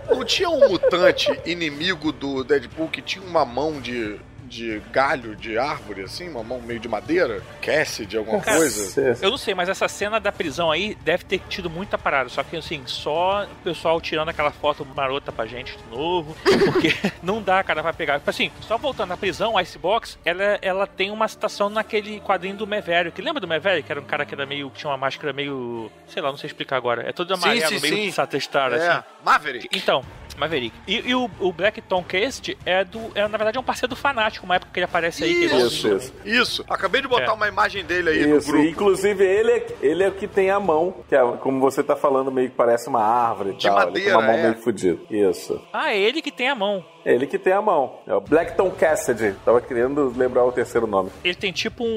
não 0.09 0.25
tinha 0.25 0.49
um 0.49 0.69
mutante 0.69 1.41
inimigo 1.45 2.13
do 2.13 2.45
Deadpool 2.45 2.89
que 2.89 3.03
tinha 3.03 3.25
uma 3.25 3.45
mão 3.45 3.81
de, 3.81 4.21
de 4.53 4.83
galho 4.93 5.35
de 5.35 5.57
árvore, 5.57 6.03
assim? 6.03 6.29
Uma 6.29 6.43
mão 6.45 6.61
meio 6.61 6.79
de 6.79 6.87
madeira? 6.87 7.43
Cassie 7.63 8.05
de 8.05 8.19
alguma 8.19 8.43
coisa? 8.43 9.17
Eu 9.23 9.31
não 9.31 9.39
sei, 9.39 9.55
mas 9.55 9.71
essa 9.71 9.89
cena 9.89 10.21
da 10.21 10.31
prisão 10.31 10.71
aí 10.71 10.95
deve 11.03 11.25
ter 11.25 11.39
tido 11.49 11.71
muita 11.71 11.97
parada. 11.97 12.29
Só 12.29 12.43
que, 12.43 12.55
assim, 12.57 12.83
só 12.85 13.45
o 13.45 13.65
pessoal 13.65 13.99
tirando 13.99 14.29
aquela 14.29 14.51
foto 14.51 14.85
marota 14.95 15.33
pra 15.33 15.47
gente 15.47 15.77
de 15.79 15.85
novo. 15.91 16.37
Porque 16.71 16.95
não 17.23 17.41
dá, 17.41 17.65
cara, 17.65 17.83
pra 17.83 17.95
pegar. 17.95 18.19
Tipo 18.19 18.29
Assim, 18.29 18.51
só 18.61 18.77
voltando 18.77 19.13
à 19.13 19.17
prisão, 19.17 19.57
a 19.57 19.63
Icebox, 19.63 20.19
ela, 20.25 20.59
ela 20.61 20.87
tem 20.87 21.11
uma 21.11 21.27
citação 21.27 21.71
naquele 21.71 22.21
quadrinho 22.21 22.57
do 22.57 22.67
Maverick. 22.67 23.21
Lembra 23.23 23.41
do 23.41 23.49
Maverick? 23.49 23.87
Que 23.87 23.93
era 23.93 24.01
um 24.01 24.05
cara 24.05 24.27
que 24.27 24.35
era 24.35 24.45
meio. 24.45 24.71
que 24.71 24.81
tinha 24.81 24.91
uma 24.91 24.99
máscara 24.99 25.33
meio. 25.33 25.91
sei 26.09 26.21
lá, 26.21 26.31
não 26.31 26.37
sei 26.37 26.49
explicar 26.49 26.77
agora. 26.77 27.09
É 27.09 27.13
todo 27.13 27.33
amarelo, 27.33 27.69
sim, 27.69 27.81
meio 27.81 27.97
sim. 27.97 28.13
Satestar, 28.13 28.73
assim. 28.75 28.85
É, 28.85 29.03
Maverick. 29.25 29.69
Então, 29.73 30.05
Maverick. 30.39 30.75
E, 30.87 31.09
e 31.11 31.15
o, 31.15 31.31
o 31.41 31.53
Black 31.53 31.81
Tom 31.83 32.03
Cast 32.03 32.57
é 32.65 32.85
do. 32.85 33.11
É, 33.15 33.23
na 33.29 33.37
verdade, 33.39 33.57
é 33.57 33.61
um 33.61 33.65
parceiro 33.65 33.89
do 33.89 33.97
fanático, 33.97 34.45
uma 34.47 34.57
época 34.57 34.71
que 34.73 34.79
ele 34.81 34.85
aparece 34.85 35.25
aí. 35.25 35.35
Que 35.35 35.45
é 35.55 35.57
Isso, 35.57 35.89
isso. 35.89 36.13
Isso. 36.25 36.65
Acabei 36.69 37.01
de 37.03 37.09
botar 37.09 37.25
É. 37.25 37.33
uma 37.33 37.49
imagem 37.49 37.85
dele 37.85 38.11
aí 38.11 38.27
no 38.27 38.39
Isso, 38.39 38.49
grupo. 38.49 38.65
e, 38.65 38.71
inclusive 38.71 39.25
ele 39.25 39.51
é, 39.53 39.67
ele 39.83 40.03
é 40.05 40.09
o 40.09 40.13
que 40.13 40.27
tem 40.27 40.51
a 40.51 40.59
mão, 40.61 40.95
que 41.09 41.15
é, 41.15 41.21
como 41.41 41.61
você 41.61 41.83
tá 41.83 41.97
falando, 41.97 42.31
meio 42.31 42.51
que 42.51 42.57
parece 42.57 42.89
uma 42.89 43.03
árvore 43.03 43.51
e 43.51 43.55
De 43.57 43.67
tal. 43.67 43.77
ele 43.77 43.87
madeira, 43.87 44.09
tem 44.11 44.19
uma 44.19 44.27
mão 44.27 44.35
é. 44.39 44.43
meio 44.43 44.55
fodida. 44.63 44.99
Isso. 45.11 45.61
Ah, 45.73 45.93
é 45.93 45.99
ele 45.99 46.23
que 46.23 46.31
tem 46.31 46.49
a 46.49 46.55
mão. 46.55 46.85
Ele 47.05 47.27
que 47.27 47.39
tem 47.39 47.53
a 47.53 47.61
mão. 47.63 47.99
É 48.07 48.15
o 48.15 48.21
Blackton 48.21 48.71
Cassidy. 48.71 49.35
Tava 49.45 49.61
querendo 49.61 50.13
lembrar 50.17 50.45
o 50.45 50.53
terceiro 50.53 50.87
nome. 50.87 51.11
Ele 51.25 51.35
tem 51.35 51.53
tipo 51.53 51.85
um, 51.85 51.89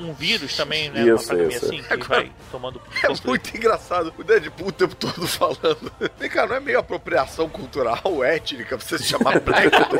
um- 0.00 0.08
um 0.08 0.12
vírus 0.14 0.56
também, 0.56 0.90
né? 0.90 1.02
Isso, 1.02 1.32
uma 1.34 1.42
isso. 1.44 1.66
assim, 1.66 1.82
que 1.82 1.92
Agora- 1.92 2.20
vai 2.22 2.32
tomando 2.50 2.80
É 3.02 3.08
muito 3.26 3.56
engraçado 3.56 4.12
o 4.18 4.24
Deadpool 4.24 4.68
o 4.68 4.72
tempo 4.72 4.94
todo 4.94 5.26
falando. 5.26 5.92
Vem 6.18 6.30
cá, 6.30 6.46
não 6.46 6.56
é 6.56 6.60
meio 6.60 6.78
apropriação 6.78 7.48
cultural, 7.48 8.00
étnica, 8.24 8.76
pra 8.78 8.86
você 8.86 8.98
se 8.98 9.04
chamar 9.04 9.40
Blackton? 9.40 9.96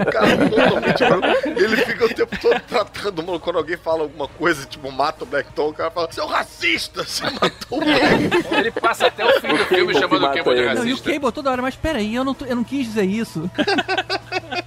O 0.00 0.12
cara 0.12 0.28
é 0.28 0.48
totalmente 0.48 0.98
branco. 1.04 1.48
Ele 1.48 1.76
fica 1.78 2.04
o 2.04 2.08
tempo 2.14 2.36
todo 2.40 2.60
tratando, 2.60 3.22
mano, 3.22 3.40
quando 3.40 3.56
alguém 3.56 3.76
fala 3.76 4.02
alguma 4.02 4.28
coisa, 4.28 4.66
tipo, 4.66 4.90
mata 4.92 5.24
o 5.24 5.26
Blackton, 5.26 5.68
o 5.68 5.74
cara 5.74 5.90
fala, 5.90 6.12
seu 6.12 6.26
racista, 6.26 7.04
você 7.04 7.24
matou 7.24 7.78
o 7.78 7.84
Blackton. 7.84 8.54
Ele 8.56 8.70
passa 8.70 9.06
até 9.06 9.24
o 9.24 9.40
fim 9.40 9.48
do 9.48 9.64
filme 9.66 9.94
chamando 9.94 10.24
o 10.26 10.32
Cable 10.34 10.54
de 10.54 10.60
ele. 10.60 10.74
Não, 10.74 10.74
e 10.74 10.76
o 10.76 10.78
racista. 10.90 11.12
Cable 11.12 11.32
toda 11.32 11.50
hora, 11.50 11.62
mas 11.62 11.74
peraí, 11.76 12.14
eu 12.14 12.24
não, 12.24 12.34
tô- 12.34 12.44
eu 12.44 12.56
não 12.56 12.64
quis 12.64 12.86
dizer 12.86 13.04
isso. 13.04 13.50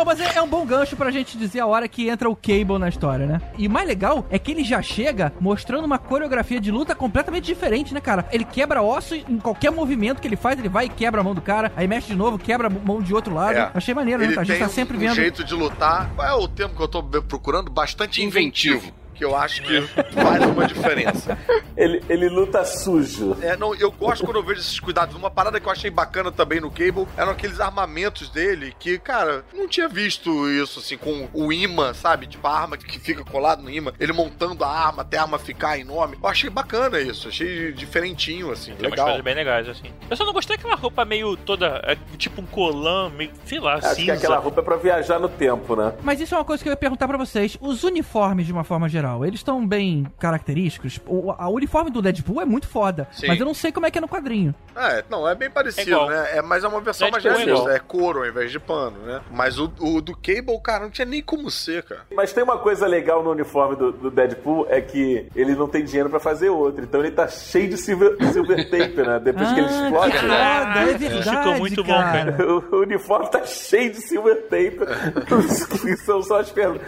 Bom, 0.00 0.04
mas 0.04 0.20
é, 0.20 0.36
é 0.36 0.40
um 0.40 0.48
bom 0.48 0.64
gancho 0.64 0.96
pra 0.96 1.10
gente 1.10 1.36
dizer 1.36 1.60
a 1.60 1.66
hora 1.66 1.86
que 1.88 2.08
entra 2.08 2.30
o 2.30 2.36
Cable 2.36 2.78
na 2.78 2.88
história, 2.88 3.26
né? 3.26 3.40
E 3.58 3.66
o 3.66 3.70
mais 3.70 3.86
legal 3.86 4.24
é 4.30 4.38
que 4.38 4.50
ele 4.52 4.64
já 4.64 4.80
chega 4.80 5.32
mostrando 5.40 5.84
uma 5.84 5.98
coreografia 5.98 6.60
de 6.60 6.70
luta 6.70 6.94
completamente 6.94 7.44
diferente, 7.44 7.92
né, 7.92 8.00
cara? 8.00 8.24
Ele 8.32 8.44
quebra 8.44 8.80
osso 8.80 9.14
em 9.14 9.38
qualquer 9.38 9.70
movimento 9.70 10.20
que 10.20 10.28
ele 10.28 10.36
faz, 10.36 10.58
ele 10.58 10.68
vai 10.68 10.86
e 10.86 10.88
quebra 10.88 11.20
a 11.20 11.24
mão 11.24 11.34
do 11.34 11.42
cara, 11.42 11.72
aí 11.76 11.86
mexe 11.86 12.06
de 12.06 12.16
novo, 12.16 12.38
quebra 12.38 12.68
a 12.68 12.70
mão 12.70 13.02
de 13.02 13.12
outro 13.12 13.34
lado. 13.34 13.58
É. 13.58 13.70
Achei 13.74 13.92
maneiro, 13.92 14.22
né? 14.22 14.28
Ele 14.28 14.38
A 14.38 14.44
gente 14.44 14.58
tá 14.60 14.68
sempre 14.68 14.96
um 14.96 15.00
vendo. 15.00 15.14
jeito 15.14 15.44
de 15.44 15.54
lutar, 15.54 16.08
qual 16.14 16.26
é 16.26 16.34
o 16.34 16.48
termo 16.48 16.74
que 16.74 16.82
eu 16.82 16.88
tô 16.88 17.02
procurando? 17.02 17.70
Bastante 17.70 18.22
inventivo. 18.22 18.92
Que 19.20 19.24
eu 19.26 19.36
acho 19.36 19.62
que 19.62 19.82
faz 19.82 20.46
uma 20.46 20.66
diferença. 20.66 21.36
Ele, 21.76 22.02
ele 22.08 22.26
luta 22.30 22.64
sujo. 22.64 23.36
É, 23.42 23.54
não, 23.54 23.74
eu 23.74 23.90
gosto 23.92 24.24
quando 24.24 24.36
eu 24.36 24.42
vejo 24.42 24.60
esses 24.60 24.80
cuidados. 24.80 25.14
Uma 25.14 25.30
parada 25.30 25.60
que 25.60 25.66
eu 25.66 25.70
achei 25.70 25.90
bacana 25.90 26.32
também 26.32 26.58
no 26.58 26.70
Cable 26.70 27.06
eram 27.18 27.32
aqueles 27.32 27.60
armamentos 27.60 28.30
dele 28.30 28.74
que, 28.78 28.98
cara, 28.98 29.44
não 29.52 29.68
tinha 29.68 29.86
visto 29.88 30.48
isso 30.48 30.78
assim 30.78 30.96
com 30.96 31.28
o 31.34 31.52
imã, 31.52 31.92
sabe? 31.92 32.26
Tipo 32.26 32.46
a 32.48 32.58
arma 32.58 32.78
que 32.78 32.98
fica 32.98 33.22
colado 33.22 33.62
no 33.62 33.68
imã, 33.70 33.92
ele 34.00 34.14
montando 34.14 34.64
a 34.64 34.68
arma 34.70 35.02
até 35.02 35.18
a 35.18 35.22
arma 35.22 35.38
ficar 35.38 35.78
enorme. 35.78 36.16
Eu 36.22 36.26
achei 36.28 36.48
bacana 36.48 36.98
isso, 36.98 37.28
achei 37.28 37.72
diferentinho, 37.72 38.50
assim, 38.50 38.72
Tem 38.72 38.86
umas 38.86 38.90
legal. 38.92 39.06
coisas 39.08 39.22
bem 39.22 39.34
legais, 39.34 39.68
assim. 39.68 39.90
Eu 40.08 40.16
só 40.16 40.24
não 40.24 40.32
gostei 40.32 40.56
daquela 40.56 40.76
roupa 40.76 41.04
meio 41.04 41.36
toda. 41.36 41.82
é, 41.84 41.94
tipo 42.16 42.40
um 42.40 42.46
colã, 42.46 43.10
meio. 43.10 43.30
sei 43.44 43.60
lá, 43.60 43.74
Acho 43.74 43.88
cinza. 43.90 44.04
que 44.04 44.10
aquela 44.12 44.38
roupa 44.38 44.60
é 44.60 44.64
pra 44.64 44.76
viajar 44.76 45.18
no 45.18 45.28
tempo, 45.28 45.76
né? 45.76 45.92
Mas 46.02 46.20
isso 46.20 46.34
é 46.34 46.38
uma 46.38 46.44
coisa 46.44 46.62
que 46.62 46.68
eu 46.68 46.72
ia 46.72 46.76
perguntar 46.76 47.06
pra 47.06 47.18
vocês. 47.18 47.58
Os 47.60 47.84
uniformes, 47.84 48.46
de 48.46 48.52
uma 48.52 48.64
forma 48.64 48.88
geral, 48.88 49.09
eles 49.24 49.40
estão 49.40 49.66
bem 49.66 50.06
característicos? 50.18 51.00
O 51.06 51.32
a 51.32 51.48
uniforme 51.48 51.90
do 51.90 52.00
Deadpool 52.02 52.40
é 52.40 52.44
muito 52.44 52.66
foda, 52.68 53.08
Sim. 53.12 53.26
mas 53.28 53.38
eu 53.38 53.46
não 53.46 53.54
sei 53.54 53.72
como 53.72 53.86
é 53.86 53.90
que 53.90 53.98
é 53.98 54.00
no 54.00 54.08
quadrinho. 54.08 54.54
É, 54.76 55.04
não, 55.10 55.28
é 55.28 55.34
bem 55.34 55.50
parecido, 55.50 55.90
É 55.96 56.08
né? 56.08 56.28
É, 56.38 56.42
mas 56.42 56.64
é 56.64 56.68
uma 56.68 56.80
versão 56.80 57.10
mais 57.10 57.22
Deadpool 57.22 57.42
é 57.42 57.44
realista, 57.44 57.64
igual. 57.70 57.76
é 57.76 57.78
couro 57.80 58.18
ao 58.20 58.26
invés 58.26 58.50
de 58.50 58.58
pano, 58.60 58.98
né? 59.04 59.20
Mas 59.30 59.58
o, 59.58 59.70
o 59.80 60.00
do 60.00 60.14
Cable, 60.16 60.60
cara, 60.62 60.84
não 60.84 60.90
tinha 60.90 61.04
nem 61.06 61.22
como 61.22 61.50
ser, 61.50 61.82
cara. 61.82 62.02
Mas 62.14 62.32
tem 62.32 62.42
uma 62.44 62.58
coisa 62.58 62.86
legal 62.86 63.22
no 63.22 63.30
uniforme 63.30 63.76
do, 63.76 63.92
do 63.92 64.10
Deadpool, 64.10 64.66
é 64.70 64.80
que 64.80 65.26
ele 65.34 65.54
não 65.54 65.68
tem 65.68 65.84
dinheiro 65.84 66.08
pra 66.08 66.20
fazer 66.20 66.48
outro. 66.50 66.84
Então 66.84 67.00
ele 67.00 67.10
tá 67.10 67.26
cheio 67.28 67.68
de 67.68 67.76
silver, 67.76 68.16
silver 68.32 68.70
tape, 68.70 68.96
né? 69.02 69.18
Depois 69.22 69.52
que 69.52 69.58
ele 69.60 69.68
Ah, 69.68 69.82
explode. 69.84 70.12
que 70.12 70.18
foda, 70.18 70.32
Ah, 70.34 70.82
é 70.88 70.94
verdade, 70.98 71.36
ficou 71.36 71.54
muito 71.58 71.84
bom, 71.84 71.92
cara. 71.98 72.36
O 72.72 72.76
uniforme 72.80 73.30
tá 73.30 73.44
cheio 73.44 73.90
de 73.90 74.00
silver 74.00 74.42
tape, 74.48 74.78
são 76.04 76.22
só 76.22 76.42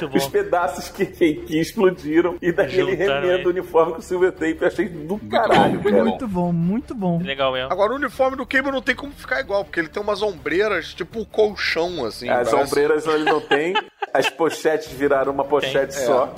bom. 0.09 0.17
os 0.17 0.27
pedaços 0.29 0.89
que, 0.89 1.07
que, 1.07 1.35
que 1.35 1.61
explodiram, 1.61 2.12
e 2.41 2.53
daí 2.53 2.79
ele 2.79 2.93
Juntaram 2.93 3.21
remenda 3.21 3.37
aí. 3.37 3.47
o 3.47 3.49
uniforme 3.51 3.95
com 3.95 4.01
silver 4.01 4.33
tape. 4.33 4.59
Eu 4.61 4.67
achei 4.69 4.89
do 4.89 5.19
caralho, 5.19 5.81
cara. 5.83 6.05
Muito 6.05 6.29
bom, 6.29 6.53
muito 6.53 6.95
bom. 6.95 7.21
Legal 7.23 7.53
mesmo. 7.53 7.73
Agora, 7.73 7.93
o 7.93 7.97
uniforme 7.97 8.37
do 8.37 8.47
Cable 8.47 8.71
não 8.73 8.83
tem 8.83 8.95
como 8.95 9.13
ficar 9.13 9.41
igual, 9.41 9.65
porque 9.65 9.81
ele 9.81 9.89
tem 9.89 10.03
umas 10.03 10.23
ombreiras, 10.23 10.93
tipo 10.95 11.19
um 11.21 11.25
colchão, 11.25 12.05
assim. 12.05 12.29
As 12.29 12.51
parece. 12.51 12.71
ombreiras 12.71 13.07
ele 13.07 13.25
não 13.25 13.41
tem, 13.41 13.75
as 14.13 14.29
pochetes 14.29 14.91
viraram 14.93 15.33
uma 15.33 15.45
pochete 15.45 15.95
Tem, 15.95 16.03
é. 16.03 16.07
só. 16.07 16.35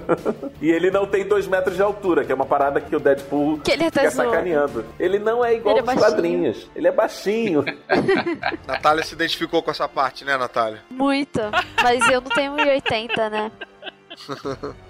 e 0.60 0.70
ele 0.70 0.90
não 0.90 1.06
tem 1.06 1.26
dois 1.26 1.46
metros 1.46 1.76
de 1.76 1.82
altura, 1.82 2.24
que 2.24 2.32
é 2.32 2.34
uma 2.34 2.46
parada 2.46 2.80
que 2.80 2.94
o 2.94 3.00
Deadpool 3.00 3.58
Que 3.60 3.72
ele 3.72 3.84
fica 3.84 4.10
sacaneando. 4.10 4.84
Ele 4.98 5.18
não 5.18 5.44
é 5.44 5.54
igual 5.54 5.76
Ele 5.76 5.86
é 5.86 5.90
aos 5.90 6.00
baixinho. 6.00 6.12
quadrinhos. 6.12 6.70
Ele 6.74 6.88
é 6.88 6.92
baixinho. 6.92 7.64
Natália 8.66 9.02
se 9.04 9.14
identificou 9.14 9.62
com 9.62 9.70
essa 9.70 9.88
parte, 9.88 10.24
né, 10.24 10.36
Natália? 10.36 10.80
Muito. 10.90 11.40
Mas 11.82 12.08
eu 12.08 12.20
não 12.20 12.30
tenho 12.30 12.52
1,80, 12.56 13.30
né? 13.30 13.52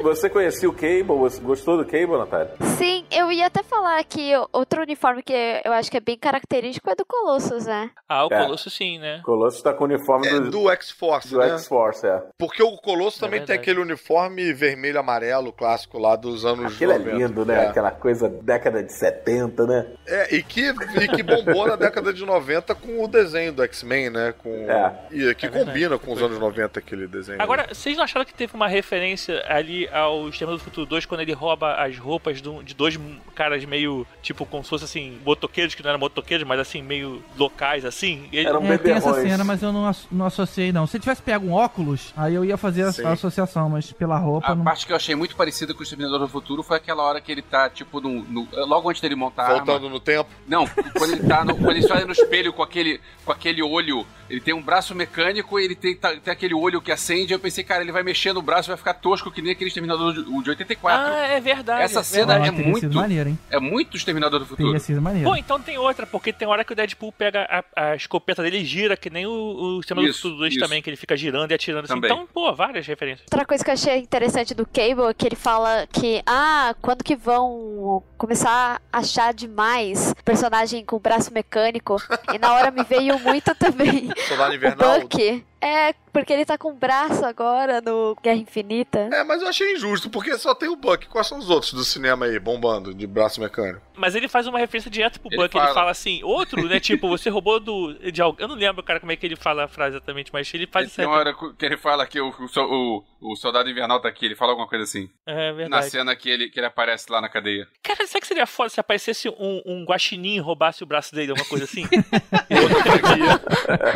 Você 0.00 0.28
conhecia 0.28 0.68
o 0.68 0.72
Cable? 0.72 1.16
Você 1.18 1.40
gostou 1.40 1.78
do 1.78 1.84
Cable, 1.84 2.18
Natália? 2.18 2.50
Sim, 2.76 3.06
eu 3.10 3.32
ia 3.32 3.46
até 3.46 3.62
falar 3.62 4.04
que 4.04 4.32
outro 4.52 4.82
uniforme 4.82 5.22
que 5.22 5.32
eu 5.64 5.72
acho 5.72 5.90
que 5.90 5.96
é 5.96 6.00
bem 6.00 6.18
característico 6.18 6.90
é 6.90 6.94
do 6.94 7.06
Colossus, 7.06 7.64
né? 7.64 7.90
Ah, 8.06 8.26
o 8.26 8.28
É. 8.30 8.42
Colosso 8.44 8.68
sim, 8.68 8.98
né? 8.98 9.22
Colosso 9.24 9.62
tá 9.62 9.72
com 9.72 9.84
o 9.84 9.86
uniforme 9.86 10.26
É 10.26 10.40
do, 10.40 10.50
do 10.50 10.70
X-Force, 10.70 11.30
do 11.30 11.38
né? 11.38 11.48
X-Force, 11.52 12.06
é. 12.06 12.22
Porque 12.38 12.62
o 12.62 12.76
Colosso 12.76 13.18
também 13.18 13.42
tem 13.42 13.56
aquele 13.56 13.80
uniforme 13.80 14.52
vermelho 14.52 14.98
amarelo 15.00 15.52
clássico 15.52 15.98
lá 15.98 16.16
dos 16.16 16.44
anos 16.44 16.74
Aquilo 16.74 16.92
é 16.92 16.98
90. 16.98 17.16
lindo, 17.16 17.44
né? 17.46 17.64
É. 17.64 17.68
Aquela 17.68 17.90
coisa 17.90 18.28
década 18.28 18.82
de 18.82 18.92
70, 18.92 19.66
né? 19.66 19.86
É, 20.06 20.34
e 20.34 20.42
que, 20.42 20.68
e 21.00 21.08
que 21.08 21.22
bombou 21.22 21.66
na 21.66 21.76
década 21.76 22.12
de 22.12 22.24
90 22.26 22.74
com 22.74 23.02
o 23.02 23.08
desenho 23.08 23.52
do 23.54 23.62
X-Men, 23.62 24.10
né? 24.10 24.34
Com, 24.36 24.50
É. 24.70 24.94
E 25.10 25.34
que 25.34 25.46
É 25.46 25.48
combina 25.48 25.98
com 25.98 26.12
os 26.12 26.20
anos 26.22 26.38
90 26.38 26.78
aquele 26.78 27.06
desenho. 27.06 27.40
Agora, 27.40 27.68
vocês 27.72 27.96
não 27.96 28.04
acharam 28.04 28.26
que 28.26 28.34
teve 28.34 28.54
uma 28.54 28.68
referência 28.68 29.42
ali 29.48 29.88
ao 29.88 30.28
Exterminador 30.28 30.58
do 30.58 30.64
Futuro 30.64 30.86
2 30.86 31.06
quando 31.06 31.20
ele 31.20 31.32
rouba 31.32 31.74
as 31.74 31.96
roupas 31.98 32.40
de 32.40 32.74
dois 32.74 32.98
caras 33.34 33.64
meio, 33.64 34.06
tipo, 34.22 34.44
como 34.46 34.62
se 34.64 34.70
fosse 34.70 34.84
assim, 34.84 35.18
motoqueiros, 35.24 35.74
que 35.74 35.82
não 35.82 35.90
eram 35.90 35.98
motoqueiros, 36.00 36.46
mas 36.46 36.60
assim, 36.60 36.82
meio 36.82 37.22
locais, 37.36 37.84
assim? 37.84 38.28
Ele- 38.32 38.48
Era 38.48 38.58
um 38.58 38.72
É, 38.72 38.78
tem 38.78 38.92
essa 38.94 39.14
cena, 39.14 39.44
mas 39.44 39.62
eu 39.62 39.72
não, 39.72 39.86
asso- 39.86 40.08
não 40.10 40.26
associei, 40.26 40.72
não. 40.72 40.86
Se 40.86 40.96
ele 40.96 41.02
tivesse 41.02 41.22
pego 41.22 41.46
um 41.46 41.52
óculos, 41.52 42.12
aí 42.16 42.34
eu 42.34 42.44
ia 42.44 42.56
fazer 42.56 42.82
a, 42.82 42.92
Sim. 42.92 43.04
a 43.04 43.12
associação, 43.12 43.68
mas 43.70 43.90
pela 43.92 44.16
roupa 44.18 44.52
A 44.52 44.54
não. 44.54 44.64
parte 44.64 44.86
que 44.86 44.92
eu 44.92 44.96
achei 44.96 45.14
muito 45.14 45.34
parecida 45.36 45.72
com 45.74 45.80
o 45.80 45.82
Exterminador 45.82 46.18
do 46.20 46.28
Futuro 46.28 46.62
foi 46.62 46.76
aquela 46.76 47.02
hora 47.02 47.20
que 47.20 47.30
ele 47.30 47.42
tá, 47.42 47.68
tipo, 47.70 48.00
no, 48.00 48.22
no- 48.24 48.48
logo 48.66 48.88
antes 48.88 49.00
dele 49.00 49.14
montar. 49.14 49.48
Voltando 49.54 49.88
no 49.88 50.00
tempo. 50.00 50.28
Não, 50.46 50.66
quando 50.66 51.12
ele 51.12 51.26
tá 51.26 51.44
no, 51.44 51.56
quando 51.56 51.76
ele 51.76 51.86
olha 51.92 52.06
no 52.06 52.12
espelho 52.12 52.52
com 52.52 52.62
aquele, 52.62 53.00
com 53.24 53.32
aquele 53.32 53.62
olho, 53.62 54.06
ele 54.28 54.40
tem 54.40 54.54
um 54.54 54.62
braço 54.62 54.94
mecânico 54.94 55.58
e 55.60 55.64
ele 55.64 55.74
tem, 55.74 55.94
tá- 55.96 56.14
tem 56.16 56.32
aquele 56.32 56.54
olho 56.54 56.80
que 56.80 56.90
acende. 56.92 57.32
Eu 57.32 57.38
pensei, 57.38 57.62
cara, 57.64 57.82
ele 57.82 57.92
vai 57.92 58.02
mexer 58.02 58.32
no 58.32 58.42
braço, 58.42 58.68
vai 58.68 58.76
ficar 58.76 58.94
tosco 58.94 59.30
que 59.34 59.42
nem 59.42 59.52
aquele 59.52 59.68
Exterminador 59.68 60.12
de, 60.14 60.20
o 60.20 60.42
de 60.42 60.50
84. 60.50 61.12
Ah, 61.12 61.26
é 61.26 61.40
verdade. 61.40 61.82
Essa 61.82 62.00
é 62.00 62.02
cena 62.02 62.26
verdade. 62.34 62.48
É 62.48 62.52
teria 62.52 62.70
muito- 62.70 62.94
maneiro, 62.94 63.28
hein? 63.30 63.38
É 63.50 63.58
muito 63.60 63.96
Exterminador 63.96 64.40
do 64.40 64.46
Futuro. 64.46 64.68
Teria 64.68 64.80
sido 64.80 65.02
maneiro. 65.02 65.28
Pô, 65.28 65.36
então 65.36 65.60
tem 65.60 65.76
outra, 65.78 66.06
porque 66.06 66.32
tem 66.32 66.46
hora 66.48 66.64
que 66.64 66.72
o 66.72 66.76
Deadpool 66.76 67.12
pega 67.12 67.46
a, 67.76 67.90
a 67.90 67.96
escopeta 67.96 68.42
dele 68.42 68.58
e 68.58 68.64
gira, 68.64 68.96
que 68.96 69.10
nem 69.10 69.26
o, 69.26 69.30
o 69.30 69.80
Exterminador 69.80 70.12
do 70.14 70.16
Futuro 70.16 70.36
2 70.38 70.52
isso. 70.52 70.60
também, 70.62 70.80
que 70.82 70.88
ele 70.90 70.96
fica 70.96 71.16
girando 71.16 71.50
e 71.50 71.54
atirando 71.54 71.84
assim. 71.84 71.94
Também. 71.94 72.10
Então, 72.10 72.26
pô, 72.32 72.52
várias 72.54 72.86
referências. 72.86 73.26
Outra 73.30 73.44
coisa 73.44 73.64
que 73.64 73.70
eu 73.70 73.74
achei 73.74 73.98
interessante 73.98 74.54
do 74.54 74.64
Cable 74.66 75.10
é 75.10 75.14
que 75.14 75.26
ele 75.26 75.36
fala 75.36 75.86
que, 75.92 76.22
ah, 76.26 76.74
quando 76.80 77.02
que 77.02 77.16
vão 77.16 78.02
começar 78.16 78.80
a 78.92 78.98
achar 78.98 79.34
demais 79.34 80.14
personagem 80.24 80.84
com 80.84 80.98
braço 80.98 81.32
mecânico? 81.32 81.96
E 82.32 82.38
na 82.38 82.54
hora 82.54 82.70
me 82.70 82.82
veio 82.84 83.18
muito 83.18 83.54
também 83.54 84.10
Soldado 84.28 84.52
o 84.52 84.54
Invernal. 84.54 85.00
Bucky. 85.00 85.44
É, 85.64 85.94
porque 86.12 86.30
ele 86.32 86.44
tá 86.44 86.58
com 86.58 86.74
braço 86.74 87.24
agora 87.24 87.80
no 87.80 88.14
Guerra 88.22 88.36
Infinita. 88.36 89.08
É, 89.12 89.24
mas 89.24 89.40
eu 89.40 89.48
achei 89.48 89.72
injusto, 89.72 90.10
porque 90.10 90.36
só 90.36 90.54
tem 90.54 90.68
o 90.68 90.76
Buck. 90.76 91.06
Quais 91.08 91.26
são 91.26 91.38
os 91.38 91.48
outros 91.48 91.72
do 91.72 91.82
cinema 91.84 92.26
aí, 92.26 92.38
bombando, 92.38 92.92
de 92.92 93.06
braço 93.06 93.40
mecânico? 93.40 93.80
Mas 93.96 94.14
ele 94.14 94.28
faz 94.28 94.46
uma 94.46 94.58
referência 94.58 94.90
direto 94.90 95.20
pro 95.20 95.30
Ele 95.32 95.40
Buck, 95.42 95.56
ele 95.56 95.62
fala. 95.64 95.74
fala 95.74 95.90
assim, 95.90 96.22
outro, 96.22 96.62
né? 96.68 96.78
Tipo, 96.80 97.08
você 97.08 97.30
roubou 97.30 97.58
do. 97.60 97.94
De 98.12 98.20
alguém. 98.20 98.44
Eu 98.44 98.48
não 98.48 98.56
lembro, 98.56 98.82
cara, 98.82 99.00
como 99.00 99.10
é 99.12 99.16
que 99.16 99.24
ele 99.24 99.36
fala 99.36 99.64
a 99.64 99.68
frase 99.68 99.96
exatamente, 99.96 100.30
mas 100.32 100.52
ele 100.52 100.66
faz 100.66 100.94
Tem 100.94 101.06
uma 101.06 101.16
hora 101.16 101.32
que 101.34 101.64
ele 101.64 101.76
fala 101.78 102.06
que 102.06 102.20
o, 102.20 102.28
o, 102.28 102.60
o- 102.60 103.04
o 103.32 103.36
soldado 103.36 103.70
invernal 103.70 104.00
tá 104.00 104.08
aqui, 104.08 104.26
ele 104.26 104.36
fala 104.36 104.52
alguma 104.52 104.68
coisa 104.68 104.84
assim. 104.84 105.08
É 105.26 105.46
Na 105.50 105.52
verdade. 105.52 105.90
cena 105.90 106.14
que 106.14 106.28
ele, 106.28 106.50
que 106.50 106.60
ele 106.60 106.66
aparece 106.66 107.10
lá 107.10 107.22
na 107.22 107.28
cadeia. 107.30 107.66
Cara, 107.82 108.06
será 108.06 108.20
que 108.20 108.26
seria 108.26 108.46
foda 108.46 108.68
se 108.68 108.78
aparecesse 108.80 109.28
um, 109.30 109.62
um 109.64 109.84
guaxinim 109.86 110.34
e 110.34 110.38
roubasse 110.40 110.82
o 110.82 110.86
braço 110.86 111.14
dele, 111.14 111.30
alguma 111.30 111.48
coisa 111.48 111.64
assim? 111.64 111.86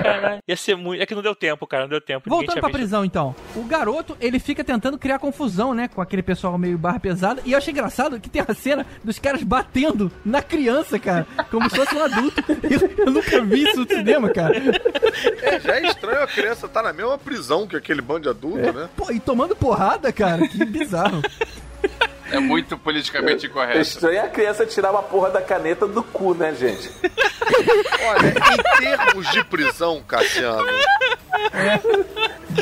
Caralho, 0.02 0.42
ia 0.46 0.56
ser 0.56 0.76
muito. 0.76 1.02
É 1.02 1.06
que 1.06 1.14
não 1.14 1.22
deu 1.22 1.34
tempo, 1.34 1.57
cara, 1.66 1.84
não 1.84 1.90
deu 1.90 2.00
tempo. 2.00 2.28
Voltando 2.28 2.60
pra 2.60 2.68
visto. 2.68 2.78
prisão, 2.78 3.04
então. 3.04 3.34
O 3.54 3.62
garoto, 3.64 4.16
ele 4.20 4.38
fica 4.38 4.62
tentando 4.64 4.98
criar 4.98 5.18
confusão, 5.18 5.74
né? 5.74 5.88
Com 5.88 6.00
aquele 6.00 6.22
pessoal 6.22 6.56
meio 6.58 6.78
barra 6.78 7.00
pesada. 7.00 7.42
E 7.44 7.52
eu 7.52 7.58
achei 7.58 7.72
engraçado 7.72 8.20
que 8.20 8.28
tem 8.28 8.42
a 8.46 8.54
cena 8.54 8.86
dos 9.02 9.18
caras 9.18 9.42
batendo 9.42 10.10
na 10.24 10.42
criança, 10.42 10.98
cara. 10.98 11.26
Como 11.50 11.68
se 11.68 11.76
fosse 11.76 11.94
um 11.94 12.02
adulto. 12.04 12.42
Eu, 12.68 13.06
eu 13.06 13.10
nunca 13.12 13.42
vi 13.44 13.62
isso 13.62 13.80
no 13.80 13.86
cinema, 13.86 14.28
cara. 14.30 14.54
É, 15.42 15.58
já 15.58 15.76
é 15.76 15.86
estranho 15.86 16.22
a 16.22 16.26
criança 16.26 16.66
estar 16.66 16.82
na 16.82 16.92
mesma 16.92 17.16
prisão 17.16 17.66
que 17.66 17.76
aquele 17.76 18.02
bando 18.02 18.22
de 18.22 18.28
adulto, 18.28 18.72
né? 18.72 18.88
Pô, 18.96 19.10
e 19.10 19.18
tomando 19.18 19.56
porrada, 19.56 20.12
cara. 20.12 20.46
Que 20.46 20.64
bizarro. 20.64 21.22
É 22.30 22.38
muito 22.38 22.76
politicamente 22.76 23.46
É 23.46 23.48
incorreto. 23.48 23.78
estranho 23.80 24.22
a 24.22 24.28
criança 24.28 24.66
tirar 24.66 24.90
uma 24.90 25.02
porra 25.02 25.30
da 25.30 25.40
caneta 25.42 25.86
do 25.86 26.02
cu, 26.02 26.34
né, 26.34 26.54
gente? 26.54 26.90
Olha, 27.02 28.28
em 28.28 28.78
termos 28.80 29.30
de 29.30 29.44
prisão, 29.44 30.02
Cassiano, 30.06 30.66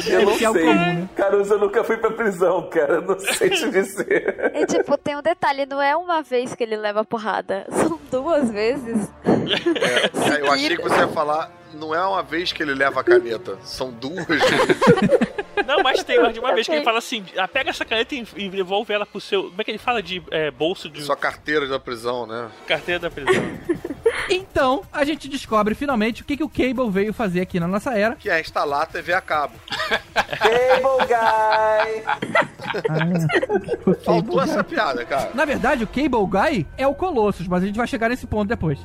Eu 0.06 0.24
não 0.24 0.32
é 0.32 0.38
sei. 0.38 0.48
comum, 0.48 0.74
né? 0.74 1.08
Caruso, 1.16 1.54
eu 1.54 1.58
nunca 1.58 1.84
fui 1.84 1.96
pra 1.96 2.10
prisão, 2.10 2.68
cara. 2.70 2.94
Eu 2.94 3.02
não 3.02 3.18
sei 3.18 3.50
te 3.50 3.70
dizer. 3.70 4.52
E 4.54 4.66
tipo, 4.66 4.96
tem 4.98 5.16
um 5.16 5.22
detalhe, 5.22 5.66
não 5.66 5.80
é 5.80 5.96
uma 5.96 6.22
vez 6.22 6.54
que 6.54 6.62
ele 6.62 6.76
leva 6.76 7.04
porrada, 7.04 7.66
são 7.70 7.98
duas 8.10 8.50
vezes. 8.50 9.08
é, 9.24 10.40
eu 10.40 10.52
achei 10.52 10.76
que 10.76 10.82
você 10.82 10.98
ia 10.98 11.08
falar. 11.08 11.50
Não 11.74 11.94
é 11.94 12.02
uma 12.06 12.22
vez 12.22 12.52
que 12.52 12.62
ele 12.62 12.72
leva 12.74 13.00
a 13.00 13.04
caneta, 13.04 13.58
são 13.62 13.90
duas 13.90 14.24
vezes. 14.24 14.48
Não, 15.66 15.82
mas 15.82 16.02
tem 16.04 16.18
mais 16.20 16.32
de 16.32 16.40
uma 16.40 16.54
vez 16.54 16.66
que 16.66 16.72
ele 16.72 16.84
fala 16.84 16.98
assim: 16.98 17.24
ah, 17.36 17.48
pega 17.48 17.70
essa 17.70 17.84
caneta 17.84 18.14
e, 18.14 18.26
e 18.36 18.48
devolve 18.48 18.94
ela 18.94 19.04
pro 19.04 19.20
seu. 19.20 19.44
Como 19.44 19.60
é 19.60 19.64
que 19.64 19.70
ele 19.72 19.78
fala 19.78 20.02
de 20.02 20.22
é, 20.30 20.50
bolso 20.50 20.88
de 20.88 21.02
Sua 21.02 21.16
carteira 21.16 21.66
da 21.66 21.78
prisão, 21.78 22.26
né? 22.26 22.48
carteira 22.66 23.00
da 23.00 23.10
prisão? 23.10 23.42
Então, 24.28 24.82
a 24.92 25.04
gente 25.04 25.28
descobre 25.28 25.74
finalmente 25.74 26.22
o 26.22 26.24
que, 26.24 26.36
que 26.36 26.42
o 26.44 26.48
Cable 26.48 26.90
veio 26.90 27.12
fazer 27.12 27.40
aqui 27.40 27.60
na 27.60 27.68
nossa 27.68 27.96
era. 27.96 28.14
Que 28.16 28.28
é 28.30 28.40
instalar 28.40 28.82
a 28.82 28.86
TV 28.86 29.12
a 29.12 29.20
cabo. 29.20 29.54
Cable 30.38 31.06
Guy! 31.06 32.02
Ah, 32.88 33.94
Faltou 34.04 34.40
essa 34.42 34.62
piada, 34.64 35.04
cara. 35.04 35.30
Na 35.34 35.44
verdade, 35.44 35.84
o 35.84 35.86
Cable 35.86 36.26
Guy 36.28 36.66
é 36.76 36.86
o 36.86 36.94
Colossus, 36.94 37.46
mas 37.48 37.62
a 37.62 37.66
gente 37.66 37.76
vai 37.76 37.86
chegar 37.86 38.08
nesse 38.08 38.26
ponto 38.26 38.48
depois. 38.48 38.78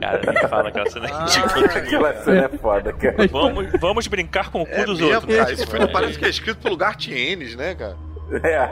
Cara, 0.00 0.20
nem 0.32 0.48
fala 0.48 0.68
aquela 0.68 0.90
cena 0.90 1.08
Ah, 1.12 1.24
ridícula. 1.24 1.66
Aquela 1.66 2.22
cena 2.22 2.44
é 2.44 2.58
foda, 2.58 2.92
cara. 2.92 3.28
Vamos, 3.30 3.66
vamos 3.80 4.06
brincar 4.06 4.50
com 4.50 4.62
o 4.62 4.66
cu 4.66 4.72
É 4.72 4.84
dos 4.84 4.98
mesmo, 5.00 5.14
outros. 5.14 5.36
cara. 5.36 5.52
Isso 5.52 5.66
filme 5.66 5.88
parece 5.92 6.18
que 6.18 6.24
é 6.24 6.28
escrito 6.28 6.58
pelo 6.60 6.76
Gartienes, 6.76 7.54
né, 7.56 7.74
cara? 7.74 7.96
É. 8.44 8.70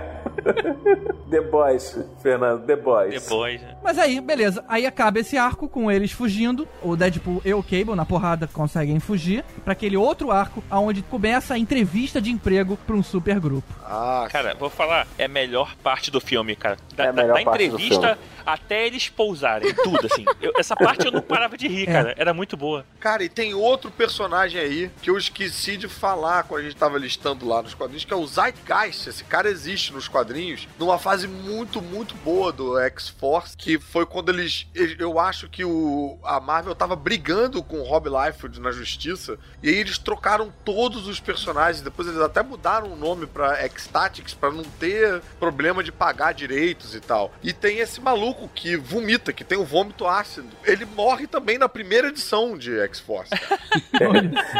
The 1.31 1.41
Boys, 1.41 1.99
Fernando, 2.23 2.65
The 2.67 2.77
Boys. 2.77 3.23
Depois, 3.23 3.61
né? 3.61 3.77
Mas 3.83 3.99
aí, 3.99 4.21
beleza. 4.21 4.65
Aí 4.69 4.87
acaba 4.87 5.19
esse 5.19 5.37
arco 5.37 5.69
com 5.69 5.91
eles 5.91 6.13
fugindo. 6.13 6.67
O 6.83 6.97
Deadpool 6.97 7.43
e 7.45 7.53
o 7.53 7.63
Cable, 7.63 7.95
na 7.95 8.05
porrada, 8.05 8.47
conseguem 8.47 9.01
fugir. 9.01 9.45
Pra 9.65 9.73
aquele 9.73 9.97
outro 9.97 10.31
arco, 10.31 10.63
onde 10.71 11.03
começa 11.03 11.55
a 11.55 11.59
entrevista 11.59 12.21
de 12.21 12.31
emprego 12.31 12.77
pra 12.87 12.95
um 12.97 13.03
super 13.03 13.41
grupo. 13.41 13.67
Ah, 13.85 14.27
Cara, 14.31 14.55
vou 14.55 14.71
falar, 14.71 15.07
é 15.19 15.25
a 15.25 15.29
melhor 15.29 15.75
parte 15.83 16.11
do 16.11 16.21
filme, 16.21 16.55
cara. 16.57 16.77
Da, 16.95 17.05
É 17.05 17.09
a 17.09 17.13
da- 17.13 17.23
melhor 17.23 17.39
da 17.39 17.45
parte 17.45 17.69
do 17.69 17.75
entrevista 17.77 18.19
até 18.45 18.87
eles 18.87 19.09
pousarem, 19.09 19.75
tudo, 19.75 20.07
assim. 20.07 20.25
Eu- 20.41 20.53
essa 20.57 20.77
parte 20.77 21.05
eu 21.07 21.11
não 21.13 21.21
parava 21.23 21.57
de 21.57 21.67
rir, 21.67 21.89
É. 21.89 21.93
cara. 21.93 22.15
Era 22.17 22.33
muito 22.33 22.57
boa. 22.57 22.85
Cara, 23.01 23.25
e 23.25 23.29
tem 23.29 23.55
outro 23.55 23.91
personagem 23.91 24.61
aí 24.61 24.91
que 25.03 25.11
eu 25.11 25.19
esqueci 25.19 25.77
de 25.77 25.89
falar 25.89 26.45
quando 26.45 26.61
a 26.61 26.65
gente 26.65 26.77
tava 26.77 26.97
listando 26.99 27.47
lá 27.47 27.63
nos 27.63 27.75
quadrinhos, 27.75 28.05
que 28.05 28.13
é 28.13 28.17
o 28.17 28.27
Zeitgeist. 28.27 29.09
Esse 29.09 29.25
cara 29.25 29.49
existe 29.49 29.93
nos 29.93 30.07
quadrinhos 30.09 30.36
numa 30.79 30.99
fase 30.99 31.27
muito, 31.27 31.81
muito 31.81 32.15
boa 32.17 32.53
do 32.53 32.79
X-Force, 32.79 33.57
que 33.57 33.79
foi 33.79 34.05
quando 34.05 34.31
eles. 34.31 34.67
Eu 34.99 35.19
acho 35.19 35.49
que 35.49 35.65
o, 35.65 36.19
a 36.23 36.41
Marvel 36.41 36.75
tava 36.75 36.97
brigando 36.97 37.63
com 37.63 37.79
o 37.79 37.83
Rob 37.83 38.09
Liefeld 38.09 38.61
na 38.61 38.71
justiça, 38.71 39.39
e 39.63 39.69
aí 39.69 39.77
eles 39.77 39.99
trocaram 39.99 40.53
todos 40.65 41.07
os 41.07 41.21
personagens. 41.21 41.83
Depois 41.83 42.09
eles 42.09 42.21
até 42.21 42.43
mudaram 42.43 42.93
o 42.93 42.97
nome 42.97 43.27
pra 43.27 43.57
X-Tactics 43.63 44.35
pra 44.35 44.51
não 44.51 44.65
ter 44.65 45.21
problema 45.39 45.83
de 45.83 45.93
pagar 45.93 46.33
direitos 46.33 46.95
e 46.95 47.01
tal. 47.01 47.33
E 47.43 47.53
tem 47.53 47.79
esse 47.79 48.01
maluco 48.01 48.49
que 48.55 48.77
vomita, 48.77 49.33
que 49.33 49.45
tem 49.45 49.59
o 49.59 49.65
vômito 49.65 50.07
ácido. 50.07 50.49
Ele 50.65 50.85
morre 50.85 51.27
também 51.27 51.59
na 51.59 51.69
primeira 51.69 52.09
edição 52.09 52.57
de 52.57 52.79
X-Force. 52.81 53.31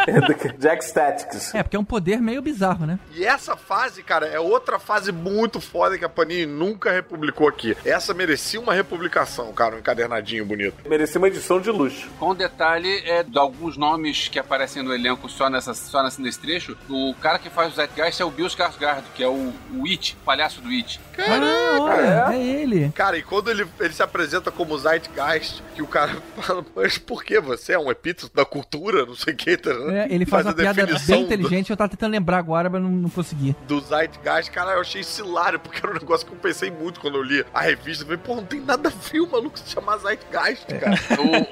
É 0.07 0.59
Jack 0.59 0.85
Statics. 0.85 1.55
É, 1.55 1.63
porque 1.63 1.77
é 1.77 1.79
um 1.79 1.85
poder 1.85 2.21
meio 2.21 2.41
bizarro, 2.41 2.87
né? 2.87 2.99
E 3.13 3.25
essa 3.25 3.57
fase, 3.57 4.03
cara, 4.03 4.27
é 4.27 4.39
outra 4.39 4.79
fase 4.79 5.13
muito 5.13 5.61
foda 5.67 5.99
que 5.99 6.05
a 6.05 6.09
Panini 6.09 6.47
nunca 6.47 6.91
republicou 6.91 7.49
aqui. 7.49 7.77
Essa 7.85 8.15
merecia 8.15 8.61
uma 8.61 8.73
republicação, 8.73 9.53
cara, 9.53 9.77
um 9.77 9.79
encadernadinho 9.79 10.45
bonito. 10.45 10.89
Merecia 10.89 11.19
uma 11.19 11.29
edição 11.29 11.61
de 11.61 11.71
luxo. 11.71 12.09
Com 12.19 12.35
detalhe 12.35 13.03
é, 13.05 13.23
de 13.23 13.39
alguns 13.39 13.77
nomes 13.77 14.29
que 14.29 14.39
aparecem 14.39 14.83
no 14.83 14.95
elenco 14.95 15.29
só, 15.29 15.51
nessa, 15.51 15.75
só 15.75 16.03
nesse, 16.03 16.21
nesse 16.21 16.39
trecho. 16.39 16.77
O 16.89 17.15
cara 17.21 17.39
que 17.39 17.51
faz 17.51 17.73
o 17.73 17.77
Zeitgeist 17.77 18.21
é 18.21 18.25
o 18.25 18.31
Bill 18.31 18.47
Skarsgård, 18.47 19.03
que 19.15 19.23
é 19.23 19.29
o, 19.29 19.53
o 19.75 19.87
It, 19.87 20.17
o 20.21 20.25
palhaço 20.25 20.61
do 20.61 20.69
It. 20.69 21.01
Ah, 21.19 21.79
olha, 21.81 22.37
é 22.37 22.43
ele. 22.43 22.93
Cara, 22.95 23.17
e 23.17 23.23
quando 23.23 23.51
ele, 23.51 23.67
ele 23.81 23.93
se 23.93 24.03
apresenta 24.03 24.51
como 24.51 24.77
Zeitgeist, 24.79 25.63
que 25.75 25.83
o 25.83 25.87
cara 25.87 26.13
fala, 26.37 26.65
mas 26.75 26.99
por 26.99 27.25
que 27.25 27.41
você 27.41 27.73
é 27.73 27.79
um 27.79 27.91
epíteto 27.91 28.31
da 28.35 28.45
cultura, 28.45 29.07
não 29.07 29.15
sei 29.15 29.33
o 29.33 29.37
que, 29.37 29.57
tá? 29.57 29.71
É, 29.71 30.07
ele 30.11 30.27
faz, 30.27 30.47
a 30.47 30.51
uma 30.51 30.55
piada 30.55 30.87
definição 30.87 31.17
bem 31.17 31.25
inteligente. 31.25 31.71
Eu 31.71 31.77
tava 31.77 31.91
tentando 31.91 32.13
lembrar 32.13 32.39
agora, 32.39 32.69
mas 32.69 32.83
não, 32.83 32.91
não 32.91 33.11
consegui. 33.11 33.55
Do, 33.67 33.81
do 33.81 33.87
Zeitgeist, 33.87 34.51
cara, 34.51 34.73
eu 34.73 34.81
achei 34.81 35.01
isso 35.01 35.25
hilário, 35.47 35.61
porque 35.61 35.79
era 35.83 35.91
um 35.91 35.95
negócio 35.99 36.27
que 36.27 36.33
eu 36.33 36.39
pensei 36.39 36.71
muito 36.71 37.01
quando 37.01 37.17
eu 37.17 37.23
li 37.23 37.45
a 37.55 37.61
revista. 37.61 38.03
Eu 38.03 38.07
falei, 38.09 38.23
pô, 38.23 38.35
não 38.37 38.45
tem 38.45 38.61
nada 38.61 38.89
a 38.89 38.93
ver 38.93 39.21
o 39.21 39.31
maluco 39.31 39.59
se 39.59 39.71
chamar 39.71 39.99
Zeitgeist, 39.99 40.65
É. 40.73 40.79
cara. 40.79 40.97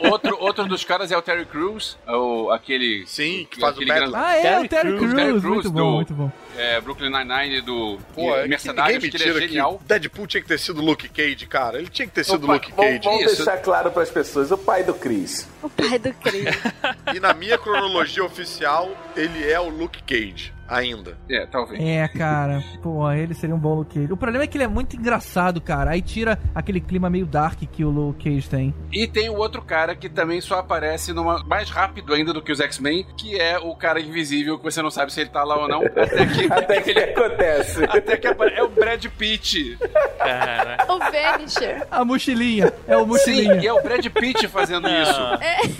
O 0.02 0.08
outro, 0.10 0.36
outro 0.40 0.66
dos 0.66 0.84
caras 0.84 1.10
é 1.12 1.16
o 1.16 1.22
Terry 1.22 1.44
Crews, 1.46 1.96
o, 2.06 2.50
aquele. 2.50 3.04
Sim, 3.06 3.46
que 3.50 3.60
faz 3.60 3.76
o 3.76 3.80
Batman. 3.80 3.94
grande- 3.94 4.16
Ah, 4.16 4.36
é, 4.36 4.42
Terry 4.42 4.64
o 4.64 4.68
Terry 4.68 4.96
Crews, 4.98 5.12
Muito 5.14 5.40
Crews 5.42 5.66
bom, 5.66 5.72
do- 5.90 5.90
muito 5.96 6.14
bom. 6.14 6.32
É, 6.56 6.80
Brooklyn 6.80 7.10
Nine-Nine 7.10 7.60
do 7.62 7.98
Pô, 8.14 8.34
é 8.36 8.42
que 8.42 8.48
Mercenários, 8.48 9.04
que 9.04 9.18
me 9.18 9.24
ele 9.24 9.38
é 9.44 9.48
genial. 9.48 9.78
que 9.78 9.84
Deadpool 9.86 10.26
tinha 10.26 10.40
que 10.40 10.46
ter 10.48 10.58
sido 10.58 10.80
Luke 10.80 11.08
Cage, 11.08 11.46
cara. 11.46 11.78
Ele 11.78 11.88
tinha 11.88 12.06
que 12.06 12.14
ter 12.14 12.22
sido 12.24 12.44
Opa, 12.44 12.54
Luke 12.54 12.72
vamos, 12.76 12.92
Cage. 12.92 13.04
vamos 13.04 13.24
Isso. 13.32 13.36
deixar 13.44 13.58
claro 13.58 13.90
para 13.90 14.02
as 14.02 14.10
pessoas, 14.10 14.52
o 14.52 14.58
pai 14.58 14.84
do 14.84 14.94
Chris. 14.94 15.48
O 15.62 15.68
pai 15.68 15.98
do 15.98 16.12
Cris. 16.14 16.44
E 17.14 17.20
na 17.20 17.32
minha 17.34 17.56
cronologia 17.58 18.24
oficial, 18.24 18.90
ele 19.16 19.48
é 19.50 19.58
o 19.60 19.68
Luke 19.68 20.02
Cage, 20.04 20.52
ainda. 20.68 21.16
É, 21.30 21.46
talvez. 21.46 21.82
É, 21.82 22.06
cara. 22.08 22.62
Pô, 22.82 23.10
ele 23.12 23.34
seria 23.34 23.54
um 23.54 23.58
bom 23.58 23.74
Luke 23.74 23.94
Cage. 23.98 24.12
O 24.12 24.16
problema 24.16 24.44
é 24.44 24.46
que 24.46 24.56
ele 24.56 24.64
é 24.64 24.68
muito 24.68 24.96
engraçado, 24.96 25.60
cara. 25.60 25.90
Aí 25.92 26.02
tira 26.02 26.38
aquele 26.54 26.80
clima 26.80 27.08
meio 27.10 27.26
dark 27.26 27.58
que 27.70 27.84
o 27.84 27.90
Luke 27.90 28.24
Cage 28.24 28.48
tem. 28.48 28.74
E 28.92 29.06
tem 29.06 29.28
o 29.30 29.36
outro 29.36 29.62
cara 29.62 29.94
que 29.94 30.08
também 30.08 30.40
só 30.40 30.58
aparece 30.58 31.12
numa, 31.12 31.42
mais 31.44 31.70
rápido 31.70 32.12
ainda 32.14 32.32
do 32.32 32.42
que 32.42 32.52
os 32.52 32.60
X-Men, 32.60 33.06
que 33.16 33.38
é 33.40 33.58
o 33.58 33.74
cara 33.76 34.00
invisível, 34.00 34.58
que 34.58 34.64
você 34.64 34.80
não 34.82 34.90
sabe 34.90 35.12
se 35.12 35.20
ele 35.20 35.30
tá 35.30 35.42
lá 35.44 35.56
ou 35.56 35.68
não, 35.68 35.82
até 35.84 36.26
que, 36.26 36.44
Até 36.52 36.80
que 36.82 36.90
acontece. 36.98 37.84
até 37.84 38.16
que 38.16 38.26
apare- 38.26 38.54
é 38.54 38.62
o 38.62 38.68
Brad 38.68 39.04
Pitt. 39.06 39.78
Cara. 40.18 40.78
o 40.88 40.98
Vanisher. 40.98 41.86
A 41.90 42.04
mochilinha. 42.04 42.72
É 42.86 42.96
o 42.96 43.00
Sim, 43.02 43.06
mochilinha. 43.06 43.54
e 43.56 43.66
é 43.66 43.72
o 43.72 43.82
Brad 43.82 44.06
Pitt 44.06 44.48
fazendo 44.48 44.88
Não. 44.88 45.02
isso. 45.02 45.20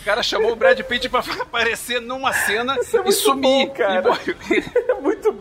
O 0.01 0.05
cara 0.05 0.23
chamou 0.23 0.53
o 0.53 0.57
Brad 0.57 0.79
Pitt 0.81 1.09
pra 1.09 1.21
aparecer 1.41 2.01
numa 2.01 2.33
cena 2.33 2.77
e 2.77 2.97
muito 2.97 3.13
sumir. 3.13 3.43
bom, 3.67 3.71
cara. 3.71 4.05
E. 4.51 4.65
É 4.77 4.84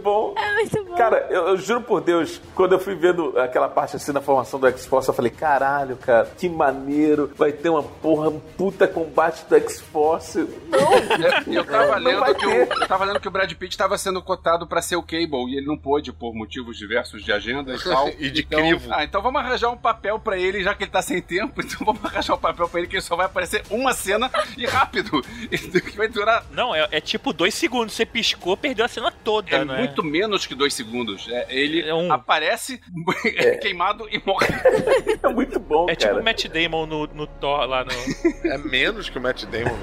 bom. 0.03 0.35
É 0.37 0.53
muito. 0.55 0.82
Cara, 0.97 1.27
eu, 1.29 1.47
eu 1.49 1.57
juro 1.57 1.81
por 1.81 2.01
Deus, 2.01 2.39
quando 2.55 2.73
eu 2.73 2.79
fui 2.79 2.95
vendo 2.95 3.37
aquela 3.39 3.67
parte 3.67 3.95
assim 3.95 4.11
na 4.11 4.21
formação 4.21 4.59
do 4.59 4.67
X-Force, 4.67 5.07
eu 5.07 5.13
falei, 5.13 5.31
caralho, 5.31 5.97
cara, 5.97 6.25
que 6.37 6.47
maneiro, 6.47 7.31
vai 7.35 7.51
ter 7.51 7.69
uma 7.69 7.83
porra, 7.83 8.29
um 8.29 8.39
puta 8.39 8.87
combate 8.87 9.45
do 9.45 9.55
X-Force. 9.55 10.39
Não, 10.69 10.93
Eu, 11.47 11.53
eu 11.53 11.65
tava 11.65 11.95
lendo 11.97 12.35
que 12.35 12.45
o, 12.45 12.51
eu 12.51 12.87
tava 12.87 13.05
lendo 13.05 13.19
que 13.19 13.27
o 13.27 13.31
Brad 13.31 13.51
Pitt 13.53 13.77
tava 13.77 13.97
sendo 13.97 14.21
cotado 14.21 14.67
pra 14.67 14.81
ser 14.81 14.95
o 14.95 15.03
Cable 15.03 15.49
e 15.49 15.57
ele 15.57 15.65
não 15.65 15.77
pôde 15.77 16.11
por 16.13 16.33
motivos 16.33 16.77
diversos 16.77 17.23
de 17.23 17.31
agenda 17.31 17.73
e 17.73 17.79
tal. 17.79 18.09
E 18.23 18.29
de 18.29 18.41
então, 18.41 18.59
crivo. 18.59 18.89
Ah, 18.91 19.03
então 19.03 19.21
vamos 19.21 19.41
arranjar 19.41 19.69
um 19.69 19.77
papel 19.77 20.19
pra 20.19 20.37
ele, 20.37 20.63
já 20.63 20.73
que 20.73 20.83
ele 20.83 20.91
tá 20.91 21.01
sem 21.01 21.21
tempo. 21.21 21.61
Então 21.73 21.85
vamos 21.85 22.05
arranjar 22.05 22.35
um 22.35 22.37
papel 22.37 22.69
pra 22.69 22.79
ele 22.79 22.87
que 22.87 22.95
ele 22.95 23.01
só 23.01 23.15
vai 23.15 23.25
aparecer 23.25 23.63
uma 23.69 23.93
cena 23.93 24.29
e 24.57 24.65
rápido. 24.65 25.21
Que 25.83 25.97
vai 25.97 26.07
durar 26.07 26.45
Não, 26.51 26.73
é, 26.73 26.87
é 26.91 27.01
tipo 27.01 27.33
dois 27.33 27.53
segundos. 27.53 27.93
Você 27.93 28.05
piscou, 28.05 28.55
perdeu 28.55 28.85
a 28.85 28.87
cena 28.87 29.11
toda, 29.11 29.49
é 29.49 29.65
né? 29.65 29.79
muito 29.79 30.03
menos 30.03 30.45
que 30.45 30.53
dois 30.55 30.73
segundos. 30.73 30.82
É, 31.27 31.45
ele 31.49 31.81
É 31.87 31.93
um- 31.93 32.11
aparece 32.11 32.79
queimado 33.61 34.07
e 34.11 34.21
morre. 34.25 34.47
é 35.23 35.27
muito 35.29 35.59
bom, 35.59 35.87
É 35.89 35.95
tipo 35.95 36.11
cara. 36.11 36.21
o 36.21 36.25
Matt 36.25 36.45
Damon 36.47 36.85
no, 36.85 37.07
no 37.07 37.27
Thor 37.27 37.65
lá 37.67 37.83
no. 37.85 37.91
É 38.49 38.57
menos 38.57 39.09
que 39.09 39.17
o 39.17 39.21
Matt 39.21 39.43
Damon. 39.45 39.75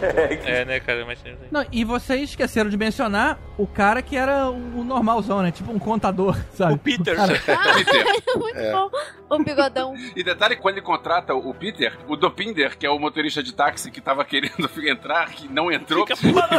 É, 0.44 0.64
né, 0.64 0.80
cara? 0.80 1.02
o 1.04 1.06
Matt 1.06 1.18
Damon. 1.22 1.36
Não, 1.50 1.66
e 1.72 1.84
vocês 1.84 2.30
esqueceram 2.30 2.68
de 2.70 2.76
mencionar 2.76 3.38
o 3.56 3.66
cara 3.66 4.02
que 4.02 4.16
era 4.16 4.50
o 4.50 4.84
normalzão, 4.84 5.42
né? 5.42 5.50
Tipo 5.50 5.72
um 5.72 5.78
contador, 5.78 6.36
sabe? 6.54 6.74
O 6.74 6.78
Peter. 6.78 7.16
cara- 7.16 7.32
Peter. 7.34 8.04
muito 8.36 8.60
bom. 8.72 8.90
O 9.30 9.38
bigodão. 9.44 9.94
E 10.16 10.24
detalhe, 10.24 10.56
quando 10.56 10.76
ele 10.78 10.84
contrata 10.84 11.34
o 11.34 11.54
Peter, 11.54 11.96
o 12.08 12.16
Dopinder, 12.16 12.76
que 12.76 12.84
é 12.84 12.90
o 12.90 12.98
motorista 12.98 13.42
de 13.42 13.54
táxi 13.54 13.90
que 13.90 14.00
tava 14.00 14.24
querendo 14.24 14.68
entrar, 14.88 15.30
que 15.30 15.46
não 15.48 15.70
entrou. 15.70 16.04
Fica 16.06 16.16
falando. 16.16 16.50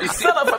E 0.00 0.08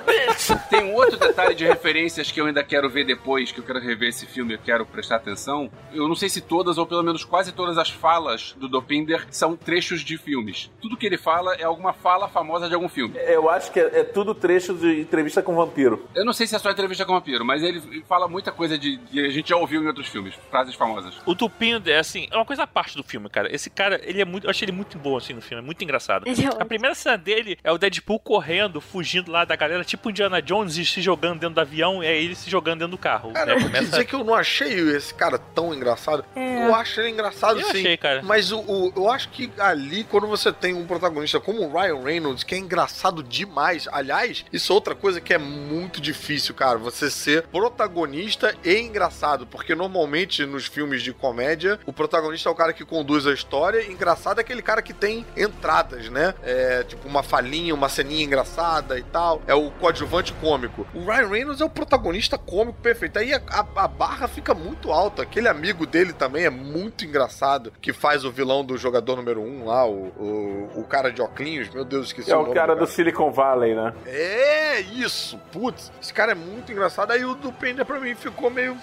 tem, 0.06 0.58
tem 0.82 0.84
um 0.92 0.96
outro 0.96 1.18
detalhe 1.18 1.56
de 1.56 1.66
referências 1.66 2.30
que 2.32 2.42
eu 2.42 2.46
ainda 2.46 2.64
quero 2.64 2.90
ver 2.90 2.99
depois, 3.04 3.52
que 3.52 3.60
eu 3.60 3.64
quero 3.64 3.80
rever 3.80 4.10
esse 4.10 4.26
filme, 4.26 4.54
eu 4.54 4.60
quero 4.60 4.86
prestar 4.86 5.18
atenção. 5.18 5.72
Eu 5.94 6.08
não 6.08 6.16
sei 6.16 6.30
se 6.30 6.42
todas, 6.42 6.78
ou 6.78 6.86
pelo 6.86 7.04
menos 7.04 7.24
quase 7.24 7.52
todas 7.52 7.78
as 7.78 7.90
falas 7.90 8.56
do 8.58 8.68
Dopinder 8.68 9.26
são 9.30 9.56
trechos 9.56 10.02
de 10.02 10.18
filmes. 10.18 10.72
Tudo 10.82 10.98
que 10.98 11.06
ele 11.06 11.18
fala 11.18 11.56
é 11.56 11.64
alguma 11.64 11.94
fala 11.94 12.28
famosa 12.28 12.68
de 12.68 12.76
algum 12.76 12.90
filme. 12.90 13.16
Eu 13.18 13.50
acho 13.50 13.72
que 13.72 13.80
é, 13.80 14.00
é 14.00 14.04
tudo 14.04 14.34
trecho 14.34 14.74
de 14.74 15.02
entrevista 15.02 15.42
com 15.42 15.56
vampiro. 15.56 16.08
Eu 16.16 16.26
não 16.26 16.34
sei 16.34 16.48
se 16.48 16.56
é 16.56 16.60
só 16.60 16.70
entrevista 16.70 17.06
com 17.06 17.12
o 17.12 17.16
vampiro, 17.16 17.46
mas 17.46 17.64
ele 17.64 18.04
fala 18.08 18.28
muita 18.28 18.52
coisa 18.52 18.78
de, 18.78 18.98
de 18.98 19.20
a 19.26 19.30
gente 19.30 19.50
já 19.50 19.56
ouviu 19.56 19.84
em 19.84 19.88
outros 19.88 20.08
filmes, 20.08 20.34
frases 20.50 20.76
famosas. 20.76 21.16
O 21.26 21.36
Tupindo 21.36 21.90
é 21.90 22.00
assim, 22.00 22.28
é 22.32 22.36
uma 22.36 22.46
coisa 22.46 22.64
à 22.64 22.68
parte 22.68 22.96
do 22.96 23.04
filme, 23.04 23.30
cara. 23.30 23.54
Esse 23.54 23.70
cara, 23.70 24.00
ele 24.04 24.22
é 24.22 24.26
muito. 24.26 24.46
Eu 24.46 24.50
achei 24.50 24.66
ele 24.66 24.72
muito 24.72 24.98
bom 24.98 25.18
assim 25.18 25.34
no 25.34 25.42
filme, 25.42 25.64
é 25.64 25.66
muito 25.66 25.84
engraçado. 25.84 26.26
É 26.28 26.62
A 26.62 26.66
primeira 26.66 26.96
cena 26.96 27.18
dele 27.18 27.58
é 27.64 27.72
o 27.72 27.78
Deadpool 27.78 28.20
correndo, 28.20 28.82
fugindo 28.82 29.32
lá 29.32 29.46
da 29.46 29.56
galera, 29.56 29.84
tipo 29.84 30.10
Indiana 30.10 30.42
Jones, 30.42 30.78
e 30.78 30.86
se 30.86 31.02
jogando 31.02 31.40
dentro 31.40 31.56
do 31.56 31.62
avião, 31.62 32.04
e 32.04 32.08
aí 32.08 32.26
ele 32.26 32.36
se 32.36 32.50
jogando 32.50 32.80
dentro 32.80 32.89
do 32.90 32.98
carro. 32.98 33.32
Cara, 33.34 33.46
né? 33.56 33.62
eu 33.62 33.62
Começa- 33.66 33.84
dizer 33.86 34.06
que 34.06 34.14
eu 34.16 34.24
não 34.24 34.34
achei 34.34 34.74
esse 34.96 35.14
cara 35.14 35.38
tão 35.38 35.74
engraçado. 35.74 36.24
É. 36.36 36.68
Eu 36.68 36.76
acho 36.76 37.00
ele 37.00 37.10
engraçado 37.10 37.60
Eu 37.60 37.66
sim. 37.68 37.80
achei, 37.80 37.98
cara. 37.98 38.22
Mas 38.24 38.52
o, 38.52 38.60
o- 38.60 38.94
eu 38.96 39.10
acho 39.10 39.30
que 39.30 39.52
ali, 39.60 40.04
quando 40.04 40.28
você 40.28 40.52
tem 40.52 40.74
um 40.74 40.86
protagonista 40.86 41.40
como 41.40 41.62
o 41.62 41.72
Ryan 41.72 42.02
Reynolds, 42.04 42.44
que 42.44 42.56
é 42.56 42.58
engraçado 42.58 43.22
demais. 43.24 43.88
Aliás, 43.92 44.46
isso 44.52 44.72
é 44.72 44.76
outra 44.76 44.96
coisa 44.96 45.22
que 45.22 45.34
é 45.34 45.38
muito 45.38 46.02
difícil, 46.02 46.54
cara. 46.56 46.78
Você 46.78 47.10
ser 47.10 47.44
protagonista 47.48 48.56
e 48.64 48.78
engraçado. 48.80 49.46
Porque 49.48 49.74
normalmente 49.76 50.46
nos 50.46 50.66
filmes 50.66 51.02
de 51.02 51.14
comédia, 51.14 51.80
o 51.86 51.94
protagonista 51.94 52.50
é 52.50 52.52
o 52.52 52.56
cara 52.56 52.74
que 52.74 52.84
conduz 52.86 53.26
a 53.28 53.34
história. 53.34 53.90
Engraçado 53.90 54.40
é 54.40 54.42
aquele 54.42 54.62
cara 54.62 54.82
que 54.82 54.94
tem 54.94 55.26
entradas, 55.38 56.10
né? 56.10 56.34
É 56.44 56.84
tipo 56.84 57.08
uma 57.08 57.24
falinha, 57.24 57.74
uma 57.74 57.90
ceninha 57.90 58.24
engraçada 58.24 58.98
e 59.00 59.04
tal. 59.04 59.42
É 59.48 59.54
o 59.54 59.70
coadjuvante 59.72 60.34
cômico. 60.34 60.86
O 60.94 61.06
Ryan 61.06 61.28
Reynolds 61.28 61.62
é 61.62 61.66
o 61.66 61.70
protagonista 61.70 62.38
cômico 62.38 62.79
perfeito. 62.82 63.20
Aí 63.20 63.34
a, 63.34 63.42
a- 63.50 63.84
a 63.84 63.88
barra 63.88 64.28
fica 64.28 64.54
muito 64.54 64.92
alta. 64.92 65.22
Aquele 65.24 65.48
amigo 65.48 65.86
dele 65.86 66.14
também 66.14 66.46
é 66.46 66.50
muito 66.50 67.06
engraçado, 67.06 67.72
que 67.82 67.94
faz 67.94 68.24
o 68.26 68.32
vilão 68.32 68.64
do 68.64 68.78
jogador 68.78 69.16
número 69.16 69.42
um 69.42 69.66
lá, 69.66 69.86
o, 69.88 70.08
o, 70.18 70.72
o 70.82 70.84
cara 70.84 71.12
de 71.12 71.22
óculos. 71.22 71.70
Meu 71.70 71.86
Deus, 71.86 72.08
esqueci 72.08 72.32
É 72.32 72.36
o 72.36 72.40
o 72.40 72.44
nome 72.44 72.56
cara 72.56 72.74
do 72.76 72.80
do 72.82 72.88
Silicon 72.88 73.32
Valley, 73.32 73.76
né? 73.76 73.94
É 74.06 74.80
isso, 74.82 75.38
putz, 75.52 75.92
esse 76.02 76.14
cara 76.14 76.32
é 76.32 76.36
muito 76.36 76.72
engraçado. 76.72 77.12
Aí 77.12 77.24
o 77.24 77.36
do 77.36 77.52
Pender 77.52 77.86
pra 77.86 78.00
mim 78.00 78.16
ficou 78.16 78.50
meio. 78.50 78.76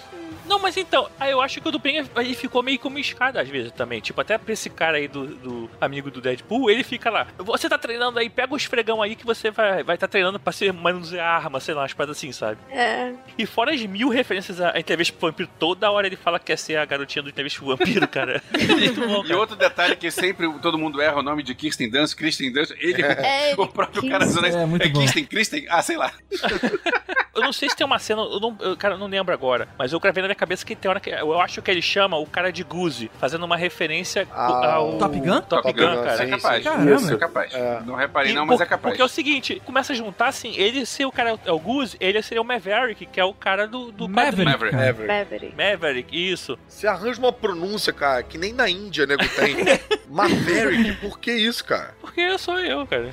Não, 0.47 0.59
mas 0.59 0.77
então, 0.77 1.09
aí 1.19 1.31
eu 1.31 1.41
acho 1.41 1.59
que 1.61 1.67
o 1.67 1.71
do 1.71 1.79
Ben 1.79 2.05
ele 2.15 2.33
ficou 2.35 2.63
meio 2.63 2.79
como 2.79 2.97
escada 2.99 3.41
às 3.41 3.47
vezes 3.49 3.71
também. 3.71 3.99
Tipo, 3.99 4.21
até 4.21 4.37
pra 4.37 4.53
esse 4.53 4.69
cara 4.69 4.97
aí 4.97 5.07
do, 5.07 5.27
do 5.27 5.69
amigo 5.79 6.09
do 6.09 6.21
Deadpool, 6.21 6.69
ele 6.69 6.83
fica 6.83 7.09
lá. 7.09 7.27
Você 7.37 7.67
tá 7.69 7.77
treinando 7.77 8.17
aí, 8.19 8.29
pega 8.29 8.53
o 8.53 8.57
esfregão 8.57 9.01
aí 9.01 9.15
que 9.15 9.25
você 9.25 9.51
vai 9.51 9.83
vai 9.83 9.97
tá 9.97 10.07
treinando 10.07 10.39
pra 10.39 10.51
ser 10.53 10.71
manusear 10.73 11.27
arma, 11.43 11.59
sei 11.59 11.73
lá, 11.73 11.81
umas 11.81 11.93
paradas 11.93 12.17
assim, 12.17 12.31
sabe? 12.31 12.57
É. 12.71 13.13
E 13.37 13.45
fora 13.45 13.73
as 13.73 13.81
mil 13.85 14.09
referências 14.09 14.59
à 14.61 14.79
entrevista 14.79 15.15
pro 15.17 15.29
vampiro, 15.29 15.49
toda 15.59 15.89
hora 15.91 16.07
ele 16.07 16.15
fala 16.15 16.39
que 16.39 16.45
quer 16.45 16.57
ser 16.57 16.77
a 16.77 16.85
garotinha 16.85 17.21
do 17.23 17.29
entrevista 17.29 17.59
pro 17.59 17.75
vampiro, 17.75 18.07
cara. 18.07 18.41
Muito 18.53 19.07
bom, 19.07 19.23
E 19.23 19.27
cara. 19.27 19.39
outro 19.39 19.55
detalhe 19.55 19.95
que 19.95 20.09
sempre 20.11 20.51
todo 20.59 20.77
mundo 20.77 21.01
erra 21.01 21.17
o 21.19 21.23
nome 21.23 21.43
de 21.43 21.53
Kirsten 21.53 21.89
Dunst, 21.89 22.15
Kristen 22.15 22.51
Dunst, 22.51 22.71
ele, 22.79 23.01
É, 23.01 23.53
o 23.57 23.67
próprio 23.67 24.01
Kirsten. 24.01 24.09
cara 24.11 24.25
dizendo 24.25 24.47
isso. 24.47 24.57
É, 24.57 24.65
muito 24.65 24.85
é 24.85 24.89
bom. 24.89 24.99
Kirsten, 24.99 25.25
Kristen, 25.25 25.65
ah, 25.69 25.81
sei 25.81 25.97
lá. 25.97 26.11
Eu 27.35 27.43
não 27.43 27.53
sei 27.53 27.69
se 27.69 27.75
tem 27.75 27.85
uma 27.85 27.99
cena, 27.99 28.23
eu 28.23 28.39
não, 28.39 28.57
eu, 28.59 28.75
cara, 28.75 28.95
eu 28.95 28.97
não 28.97 29.05
lembro 29.05 29.31
agora, 29.31 29.67
mas 29.77 29.93
eu 29.93 29.99
gravei 29.99 30.23
na 30.23 30.27
minha 30.27 30.35
cabeça 30.37 30.65
que 30.65 30.75
tem 30.75 30.89
hora 30.89 30.99
que 30.99 31.09
eu 31.09 31.39
acho 31.41 31.61
que 31.61 31.69
ele 31.71 31.81
chama 31.81 32.17
o 32.17 32.25
cara 32.25 32.51
de 32.51 32.63
Guzi, 32.63 33.09
fazendo 33.19 33.43
uma 33.45 33.57
referência 33.57 34.27
Ah, 34.31 34.73
ao 34.75 34.97
Top 34.97 35.19
Gun? 35.19 35.41
Top, 35.41 35.63
Top 35.63 35.73
Gun, 35.73 35.95
Gun, 35.95 36.03
cara. 36.03 36.11
é 36.13 36.17
sim, 36.17 36.29
capaz. 36.29 36.63
Caramba. 36.63 36.91
Isso, 36.93 37.13
é 37.13 37.17
capaz. 37.17 37.53
Não 37.85 37.95
reparei 37.95 38.31
E 38.31 38.35
não, 38.35 38.45
mas 38.45 38.57
por- 38.57 38.63
é 38.63 38.65
capaz. 38.65 38.91
Porque 38.91 39.01
é 39.01 39.05
o 39.05 39.09
seguinte, 39.09 39.61
começa 39.65 39.93
a 39.93 39.95
juntar 39.95 40.27
assim, 40.27 40.53
ele 40.55 40.85
ser 40.85 41.05
o 41.05 41.11
cara 41.11 41.37
é 41.45 41.51
o 41.51 41.59
Goose, 41.59 41.97
ele 41.99 42.21
seria 42.21 42.41
o 42.41 42.45
Maverick, 42.45 43.05
que 43.05 43.19
é 43.19 43.23
o 43.23 43.33
cara 43.33 43.67
do, 43.67 43.91
do 43.91 44.07
Maverick, 44.07 44.45
Maverick. 44.45 44.75
Maverick. 44.75 45.07
Maverick. 45.07 45.55
Maverick, 45.55 46.31
isso. 46.31 46.57
Você 46.67 46.87
arranja 46.87 47.19
uma 47.19 47.33
pronúncia, 47.33 47.91
cara, 47.91 48.21
que 48.23 48.37
nem 48.37 48.53
na 48.53 48.69
Índia, 48.69 49.05
nego, 49.05 49.23
tem. 49.29 49.55
Maverick, 50.09 50.93
por 51.01 51.19
que 51.19 51.31
isso, 51.33 51.63
cara? 51.63 51.93
Porque 52.01 52.21
eu 52.21 52.37
sou 52.37 52.59
eu, 52.59 52.85
cara. 52.87 53.09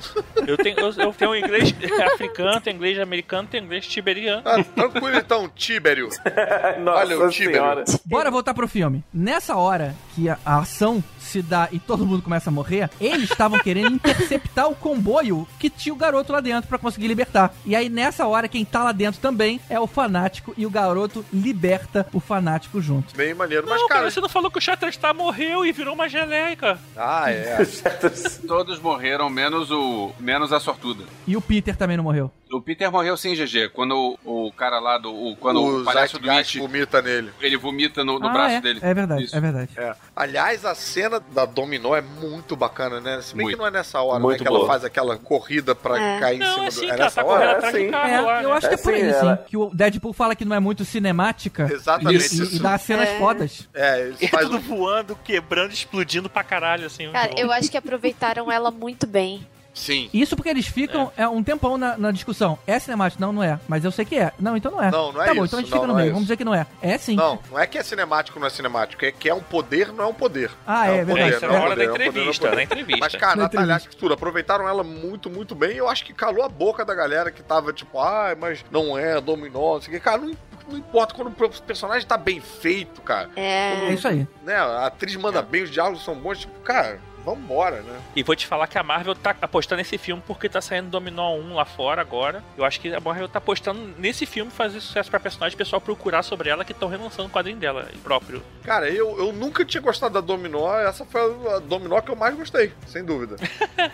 Eu 0.47 0.57
tenho, 0.57 0.79
eu, 0.79 0.91
eu 0.97 1.13
tenho 1.13 1.35
inglês 1.35 1.73
africano, 2.13 2.59
tenho 2.61 2.75
inglês 2.75 2.99
americano, 2.99 3.47
tenho 3.49 3.63
inglês 3.65 3.85
tiberiano. 3.87 4.41
Ah, 4.45 4.63
tranquilo 4.63 5.17
então, 5.17 5.49
Tibério. 5.49 6.09
Olha 6.85 7.14
senhora. 7.31 7.83
Bora 8.05 8.31
voltar 8.31 8.53
pro 8.53 8.67
filme. 8.67 9.03
Nessa 9.13 9.55
hora 9.55 9.95
que 10.13 10.29
a, 10.29 10.37
a 10.45 10.59
ação 10.59 11.03
se 11.19 11.41
dá 11.41 11.67
e 11.71 11.79
todo 11.79 12.05
mundo 12.05 12.21
começa 12.21 12.49
a 12.49 12.53
morrer, 12.53 12.89
eles 13.01 13.29
estavam 13.29 13.59
querendo 13.59 13.93
interceptar 13.95 14.69
o 14.69 14.75
comboio 14.75 15.47
que 15.59 15.69
tinha 15.69 15.93
o 15.93 15.97
garoto 15.97 16.31
lá 16.31 16.39
dentro 16.39 16.69
pra 16.69 16.77
conseguir 16.77 17.07
libertar. 17.07 17.53
E 17.65 17.75
aí 17.75 17.89
nessa 17.89 18.27
hora 18.27 18.47
quem 18.47 18.63
tá 18.63 18.83
lá 18.83 18.91
dentro 18.91 19.19
também 19.19 19.59
é 19.69 19.79
o 19.79 19.87
fanático 19.87 20.53
e 20.57 20.65
o 20.65 20.69
garoto 20.69 21.25
liberta 21.33 22.07
o 22.13 22.19
fanático 22.19 22.79
junto. 22.81 23.15
Bem 23.15 23.33
maneiro, 23.33 23.65
mas, 23.67 23.79
Não, 23.81 23.87
cara, 23.87 24.01
cara. 24.01 24.11
você 24.11 24.21
não 24.21 24.29
falou 24.29 24.51
que 24.51 24.57
o 24.57 24.61
Shatterstar 24.61 25.13
morreu 25.15 25.65
e 25.65 25.71
virou 25.71 25.93
uma 25.93 26.07
geleca. 26.07 26.77
Ah, 26.95 27.31
é. 27.31 27.57
Todos 28.47 28.79
morreram, 28.79 29.29
menos 29.29 29.71
o 29.71 30.11
menos 30.19 30.53
a 30.53 30.59
sortuda. 30.59 31.03
E 31.27 31.35
o 31.35 31.41
Peter 31.41 31.75
também 31.75 31.97
não 31.97 32.03
morreu. 32.03 32.31
O 32.51 32.61
Peter 32.61 32.91
morreu 32.91 33.17
sim, 33.17 33.33
GG. 33.35 33.69
Quando 33.73 34.17
o, 34.23 34.47
o 34.47 34.51
cara 34.51 34.79
lá 34.79 34.97
do. 34.97 35.11
o- 35.11 35.35
quando 35.35 35.61
o, 35.61 35.81
o 35.81 35.83
palhaço 35.83 36.19
do 36.19 36.29
It, 36.29 36.59
vomita 36.59 37.01
nele. 37.01 37.31
ele 37.41 37.57
vomita 37.57 38.03
no, 38.03 38.19
no 38.19 38.27
ah, 38.27 38.31
braço 38.33 38.55
é, 38.57 38.61
dele. 38.61 38.79
é 38.83 38.93
verdade, 38.93 39.23
Isso. 39.23 39.35
é 39.35 39.39
verdade. 39.41 39.69
É. 39.75 39.95
Aliás, 40.15 40.63
a 40.63 40.75
cena 40.75 41.19
da 41.19 41.43
Dominó 41.45 41.95
é 41.95 42.01
muito 42.01 42.55
bacana, 42.55 43.01
né? 43.01 43.19
Se 43.21 43.35
bem 43.35 43.45
Muito. 43.45 43.55
que 43.57 43.59
não 43.61 43.67
é 43.67 43.71
nessa 43.71 43.99
hora, 44.01 44.19
Muito 44.19 44.43
né? 44.43 44.49
Que 44.49 44.55
ela 44.55 44.67
faz 44.67 44.83
aquela 44.85 45.17
corrida 45.17 45.73
pra 45.73 45.99
É. 45.99 46.19
cair 46.19 46.35
em 46.35 46.39
Não, 46.39 46.69
cima 46.71 46.91
é 46.91 46.95
do... 46.95 47.01
É 47.01 47.03
nessa 47.03 47.21
tá 47.23 47.27
hora? 47.27 47.55
correndo 47.61 47.77
É, 47.77 47.91
carro 47.91 48.09
É, 48.13 48.21
lá, 48.21 48.43
eu 48.43 48.49
né? 48.49 48.55
acho 48.55 48.67
que 48.67 48.73
é 48.75 48.77
É, 48.77 48.81
por 48.81 48.93
sim, 48.93 49.01
aí, 49.01 49.09
ela- 49.09 49.37
sim. 49.37 49.43
Que 49.49 49.57
o 49.57 49.69
Deadpool 49.73 50.13
fala 50.13 50.35
que 50.35 50.45
não 50.45 50.55
é 50.55 50.59
muito 50.59 50.85
cinemática 50.85 51.67
Exatamente 51.71 52.13
e, 52.35 52.39
e- 52.39 52.43
isso. 52.43 52.55
e 52.55 52.59
dá 52.59 52.77
cenas 52.77 53.09
É. 53.09 53.17
fodas. 53.17 53.67
É, 53.73 54.01
eles 54.01 54.21
E 54.21 54.27
fazem 54.27 54.49
tudo 54.51 54.59
voando, 54.61 55.15
quebrando, 55.23 55.71
explodindo 55.73 56.29
pra 56.29 56.43
caralho, 56.43 56.85
assim. 56.85 57.11
Cara, 57.11 57.31
eu 57.37 57.51
acho 57.51 57.69
que 57.71 57.77
aproveitaram 57.77 58.51
ela 58.51 58.69
muito 58.71 59.07
bem. 59.07 59.45
Sim. 59.75 60.09
Isso 60.13 60.35
porque 60.37 60.49
eles 60.49 60.65
ficam 60.65 61.11
é. 61.17 61.27
um 61.27 61.43
tempão 61.43 61.77
na, 61.77 61.97
na 61.97 62.09
discussão. 62.11 62.57
É 62.65 62.79
cinemático? 62.79 63.21
Não, 63.21 63.31
não 63.33 63.43
é. 63.43 63.59
Mas 63.67 63.83
eu 63.83 63.91
sei 63.91 64.05
que 64.05 64.15
é. 64.17 64.31
Não, 64.39 64.55
então 64.55 64.71
não 64.71 64.81
é. 64.81 64.89
Não, 64.89 65.11
não 65.11 65.21
é 65.21 65.25
Tá 65.25 65.33
bom, 65.35 65.43
isso. 65.43 65.47
então 65.55 65.59
a 65.59 65.61
gente 65.61 65.71
Não, 65.71 65.77
fica 65.79 65.87
no 65.87 65.93
não 65.93 65.99
é 65.99 66.03
meio. 66.03 66.05
isso. 66.07 66.13
Vamos 66.13 66.23
dizer 66.27 66.37
que 66.37 66.45
não 66.45 66.55
é. 66.55 66.65
É 66.81 66.97
sim. 66.97 67.15
Não, 67.15 67.39
não 67.51 67.59
é 67.59 67.67
que 67.67 67.77
é 67.77 67.83
cinemático 67.83 68.39
não 68.39 68.47
é 68.47 68.49
cinemático, 68.49 69.03
é 69.05 69.11
que 69.11 69.29
é 69.29 69.33
um 69.33 69.41
poder, 69.41 69.91
não 69.91 70.05
é 70.05 70.07
um 70.07 70.13
poder. 70.13 70.49
Ah, 70.65 70.87
é, 70.87 71.01
um 71.03 71.05
verdade. 71.05 71.11
É, 71.11 71.23
poder, 71.23 71.35
isso 71.35 71.45
é 71.45 71.47
não 71.49 71.53
na 71.55 71.59
um 71.59 71.63
hora 71.63 71.69
poder, 71.71 71.75
da 71.75 71.83
é 71.83 71.93
um 71.93 71.95
poder, 71.97 72.05
não 72.05 72.05
é 72.05 72.07
um 72.07 72.09
entrevista, 72.31 72.45
poder. 72.45 72.55
na 72.55 72.63
entrevista. 72.63 72.99
Mas, 73.01 73.15
cara, 73.15 73.35
Na 73.35 73.43
Natália, 73.43 73.47
entrevista. 73.65 73.75
acho 73.75 73.89
que 73.89 73.95
tudo. 73.97 74.13
Aproveitaram 74.13 74.67
ela 74.67 74.83
muito, 74.83 75.29
muito 75.29 75.53
bem. 75.53 75.71
E 75.73 75.77
eu 75.77 75.89
acho 75.89 76.05
que 76.05 76.13
calou 76.13 76.43
a 76.43 76.47
boca 76.49 76.85
da 76.85 76.95
galera 76.95 77.29
que 77.29 77.43
tava 77.43 77.73
tipo, 77.73 77.99
ah, 77.99 78.33
mas 78.39 78.63
não 78.71 78.97
é, 78.97 79.19
dominó, 79.19 79.73
não 79.75 79.81
sei 79.81 79.93
o 79.93 79.97
que. 79.97 79.99
Cara, 80.03 80.19
não, 80.19 80.31
não 80.69 80.77
importa 80.77 81.13
quando 81.13 81.27
o 81.27 81.61
personagem 81.63 82.07
tá 82.07 82.17
bem 82.17 82.39
feito, 82.39 83.01
cara. 83.01 83.29
É 83.35 83.89
É. 83.89 83.93
isso 83.93 84.07
aí. 84.07 84.25
Né? 84.43 84.55
A 84.55 84.85
atriz 84.87 85.15
manda 85.17 85.41
bem, 85.41 85.63
os 85.63 85.69
diálogos 85.71 86.03
são 86.03 86.15
bons. 86.15 86.39
Tipo, 86.39 86.59
cara, 86.61 86.99
vambora, 87.25 87.81
né? 87.81 87.99
E 88.15 88.21
vou 88.23 88.35
te 88.35 88.45
falar 88.45 88.67
que 88.67 88.77
a 88.77 88.83
Marvel 88.83 89.15
tá 89.15 89.35
apostando 89.41 89.79
nesse 89.79 89.97
filme 89.97 90.21
porque 90.25 90.47
tá 90.47 90.61
saindo 90.61 90.89
Dominó 90.89 91.33
1 91.35 91.55
lá 91.55 91.65
fora 91.65 92.01
agora. 92.01 92.43
Eu 92.55 92.63
acho 92.63 92.79
que 92.79 92.93
a 92.93 92.99
Marvel 92.99 93.27
tá 93.27 93.39
apostando 93.39 93.79
nesse 93.97 94.25
filme 94.25 94.51
fazer 94.51 94.79
sucesso 94.79 95.09
pra 95.09 95.19
personagem, 95.19 95.55
o 95.55 95.57
pessoal 95.57 95.81
procurar 95.81 96.21
sobre 96.21 96.49
ela 96.49 96.63
que 96.63 96.71
estão 96.71 96.87
relançando 96.87 97.27
o 97.27 97.31
quadrinho 97.31 97.57
dela 97.57 97.89
próprio. 98.03 98.41
Cara, 98.63 98.89
eu, 98.89 99.17
eu 99.17 99.33
nunca 99.33 99.65
tinha 99.65 99.81
gostado 99.81 100.13
da 100.13 100.21
Dominó. 100.21 100.77
Essa 100.79 101.03
foi 101.05 101.21
a 101.55 101.59
Dominó 101.59 101.99
que 102.01 102.11
eu 102.11 102.15
mais 102.15 102.35
gostei, 102.35 102.71
sem 102.85 103.03
dúvida. 103.03 103.35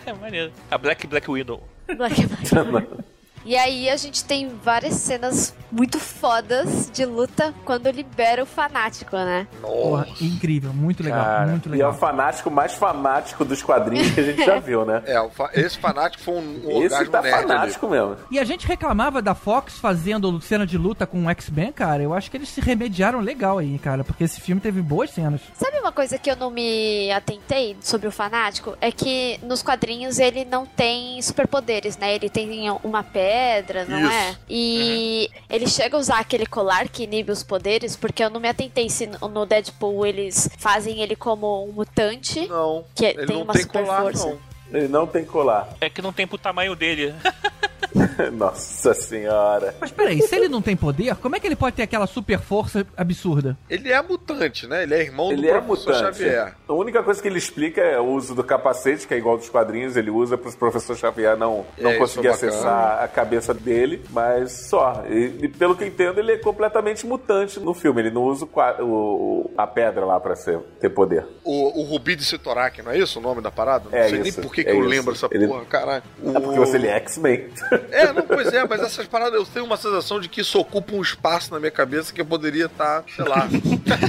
É 0.05 0.13
maneiro. 0.13 0.51
A 0.69 0.77
Black 0.77 1.05
Black 1.07 1.29
Widow. 1.29 1.63
Black 1.95 2.25
Black. 2.25 2.87
E 3.45 3.55
aí 3.57 3.89
a 3.89 3.97
gente 3.97 4.23
tem 4.23 4.49
várias 4.63 4.93
cenas 4.95 5.53
muito 5.71 5.99
fodas 5.99 6.89
de 6.91 7.05
luta 7.05 7.53
quando 7.65 7.89
libera 7.89 8.43
o 8.43 8.45
fanático, 8.45 9.15
né? 9.15 9.47
Porra, 9.61 10.05
incrível. 10.19 10.73
Muito 10.73 11.01
legal. 11.01 11.23
Cara, 11.23 11.47
muito 11.47 11.67
E 11.69 11.71
é 11.71 11.71
legal. 11.73 11.91
o 11.91 11.93
fanático 11.93 12.51
mais 12.51 12.73
fanático 12.73 13.43
dos 13.45 13.63
quadrinhos 13.63 14.11
que 14.11 14.19
a 14.19 14.23
gente 14.23 14.45
já 14.45 14.59
viu, 14.61 14.85
né? 14.85 15.01
É, 15.05 15.29
fa- 15.29 15.49
esse 15.53 15.77
fanático 15.77 16.23
foi 16.23 16.33
um, 16.35 16.61
um 16.65 16.83
Esse 16.83 17.05
tá 17.09 17.21
nerd 17.21 17.35
ali. 17.35 17.47
fanático 17.47 17.87
mesmo. 17.89 18.17
E 18.29 18.37
a 18.37 18.43
gente 18.43 18.67
reclamava 18.67 19.21
da 19.21 19.33
Fox 19.33 19.77
fazendo 19.79 20.39
cena 20.41 20.65
de 20.67 20.77
luta 20.77 21.07
com 21.07 21.25
o 21.25 21.29
X-Men, 21.29 21.71
cara. 21.71 22.03
Eu 22.03 22.13
acho 22.13 22.29
que 22.29 22.37
eles 22.37 22.49
se 22.49 22.61
remediaram 22.61 23.19
legal 23.19 23.57
aí, 23.57 23.79
cara. 23.79 24.03
Porque 24.03 24.23
esse 24.25 24.39
filme 24.41 24.61
teve 24.61 24.81
boas 24.81 25.09
cenas. 25.11 25.41
Sabe 25.53 25.79
uma 25.79 25.91
coisa 25.91 26.17
que 26.17 26.29
eu 26.29 26.35
não 26.35 26.51
me 26.51 27.11
atentei 27.11 27.77
sobre 27.81 28.07
o 28.07 28.11
fanático? 28.11 28.77
É 28.81 28.91
que 28.91 29.39
nos 29.43 29.63
quadrinhos 29.63 30.19
ele 30.19 30.43
não 30.45 30.65
tem 30.65 31.21
superpoderes, 31.21 31.97
né? 31.97 32.13
Ele 32.13 32.29
tem 32.29 32.69
uma 32.83 33.03
pedra, 33.31 33.85
não 33.85 33.99
Isso. 33.99 34.11
é? 34.11 34.35
E 34.49 35.29
ele 35.49 35.67
chega 35.67 35.95
a 35.95 35.99
usar 35.99 36.19
aquele 36.19 36.45
colar 36.45 36.89
que 36.89 37.03
inibe 37.03 37.31
os 37.31 37.43
poderes, 37.43 37.95
porque 37.95 38.21
eu 38.23 38.29
não 38.29 38.39
me 38.41 38.49
atentei 38.49 38.89
se 38.89 39.07
no 39.07 39.29
no 39.29 39.45
Deadpool 39.45 40.05
eles 40.05 40.49
fazem 40.57 41.01
ele 41.01 41.15
como 41.15 41.65
um 41.65 41.71
mutante. 41.71 42.45
Não, 42.47 42.83
Que 42.93 43.05
ele 43.05 43.25
tem 43.25 43.35
não 43.37 43.43
uma 43.43 43.53
tem 43.53 43.61
super 43.61 43.83
colar, 43.83 44.01
força. 44.01 44.25
não. 44.27 44.51
Ele 44.73 44.87
não 44.87 45.07
tem 45.07 45.23
colar. 45.25 45.69
É 45.79 45.89
que 45.89 46.01
não 46.01 46.11
tem 46.13 46.25
pro 46.27 46.37
tamanho 46.37 46.75
dele. 46.75 47.13
Nossa 48.33 48.93
senhora. 48.93 49.75
Mas 49.79 49.91
peraí, 49.91 50.21
se 50.21 50.35
ele 50.35 50.47
não 50.47 50.61
tem 50.61 50.75
poder, 50.75 51.15
como 51.17 51.35
é 51.35 51.39
que 51.39 51.47
ele 51.47 51.55
pode 51.55 51.75
ter 51.75 51.83
aquela 51.83 52.07
super 52.07 52.39
força 52.39 52.85
absurda? 52.95 53.57
Ele 53.69 53.91
é 53.91 54.01
mutante, 54.01 54.67
né? 54.67 54.83
Ele 54.83 54.93
é 54.95 55.01
irmão 55.01 55.31
Ele 55.31 55.41
do 55.43 55.47
é 55.49 55.61
professor 55.61 55.93
mutante. 55.95 56.17
Xavier. 56.19 56.55
A 56.67 56.73
única 56.73 57.03
coisa 57.03 57.21
que 57.21 57.27
ele 57.27 57.37
explica 57.37 57.81
é 57.81 57.99
o 57.99 58.05
uso 58.05 58.33
do 58.35 58.43
capacete, 58.43 59.07
que 59.07 59.13
é 59.13 59.17
igual 59.17 59.37
dos 59.37 59.49
quadrinhos, 59.49 59.95
ele 59.97 60.09
usa 60.09 60.37
para 60.37 60.49
o 60.49 60.53
professor 60.55 60.95
Xavier 60.95 61.35
não, 61.37 61.65
não 61.77 61.89
É, 61.89 61.93
isso 61.93 61.99
conseguir 61.99 62.27
é 62.27 62.31
acessar 62.31 63.03
a 63.03 63.07
cabeça 63.07 63.53
dele, 63.53 64.01
mas 64.09 64.51
só. 64.69 65.03
E, 65.09 65.39
e 65.43 65.47
pelo 65.47 65.75
que 65.75 65.83
eu 65.83 65.87
entendo, 65.87 66.19
ele 66.19 66.33
é 66.33 66.37
completamente 66.37 67.05
mutante 67.05 67.59
no 67.59 67.73
filme. 67.73 68.01
Ele 68.01 68.11
não 68.11 68.23
usa 68.23 68.45
o 68.45 68.81
o- 68.81 69.51
a 69.57 69.65
pedra 69.67 70.05
lá 70.05 70.19
para 70.19 70.35
ter 70.79 70.89
poder. 70.89 71.25
O, 71.43 71.81
o 71.81 71.83
Rubi 71.83 72.15
de 72.15 72.23
Sitorak, 72.23 72.81
não 72.81 72.91
é 72.91 72.97
isso 72.97 73.19
o 73.19 73.21
nome 73.21 73.41
da 73.41 73.51
parada? 73.51 73.85
Não 73.91 73.97
É 73.97 74.09
sei 74.09 74.19
isso, 74.21 74.39
nem 74.39 74.47
por 74.47 74.53
que, 74.53 74.61
é 74.61 74.63
que 74.65 74.69
eu 74.71 74.79
isso. 74.79 74.89
lembro 74.89 75.13
essa 75.13 75.27
Ele- 75.31 75.47
porra, 75.47 75.65
caralho. 75.65 76.03
É 76.25 76.39
porque 76.39 76.59
você 76.59 76.77
ele 76.77 76.87
é 76.87 76.95
X-Men. 76.97 77.49
É, 77.91 78.11
não, 78.13 78.23
pois 78.23 78.51
é, 78.53 78.65
mas 78.67 78.81
essas 78.81 79.07
paradas 79.07 79.39
eu 79.39 79.45
tenho 79.45 79.65
uma 79.65 79.77
sensação 79.77 80.19
de 80.19 80.29
que 80.29 80.41
isso 80.41 80.59
ocupa 80.59 80.93
um 80.93 81.01
espaço 81.01 81.51
na 81.53 81.59
minha 81.59 81.71
cabeça 81.71 82.13
que 82.13 82.21
eu 82.21 82.25
poderia 82.25 82.65
estar, 82.65 83.03
sei 83.15 83.25
lá, 83.25 83.47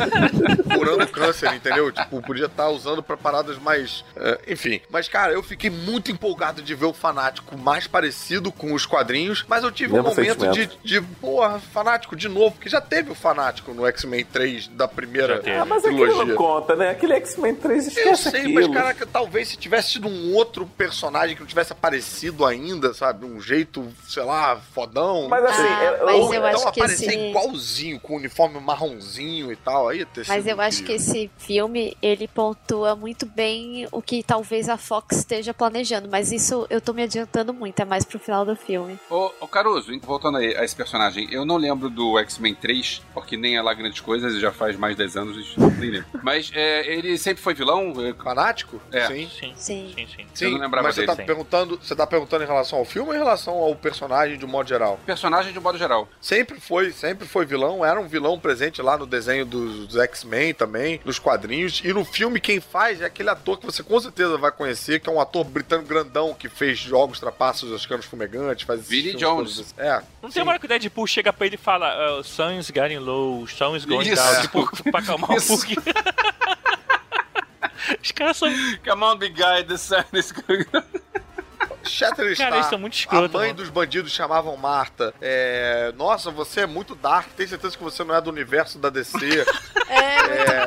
curando 0.74 1.06
câncer, 1.08 1.52
entendeu? 1.54 1.90
Tipo, 1.90 2.22
podia 2.22 2.46
estar 2.46 2.68
usando 2.68 3.02
pra 3.02 3.16
paradas 3.16 3.58
mais. 3.58 4.04
é, 4.16 4.40
enfim. 4.48 4.80
Mas, 4.90 5.08
cara, 5.08 5.32
eu 5.32 5.42
fiquei 5.42 5.70
muito 5.70 6.10
empolgado 6.10 6.62
de 6.62 6.74
ver 6.74 6.86
o 6.86 6.92
fanático 6.92 7.56
mais 7.56 7.86
parecido 7.86 8.50
com 8.52 8.72
os 8.72 8.86
quadrinhos, 8.86 9.44
mas 9.48 9.62
eu 9.64 9.70
tive 9.70 9.92
Mesmo 9.92 10.08
um 10.08 10.14
momento 10.14 10.50
de, 10.50 10.66
de, 10.82 11.00
porra, 11.00 11.58
fanático 11.58 12.16
de 12.16 12.28
novo, 12.28 12.52
porque 12.52 12.68
já 12.68 12.80
teve 12.80 13.10
o 13.10 13.14
fanático 13.14 13.72
no 13.72 13.86
X-Men 13.86 14.24
3 14.24 14.68
da 14.68 14.88
primeira 14.88 15.40
teve. 15.40 15.56
Ah, 15.56 15.64
mas 15.64 15.84
aquilo 15.84 16.06
trilogia. 16.06 16.24
não 16.24 16.34
conta, 16.34 16.76
né? 16.76 16.90
Aquele 16.90 17.14
X-Men 17.14 17.54
3 17.54 17.84
Eu 17.84 17.88
esquece 17.88 18.30
sei, 18.30 18.40
aquilo. 18.40 18.54
mas 18.54 18.68
caraca, 18.68 19.06
talvez 19.06 19.48
se 19.48 19.56
tivesse 19.56 19.92
tido 19.92 20.08
um 20.08 20.34
outro 20.34 20.66
personagem 20.66 21.34
que 21.34 21.40
não 21.42 21.46
tivesse 21.48 21.72
aparecido 21.72 22.44
ainda, 22.44 22.92
sabe? 22.94 23.24
Um 23.24 23.40
jeito, 23.40 23.61
sei 24.06 24.22
lá, 24.22 24.56
fodão. 24.74 25.28
Mas 25.28 25.44
assim, 25.44 25.62
Ah, 25.62 25.82
é- 25.82 26.05
mas 26.05 26.14
Ou 26.16 26.34
eu 26.34 26.40
então 26.40 26.51
acho 26.62 26.72
que 26.72 26.80
aparecer 26.80 27.06
esse- 27.06 27.28
igualzinho, 27.30 28.01
com 28.01 28.14
o 28.14 28.16
uniforme 28.16 28.60
marronzinho 28.60 29.52
e 29.52 29.56
tal. 29.56 29.89
Aí 29.89 30.05
ter 30.05 30.24
Mas 30.26 30.44
sido 30.44 30.51
eu 30.51 30.60
acho 30.60 30.82
que 30.84 30.93
esse 30.93 31.30
filme, 31.39 31.97
ele 32.02 32.26
pontua 32.28 32.94
muito 32.97 33.26
bem 33.26 33.86
o 33.93 34.01
que 34.02 34.22
talvez 34.22 34.68
a 34.68 34.76
Fox 34.76 35.18
esteja 35.18 35.52
planejando. 35.55 36.09
Mas 36.10 36.32
isso 36.32 36.66
eu 36.70 36.80
tô 36.80 36.93
me 36.93 37.02
adiantando 37.02 37.52
muito, 37.55 37.80
é 37.80 37.84
mais 37.84 38.05
pro 38.05 38.18
final 38.18 38.44
do 38.44 38.56
filme. 38.56 38.98
Ô, 39.10 39.30
ô 39.40 39.48
Caruso, 39.48 39.93
voltando 40.01 40.39
aí 40.39 40.55
a 40.56 40.64
esse 40.64 40.74
personagem, 40.76 41.28
eu 41.30 41.44
não 41.44 41.56
lembro 41.56 41.89
do 41.90 42.18
X-Men 42.18 42.55
3, 42.55 43.02
porque 43.14 43.36
nem 43.36 43.56
é 43.56 43.62
lá 43.62 43.72
grandes 43.74 44.01
coisas, 44.01 44.39
já 44.40 44.52
faz 44.52 44.76
mais 44.76 44.94
de 44.97 45.02
10 45.02 45.16
anos, 45.16 45.56
nem 45.78 45.90
lembro. 45.90 46.06
Mas 46.22 46.51
é, 46.55 46.86
ele 46.86 47.16
sempre 47.18 47.43
foi 47.43 47.55
vilão? 47.55 47.93
Fanático? 48.22 48.80
É. 48.90 49.06
Sim. 49.06 49.28
Sim, 49.28 49.52
Sim. 49.56 49.93
sim, 49.97 50.06
sim. 50.06 50.26
Sim, 50.34 50.44
Eu 50.47 50.51
não 50.52 50.59
lembrava 50.60 50.89
mas 50.89 50.94
você 50.94 51.02
dele, 51.02 51.12
tá, 51.12 51.16
sim. 51.16 51.26
perguntando, 51.26 51.78
você 51.82 51.94
tá 51.94 52.06
perguntando 52.06 52.44
em 52.44 52.47
relação 52.47 52.78
ao 52.78 52.84
filme 52.84 53.09
ou 53.10 53.14
em 53.14 53.18
relação 53.18 53.51
ao 53.58 53.72
o 53.72 53.76
personagem 53.76 54.38
de 54.38 54.44
um 54.44 54.48
modo 54.48 54.68
geral? 54.68 54.98
Personagem 55.06 55.52
de 55.52 55.58
um 55.58 55.62
modo 55.62 55.78
geral. 55.78 56.08
Sempre 56.20 56.60
foi, 56.60 56.92
sempre 56.92 57.26
foi 57.26 57.44
vilão. 57.44 57.84
Era 57.84 58.00
um 58.00 58.06
vilão 58.06 58.38
presente 58.38 58.80
lá 58.82 58.96
no 58.96 59.06
desenho 59.06 59.44
dos, 59.46 59.86
dos 59.86 59.96
X-Men 59.96 60.54
também, 60.54 61.00
nos 61.04 61.18
quadrinhos. 61.18 61.80
E 61.84 61.92
no 61.92 62.04
filme, 62.04 62.40
quem 62.40 62.60
faz 62.60 63.00
é 63.00 63.06
aquele 63.06 63.30
ator 63.30 63.58
que 63.58 63.66
você 63.66 63.82
com 63.82 63.98
certeza 64.00 64.36
vai 64.36 64.52
conhecer, 64.52 65.00
que 65.00 65.08
é 65.08 65.12
um 65.12 65.20
ator 65.20 65.44
britânico 65.44 65.88
grandão 65.88 66.34
que 66.34 66.48
fez 66.48 66.78
jogos 66.78 67.18
trapaços 67.18 67.70
dos 67.70 67.86
canos 67.86 68.04
fumegantes, 68.06 68.66
faz 68.66 68.86
Vinnie 68.86 69.12
filmes 69.12 69.20
Jones. 69.20 69.56
todos. 69.56 69.74
É. 69.78 70.02
Não 70.22 70.30
tem 70.30 70.42
uma 70.42 70.52
hora 70.52 70.58
que 70.58 70.66
o 70.66 70.68
Deadpool 70.68 71.06
chega 71.06 71.32
pra 71.32 71.46
ele 71.46 71.54
e 71.56 71.58
fala: 71.58 72.18
uh, 72.18 72.24
Sun 72.24 72.58
is 72.58 72.66
getting 72.66 72.98
low, 72.98 73.46
sun 73.46 73.76
is 73.76 73.84
going 73.84 74.08
Isso. 74.08 74.22
down. 74.22 74.42
Tipo, 74.42 74.90
pra 74.90 75.00
acalmar 75.00 75.30
um 75.30 75.40
pouquinho. 75.40 75.82
Os 78.02 78.12
caras 78.12 78.36
são. 78.36 78.48
Come 78.84 79.04
on, 79.04 79.16
big 79.16 79.34
guy, 79.34 79.64
the 79.64 79.76
sun 79.76 80.04
is 80.12 80.32
Shatterstar, 81.88 82.46
Cara, 82.46 82.56
eles 82.56 82.66
são 82.68 82.78
muito 82.78 82.94
escroto, 82.94 83.36
a 83.36 83.40
mãe 83.40 83.48
mano. 83.48 83.60
dos 83.62 83.68
bandidos 83.70 84.12
chamavam 84.12 84.56
Marta. 84.56 85.12
É, 85.20 85.92
Nossa, 85.96 86.30
você 86.30 86.60
é 86.62 86.66
muito 86.66 86.94
dark, 86.94 87.28
tem 87.36 87.46
certeza 87.46 87.76
que 87.76 87.82
você 87.82 88.02
não 88.04 88.14
é 88.14 88.20
do 88.20 88.30
universo 88.30 88.78
da 88.78 88.88
DC. 88.90 89.16
É, 89.94 90.64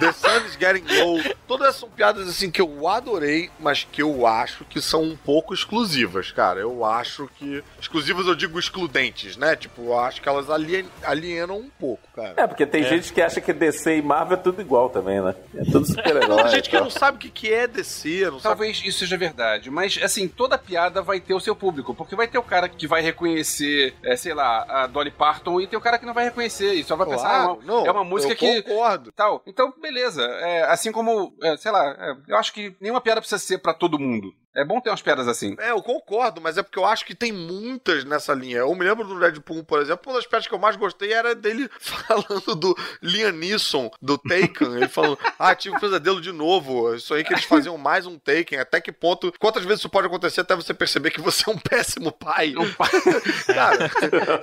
The 0.00 0.12
Sun 0.12 0.46
is 0.46 0.56
Getting 0.58 0.84
Low. 1.02 1.20
Todas 1.46 1.68
essas 1.68 1.80
são 1.80 1.90
piadas 1.90 2.26
assim 2.26 2.50
que 2.50 2.58
eu 2.60 2.88
adorei, 2.88 3.50
mas 3.60 3.84
que 3.90 4.00
eu 4.00 4.26
acho 4.26 4.64
que 4.64 4.80
são 4.80 5.02
um 5.02 5.14
pouco 5.14 5.52
exclusivas, 5.52 6.30
cara. 6.32 6.58
Eu 6.60 6.82
acho 6.82 7.28
que. 7.38 7.62
Exclusivas 7.78 8.26
eu 8.26 8.34
digo 8.34 8.58
excludentes, 8.58 9.36
né? 9.36 9.54
Tipo, 9.56 9.82
eu 9.88 10.00
acho 10.00 10.22
que 10.22 10.28
elas 10.28 10.48
alien- 10.48 10.88
alienam 11.02 11.58
um 11.58 11.68
pouco, 11.78 12.02
cara. 12.16 12.32
É, 12.36 12.46
porque 12.46 12.64
tem 12.64 12.82
gente 12.84 13.12
que 13.12 13.20
acha 13.20 13.42
que 13.42 13.52
DC 13.52 13.98
e 13.98 14.02
Marvel 14.02 14.38
é 14.38 14.40
tudo 14.40 14.62
igual 14.62 14.88
também, 14.88 15.20
né? 15.20 15.34
É 15.54 15.64
tudo 15.64 15.86
super-herói. 15.86 16.42
Tem 16.44 16.48
gente 16.52 16.70
que 16.70 16.76
então. 16.76 16.84
não 16.84 16.90
sabe 16.90 17.16
o 17.28 17.30
que 17.30 17.52
é 17.52 17.66
DC, 17.66 18.22
não 18.24 18.40
sabe. 18.40 18.42
Talvez 18.42 18.82
isso 18.84 19.00
seja 19.00 19.18
verdade, 19.18 19.70
mas 19.70 19.98
assim, 20.02 20.26
toda 20.28 20.51
piada 20.58 21.02
vai 21.02 21.20
ter 21.20 21.34
o 21.34 21.40
seu 21.40 21.54
público, 21.56 21.94
porque 21.94 22.16
vai 22.16 22.26
ter 22.28 22.38
o 22.38 22.42
cara 22.42 22.68
que 22.68 22.86
vai 22.86 23.02
reconhecer, 23.02 23.94
é, 24.04 24.16
sei 24.16 24.34
lá, 24.34 24.64
a 24.68 24.86
Dolly 24.86 25.10
Parton 25.10 25.60
e 25.60 25.66
tem 25.66 25.78
o 25.78 25.82
cara 25.82 25.98
que 25.98 26.06
não 26.06 26.14
vai 26.14 26.24
reconhecer 26.24 26.72
e 26.74 26.84
só 26.84 26.96
vai 26.96 27.06
pensar, 27.06 27.28
ah, 27.28 27.32
é 27.32 27.44
Claro, 27.44 27.52
uma- 27.54 27.64
não, 27.64 27.86
é 27.86 27.90
uma 27.90 28.04
música 28.04 28.32
eu 28.32 28.36
que 28.36 28.62
concordo. 28.62 29.12
tal. 29.12 29.42
Então, 29.46 29.72
beleza. 29.80 30.22
É, 30.22 30.64
assim 30.64 30.92
como, 30.92 31.34
é, 31.42 31.56
sei 31.56 31.70
lá, 31.70 31.90
é, 31.98 32.16
eu 32.28 32.36
acho 32.36 32.52
que 32.52 32.76
nenhuma 32.80 33.00
piada 33.00 33.20
precisa 33.20 33.38
ser 33.38 33.58
pra 33.58 33.74
todo 33.74 33.98
mundo. 33.98 34.32
É 34.54 34.64
bom 34.64 34.80
ter 34.80 34.90
umas 34.90 35.02
piadas 35.02 35.26
assim. 35.26 35.56
É, 35.58 35.70
eu 35.70 35.82
concordo, 35.82 36.40
mas 36.40 36.58
é 36.58 36.62
porque 36.62 36.78
eu 36.78 36.84
acho 36.84 37.06
que 37.06 37.14
tem 37.14 37.32
muitas 37.32 38.04
nessa 38.04 38.34
linha. 38.34 38.58
Eu 38.58 38.74
me 38.74 38.84
lembro 38.84 39.06
do 39.06 39.18
Deadpool, 39.18 39.64
por 39.64 39.80
exemplo, 39.80 40.10
uma 40.10 40.18
das 40.18 40.26
piadas 40.26 40.46
que 40.46 40.54
eu 40.54 40.58
mais 40.58 40.76
gostei 40.76 41.12
era 41.12 41.34
dele 41.34 41.70
falando 41.80 42.54
do 42.54 42.76
Liam 43.00 43.32
Neeson, 43.32 43.90
do 44.00 44.18
Taken. 44.18 44.76
Ele 44.76 44.88
falando, 44.88 45.18
ah, 45.38 45.54
tive 45.54 45.76
um 45.76 45.80
pesadelo 45.80 46.20
de 46.20 46.32
novo. 46.32 46.94
Isso 46.94 47.14
aí 47.14 47.24
que 47.24 47.32
eles 47.32 47.44
faziam 47.44 47.78
mais 47.78 48.06
um 48.06 48.18
Taken. 48.18 48.58
Até 48.58 48.80
que 48.80 48.92
ponto, 48.92 49.32
quantas 49.38 49.64
vezes 49.64 49.80
isso 49.80 49.88
pode 49.88 50.06
acontecer 50.06 50.42
até 50.42 50.54
você 50.54 50.74
perceber 50.74 51.10
que 51.10 51.20
você 51.20 51.48
é 51.48 51.52
um 51.52 51.58
péssimo 51.58 52.12
pai? 52.12 52.52
Cara, 53.46 53.90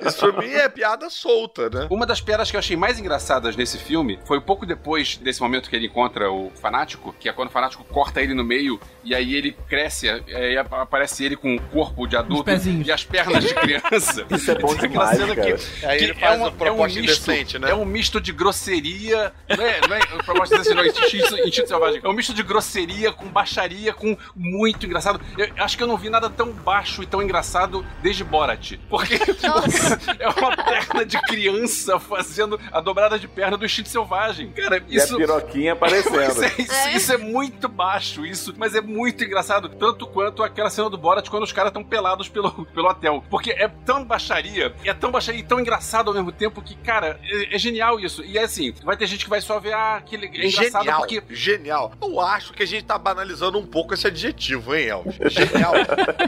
isso 0.08 0.18
pra 0.18 0.42
mim 0.42 0.52
é 0.52 0.68
piada 0.70 1.10
solta, 1.10 1.70
né? 1.70 1.88
Uma 1.90 2.06
das 2.06 2.20
piadas 2.20 2.50
que 2.50 2.56
eu 2.58 2.60
achei 2.60 2.76
mais 2.76 3.00
engraçadas 3.00 3.56
nesse 3.56 3.78
filme 3.78 4.20
foi 4.26 4.40
um 4.40 4.42
pouco 4.42 4.66
depois 4.66 5.18
desse 5.18 5.42
momento 5.42 5.70
que 5.70 5.76
ele 5.76 5.86
encontra 5.88 6.32
o 6.32 6.50
fanático, 6.62 7.14
que 7.20 7.30
é 7.30 7.34
quando 7.34 7.50
o 7.50 7.52
fanático 7.52 7.84
corta 7.84 8.22
ele 8.22 8.34
no 8.34 8.44
meio 8.44 8.80
e 9.04 9.14
aí 9.14 9.36
ele 9.36 9.52
cresce, 9.68 9.99
aí 10.08 10.58
aparece 10.58 11.24
ele 11.26 11.36
com 11.36 11.56
o 11.56 11.62
corpo 11.62 12.08
de 12.08 12.16
adulto 12.16 12.50
e 12.86 12.92
as 12.92 13.04
pernas 13.04 13.44
de 13.44 13.54
criança. 13.54 14.26
Isso 14.32 14.52
é 14.52 14.56
bom 14.56 14.76
demais, 14.76 15.18
cara. 15.18 15.58
Aí 15.84 15.98
que 15.98 16.04
ele 16.06 16.14
faz 16.14 16.40
uma 16.40 16.50
um 16.50 16.52
proposta 16.52 17.00
misto, 17.00 17.32
indecente, 17.32 17.60
né? 17.60 17.72
É 17.72 17.76
um 17.76 17.86
misto 17.86 18.22
de 18.22 18.32
grosseria. 18.32 19.34
Não 19.50 19.66
é, 19.66 19.82
não 19.88 19.96
é 19.96 20.00
proposta 20.24 20.56
indecente, 20.56 20.76
não, 20.76 20.86
instinto, 20.86 21.48
instinto 21.48 21.68
selvagem. 21.68 22.02
É 22.04 22.08
um 22.08 22.14
misto 22.14 22.34
de 22.34 22.44
grosseria 22.44 23.12
com 23.12 23.28
baixaria, 23.28 23.94
com 23.94 24.18
muito 24.36 24.86
engraçado. 24.86 25.20
Eu 25.38 25.50
acho 25.58 25.78
que 25.78 25.84
eu 25.84 25.88
não 25.88 25.98
vi 25.98 26.10
nada 26.10 26.30
tão 26.30 26.52
baixo 26.52 27.02
e 27.04 27.06
tão 27.06 27.22
engraçado 27.22 27.86
desde 28.02 28.24
Borat. 28.24 28.78
Porque 28.90 29.18
Nossa. 29.46 30.00
é 30.20 30.30
uma 30.30 30.56
perna 30.56 31.06
de 31.06 31.20
criança 31.24 32.00
fazendo 32.00 32.60
a 32.72 32.80
dobrada 32.80 33.18
de 33.18 33.28
perna 33.28 33.58
do 33.58 33.66
instinto 33.66 33.90
selvagem. 33.90 34.52
Cara, 34.52 34.84
E 34.88 34.98
isso. 34.98 35.16
a 35.16 35.18
piroquinha 35.18 35.74
aparecendo. 35.74 36.20
é, 36.44 36.48
isso, 36.58 36.74
É. 36.74 36.96
isso 36.96 37.14
é 37.14 37.18
muito 37.18 37.68
baixo, 37.68 38.26
isso, 38.26 38.54
mas 38.58 38.76
é 38.76 38.82
muito 38.82 39.24
engraçado. 39.24 39.70
Tanto 39.70 39.89
quanto 39.94 40.44
aquela 40.44 40.70
cena 40.70 40.90
do 40.90 40.98
Borat 40.98 41.30
quando 41.30 41.44
os 41.44 41.52
caras 41.52 41.70
estão 41.70 41.84
pelados 41.84 42.28
pelo, 42.28 42.52
pelo 42.74 42.88
hotel. 42.90 43.24
Porque 43.30 43.52
é 43.52 43.68
tão 43.68 44.04
baixaria, 44.04 44.74
é 44.84 44.94
tão 44.94 45.12
baixaria 45.12 45.40
e 45.40 45.44
tão 45.44 45.60
engraçado 45.60 46.10
ao 46.10 46.14
mesmo 46.14 46.32
tempo 46.32 46.62
que, 46.62 46.76
cara, 46.76 47.20
é, 47.24 47.56
é 47.56 47.60
genial 47.60 48.00
isso. 48.00 48.24
E 48.24 48.38
é 48.38 48.44
assim, 48.44 48.74
vai 48.84 48.98
ter 48.98 49.08
gente 49.08 49.24
que 49.24 49.30
vai 49.30 49.42
só 49.42 49.60
ver, 49.60 49.74
ah, 49.74 50.02
que 50.06 50.16
é 50.16 50.48
engraçado 50.48 50.84
Genial, 50.84 51.00
porque. 51.00 51.24
genial. 51.30 51.92
Eu 52.02 52.20
acho 52.20 52.54
que 52.54 52.64
a 52.64 52.68
gente 52.68 52.86
tá 52.86 52.98
banalizando 52.98 53.58
um 53.58 53.66
pouco 53.66 53.94
esse 53.94 54.08
adjetivo, 54.08 54.76
hein, 54.76 54.88
Elvis? 54.88 55.16
Genial. 55.32 55.74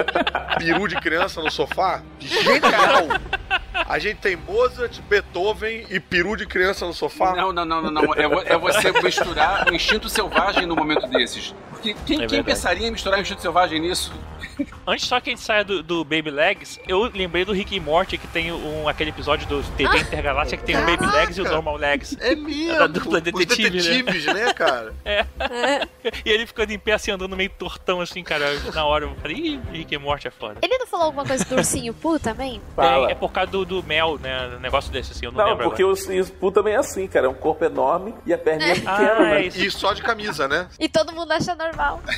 Peru 0.58 0.88
de 0.88 0.96
criança 0.96 1.42
no 1.42 1.52
sofá? 1.52 2.04
Genial. 2.20 3.08
A 3.88 4.00
gente 4.00 4.18
tem 4.18 4.36
Mozart, 4.36 5.02
Beethoven 5.10 5.86
e 5.90 6.00
peru 6.00 6.38
de 6.38 6.46
criança 6.46 6.86
no 6.86 6.94
sofá? 6.94 7.36
Não, 7.36 7.52
não, 7.52 7.66
não, 7.66 7.82
não, 7.82 7.92
não. 7.92 8.14
É, 8.16 8.54
é 8.54 8.58
você 8.58 8.92
misturar 9.02 9.70
o 9.70 9.76
instinto 9.76 10.08
selvagem 10.08 10.66
no 10.66 10.76
momento 10.76 11.08
desses. 11.08 11.54
Quem, 11.82 11.96
quem 12.06 12.18
verdade. 12.20 12.44
pensaria 12.44 12.88
em 12.88 12.92
misturar 12.92 13.18
o 13.20 13.22
instinto 13.22 13.42
selvagem 13.42 13.80
nisso? 13.80 14.12
Antes 14.86 15.06
só 15.08 15.20
que 15.20 15.30
a 15.30 15.34
gente 15.34 15.42
saia 15.44 15.64
do, 15.64 15.82
do 15.84 16.04
Baby 16.04 16.30
Legs, 16.32 16.80
eu 16.88 17.04
lembrei 17.14 17.46
do 17.46 17.52
Rick 17.54 17.76
e 17.76 17.80
Morty 17.80 18.18
que 18.18 18.28
tem 18.28 18.52
um, 18.52 18.88
aquele 18.88 19.10
episódio 19.12 19.48
do 19.48 19.64
TV 19.76 20.00
Intergaláctica 20.00 20.58
que 20.58 20.64
tem 20.66 20.76
o 20.76 20.86
Baby 20.86 21.06
Legs 21.06 21.38
e 21.38 21.42
o 21.42 21.46
Normal 21.46 21.78
Legs. 21.78 22.18
É 22.20 22.36
mesmo. 22.36 22.78
Da 22.78 22.88
dupla 22.88 23.18
Os 23.18 23.24
detetive, 23.24 23.64
né? 23.64 23.70
detetives, 23.82 24.26
né, 24.26 24.54
cara? 24.54 24.94
E 26.26 26.30
ele 26.30 26.46
ficando 26.46 26.72
em 26.72 26.80
pé 26.80 26.94
assim, 26.94 27.12
andando 27.12 27.36
meio 27.38 27.50
tortão 27.52 28.02
assim, 28.02 28.24
cara. 28.24 28.46
Na 28.74 28.86
hora 28.86 29.06
eu 29.06 29.16
falei, 29.22 29.38
ih, 29.38 29.62
Rick 29.72 29.94
e 29.94 29.98
Morty 29.98 30.28
é 30.28 30.32
foda. 30.32 30.60
Ele 30.62 30.78
não 30.78 30.88
falou 30.88 31.06
alguma 31.08 31.26
coisa 31.26 31.46
do 31.46 31.56
ursinho 31.56 31.94
Poo 31.94 32.20
também? 32.20 32.62
Fala. 32.76 33.10
É, 33.10 33.12
é 33.12 33.16
por 33.16 33.32
causa 33.32 33.52
do, 33.52 33.64
do 33.66 33.84
mel, 33.84 34.18
né? 34.20 34.56
Um 34.58 34.60
negócio 34.60 34.92
desse 34.92 35.12
assim, 35.12 35.26
eu 35.26 35.32
não, 35.32 35.40
Não, 35.40 35.50
lembro 35.52 35.66
porque 35.70 35.84
agora. 35.84 35.98
o 35.98 36.24
Spoo 36.24 36.52
também 36.52 36.74
é 36.74 36.78
assim, 36.78 37.08
cara. 37.08 37.28
É 37.28 37.30
um 37.30 37.34
corpo 37.34 37.64
enorme 37.64 38.14
e 38.26 38.34
a 38.34 38.38
perninha 38.38 38.76
pequena, 38.76 38.92
Ah, 39.14 39.20
né? 39.20 39.42
é 39.42 39.48
isso, 39.48 39.60
E 39.60 39.72
só 39.72 39.94
de 39.94 40.02
camisa, 40.02 40.48
né? 40.48 40.68
E 40.80 40.90
todo 40.90 41.14
mundo 41.14 41.32
acha 41.32 41.54
normal. 41.56 41.71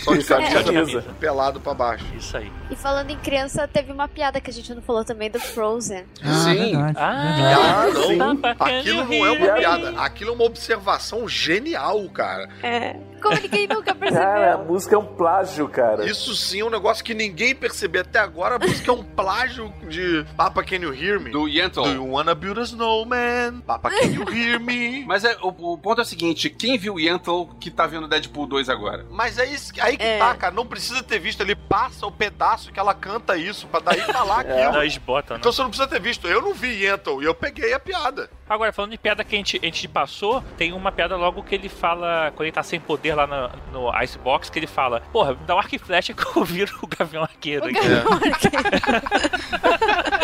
Só 0.03 0.13
de 0.15 0.23
camisa, 0.25 0.63
camisa. 0.63 1.01
pelado 1.19 1.59
pra 1.59 1.73
baixo. 1.73 2.05
isso 2.15 2.35
aí. 2.37 2.51
E 2.69 2.75
falando 2.75 3.09
em 3.11 3.17
criança, 3.17 3.67
teve 3.67 3.91
uma 3.91 4.07
piada 4.07 4.39
que 4.41 4.49
a 4.49 4.53
gente 4.53 4.73
não 4.73 4.81
falou 4.81 5.03
também 5.05 5.29
do 5.29 5.39
Frozen. 5.39 6.05
Sim. 6.15 6.75
verdade, 6.75 6.97
Ah, 6.97 7.33
verdade. 7.35 7.97
Ah, 7.97 8.07
sim. 8.07 8.15
não. 8.15 8.37
Can 8.37 8.55
Aquilo 8.59 9.03
não 9.05 9.25
é 9.25 9.31
uma 9.31 9.53
piada. 9.55 9.89
Aquilo 10.01 10.31
é 10.31 10.33
uma 10.33 10.43
observação 10.45 11.27
genial, 11.27 12.07
cara. 12.09 12.49
É. 12.61 12.95
Como 13.23 13.39
ninguém 13.41 13.67
nunca 13.67 13.95
Cara, 13.95 14.53
a 14.53 14.57
percebeu. 14.57 14.65
música 14.65 14.95
é 14.95 14.97
um 14.99 15.05
plágio, 15.05 15.67
cara. 15.69 16.05
Isso 16.05 16.35
sim 16.35 16.59
é 16.61 16.65
um 16.65 16.69
negócio 16.69 17.03
que 17.03 17.13
ninguém 17.13 17.55
percebeu 17.55 18.01
até 18.01 18.19
agora. 18.19 18.55
A 18.55 18.59
música 18.59 18.91
é 18.91 18.93
um 18.93 19.03
plágio 19.03 19.73
de 19.87 20.25
Papa 20.35 20.63
Can 20.63 20.75
You 20.77 20.93
Hear 20.93 21.19
Me? 21.19 21.31
Do 21.31 21.47
Yentl. 21.47 21.81
Do 21.83 21.89
You 21.89 22.07
Wanna 22.11 22.35
Build 22.35 22.59
a 22.59 22.63
Snowman? 22.63 23.61
Papa 23.65 23.89
Can 23.89 24.07
You 24.07 24.29
Hear 24.31 24.59
Me? 24.59 25.05
Mas 25.07 25.23
é, 25.23 25.35
o, 25.41 25.47
o 25.73 25.77
ponto 25.77 25.99
é 25.99 26.03
o 26.03 26.05
seguinte: 26.05 26.49
quem 26.49 26.77
viu 26.77 26.99
Yentl 26.99 27.45
que 27.59 27.71
tá 27.71 27.87
vendo 27.87 28.07
Deadpool 28.07 28.45
2 28.47 28.69
agora? 28.69 29.05
Mas 29.09 29.37
é 29.39 29.45
isso, 29.45 29.71
aí 29.79 29.97
que 29.97 30.03
É. 30.03 30.19
tá, 30.19 30.35
cara. 30.35 30.53
Não 30.53 30.65
precisa 30.65 31.01
ter 31.01 31.19
visto. 31.19 31.41
Ele 31.41 31.55
passa 31.55 32.05
o 32.05 32.11
pedaço 32.11 32.71
que 32.71 32.79
ela 32.79 32.93
canta 32.93 33.37
isso 33.37 33.67
pra 33.67 33.79
daí 33.79 34.01
falar 34.01 34.41
aquilo. 34.41 34.73
Nós 34.73 34.97
botam, 34.97 35.37
né? 35.37 35.39
Então 35.39 35.51
você 35.51 35.61
não 35.61 35.69
precisa 35.69 35.87
ter 35.89 35.99
visto. 36.01 36.27
Eu 36.27 36.41
não 36.41 36.53
vi 36.53 36.83
Yentl 36.85 37.21
e 37.21 37.25
eu 37.25 37.33
peguei 37.33 37.73
a 37.73 37.79
piada. 37.79 38.29
Agora, 38.49 38.71
falando 38.73 38.91
de 38.91 38.97
piada 38.97 39.23
que 39.23 39.33
a 39.35 39.37
gente, 39.37 39.57
a 39.61 39.65
gente 39.65 39.87
passou, 39.87 40.43
tem 40.57 40.73
uma 40.73 40.91
piada 40.91 41.15
logo 41.15 41.41
que 41.43 41.55
ele 41.55 41.69
fala, 41.69 42.29
quando 42.35 42.43
ele 42.47 42.51
tá 42.51 42.61
sem 42.61 42.79
poder 42.79 43.12
lá 43.15 43.27
no, 43.27 43.49
no 43.71 44.01
Icebox, 44.03 44.49
que 44.49 44.59
ele 44.59 44.67
fala, 44.67 45.01
porra, 45.11 45.35
dá 45.45 45.55
um 45.55 45.59
arco 45.59 45.75
e 45.75 45.79
flecha 45.79 46.13
que 46.13 46.23
eu 46.37 46.43
viro 46.43 46.73
o 46.81 46.87
Gavião 46.87 47.23
Arqueiro. 47.23 47.65
aqui." 47.65 47.79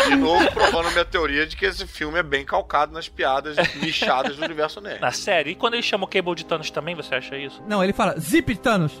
De 0.08 0.16
novo, 0.16 0.50
provando 0.52 0.90
minha 0.90 1.04
teoria 1.04 1.46
de 1.46 1.56
que 1.56 1.64
esse 1.64 1.86
filme 1.86 2.18
é 2.18 2.22
bem 2.22 2.44
calcado 2.44 2.92
nas 2.92 3.08
piadas 3.08 3.56
nichadas 3.76 4.36
do 4.36 4.44
universo 4.44 4.80
nerd. 4.80 5.00
Na 5.00 5.12
série. 5.12 5.50
E 5.50 5.54
quando 5.54 5.74
ele 5.74 5.82
chama 5.82 6.04
o 6.04 6.08
Cable 6.08 6.34
de 6.34 6.44
Thanos 6.44 6.70
também, 6.70 6.94
você 6.94 7.14
acha 7.14 7.36
isso? 7.36 7.62
Não, 7.66 7.82
ele 7.82 7.92
fala, 7.92 8.18
zip 8.18 8.54
Thanos. 8.56 8.92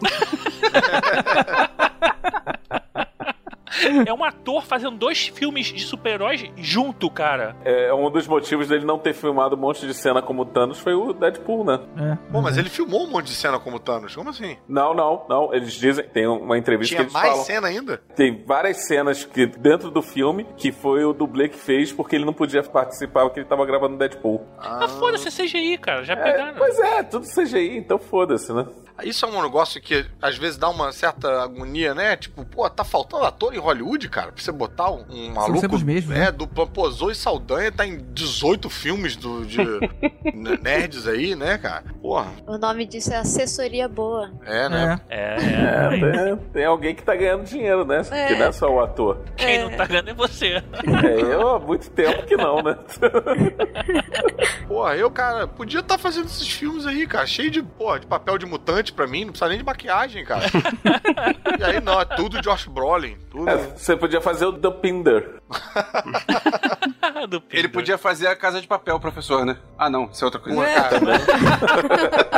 É 4.06 4.12
um 4.12 4.24
ator 4.24 4.64
fazendo 4.64 4.96
dois 4.96 5.28
filmes 5.28 5.66
de 5.66 5.80
super-heróis 5.80 6.44
junto, 6.56 7.10
cara. 7.10 7.54
É, 7.64 7.92
um 7.94 8.10
dos 8.10 8.26
motivos 8.26 8.68
dele 8.68 8.84
não 8.84 8.98
ter 8.98 9.12
filmado 9.14 9.54
um 9.56 9.58
monte 9.58 9.86
de 9.86 9.94
cena 9.94 10.20
como 10.22 10.44
Thanos 10.44 10.78
foi 10.80 10.94
o 10.94 11.12
Deadpool, 11.12 11.64
né? 11.64 11.80
É, 11.96 12.16
Pô, 12.32 12.40
mas 12.40 12.56
ele 12.56 12.68
filmou 12.68 13.04
um 13.06 13.10
monte 13.10 13.26
de 13.26 13.34
cena 13.34 13.58
como 13.58 13.78
Thanos. 13.78 14.14
Como 14.14 14.30
assim? 14.30 14.56
Não, 14.68 14.94
não, 14.94 15.24
não. 15.28 15.54
Eles 15.54 15.72
dizem, 15.74 16.04
tem 16.04 16.26
uma 16.26 16.58
entrevista 16.58 16.94
Tinha 16.96 17.04
que 17.04 17.10
eles 17.10 17.12
mais 17.12 17.28
falam. 17.28 17.44
cena 17.44 17.68
ainda? 17.68 17.98
Tem 18.16 18.42
várias 18.44 18.86
cenas 18.86 19.24
que 19.24 19.46
dentro 19.46 19.90
do 19.90 20.02
filme 20.02 20.46
que 20.56 20.72
foi 20.72 21.04
o 21.04 21.12
dublê 21.12 21.48
que 21.48 21.58
fez 21.58 21.92
porque 21.92 22.16
ele 22.16 22.24
não 22.24 22.32
podia 22.32 22.62
participar 22.62 23.22
porque 23.24 23.40
ele 23.40 23.48
tava 23.48 23.64
gravando 23.66 23.96
Deadpool. 23.96 24.46
Ah, 24.58 24.88
foda-se, 24.88 25.28
é 25.28 25.30
CGI, 25.30 25.78
cara. 25.78 26.04
Já 26.04 26.14
É, 26.14 26.16
pegaram. 26.16 26.54
pois 26.58 26.78
é, 26.78 27.02
tudo 27.02 27.26
CGI, 27.26 27.76
então 27.78 27.98
foda-se, 27.98 28.52
né? 28.52 28.66
Isso 29.04 29.24
é 29.24 29.28
um 29.28 29.42
negócio 29.42 29.80
que 29.80 30.04
às 30.20 30.36
vezes 30.36 30.56
dá 30.58 30.68
uma 30.68 30.92
certa 30.92 31.42
agonia, 31.42 31.94
né? 31.94 32.16
Tipo, 32.16 32.44
pô, 32.44 32.68
tá 32.68 32.84
faltando 32.84 33.24
ator 33.24 33.54
em 33.54 33.58
Hollywood, 33.58 34.08
cara, 34.08 34.32
pra 34.32 34.42
você 34.42 34.52
botar 34.52 34.90
um, 34.90 35.04
um 35.10 35.32
maluco. 35.32 35.60
sempre 35.60 35.76
os 35.76 35.82
mesmos, 35.82 36.14
É, 36.16 36.20
né? 36.20 36.32
do 36.32 36.46
pô, 36.46 36.90
Zoe 36.90 37.14
Saldanha 37.14 37.70
tá 37.72 37.86
em 37.86 37.98
18 38.12 38.68
filmes 38.70 39.16
do, 39.16 39.44
de 39.46 39.58
nerds 40.62 41.06
aí, 41.06 41.34
né, 41.34 41.58
cara? 41.58 41.84
Porra, 42.00 42.28
O 42.46 42.56
nome 42.58 42.86
disso 42.86 43.12
é 43.12 43.16
assessoria 43.16 43.88
boa. 43.88 44.30
é, 44.44 44.68
né? 44.68 45.00
É. 45.08 45.20
É, 45.20 45.36
É, 45.40 45.96
é. 45.96 46.12
tem, 46.36 46.36
tem 46.52 46.64
alguém 46.64 46.94
que 46.94 47.02
tá 47.02 47.14
ganhando 47.14 47.44
dinheiro, 47.44 47.84
né? 47.84 48.02
É. 48.10 48.34
não 48.36 48.46
é 48.46 48.52
só 48.52 48.68
o 48.72 48.80
ator. 48.80 49.18
Quem 49.36 49.58
não 49.58 49.70
tá 49.76 49.86
ganhando 49.86 50.10
é 50.10 50.14
você. 50.14 50.62
É, 51.04 51.20
eu 51.20 51.48
há 51.48 51.58
muito 51.58 51.90
tempo 51.90 52.24
que 52.26 52.36
não, 52.36 52.62
né? 52.62 52.76
Porra, 54.66 54.96
eu, 54.96 55.10
cara, 55.10 55.46
podia 55.46 55.80
estar 55.80 55.98
fazendo 55.98 56.26
esses 56.26 56.48
filmes 56.48 56.86
aí, 56.86 57.06
cara, 57.06 57.26
cheio 57.26 57.50
de, 57.50 57.62
porra, 57.62 58.00
de 58.00 58.06
papel 58.06 58.38
de 58.38 58.46
mutante 58.46 58.89
pra 58.92 59.06
mim, 59.06 59.24
não 59.24 59.32
precisa 59.32 59.48
nem 59.48 59.58
de 59.58 59.64
maquiagem, 59.64 60.24
cara. 60.24 60.46
e 61.58 61.64
aí, 61.64 61.80
não, 61.80 62.00
é 62.00 62.04
tudo 62.04 62.40
Josh 62.40 62.66
Brolin, 62.66 63.16
tudo. 63.30 63.48
É, 63.48 63.56
Você 63.76 63.96
podia 63.96 64.20
fazer 64.20 64.46
o 64.46 64.52
The 64.52 64.70
Pinder. 64.70 65.40
Do 67.26 67.36
Ele 67.36 67.44
Peter. 67.48 67.70
podia 67.70 67.98
fazer 67.98 68.26
a 68.26 68.36
casa 68.36 68.60
de 68.60 68.66
papel, 68.66 68.98
professor, 69.00 69.44
né? 69.44 69.56
Ah, 69.78 69.88
não, 69.90 70.04
isso 70.10 70.22
é 70.22 70.26
outra 70.26 70.40
coisa. 70.40 70.58
Porra, 70.58 70.72
cara, 70.72 71.00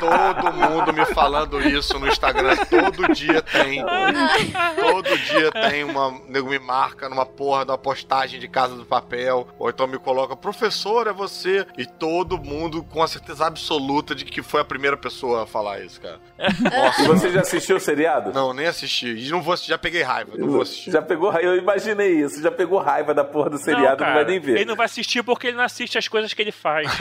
todo 0.00 0.52
mundo 0.52 0.92
me 0.92 1.04
falando 1.06 1.60
isso 1.60 1.98
no 1.98 2.06
Instagram, 2.06 2.56
todo 2.66 3.12
dia 3.14 3.42
tem. 3.42 3.84
Todo 4.76 5.18
dia 5.18 5.50
tem 5.52 5.84
uma. 5.84 6.18
Nego 6.28 6.48
me 6.48 6.58
marca 6.58 7.08
numa 7.08 7.26
porra 7.26 7.64
da 7.64 7.78
postagem 7.78 8.40
de 8.40 8.48
Casa 8.48 8.74
do 8.74 8.84
Papel, 8.84 9.48
ou 9.58 9.68
então 9.70 9.86
me 9.86 9.98
coloca, 9.98 10.36
professor, 10.36 11.06
é 11.06 11.12
você. 11.12 11.66
E 11.76 11.86
todo 11.86 12.38
mundo 12.38 12.82
com 12.84 13.02
a 13.02 13.08
certeza 13.08 13.46
absoluta 13.46 14.14
de 14.14 14.24
que 14.24 14.42
foi 14.42 14.60
a 14.60 14.64
primeira 14.64 14.96
pessoa 14.96 15.44
a 15.44 15.46
falar 15.46 15.80
isso, 15.80 16.00
cara. 16.00 16.18
E 16.98 17.02
você 17.06 17.30
já 17.30 17.40
assistiu 17.40 17.76
o 17.76 17.80
seriado? 17.80 18.32
Não, 18.32 18.52
nem 18.52 18.66
assisti. 18.66 19.08
E 19.08 19.30
não 19.30 19.42
vou 19.42 19.54
assistir, 19.54 19.70
já 19.70 19.78
peguei 19.78 20.02
raiva, 20.02 20.32
não 20.36 20.48
vou 20.48 20.62
assistir. 20.62 20.90
Já 20.90 21.02
pegou 21.02 21.30
raiva, 21.30 21.48
eu 21.48 21.56
imaginei 21.56 22.20
isso, 22.22 22.40
já 22.42 22.50
pegou 22.50 22.78
raiva 22.78 23.14
da 23.14 23.24
porra 23.24 23.50
do 23.50 23.58
seriado, 23.58 23.97
não, 23.97 23.97
cara, 23.98 24.14
vai 24.14 24.24
nem 24.24 24.40
ver. 24.40 24.56
Ele 24.56 24.64
não 24.64 24.76
vai 24.76 24.86
assistir 24.86 25.22
porque 25.22 25.48
ele 25.48 25.56
não 25.56 25.64
assiste 25.64 25.96
as 25.98 26.08
coisas 26.08 26.32
que 26.32 26.40
ele 26.42 26.52
faz. 26.52 26.88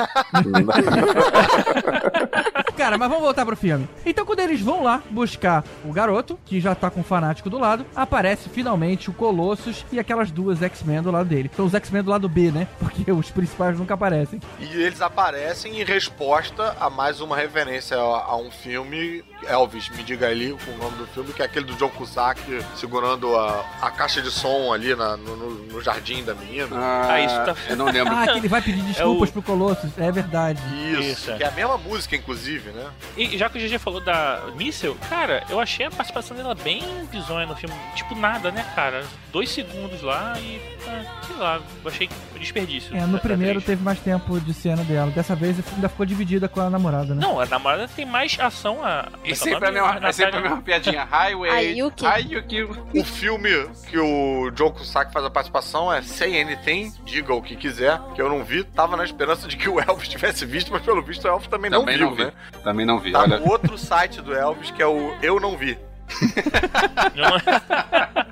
Cara, 2.77 2.97
mas 2.97 3.09
vamos 3.09 3.23
voltar 3.23 3.45
pro 3.45 3.55
filme. 3.57 3.87
Então, 4.05 4.25
quando 4.25 4.39
eles 4.39 4.61
vão 4.61 4.83
lá 4.83 5.01
buscar 5.09 5.63
o 5.83 5.91
garoto, 5.91 6.39
que 6.45 6.59
já 6.59 6.75
tá 6.75 6.89
com 6.91 7.01
o 7.01 7.03
fanático 7.03 7.49
do 7.49 7.57
lado, 7.57 7.85
aparece 7.95 8.49
finalmente 8.49 9.09
o 9.09 9.13
Colossus 9.13 9.83
e 9.91 9.99
aquelas 9.99 10.29
duas 10.31 10.61
X-Men 10.61 11.01
do 11.01 11.09
lado 11.11 11.27
dele. 11.27 11.49
São 11.55 11.65
os 11.65 11.73
X-Men 11.73 12.03
do 12.03 12.11
lado 12.11 12.29
B, 12.29 12.51
né? 12.51 12.67
Porque 12.79 13.11
os 13.11 13.31
principais 13.31 13.77
nunca 13.79 13.95
aparecem. 13.95 14.39
E 14.59 14.65
eles 14.83 15.01
aparecem 15.01 15.81
em 15.81 15.83
resposta 15.83 16.75
a 16.79 16.89
mais 16.89 17.19
uma 17.19 17.35
referência 17.35 17.97
a, 17.97 18.37
um 18.37 18.51
filme. 18.51 19.23
Elvis, 19.47 19.89
me 19.89 20.03
diga 20.03 20.27
ali 20.27 20.51
o 20.51 20.77
nome 20.77 20.97
do 20.97 21.05
filme, 21.07 21.31
que 21.33 21.41
é 21.41 21.45
aquele 21.45 21.65
do 21.65 21.73
John 21.75 21.89
Cusack 21.89 22.41
segurando 22.75 23.35
a, 23.35 23.63
a 23.81 23.91
caixa 23.91 24.19
de 24.21 24.31
som 24.31 24.73
ali 24.73 24.95
na- 24.95 25.15
no, 25.17 25.35
no- 25.35 25.49
no 25.73 25.81
jardim 25.81 26.23
da 26.23 26.33
menina. 26.33 26.67
Ah, 26.75 26.86
Ah, 27.09 27.19
isso 27.21 27.35
tá- 27.45 27.55
Eu 27.69 27.75
não 27.75 27.85
lembro. 27.85 28.13
Ah, 28.17 28.25
que 28.27 28.37
ele 28.39 28.47
vai 28.47 28.61
pedir 28.61 28.81
desculpas 28.81 29.29
o- 29.29 29.33
pro 29.33 29.41
Colossus. 29.41 29.91
É 29.97 30.11
verdade. 30.11 30.59
Isso, 30.91 31.01
Isso, 31.01 31.31
é. 31.31 31.37
que 31.37 31.43
é 31.43 31.47
a 31.47 31.51
mesma 31.51 31.77
música, 31.77 32.15
inclusive, 32.15 32.69
né? 32.71 32.85
E 33.15 33.37
já 33.37 33.49
que 33.49 33.57
o 33.57 33.61
GG 33.61 33.77
falou 33.79 34.01
da 34.01 34.41
Missile, 34.55 34.95
cara, 35.09 35.43
eu 35.49 35.59
achei 35.59 35.85
a 35.85 35.91
participação 35.91 36.35
dela 36.35 36.55
bem 36.55 36.83
bizonha 37.11 37.45
no 37.45 37.55
filme. 37.55 37.75
Tipo, 37.95 38.15
nada, 38.15 38.51
né, 38.51 38.65
cara? 38.75 39.03
Dois 39.31 39.49
segundos 39.49 40.01
lá 40.01 40.33
e. 40.39 40.59
ah, 40.87 41.21
sei 41.27 41.35
lá, 41.35 41.61
eu 41.83 41.89
achei 41.91 42.09
desperdício. 42.39 42.95
É, 42.95 43.01
no 43.05 43.19
primeiro 43.19 43.61
teve 43.61 43.83
mais 43.83 43.99
tempo 43.99 44.39
de 44.39 44.53
cena 44.53 44.83
dela. 44.83 45.11
Dessa 45.11 45.35
vez 45.35 45.57
ainda 45.73 45.89
ficou 45.89 46.05
dividida 46.05 46.47
com 46.47 46.61
a 46.61 46.69
namorada, 46.69 47.13
né? 47.13 47.21
Não, 47.21 47.39
a 47.39 47.45
namorada 47.45 47.87
tem 47.87 48.05
mais 48.05 48.37
ação. 48.39 48.83
A, 48.83 49.07
E 49.23 49.35
sempre 49.35 49.67
a 49.67 49.71
mesma, 49.71 49.99
é 50.07 50.11
sempre 50.11 50.37
a 50.37 50.41
mesma 50.41 50.61
piadinha. 50.61 51.03
Highway. 51.03 51.49
A 51.51 51.59
Yuki. 51.61 52.05
Hi, 52.05 52.33
Yuki. 52.33 52.63
O 52.99 53.03
filme 53.03 53.49
que 53.89 53.97
o 53.97 54.49
John 54.51 54.71
Cusack 54.71 55.11
faz 55.11 55.25
a 55.25 55.29
participação 55.29 55.91
é 55.91 56.01
Say 56.01 56.39
Anything, 56.41 56.76
diga 57.03 57.33
o 57.33 57.41
que 57.41 57.55
quiser, 57.55 57.99
que 58.15 58.21
eu 58.21 58.29
não 58.29 58.43
vi. 58.43 58.63
Tava 58.63 58.95
na 58.97 59.03
esperança 59.03 59.47
de 59.47 59.55
que 59.57 59.67
o 59.69 59.79
Elvis 59.79 60.07
tivesse 60.07 60.45
visto, 60.45 60.71
mas 60.71 60.81
pelo 60.81 61.01
visto 61.01 61.25
o 61.25 61.27
Elvis 61.27 61.47
também, 61.47 61.69
Também 61.71 61.97
não 61.97 62.07
não 62.09 62.15
viu, 62.15 62.25
vi. 62.25 62.31
né? 62.31 62.33
Também 62.63 62.85
não 62.85 62.99
vi. 62.99 63.11
Tá 63.11 63.21
Olha, 63.21 63.39
no 63.39 63.49
outro 63.49 63.77
site 63.77 64.21
do 64.21 64.33
Elvis, 64.33 64.71
que 64.71 64.81
é 64.81 64.87
o 64.87 65.13
Eu 65.21 65.39
Não 65.39 65.57
Vi. 65.57 65.77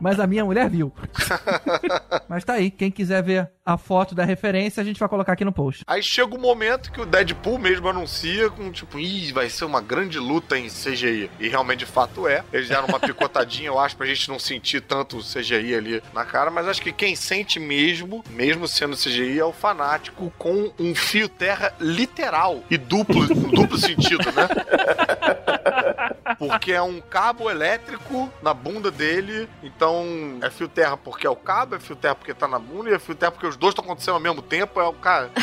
Mas 0.00 0.20
a 0.20 0.26
minha 0.26 0.44
mulher 0.44 0.68
viu. 0.68 0.92
Mas 2.28 2.44
tá 2.44 2.54
aí. 2.54 2.70
Quem 2.70 2.90
quiser 2.90 3.22
ver 3.22 3.50
a 3.64 3.76
foto 3.76 4.14
da 4.14 4.24
referência, 4.24 4.80
a 4.80 4.84
gente 4.84 4.98
vai 4.98 5.08
colocar 5.08 5.32
aqui 5.32 5.44
no 5.44 5.52
post. 5.52 5.84
Aí 5.86 6.02
chega 6.02 6.34
o 6.34 6.40
momento 6.40 6.90
que 6.90 7.00
o 7.00 7.06
Deadpool 7.06 7.58
mesmo 7.58 7.88
anuncia 7.88 8.48
com 8.48 8.70
tipo, 8.72 8.98
ih, 8.98 9.32
vai 9.32 9.50
ser 9.50 9.64
uma 9.64 9.80
grande 9.80 10.18
luta 10.18 10.58
em 10.58 10.68
CGI. 10.68 11.30
E 11.38 11.48
realmente 11.48 11.80
de 11.80 11.86
fato 11.86 12.26
é. 12.26 12.42
Eles 12.52 12.68
deram 12.68 12.86
uma 12.86 12.98
picotadinha, 12.98 13.68
eu 13.68 13.78
acho, 13.78 13.96
pra 13.96 14.06
gente 14.06 14.28
não 14.28 14.38
sentir 14.38 14.80
tanto 14.80 15.18
o 15.18 15.22
CGI 15.22 15.74
ali 15.74 16.02
na 16.14 16.24
cara, 16.24 16.50
mas 16.50 16.66
acho 16.66 16.80
que 16.80 16.92
quem 16.92 17.14
sente 17.14 17.60
mesmo, 17.60 18.24
mesmo 18.30 18.66
sendo 18.66 18.96
CGI, 18.96 19.38
é 19.38 19.44
o 19.44 19.52
fanático 19.52 20.32
com 20.38 20.72
um 20.78 20.94
fio 20.94 21.28
terra 21.28 21.74
literal 21.78 22.62
e 22.70 22.78
duplo, 22.78 23.26
duplo 23.26 23.76
sentido, 23.76 24.24
né? 24.32 24.48
Porque 26.38 26.72
é 26.72 26.82
um 26.82 27.00
cabo 27.10 27.50
elétrico 27.50 28.30
na 28.42 28.52
bunda 28.54 28.90
dele. 28.90 29.48
Então 29.62 30.04
é 30.42 30.50
fio 30.50 30.68
terra 30.68 30.96
porque 30.96 31.26
é 31.26 31.30
o 31.30 31.36
cabo, 31.36 31.74
é 31.76 31.80
fio 31.80 31.96
terra 31.96 32.14
porque 32.14 32.34
tá 32.34 32.46
na 32.48 32.58
bunda, 32.58 32.90
e 32.90 32.94
é 32.94 32.98
fio 32.98 33.14
terra 33.14 33.32
porque 33.32 33.46
os 33.46 33.56
dois 33.56 33.72
estão 33.72 33.84
acontecendo 33.84 34.14
ao 34.14 34.20
mesmo 34.20 34.42
tempo. 34.42 34.80
É 34.80 34.84
o 34.84 34.92
cara. 34.92 35.30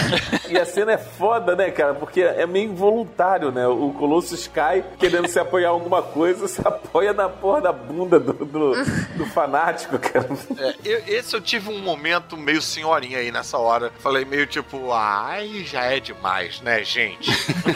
E 0.47 0.59
a 0.59 0.65
cena 0.65 0.91
é 0.91 0.97
foda, 0.97 1.55
né, 1.55 1.71
cara? 1.71 1.95
Porque 1.95 2.21
é 2.21 2.45
meio 2.45 2.69
involuntário, 2.69 3.51
né? 3.51 3.65
O 3.67 3.89
Colossus 3.93 4.47
cai 4.47 4.85
querendo 4.99 5.27
se 5.27 5.39
apoiar 5.39 5.69
em 5.69 5.71
alguma 5.71 6.03
coisa, 6.03 6.45
se 6.47 6.61
apoia 6.65 7.13
na 7.13 7.27
porra 7.27 7.61
da 7.61 7.71
bunda 7.73 8.19
do, 8.19 8.31
do, 8.33 8.73
do 9.15 9.25
fanático, 9.25 9.97
cara. 9.97 10.27
É, 10.59 10.75
eu- 10.85 11.03
esse 11.07 11.35
eu 11.35 11.41
tive 11.41 11.71
um 11.71 11.79
momento 11.79 12.37
meio 12.37 12.61
senhorinha 12.61 13.17
aí 13.17 13.31
nessa 13.31 13.57
hora. 13.57 13.91
Falei 13.99 14.23
meio 14.23 14.45
tipo, 14.45 14.91
ai, 14.93 15.63
já 15.65 15.83
é 15.85 15.99
demais, 15.99 16.61
né, 16.61 16.83
gente? 16.83 17.31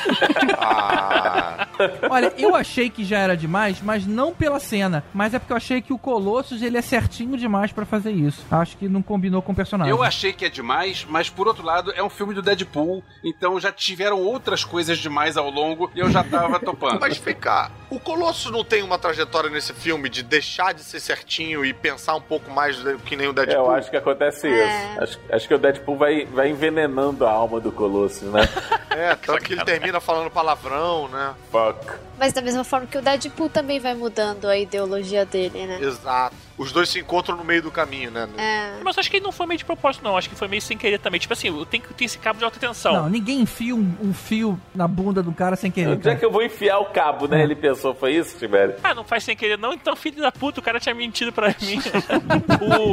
ah, 0.60 1.68
Olha, 2.10 2.34
eu 2.38 2.56
achei 2.56 2.90
que 2.90 3.04
já 3.04 3.18
era 3.20 3.36
demais, 3.36 3.79
mas 3.82 4.06
não 4.06 4.34
pela 4.34 4.60
cena. 4.60 5.04
Mas 5.14 5.34
é 5.34 5.40
porque 5.40 5.54
eu 5.54 5.58
achei 5.58 5.82
que 5.82 5.94
o 5.94 5.98
Colossus, 5.98 6.62
ele 6.62 6.78
é 6.78 6.82
certinho 6.82 7.38
demais 7.38 7.72
pra 7.72 7.86
fazer 7.86 8.12
isso. 8.12 8.46
Acho 8.52 8.78
que 8.78 8.88
não 8.88 9.02
combinou 9.02 9.42
com 9.42 9.52
o 9.52 9.56
personagem. 9.56 9.92
Eu 9.92 10.04
achei 10.04 10.34
que 10.34 10.46
é 10.46 10.50
demais, 10.50 11.06
mas 11.10 11.30
por 11.30 11.48
outro 11.48 11.64
lado, 11.64 11.92
é 11.96 12.04
um 12.04 12.10
filme 12.10 12.34
do 12.34 12.42
Deadpool, 12.42 13.04
então 13.24 13.60
já 13.60 13.72
tiveram 13.72 14.20
outras 14.22 14.64
coisas 14.64 14.98
demais 14.98 15.38
ao 15.38 15.50
longo 15.50 15.90
e 15.96 16.00
eu 16.00 16.10
já 16.10 16.24
tava 16.24 16.60
topando. 16.62 17.00
mas 17.00 17.20
cá, 17.40 17.72
o 17.90 18.00
Colosso 18.00 18.52
não 18.52 18.64
tem 18.64 18.82
uma 18.82 18.98
trajetória 18.98 19.50
nesse 19.50 19.72
filme 19.74 20.10
de 20.10 20.24
deixar 20.24 20.74
de 20.74 20.84
ser 20.84 21.00
certinho 21.00 21.64
e 21.64 21.74
pensar 21.74 22.16
um 22.16 22.22
pouco 22.22 22.50
mais 22.52 22.76
de- 22.84 22.98
que 22.98 23.16
nem 23.16 23.28
o 23.28 23.32
É, 23.32 23.34
Deadpool? 23.34 23.66
eu 23.66 23.72
acho 23.72 23.90
que 23.92 23.98
acontece 23.98 24.48
É. 24.48 24.66
isso. 24.94 25.02
Acho, 25.04 25.20
acho 25.32 25.48
que 25.48 25.54
o 25.54 25.58
Deadpool 25.60 25.96
vai, 25.98 26.26
vai 26.26 26.50
envenenando 26.50 27.26
a 27.26 27.32
alma 27.32 27.60
do 27.60 27.72
Colossus, 27.72 28.32
né? 28.32 28.42
É, 29.00 29.16
tanto 29.16 29.44
que 29.44 29.54
ele 29.54 29.64
termina 29.64 30.02
falando 30.02 30.30
palavrão, 30.30 31.08
né? 31.08 31.34
Fuck. 31.52 31.94
Mas 32.18 32.34
da 32.34 32.42
mesma 32.42 32.66
forma 32.66 32.86
que 32.86 32.98
o 32.98 33.02
Deadpool 33.02 33.50
também 33.50 33.80
vai 33.80 33.94
mudando 33.94 34.46
a 34.46 34.58
ideologia 34.58 35.26
dele, 35.26 35.66
né? 35.66 35.80
Exato. 35.82 36.36
Os 36.60 36.74
dois 36.74 36.90
se 36.90 37.00
encontram 37.00 37.38
no 37.38 37.46
meio 37.46 37.62
do 37.62 37.72
caminho, 37.72 38.12
né? 38.12 38.28
É. 38.38 38.84
Mas 38.84 38.98
acho 38.98 39.10
que 39.10 39.22
não 39.22 39.32
foi 39.32 39.48
meio 39.48 39.58
de 39.58 39.64
propósito, 39.64 40.04
não. 40.04 40.18
Acho 40.18 40.30
que 40.30 40.36
foi 40.36 40.50
meio 40.50 40.62
sem 40.62 40.78
querer 40.78 41.00
também. 41.00 41.18
Tipo 41.18 41.32
assim, 41.32 41.48
eu 41.48 41.66
tenho 41.66 41.82
que 41.82 41.94
ter 41.94 42.04
esse 42.04 42.18
cabo 42.18 42.38
de 42.38 42.44
alta 42.44 42.60
tensão. 42.60 42.92
Não, 42.92 43.10
ninguém 43.10 43.40
enfia 43.40 43.74
um, 43.74 43.96
um 44.02 44.14
fio 44.14 44.60
na 44.76 44.86
bunda 44.86 45.24
do 45.24 45.32
cara 45.32 45.56
sem 45.56 45.72
querer. 45.72 45.92
Onde 45.92 46.10
é 46.10 46.16
que 46.16 46.26
eu 46.26 46.30
vou 46.30 46.44
enfiar 46.44 46.80
o 46.80 46.88
cabo, 46.88 47.30
né? 47.30 47.42
Ele 47.42 47.56
pensou, 47.56 47.96
foi 47.96 48.16
isso, 48.16 48.38
Tibério? 48.38 48.76
Ah, 48.84 48.94
não 48.94 49.06
faz 49.06 49.24
sem 49.24 49.38
querer, 49.38 49.58
não? 49.58 49.74
Então, 49.74 49.96
filho 49.96 50.22
da 50.22 50.34
puta, 50.34 50.60
o 50.60 50.64
cara 50.64 50.82
tinha 50.82 50.94
mentido 50.94 51.32
pra 51.32 51.48
mim. 51.48 51.80
o... 52.60 52.92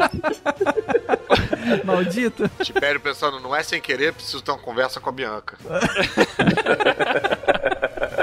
Maldito. 1.84 2.48
Tibério 2.62 3.00
pensando, 3.00 3.40
não 3.40 3.52
é 3.54 3.64
sem 3.64 3.80
querer, 3.80 4.12
preciso 4.12 4.42
ter 4.42 4.52
uma 4.52 4.60
conversa 4.60 5.00
com 5.00 5.08
a 5.08 5.12
Bianca. 5.12 5.58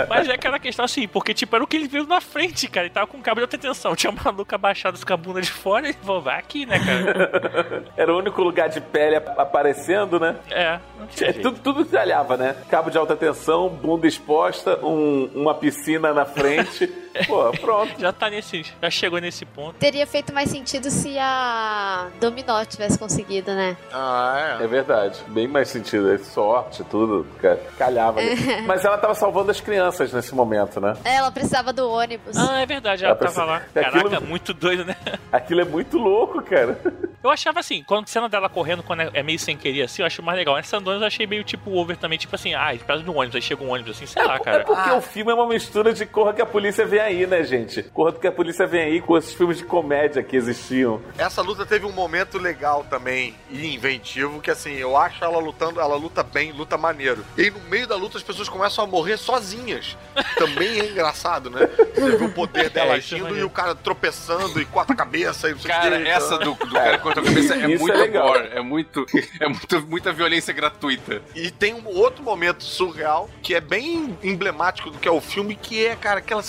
Mas 0.09 0.27
é 0.29 0.33
aquela 0.33 0.59
questão 0.59 0.85
assim, 0.85 1.07
porque 1.07 1.33
tipo, 1.33 1.55
era 1.55 1.63
o 1.63 1.67
que 1.67 1.75
ele 1.77 1.87
viu 1.87 2.05
na 2.05 2.19
frente, 2.21 2.67
cara. 2.67 2.85
Ele 2.87 2.93
tava 2.93 3.07
com 3.07 3.21
cabo 3.21 3.39
de 3.39 3.43
alta 3.43 3.57
tensão. 3.57 3.95
Tinha 3.95 4.11
um 4.11 4.15
maluco 4.23 4.53
abaixado 4.53 4.99
com 5.05 5.13
a 5.13 5.17
bunda 5.17 5.41
de 5.41 5.51
fora 5.51 5.89
e 5.89 5.95
vou 6.01 6.21
vai 6.21 6.39
aqui, 6.39 6.65
né, 6.65 6.77
cara? 6.79 7.83
Era 7.97 8.13
o 8.13 8.17
único 8.17 8.41
lugar 8.41 8.69
de 8.69 8.79
pele 8.81 9.15
ap- 9.17 9.37
aparecendo, 9.39 10.19
né? 10.19 10.35
É, 10.51 10.79
tinha 11.15 11.29
É, 11.29 11.33
tudo, 11.33 11.59
tudo 11.59 11.83
detalhava, 11.83 12.37
né? 12.37 12.55
Cabo 12.69 12.89
de 12.89 12.97
alta 12.97 13.15
tensão, 13.15 13.69
bunda 13.69 14.07
exposta, 14.07 14.79
um- 14.83 15.29
uma 15.35 15.53
piscina 15.53 16.13
na 16.13 16.25
frente. 16.25 16.91
Pô, 17.27 17.51
pronto. 17.59 17.99
Já 17.99 18.11
tá 18.11 18.29
nesse. 18.29 18.63
Já 18.81 18.89
chegou 18.89 19.19
nesse 19.19 19.45
ponto. 19.45 19.75
Teria 19.77 20.05
feito 20.07 20.33
mais 20.33 20.49
sentido 20.49 20.89
se 20.89 21.17
a 21.19 22.07
Dominó 22.19 22.63
tivesse 22.65 22.97
conseguido, 22.97 23.51
né? 23.53 23.75
Ah, 23.91 24.57
É 24.61 24.67
verdade. 24.67 25.19
Bem 25.27 25.47
mais 25.47 25.69
sentido. 25.69 26.11
É 26.13 26.17
sorte, 26.17 26.83
tudo. 26.85 27.25
ca- 27.41 27.57
Calhava 27.77 28.19
ali. 28.19 28.35
Mas 28.65 28.83
ela 28.85 28.97
tava 28.97 29.13
salvando 29.15 29.51
as 29.51 29.59
crianças 29.61 30.11
nesse 30.13 30.33
momento, 30.33 30.79
né? 30.81 30.93
Ela 31.03 31.31
precisava 31.31 31.71
do 31.73 31.89
ônibus. 31.89 32.35
Ah, 32.37 32.61
é 32.61 32.65
verdade, 32.65 33.03
ela 33.05 33.13
Ela 33.15 33.19
tava 33.31 33.43
lá. 33.45 33.57
Aquilo- 33.75 34.09
Caraca, 34.09 34.19
muito 34.19 34.53
doido, 34.53 34.85
né? 34.85 34.95
Aquilo 35.31 35.61
é 35.61 35.65
muito 35.65 35.97
louco, 35.97 36.41
cara. 36.41 36.77
Eu 37.23 37.29
achava 37.29 37.59
assim, 37.61 37.81
quando 37.83 38.03
a 38.03 38.07
cena 38.07 38.27
dela 38.27 38.49
correndo, 38.49 38.83
quando 38.83 39.01
é, 39.01 39.09
é 39.13 39.23
meio 39.23 39.39
sem 39.39 39.55
querer 39.55 39.83
assim, 39.83 40.01
eu 40.01 40.05
acho 40.05 40.21
mais 40.21 40.37
legal. 40.37 40.57
Essa 40.57 40.77
andando 40.77 41.01
eu 41.01 41.07
achei 41.07 41.25
meio 41.25 41.43
tipo 41.43 41.71
over 41.73 41.95
também, 41.95 42.17
tipo 42.17 42.35
assim, 42.35 42.53
ah, 42.53 42.73
de 42.73 43.09
um 43.09 43.17
ônibus, 43.17 43.35
aí 43.35 43.41
chega 43.41 43.63
um 43.63 43.69
ônibus 43.71 43.95
assim, 43.95 44.05
sei 44.05 44.23
lá, 44.25 44.35
É 44.35 44.39
cara. 44.39 44.63
porque 44.65 44.89
o 44.91 44.99
filme 45.01 45.31
é 45.31 45.33
uma 45.33 45.47
mistura 45.47 45.93
de 45.93 46.05
Corra 46.05 46.33
que 46.33 46.41
a 46.41 46.45
polícia 46.45 46.85
vem 46.85 46.99
aí, 47.03 47.27
né, 47.27 47.43
gente? 47.43 47.83
Corra 47.83 48.11
que 48.13 48.27
a 48.27 48.31
polícia 48.31 48.65
vem 48.67 48.81
aí 48.81 49.01
com 49.01 49.17
esses 49.17 49.33
filmes 49.33 49.57
de 49.57 49.63
comédia 49.63 50.23
que 50.23 50.35
existiam. 50.35 51.01
Essa 51.17 51.41
luta 51.41 51.65
teve 51.65 51.85
um 51.85 51.91
momento 51.91 52.37
legal 52.37 52.85
também 52.89 53.35
e 53.49 53.73
inventivo, 53.73 54.41
que 54.41 54.49
assim, 54.51 54.73
eu 54.73 54.95
acho 54.97 55.23
ela 55.23 55.39
lutando, 55.39 55.79
ela 55.79 55.95
luta 55.95 56.23
bem, 56.23 56.51
luta 56.51 56.77
maneiro. 56.77 57.23
E 57.37 57.43
aí, 57.43 57.51
no 57.51 57.59
meio 57.69 57.87
da 57.87 57.95
luta 57.95 58.17
as 58.17 58.23
pessoas 58.23 58.49
começam 58.49 58.83
a 58.83 58.87
morrer 58.87 59.17
sozinhas. 59.17 59.97
Também 60.37 60.79
é 60.79 60.85
engraçado, 60.89 61.49
né? 61.49 61.67
Você 61.95 62.17
vê 62.17 62.25
o 62.25 62.29
poder 62.31 62.69
dela 62.71 62.95
É, 62.95 62.97
isso 62.99 63.15
é 63.15 63.17
agindo 63.19 63.37
e 63.37 63.43
o 63.43 63.49
cara 63.49 63.75
tropeçando 63.75 64.59
e 64.61 64.65
corta 64.65 64.93
a 64.93 64.95
cabeça 64.95 65.49
e 65.49 65.53
não 65.53 65.59
sei 65.59 65.71
o 65.71 65.73
Cara, 65.73 66.01
que. 66.01 66.07
essa 66.07 66.37
do, 66.37 66.53
do 66.53 66.71
cara 66.71 66.97
contra 66.99 67.21
a 67.21 67.25
cabeça 67.25 67.55
é 67.55 67.61
é 67.63 67.67
muito 67.67 67.97
legal. 67.97 68.27
gore, 68.33 68.49
é 68.53 68.61
muito, 68.61 69.05
é 69.39 69.47
muito, 69.47 69.87
muita 69.87 70.11
violência 70.11 70.53
gratuita. 70.53 71.21
E 71.35 71.51
tem 71.51 71.73
um 71.73 71.87
outro 71.87 72.23
momento 72.23 72.63
surreal 72.63 73.29
que 73.41 73.53
é 73.55 73.61
bem 73.61 74.17
emblemático 74.23 74.89
do 74.89 74.97
que 74.97 75.07
é 75.07 75.11
o 75.11 75.21
filme, 75.21 75.55
que 75.55 75.85
é, 75.85 75.95
cara, 75.95 76.19
aquela 76.19 76.43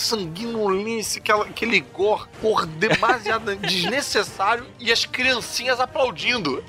sanguinolência, 0.44 1.20
aquela, 1.20 1.44
aquele 1.44 1.80
gore, 1.80 2.24
por 2.40 2.66
demasiado 2.66 3.54
desnecessário 3.56 4.66
e 4.78 4.92
as 4.92 5.04
criancinhas 5.04 5.80
aplaudindo. 5.80 6.62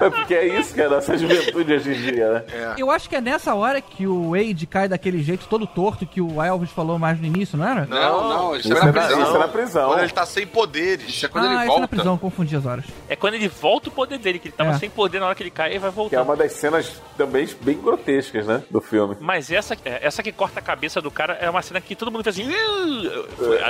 É 0.00 0.10
porque 0.10 0.34
é 0.34 0.58
isso 0.58 0.74
que 0.74 0.80
é 0.80 0.86
a 0.86 0.90
nossa 0.90 1.16
juventude 1.16 1.72
hoje 1.72 1.90
em 1.90 1.94
dia, 2.02 2.32
né? 2.32 2.44
Eu 2.76 2.90
acho 2.90 3.08
que 3.08 3.16
é 3.16 3.20
nessa 3.20 3.54
hora 3.54 3.80
que 3.80 4.06
o 4.06 4.30
Wade 4.32 4.66
cai 4.66 4.88
daquele 4.88 5.22
jeito 5.22 5.46
todo 5.46 5.66
torto 5.66 6.04
que 6.06 6.20
o 6.20 6.42
Elvis 6.42 6.70
falou 6.70 6.98
mais 6.98 7.18
no 7.20 7.26
início, 7.26 7.56
não 7.56 7.66
era? 7.66 7.86
Não, 7.86 8.28
não, 8.28 8.56
isso, 8.56 8.68
Isso 8.68 8.76
é 8.76 8.80
é 8.80 8.84
na 8.84 8.92
prisão. 8.92 9.22
isso 9.22 9.34
é 9.34 9.38
na 9.38 9.48
prisão. 9.48 9.88
Quando 9.88 10.00
ele 10.00 10.12
tá 10.12 10.26
sem 10.26 10.46
poderes. 10.46 11.08
Isso 11.08 11.26
é 11.26 11.28
quando 11.28 11.44
ah, 11.44 11.46
ele 11.48 11.54
isso 11.56 11.62
é 11.62 11.66
volta. 11.68 11.80
na 11.82 11.88
prisão, 11.88 12.18
confundi 12.18 12.56
as 12.56 12.66
horas. 12.66 12.84
É 13.08 13.16
quando 13.16 13.34
ele 13.34 13.48
volta 13.48 13.88
o 13.88 13.92
poder 13.92 14.18
dele, 14.18 14.38
que 14.38 14.48
ele 14.48 14.54
tava 14.56 14.70
É. 14.70 14.78
sem 14.78 14.90
poder 14.90 15.20
na 15.20 15.26
hora 15.26 15.34
que 15.34 15.42
ele 15.42 15.50
cai 15.50 15.74
e 15.74 15.78
vai 15.78 15.90
Que 15.90 15.94
é 15.94 15.96
voltar. 15.96 16.22
uma 16.22 16.36
das 16.36 16.52
cenas 16.52 17.00
também 17.16 17.48
bem 17.62 17.78
grotescas, 17.80 18.46
né? 18.46 18.62
Do 18.70 18.80
filme. 18.80 19.16
Mas 19.20 19.50
essa, 19.50 19.74
é, 19.84 20.06
essa 20.06 20.22
que 20.22 20.32
corta 20.32 20.58
a 20.60 20.62
cabeça 20.62 20.85
do 21.02 21.10
cara 21.10 21.34
é 21.34 21.48
uma 21.48 21.62
cena 21.62 21.80
que 21.80 21.94
todo 21.94 22.10
mundo 22.10 22.24
fez 22.24 22.38
assim. 22.38 22.50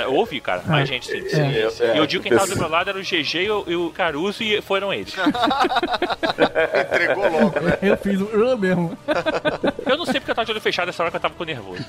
Ouvi, 0.07 0.39
cara. 0.39 0.61
Mais 0.65 0.87
gente 0.87 1.05
sim. 1.05 1.27
sim, 1.29 1.41
É, 1.41 1.69
sim. 1.69 1.83
é, 1.83 1.95
E 1.95 1.97
eu 1.97 2.07
digo 2.07 2.23
que 2.23 2.29
quem 2.29 2.37
tava 2.37 2.49
do 2.49 2.57
meu 2.57 2.69
lado 2.69 2.89
era 2.89 2.97
o 2.97 3.01
GG 3.01 3.35
e 3.35 3.49
o, 3.51 3.63
e 3.67 3.75
o 3.75 3.89
Caruso 3.91 4.43
e 4.43 4.61
foram 4.61 4.93
eles. 4.93 5.15
Entregou 6.91 7.29
logo, 7.29 7.59
né? 7.59 7.77
Eu 7.81 7.97
fiz 7.97 8.19
o 8.21 8.57
mesmo. 8.57 8.97
Eu 9.85 9.97
não 9.97 10.05
sei 10.05 10.15
porque 10.19 10.31
eu 10.31 10.35
tava 10.35 10.45
de 10.45 10.51
olho 10.51 10.61
fechado 10.61 10.89
essa 10.89 11.03
hora 11.03 11.11
que 11.11 11.17
eu 11.17 11.21
tava 11.21 11.33
com 11.33 11.43
nervoso. 11.43 11.83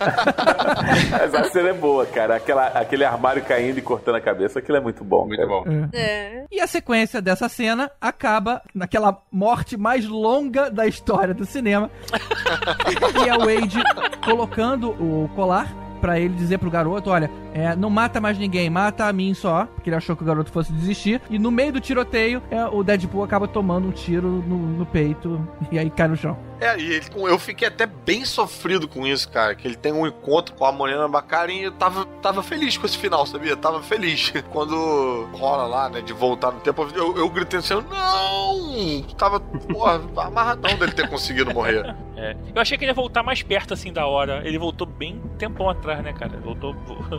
Mas 1.11 1.35
a 1.35 1.45
cena 1.45 1.71
é 1.71 1.73
boa, 1.73 2.07
cara. 2.07 2.37
Aquela, 2.37 2.67
aquele 2.69 3.05
armário 3.05 3.43
caindo 3.45 3.79
e 3.79 3.83
cortando 3.83 4.17
a 4.17 4.21
cabeça, 4.21 4.59
aquilo 4.59 4.79
é 4.79 4.81
muito 4.81 5.05
bom. 5.05 5.27
Muito 5.27 5.37
cara. 5.37 5.49
bom. 5.49 5.65
É. 5.93 6.45
E 6.51 6.61
a 6.61 6.67
sequência 6.67 7.21
dessa 7.21 7.49
cena 7.49 7.91
acaba 8.01 8.63
naquela 8.75 9.23
morte 9.31 9.77
mais 9.77 10.07
longa 10.07 10.71
da 10.71 10.87
história 10.87 11.35
do 11.35 11.45
cinema. 11.45 11.91
e 13.25 13.29
é 13.29 13.35
o 13.35 13.41
Wade 13.41 13.79
colocando 14.25 14.91
o 14.91 15.18
colar 15.35 15.75
pra 16.01 16.21
ele 16.21 16.35
dizer 16.35 16.59
pro 16.59 16.71
garoto, 16.71 17.11
olha, 17.11 17.31
é, 17.59 17.77
não 17.77 17.91
mata 17.91 18.21
mais 18.21 18.39
ninguém, 18.39 18.71
mata 18.71 19.07
a 19.07 19.13
mim 19.13 19.35
só, 19.35 19.67
porque 19.67 19.89
ele 19.91 19.97
achou 19.97 20.17
que 20.17 20.23
o 20.23 20.27
garoto 20.27 20.51
fosse 20.53 20.73
desistir. 20.73 21.21
E 21.31 21.39
no 21.39 21.51
meio 21.51 21.73
do 21.73 21.81
tiroteio, 21.81 22.43
é, 22.51 22.65
o 22.67 22.83
Deadpool 22.83 23.25
acaba 23.25 23.47
tomando 23.49 23.89
um 23.89 23.93
tiro 23.93 24.29
no, 24.29 24.57
no 24.57 24.87
peito 24.87 25.47
e 25.73 25.79
aí 25.79 25.91
cai 25.91 26.09
no 26.09 26.17
chão. 26.17 26.37
É, 26.61 26.77
e 26.77 26.93
ele- 26.95 27.07
eu 27.15 27.39
fiquei 27.39 27.69
até 27.69 27.87
bem 27.87 28.25
sofrido 28.25 28.89
com 28.89 29.07
isso, 29.07 29.29
cara. 29.31 29.55
Que 29.55 29.69
ele 29.69 29.77
tem 29.77 29.93
um 29.93 30.05
encontro 30.07 30.55
com 30.57 30.65
a 30.65 30.73
Morena 30.73 31.07
Baccarin 31.07 31.61
e 31.61 31.65
eu 31.65 31.73
tava, 31.73 32.05
tava 32.21 32.43
feliz 32.43 32.77
com 32.77 32.85
esse 32.85 32.99
final, 32.99 33.25
sabia? 33.27 33.57
Tava 33.57 33.81
feliz. 33.81 34.33
Quando 34.51 35.29
rola 35.35 35.67
lá, 35.67 35.89
né, 35.89 36.01
de 36.01 36.13
voltar 36.13 36.51
no 36.51 36.59
tempo, 36.59 36.87
eu, 36.97 37.17
eu 37.17 37.29
gritei 37.31 37.61
assim, 37.61 37.75
não! 37.75 39.03
Tava, 39.17 39.39
porra, 39.41 40.01
amarradão 40.27 40.77
dele 40.77 40.93
ter 40.93 41.09
conseguido 41.09 41.55
morrer. 41.55 41.95
É. 42.17 42.37
Eu 42.53 42.61
achei 42.61 42.77
que 42.77 42.83
ele 42.85 42.91
ia 42.91 42.95
voltar 42.95 43.23
mais 43.23 43.41
perto 43.43 43.73
assim 43.75 43.93
da 43.93 44.07
hora. 44.07 44.43
Ele 44.45 44.59
voltou 44.59 44.85
bem 44.87 45.21
tempão 45.39 45.71
atrás, 45.71 46.03
né, 46.03 46.13
cara? 46.13 46.37
Voltou. 46.41 46.75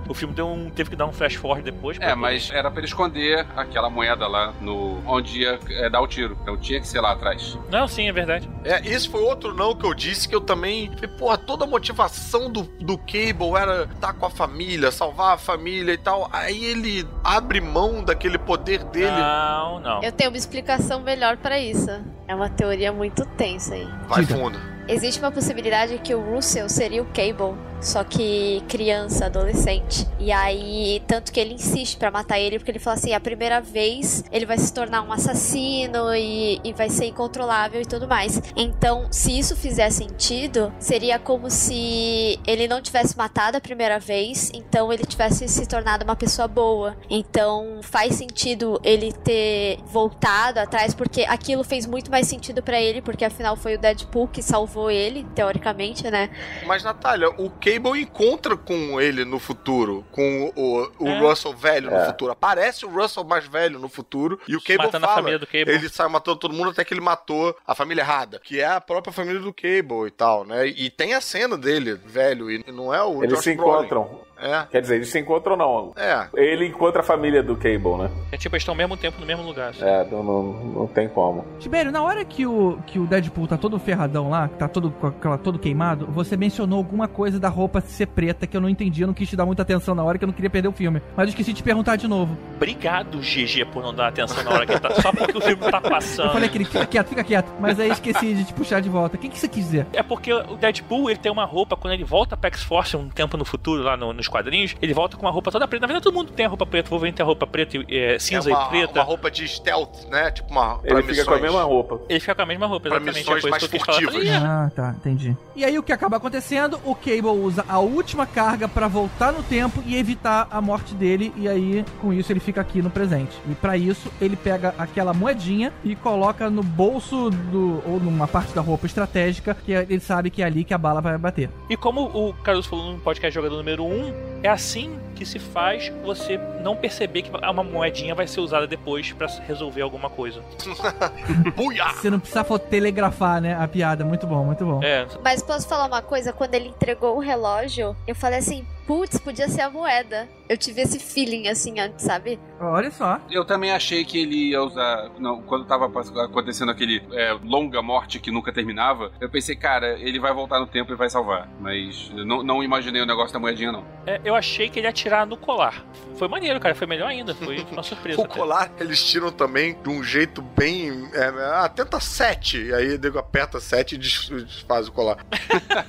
O 0.10 0.14
filme 0.14 0.29
deu 0.32 0.48
um, 0.48 0.70
teve 0.70 0.90
que 0.92 0.96
dar 0.96 1.06
um 1.06 1.12
flash 1.12 1.36
forward 1.36 1.64
depois. 1.64 1.98
É, 2.00 2.16
mas 2.16 2.50
era 2.52 2.70
pra 2.70 2.80
ele 2.80 2.88
esconder 2.88 3.46
aquela 3.56 3.90
moeda 3.90 4.28
lá 4.28 4.54
no 4.62 5.02
onde 5.06 5.42
ia 5.42 5.60
é, 5.70 5.90
dar 5.90 6.02
o 6.02 6.08
tiro. 6.08 6.38
Então 6.42 6.58
tinha 6.58 6.80
que 6.80 6.88
ser 6.88 7.02
lá 7.02 7.12
atrás. 7.12 7.58
Não, 7.70 7.88
sim, 7.88 8.08
é 8.08 8.12
verdade. 8.12 8.50
É, 8.64 8.86
esse 8.88 9.08
foi 9.10 9.22
outro 9.22 9.54
não 9.54 9.76
que 9.76 9.86
eu 9.86 9.94
disse 9.94 10.28
que 10.28 10.36
eu 10.36 10.42
também. 10.42 10.92
falei, 10.94 11.10
Porra, 11.10 11.38
toda 11.38 11.66
a 11.66 11.68
motivação 11.68 12.52
do, 12.52 12.64
do 12.64 12.98
Cable 12.98 13.56
era 13.58 13.84
estar 13.84 14.14
com 14.14 14.26
a 14.26 14.30
família, 14.30 14.92
salvar 14.92 15.34
a 15.34 15.38
família 15.38 15.94
e 15.94 15.98
tal. 15.98 16.30
Aí 16.32 16.64
ele 16.64 17.08
abre 17.24 17.60
mão 17.62 18.04
daquele 18.04 18.38
poder 18.38 18.84
dele. 18.86 19.12
Não, 19.12 19.80
não. 19.80 20.04
Eu 20.04 20.12
tenho 20.12 20.30
uma 20.30 20.38
explicação 20.38 21.02
melhor 21.02 21.38
pra 21.38 21.60
isso. 21.60 21.90
É 22.28 22.36
uma 22.36 22.50
teoria 22.50 22.92
muito 22.92 23.26
tensa 23.26 23.74
aí. 23.74 23.88
Vai 24.08 24.24
fundo. 24.24 24.60
Existe 24.88 25.20
uma 25.20 25.32
possibilidade 25.32 26.00
que 26.00 26.16
o 26.16 26.20
Russell 26.20 26.68
seria 26.68 27.02
o 27.02 27.06
Cable, 27.06 27.56
só 27.82 28.04
que 28.04 28.64
criança, 28.68 29.26
adolescente. 29.26 30.08
E 30.20 30.32
aí, 30.32 31.02
tanto 31.08 31.32
que 31.32 31.40
ele 31.40 31.54
insiste 31.54 31.98
pra 31.98 32.12
matar 32.12 32.40
ele, 32.40 32.60
porque 32.60 32.72
ele 32.72 32.80
fala 32.80 32.96
assim: 32.96 33.14
a 33.14 33.20
primeira 33.20 33.62
vez 33.62 34.24
ele 34.32 34.46
vai 34.46 34.58
se 34.58 34.74
tornar 34.74 35.02
um 35.02 35.12
assassino 35.12 36.14
e, 36.16 36.60
e 36.64 36.74
vai 36.74 36.90
ser 36.90 37.06
incontrolável 37.06 37.82
e 37.82 37.86
tudo 37.86 38.08
mais. 38.08 38.42
Então, 38.56 39.08
se 39.12 39.38
isso 39.38 39.56
fizer 39.56 39.90
sentido, 39.90 40.74
seria 40.80 41.18
como 41.18 41.50
se 41.50 42.40
ele 42.46 42.68
não 42.68 42.82
tivesse 42.82 43.18
matado 43.18 43.58
a 43.58 43.62
primeira 43.62 44.00
vez, 44.00 44.52
então 44.54 44.92
ele 44.92 45.06
tivesse 45.06 45.48
se 45.48 45.66
tornado 45.66 46.04
uma 46.04 46.16
pessoa 46.16 46.48
boa. 46.48 46.98
Então, 47.10 47.80
faz 47.82 48.16
sentido 48.16 48.80
ele 48.84 49.12
ter 49.12 49.80
voltado 49.86 50.60
atrás, 50.60 50.94
porque 50.94 51.24
aquilo 51.24 51.64
fez 51.64 51.86
muito 51.86 52.12
mais 52.12 52.28
sentido 52.28 52.62
pra 52.62 52.80
ele, 52.82 53.02
porque 53.02 53.24
afinal 53.24 53.56
foi 53.56 53.76
o 53.76 53.80
Deadpool 53.80 54.28
que 54.28 54.42
salvou 54.42 54.92
ele, 54.92 55.26
teoricamente, 55.36 56.10
né? 56.10 56.30
Mas, 56.66 56.84
Natália, 56.84 57.30
o 57.30 57.50
Cable 57.74 58.02
encontra 58.02 58.56
com 58.58 59.00
ele 59.00 59.24
no 59.26 59.40
futuro, 59.40 60.06
com 60.12 60.52
o, 60.56 60.92
o 61.00 61.08
É. 61.08 61.20
Russell 61.20 61.54
velho 61.54 61.90
no 61.90 61.98
É. 61.98 62.06
futuro. 62.08 62.32
Aparece 62.32 62.86
o 62.86 62.90
Russell 62.90 63.24
mais 63.24 63.46
velho 63.48 63.80
no 63.80 63.90
futuro 63.90 64.40
e 64.48 64.56
o 64.56 64.62
Cable 64.62 64.86
Matando 64.86 65.06
a 65.06 65.10
fala. 65.10 65.20
família 65.22 65.40
do 65.40 65.46
Cable. 65.48 65.72
Ele 65.74 65.90
sai 65.90 66.08
matando 66.08 66.38
todo 66.38 66.54
mundo 66.54 66.70
até 66.72 66.84
que 66.84 66.94
ele 66.94 67.02
matou 67.02 67.56
a 67.66 67.76
família 67.76 68.02
errada, 68.02 68.40
que 68.44 68.60
é 68.60 68.66
a 68.66 68.82
própria 68.82 69.14
família 69.14 69.40
do 69.42 69.54
Cable 69.54 70.08
e 70.08 70.12
tal, 70.12 70.46
né? 70.46 70.68
E 70.68 70.90
tem 70.90 71.14
a 71.14 71.22
cena 71.22 71.58
dele, 71.58 71.94
velho, 72.06 72.50
e 72.50 72.64
não 72.72 72.94
é 72.94 73.02
o 73.04 73.24
Eles 73.24 73.36
Josh 73.36 73.44
se 73.44 73.56
Brolin. 73.56 73.78
encontram. 73.86 74.22
É, 74.42 74.66
Quer 74.72 74.82
dizer, 74.82 74.96
eles 74.96 75.10
se 75.10 75.20
encontram 75.20 75.56
não. 75.58 75.92
é. 75.96 76.28
Ele 76.36 76.66
encontra 76.68 77.02
a 77.02 77.04
família 77.04 77.42
do 77.44 77.56
Cable, 77.56 77.98
né? 77.98 78.10
É 78.32 78.38
tipo, 78.38 78.56
eles 78.56 78.62
estão 78.64 78.74
ao 78.74 78.78
mesmo 78.78 78.96
tempo 78.98 79.20
no 79.20 79.26
mesmo 79.26 79.44
lugar. 79.44 79.70
assim. 79.70 79.84
É, 79.84 80.06
não, 80.10 80.24
não, 80.24 80.44
não 80.54 80.88
tem 80.88 81.08
como. 81.10 81.46
Tibério, 81.60 81.92
na 81.92 82.02
hora 82.02 82.24
que 82.26 82.46
o, 82.46 82.80
que 82.86 83.00
o 83.00 83.06
Deadpool 83.06 83.48
tá 83.48 83.58
todo 83.58 83.78
ferradão 83.80 84.30
lá, 84.30 84.48
que 84.48 84.56
tá 84.58 84.68
todo, 84.68 84.92
com 84.92 85.08
aquela- 85.08 85.38
todo 85.38 85.60
queimado, 85.60 86.06
você 86.08 86.38
mencionou 86.38 86.78
alguma 86.78 87.08
coisa 87.08 87.40
da 87.40 87.50
roupa 87.50 87.82
ser 87.82 88.08
preta 88.08 88.48
que 88.48 88.56
eu 88.56 88.62
não 88.62 88.70
entendi, 88.70 89.02
eu 89.02 89.08
não 89.08 89.14
quis 89.14 89.30
te 89.30 89.36
dar 89.36 89.46
muita 89.46 89.62
atenção 89.62 89.94
na 89.96 90.04
hora 90.04 90.18
que 90.18 90.24
eu 90.24 90.28
não 90.28 90.34
queria 90.34 90.50
perder 90.50 90.68
o 90.68 90.72
filme. 90.74 91.02
Mas 91.16 91.26
eu 91.26 91.30
esqueci 91.30 91.52
de 91.52 91.58
te 91.58 91.64
perguntar 91.64 91.96
de 91.96 92.08
novo. 92.08 92.38
Obrigado, 92.56 93.20
GG, 93.20 93.66
por 93.72 93.82
não 93.84 93.94
dar 93.94 94.08
atenção 94.08 94.44
na 94.44 94.52
hora 94.52 94.66
que 94.66 94.72
ele 94.74 94.80
tá. 94.80 94.92
Só 95.02 95.12
porque 95.12 95.38
o 95.38 95.42
filme 95.42 95.70
tá 95.72 95.82
passando. 95.82 96.28
Eu 96.28 96.34
falei 96.34 96.50
aquele, 96.50 96.66
fica 96.66 96.86
quieto, 96.86 97.08
fica 97.08 97.24
quieto. 97.24 97.52
Mas 97.60 97.80
aí 97.80 97.90
esqueci 97.90 98.34
de 98.34 98.44
te 98.46 98.54
puxar 98.54 98.80
de 98.82 98.90
volta. 98.90 99.16
O 99.16 99.20
que, 99.20 99.30
que 99.30 99.38
você 99.40 99.48
quis 99.48 99.66
dizer? 99.66 99.88
É 99.94 100.04
porque 100.04 100.32
o 100.34 100.56
Deadpool, 100.56 101.10
ele 101.10 101.20
tem 101.20 101.32
uma 101.32 101.46
roupa, 101.46 101.76
quando 101.76 101.94
ele 101.94 102.04
volta 102.04 102.38
pra 102.38 102.50
X-Force 102.50 102.96
um 102.96 103.10
tempo 103.10 103.36
no 103.38 103.46
futuro, 103.46 103.82
lá 103.84 103.98
no- 103.98 104.14
nos 104.14 104.28
quadrinhos, 104.30 104.76
ele 104.82 104.94
volta 104.94 105.18
com 105.18 105.26
uma 105.26 105.32
roupa 105.32 105.52
toda 105.52 105.68
preta. 105.68 105.82
Na 105.82 105.88
verdade, 105.88 106.04
todo 106.04 106.14
mundo 106.14 106.32
tem 106.32 106.46
a 106.46 106.50
roupa 106.50 106.66
preta. 106.66 106.88
O 106.88 106.92
Wolverine 106.92 107.16
tem 107.16 107.24
a 107.24 107.28
roupa 107.28 107.46
preta, 107.48 107.78
e, 107.78 107.86
é, 107.98 108.20
cinza 108.20 108.50
é 108.50 108.54
uma, 108.54 108.66
e 108.66 108.70
preta. 108.70 108.94
uma 109.00 109.04
roupa 109.04 109.30
de 109.32 109.48
stealth, 109.48 110.06
né? 110.10 110.32
Tipo 110.32 110.52
uma. 110.52 110.80
pra 110.80 111.00
Ele 111.00 111.04
fica 111.04 111.26
com 111.26 111.32
a 111.32 111.34
missões. 111.36 111.42
mesma 111.42 111.64
roupa. 111.64 112.02
Ele 112.10 112.20
fica 112.20 112.36
com 112.36 112.42
a 112.42 112.46
mesma 112.46 112.68
roupa, 112.68 112.90
Pra 112.90 112.98
exatamente. 112.98 113.20
missões 113.20 113.38
é 113.38 113.42
por 113.42 113.50
mais 113.52 113.64
furtivas. 113.64 114.14
Falei, 114.14 114.28
"Ih, 114.30 114.36
Ah, 114.36 114.72
tá, 114.76 114.96
entendi. 114.98 115.38
E 115.56 115.66
aí 115.66 115.78
o 115.78 115.84
que 115.84 115.92
acaba 115.92 116.18
acontecendo? 116.18 116.80
O 116.86 116.96
Cable 116.96 117.28
usa 117.28 117.66
a 117.68 117.80
última 117.80 118.26
carga 118.26 118.68
pra 118.68 118.88
voltar 118.88 119.32
no 119.32 119.44
tempo 119.44 119.84
e 119.86 119.96
evitar 119.98 120.48
a 120.50 120.62
morte 120.62 120.94
dele. 120.94 121.34
E 121.36 121.48
aí, 121.48 121.86
com 122.02 122.14
isso, 122.14 122.32
ele 122.32 122.40
fica 122.40 122.62
aqui 122.62 122.82
no 122.82 122.90
presente. 122.90 123.36
E 123.50 123.56
pra 123.56 123.76
isso, 123.78 124.12
ele 124.22 124.36
pega 124.36 124.74
aquela 124.78 125.14
moedinha 125.14 125.72
e 125.84 125.96
coloca 125.96 126.50
no 126.50 126.64
bolso 126.64 127.30
do. 127.30 127.82
ou 127.86 128.00
numa 128.00 128.28
parte 128.28 128.54
da 128.54 128.62
roupa 128.62 128.86
estratégica, 128.86 129.56
que 129.66 129.72
ele 129.72 130.00
sabe 130.00 130.30
que 130.30 130.42
é 130.42 130.46
ali 130.46 130.64
que 130.64 130.74
a 130.74 130.78
bala 130.78 131.02
vai 131.02 131.18
bater. 131.18 131.50
E 131.70 131.76
como 131.78 132.02
o 132.04 132.34
Caruso 132.44 132.70
falou 132.70 132.94
no 132.94 133.00
podcast 133.00 133.34
Jogador 133.34 133.58
número 133.58 133.84
1, 133.84 134.14
é 134.44 134.50
assim 134.50 134.98
que 135.16 135.26
se 135.26 135.38
faz 135.38 135.92
você 136.02 136.38
não 136.62 136.78
perceber 136.78 137.24
que 137.24 137.30
uma 137.30 137.64
moedinha 137.64 138.16
vai 138.16 138.26
ser 138.26 138.40
usada 138.40 138.66
depois 138.66 139.12
pra 139.12 139.28
resolver 139.46 139.82
alguma 139.82 140.10
coisa. 140.10 140.42
Você 141.96 142.10
não 142.10 142.20
precisa 142.20 142.44
telegrafar, 142.58 143.42
né? 143.42 143.54
A 143.54 143.68
piada. 143.68 144.06
Muito 144.06 144.26
bom, 144.26 144.46
muito 144.46 144.66
bom. 144.66 144.82
É, 144.82 145.06
Mas 145.22 145.44
posso 145.44 145.68
falar 145.68 145.88
uma 145.88 146.02
coisa? 146.02 146.32
Quando 146.32 146.54
ele 146.56 146.70
entregou 146.70 147.18
o 147.18 147.20
relógio, 147.20 147.96
eu 148.08 148.16
falei 148.16 148.40
assim: 148.40 148.66
putz, 148.90 149.20
podia 149.20 149.48
ser 149.48 149.62
a 149.62 149.70
moeda. 149.70 150.28
Eu 150.50 150.58
tive 150.58 150.82
esse 150.82 150.98
feeling 150.98 151.48
assim 151.48 151.80
antes, 151.80 152.04
sabe? 152.04 152.40
Olha 152.60 152.90
só. 152.90 153.20
Eu 153.30 153.46
também 153.46 153.72
achei 153.72 154.04
que 154.04 154.20
ele 154.20 154.50
ia 154.50 154.64
usar. 154.64 155.12
Não, 155.20 155.44
quando 155.44 155.64
tava 155.66 155.86
acontecendo 155.86 156.72
aquele 156.72 157.04
é, 157.14 157.38
longa 157.44 157.84
morte 157.84 158.20
que 158.20 158.32
nunca 158.32 158.52
terminava, 158.52 159.12
eu 159.22 159.30
pensei, 159.30 159.56
cara, 159.56 159.92
ele 160.00 160.20
vai 160.20 160.34
voltar 160.34 160.60
no 160.60 160.66
tempo 160.66 160.92
e 160.92 160.96
vai 160.96 161.08
salvar. 161.08 161.48
Mas 161.60 162.12
eu 162.18 162.26
não, 162.26 162.42
não 162.42 162.64
imaginei 162.64 163.00
o 163.00 163.06
negócio 163.06 163.32
da 163.32 163.40
moedinha, 163.40 163.72
não. 163.72 163.86
é, 164.08 164.20
eu 164.26 164.34
achei 164.34 164.68
que 164.70 164.80
ele 164.80 164.88
ia 164.88 164.92
tirar 164.92 165.28
no 165.28 165.38
colar. 165.38 165.86
Foi 166.16 166.28
maneiro, 166.28 166.60
cara. 166.60 166.74
Foi 166.74 166.88
melhor 166.88 167.10
ainda. 167.10 167.36
Foi 167.36 167.64
uma 167.72 167.84
surpresa. 167.84 168.20
O 168.20 168.26
até. 168.26 168.34
colar 168.34 168.72
eles 168.80 169.04
tiram 169.08 169.32
também 169.32 169.78
de 169.84 169.88
um 169.90 170.04
jeito 170.04 170.42
bem. 170.42 171.08
É, 171.14 171.28
ah, 171.54 171.70
tenta 171.70 172.00
7. 172.00 172.58
E 172.70 172.74
aí 172.74 172.96
o 172.96 173.00
nego 173.00 173.20
aperta 173.20 173.60
7 173.60 173.94
e 173.94 173.98
des- 174.00 174.30
desfaz 174.30 174.88
o 174.88 174.92
colar. 174.92 175.24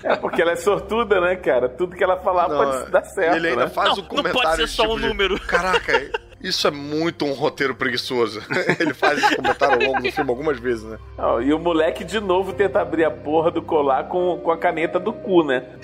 É 0.04 0.16
porque 0.16 0.42
ela 0.42 0.52
é 0.52 0.56
sortuda, 0.56 1.18
né, 1.18 1.34
cara? 1.36 1.66
Tudo 1.66 1.96
que 1.96 2.04
ela 2.04 2.18
falar 2.18 2.46
Não, 2.48 2.58
pode 2.58 2.89
dar 2.90 3.04
certo, 3.04 3.34
e 3.34 3.36
ele 3.38 3.48
ainda 3.48 3.64
né? 3.64 3.70
faz 3.70 3.88
Não, 3.90 3.94
o 3.94 3.98
não 3.98 4.04
comentário. 4.04 4.40
pode 4.40 4.56
ser 4.56 4.66
só 4.68 4.82
tipo 4.82 4.94
um 4.94 5.00
de, 5.00 5.06
número. 5.08 5.40
Caraca, 5.46 6.10
isso 6.42 6.66
é 6.66 6.70
muito 6.70 7.24
um 7.24 7.32
roteiro 7.32 7.74
preguiçoso. 7.74 8.42
ele 8.80 8.94
faz 8.94 9.22
esse 9.22 9.36
comentário 9.36 9.74
ao 9.74 9.92
longo 9.92 10.02
do 10.02 10.12
filme 10.12 10.30
algumas 10.30 10.58
vezes, 10.58 10.84
né? 10.84 10.98
Não, 11.16 11.40
e 11.42 11.52
o 11.52 11.58
moleque 11.58 12.04
de 12.04 12.20
novo 12.20 12.52
tenta 12.52 12.80
abrir 12.80 13.04
a 13.04 13.10
porra 13.10 13.50
do 13.50 13.62
colar 13.62 14.04
com, 14.08 14.38
com 14.42 14.50
a 14.50 14.58
caneta 14.58 14.98
do 14.98 15.12
cu, 15.12 15.44
né? 15.44 15.64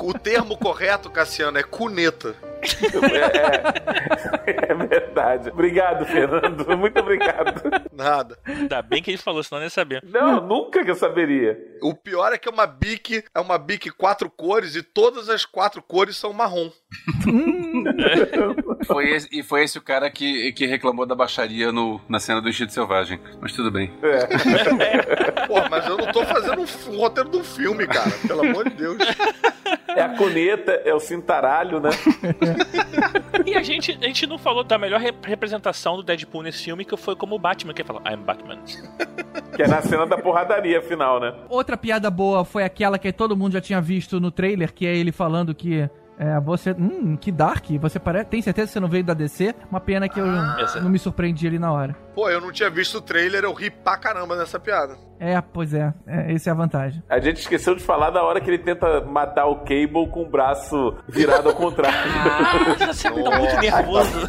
O 0.00 0.14
termo 0.14 0.56
correto, 0.56 1.10
Cassiano, 1.10 1.58
é 1.58 1.62
cuneta. 1.62 2.34
É, 4.44 4.50
é, 4.50 4.72
é 4.72 4.74
verdade. 4.74 5.50
Obrigado, 5.50 6.04
Fernando. 6.06 6.76
Muito 6.76 6.98
obrigado. 7.00 7.62
Nada. 7.92 8.38
Ainda 8.44 8.82
bem 8.82 9.02
que 9.02 9.10
ele 9.10 9.18
falou, 9.18 9.42
senão 9.42 9.58
eu 9.58 9.60
nem 9.60 9.66
ia 9.66 9.70
saber. 9.70 10.02
Não, 10.04 10.40
nunca 10.46 10.84
que 10.84 10.90
eu 10.90 10.94
saberia. 10.94 11.58
O 11.82 11.94
pior 11.94 12.32
é 12.32 12.38
que 12.38 12.48
é 12.48 12.52
uma 12.52 12.66
bique, 12.66 13.24
é 13.34 13.40
uma 13.40 13.58
bique 13.58 13.90
quatro 13.90 14.28
cores 14.30 14.74
e 14.76 14.82
todas 14.82 15.28
as 15.28 15.44
quatro 15.44 15.82
cores 15.82 16.16
são 16.16 16.32
marrom. 16.32 16.70
Foi 18.86 19.10
esse- 19.10 19.28
e 19.32 19.42
foi 19.42 19.62
esse 19.64 19.78
o 19.78 19.82
cara 19.82 20.10
que, 20.10 20.52
que 20.52 20.66
reclamou 20.66 21.06
da 21.06 21.14
baixaria 21.14 21.70
no, 21.70 22.00
na 22.08 22.18
cena 22.18 22.40
do 22.40 22.48
Instinto 22.48 22.72
Selvagem. 22.72 23.20
Mas 23.40 23.52
tudo 23.52 23.70
bem. 23.70 23.92
É. 24.02 25.46
Pô, 25.46 25.54
mas 25.70 25.86
eu 25.86 25.96
não 25.96 26.10
tô 26.12 26.24
fazendo 26.24 26.60
um, 26.62 26.66
um 26.92 26.98
roteiro 26.98 27.30
de 27.30 27.36
um 27.36 27.44
filme, 27.44 27.86
cara. 27.86 28.10
Pelo 28.26 28.40
amor 28.44 28.68
de 28.68 28.74
Deus. 28.76 28.98
É 29.96 30.02
a 30.02 30.08
coneta, 30.16 30.72
é 30.84 30.94
o 30.94 31.00
cintaralho, 31.00 31.80
né? 31.80 31.90
E 33.46 33.54
a 33.56 33.62
gente, 33.62 33.98
a 34.00 34.06
gente 34.06 34.26
não 34.26 34.38
falou 34.38 34.62
da 34.62 34.76
melhor 34.78 35.00
rep- 35.00 35.24
representação 35.26 35.96
do 35.96 36.02
Deadpool 36.02 36.42
nesse 36.42 36.62
filme, 36.64 36.84
que 36.84 36.96
foi 36.96 37.16
como 37.16 37.34
o 37.34 37.38
Batman, 37.38 37.72
que 37.72 37.80
ele 37.82 37.86
falou, 37.86 38.02
I'm 38.06 38.22
Batman. 38.22 38.58
Que 39.56 39.62
é 39.62 39.68
na 39.68 39.82
cena 39.82 40.06
da 40.06 40.16
porradaria 40.16 40.80
final, 40.80 41.20
né? 41.20 41.34
Outra 41.48 41.76
piada 41.76 42.08
boa 42.10 42.44
foi 42.44 42.62
aquela 42.64 42.98
que 42.98 43.12
todo 43.12 43.36
mundo 43.36 43.52
já 43.52 43.60
tinha 43.60 43.80
visto 43.80 44.18
no 44.20 44.30
trailer, 44.30 44.72
que 44.72 44.86
é 44.86 44.94
ele 44.96 45.12
falando 45.12 45.54
que 45.54 45.88
é, 46.18 46.40
você. 46.40 46.70
Hum, 46.72 47.16
que 47.16 47.30
dark. 47.32 47.64
Você 47.80 47.98
parece. 47.98 48.26
Tem 48.26 48.40
certeza 48.40 48.68
que 48.68 48.72
você 48.74 48.80
não 48.80 48.88
veio 48.88 49.04
da 49.04 49.12
DC? 49.12 49.54
Uma 49.70 49.80
pena 49.80 50.08
que 50.08 50.18
eu 50.20 50.26
essa- 50.58 50.80
não 50.80 50.88
me 50.90 50.98
surpreendi 50.98 51.46
ali 51.46 51.58
na 51.58 51.72
hora. 51.72 51.96
Pô, 52.20 52.28
eu 52.28 52.38
não 52.38 52.52
tinha 52.52 52.68
visto 52.68 52.98
o 52.98 53.00
trailer, 53.00 53.44
eu 53.44 53.52
ri 53.54 53.70
pra 53.70 53.96
caramba 53.96 54.36
nessa 54.36 54.60
piada. 54.60 54.94
É, 55.18 55.38
pois 55.40 55.72
é. 55.74 55.92
é 56.06 56.32
essa 56.34 56.48
é 56.48 56.52
a 56.52 56.54
vantagem. 56.56 57.02
A 57.08 57.18
gente 57.18 57.40
esqueceu 57.40 57.74
de 57.74 57.82
falar 57.82 58.08
da 58.10 58.22
hora 58.22 58.40
que 58.40 58.48
ele 58.50 58.58
tenta 58.58 59.02
matar 59.02 59.46
o 59.46 59.56
Cable 59.56 60.08
com 60.10 60.22
o 60.22 60.28
braço 60.30 60.96
virado 61.08 61.48
ao 61.50 61.54
contrário. 61.54 61.98
Nossa, 62.78 62.86
você 62.92 63.10
tá 63.10 63.38
muito 63.38 63.56
nervoso. 63.60 64.28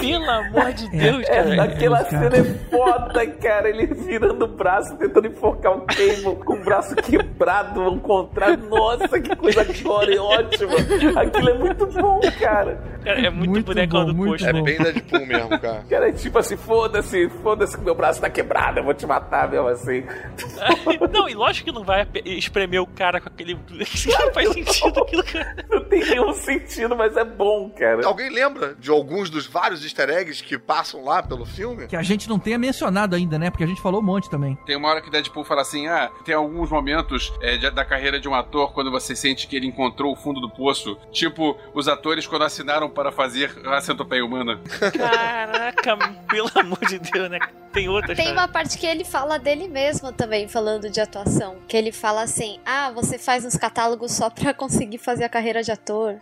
Pelo 0.00 0.30
amor 0.30 0.72
de 0.72 0.88
Deus, 0.90 1.26
É, 1.28 1.42
cara. 1.42 1.62
aquela 1.64 1.98
Deus, 2.02 2.08
cara. 2.10 2.30
cena 2.30 2.36
é 2.36 2.54
foda, 2.70 3.26
cara. 3.26 3.68
Ele 3.68 3.86
virando 3.94 4.44
o 4.46 4.48
braço, 4.48 4.96
tentando 4.96 5.26
enforcar 5.28 5.72
o 5.76 5.82
Cable 5.86 6.36
com 6.44 6.54
o 6.54 6.64
braço 6.64 6.96
quebrado 6.96 7.82
ao 7.82 7.98
contrário. 8.00 8.56
Nossa, 8.70 9.20
que 9.20 9.36
coisa 9.36 9.64
gore, 9.82 10.18
ótima. 10.18 10.72
Aquilo 11.20 11.48
é 11.50 11.58
muito 11.58 11.86
bom, 11.88 12.20
cara. 12.40 12.78
Cara, 13.04 13.20
é 13.26 13.30
muito, 13.30 13.50
Muito 13.50 13.66
bonecão 13.66 14.00
bom, 14.00 14.06
do 14.06 14.14
muito 14.14 14.30
posto. 14.32 14.48
É 14.48 14.52
bom. 14.52 14.62
bem 14.62 14.78
Deadpool 14.78 15.26
mesmo, 15.26 15.60
cara. 15.60 15.84
Cara, 15.90 16.08
é 16.08 16.12
tipo 16.12 16.38
assim, 16.38 16.56
foda-se, 16.56 17.21
foda-se 17.28 17.76
que 17.76 17.84
meu 17.84 17.94
braço 17.94 18.20
tá 18.20 18.28
quebrado, 18.30 18.78
eu 18.80 18.84
vou 18.84 18.94
te 18.94 19.06
matar 19.06 19.48
mesmo 19.50 19.68
assim. 19.68 20.04
Não, 21.12 21.28
e 21.28 21.34
lógico 21.34 21.66
que 21.66 21.72
não 21.72 21.84
vai 21.84 22.06
espremer 22.24 22.80
o 22.80 22.86
cara 22.86 23.20
com 23.20 23.28
aquele. 23.28 23.54
Não 23.72 24.32
faz 24.32 24.52
sentido 24.52 25.00
aquilo, 25.00 25.24
cara. 25.24 25.56
Não 25.70 25.84
tem 25.84 26.00
nenhum 26.04 26.32
sentido, 26.32 26.96
mas 26.96 27.16
é 27.16 27.24
bom, 27.24 27.70
cara. 27.70 28.06
Alguém 28.06 28.30
lembra 28.30 28.74
de 28.74 28.90
alguns 28.90 29.28
dos 29.30 29.46
vários 29.46 29.82
easter 29.84 30.08
eggs 30.10 30.42
que 30.42 30.58
passam 30.58 31.04
lá 31.04 31.22
pelo 31.22 31.44
filme? 31.44 31.86
Que 31.86 31.96
a 31.96 32.02
gente 32.02 32.28
não 32.28 32.38
tenha 32.38 32.58
mencionado 32.58 33.14
ainda, 33.14 33.38
né? 33.38 33.50
Porque 33.50 33.64
a 33.64 33.66
gente 33.66 33.80
falou 33.80 34.00
um 34.00 34.04
monte 34.04 34.30
também. 34.30 34.56
Tem 34.66 34.76
uma 34.76 34.88
hora 34.88 35.00
que 35.00 35.10
Deadpool 35.10 35.44
fala 35.44 35.60
assim: 35.62 35.86
ah, 35.88 36.10
tem 36.24 36.34
alguns 36.34 36.70
momentos 36.70 37.32
é, 37.40 37.56
de- 37.56 37.70
da 37.70 37.84
carreira 37.84 38.18
de 38.18 38.28
um 38.28 38.34
ator 38.34 38.72
quando 38.72 38.90
você 38.90 39.14
sente 39.14 39.46
que 39.46 39.56
ele 39.56 39.66
encontrou 39.66 40.12
o 40.12 40.16
fundo 40.16 40.40
do 40.40 40.48
poço. 40.50 40.96
Tipo, 41.10 41.56
os 41.74 41.88
atores 41.88 42.26
quando 42.26 42.42
assinaram 42.44 42.88
para 42.88 43.12
fazer 43.12 43.50
a 43.66 43.80
centopeia 43.80 44.24
humana. 44.24 44.60
Caraca, 44.92 45.96
pelo 46.28 46.50
amor 46.54 46.78
de 46.86 46.98
Deus, 47.10 47.30
né? 47.30 47.38
Tem 47.72 47.88
outra 47.88 48.14
Tem 48.14 48.30
uma 48.32 48.46
parte 48.46 48.76
que 48.76 48.84
ele 48.86 49.02
fala 49.02 49.38
dele 49.38 49.66
mesmo 49.66 50.12
também, 50.12 50.46
falando 50.46 50.90
de 50.90 51.00
atuação. 51.00 51.56
Que 51.66 51.76
ele 51.76 51.90
fala 51.90 52.22
assim: 52.22 52.58
Ah, 52.66 52.90
você 52.90 53.16
faz 53.18 53.44
uns 53.46 53.56
catálogos 53.56 54.12
só 54.12 54.28
pra 54.28 54.52
conseguir 54.52 54.98
fazer 54.98 55.24
a 55.24 55.28
carreira 55.28 55.62
de 55.62 55.72
ator. 55.72 56.16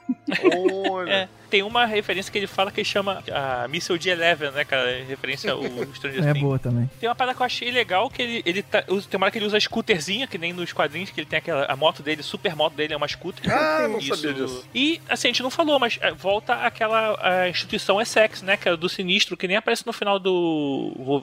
Olha. 0.90 1.10
É, 1.12 1.28
tem 1.50 1.64
uma 1.64 1.84
referência 1.86 2.30
que 2.30 2.38
ele 2.38 2.46
fala 2.46 2.70
que 2.70 2.78
ele 2.80 2.84
chama 2.88 3.22
a 3.32 3.66
Missile 3.66 3.98
de 3.98 4.08
Eleven, 4.10 4.52
né, 4.52 4.64
cara? 4.64 5.02
Referência 5.02 5.50
ao 5.50 5.60
Stranger 5.94 6.20
É 6.28 6.32
Things. 6.32 6.40
boa 6.40 6.58
também. 6.60 6.88
Tem 7.00 7.08
uma 7.08 7.16
parada 7.16 7.34
que 7.36 7.42
eu 7.42 7.46
achei 7.46 7.70
legal 7.72 8.08
que 8.08 8.22
ele, 8.22 8.42
ele 8.46 8.62
tá, 8.62 8.82
tem 8.82 8.96
uma 9.14 9.24
hora 9.26 9.32
que 9.32 9.38
ele 9.38 9.46
usa 9.46 9.56
a 9.56 9.60
scooterzinha, 9.60 10.28
que 10.28 10.38
nem 10.38 10.52
nos 10.52 10.72
quadrinhos, 10.72 11.10
que 11.10 11.18
ele 11.18 11.26
tem 11.26 11.38
aquela 11.40 11.64
a 11.64 11.74
moto 11.74 12.00
dele, 12.00 12.22
super 12.22 12.54
moto 12.54 12.74
dele 12.74 12.94
é 12.94 12.96
uma 12.96 13.08
scooter. 13.08 13.52
Ah, 13.52 13.88
não 13.88 14.00
sabia 14.00 14.32
disso. 14.32 14.64
E 14.72 15.00
assim, 15.08 15.26
a 15.26 15.30
gente 15.30 15.42
não 15.42 15.50
falou, 15.50 15.80
mas 15.80 15.98
é, 16.00 16.12
volta 16.12 16.54
aquela 16.54 17.48
instituição 17.48 18.00
Essex, 18.00 18.42
né, 18.42 18.56
que 18.56 18.68
é 18.68 18.76
do 18.76 18.88
Sinistro, 18.88 19.36
que 19.36 19.48
nem 19.48 19.56
aparece 19.56 19.84
no 19.84 19.92
final 19.92 20.20
do 20.20 20.69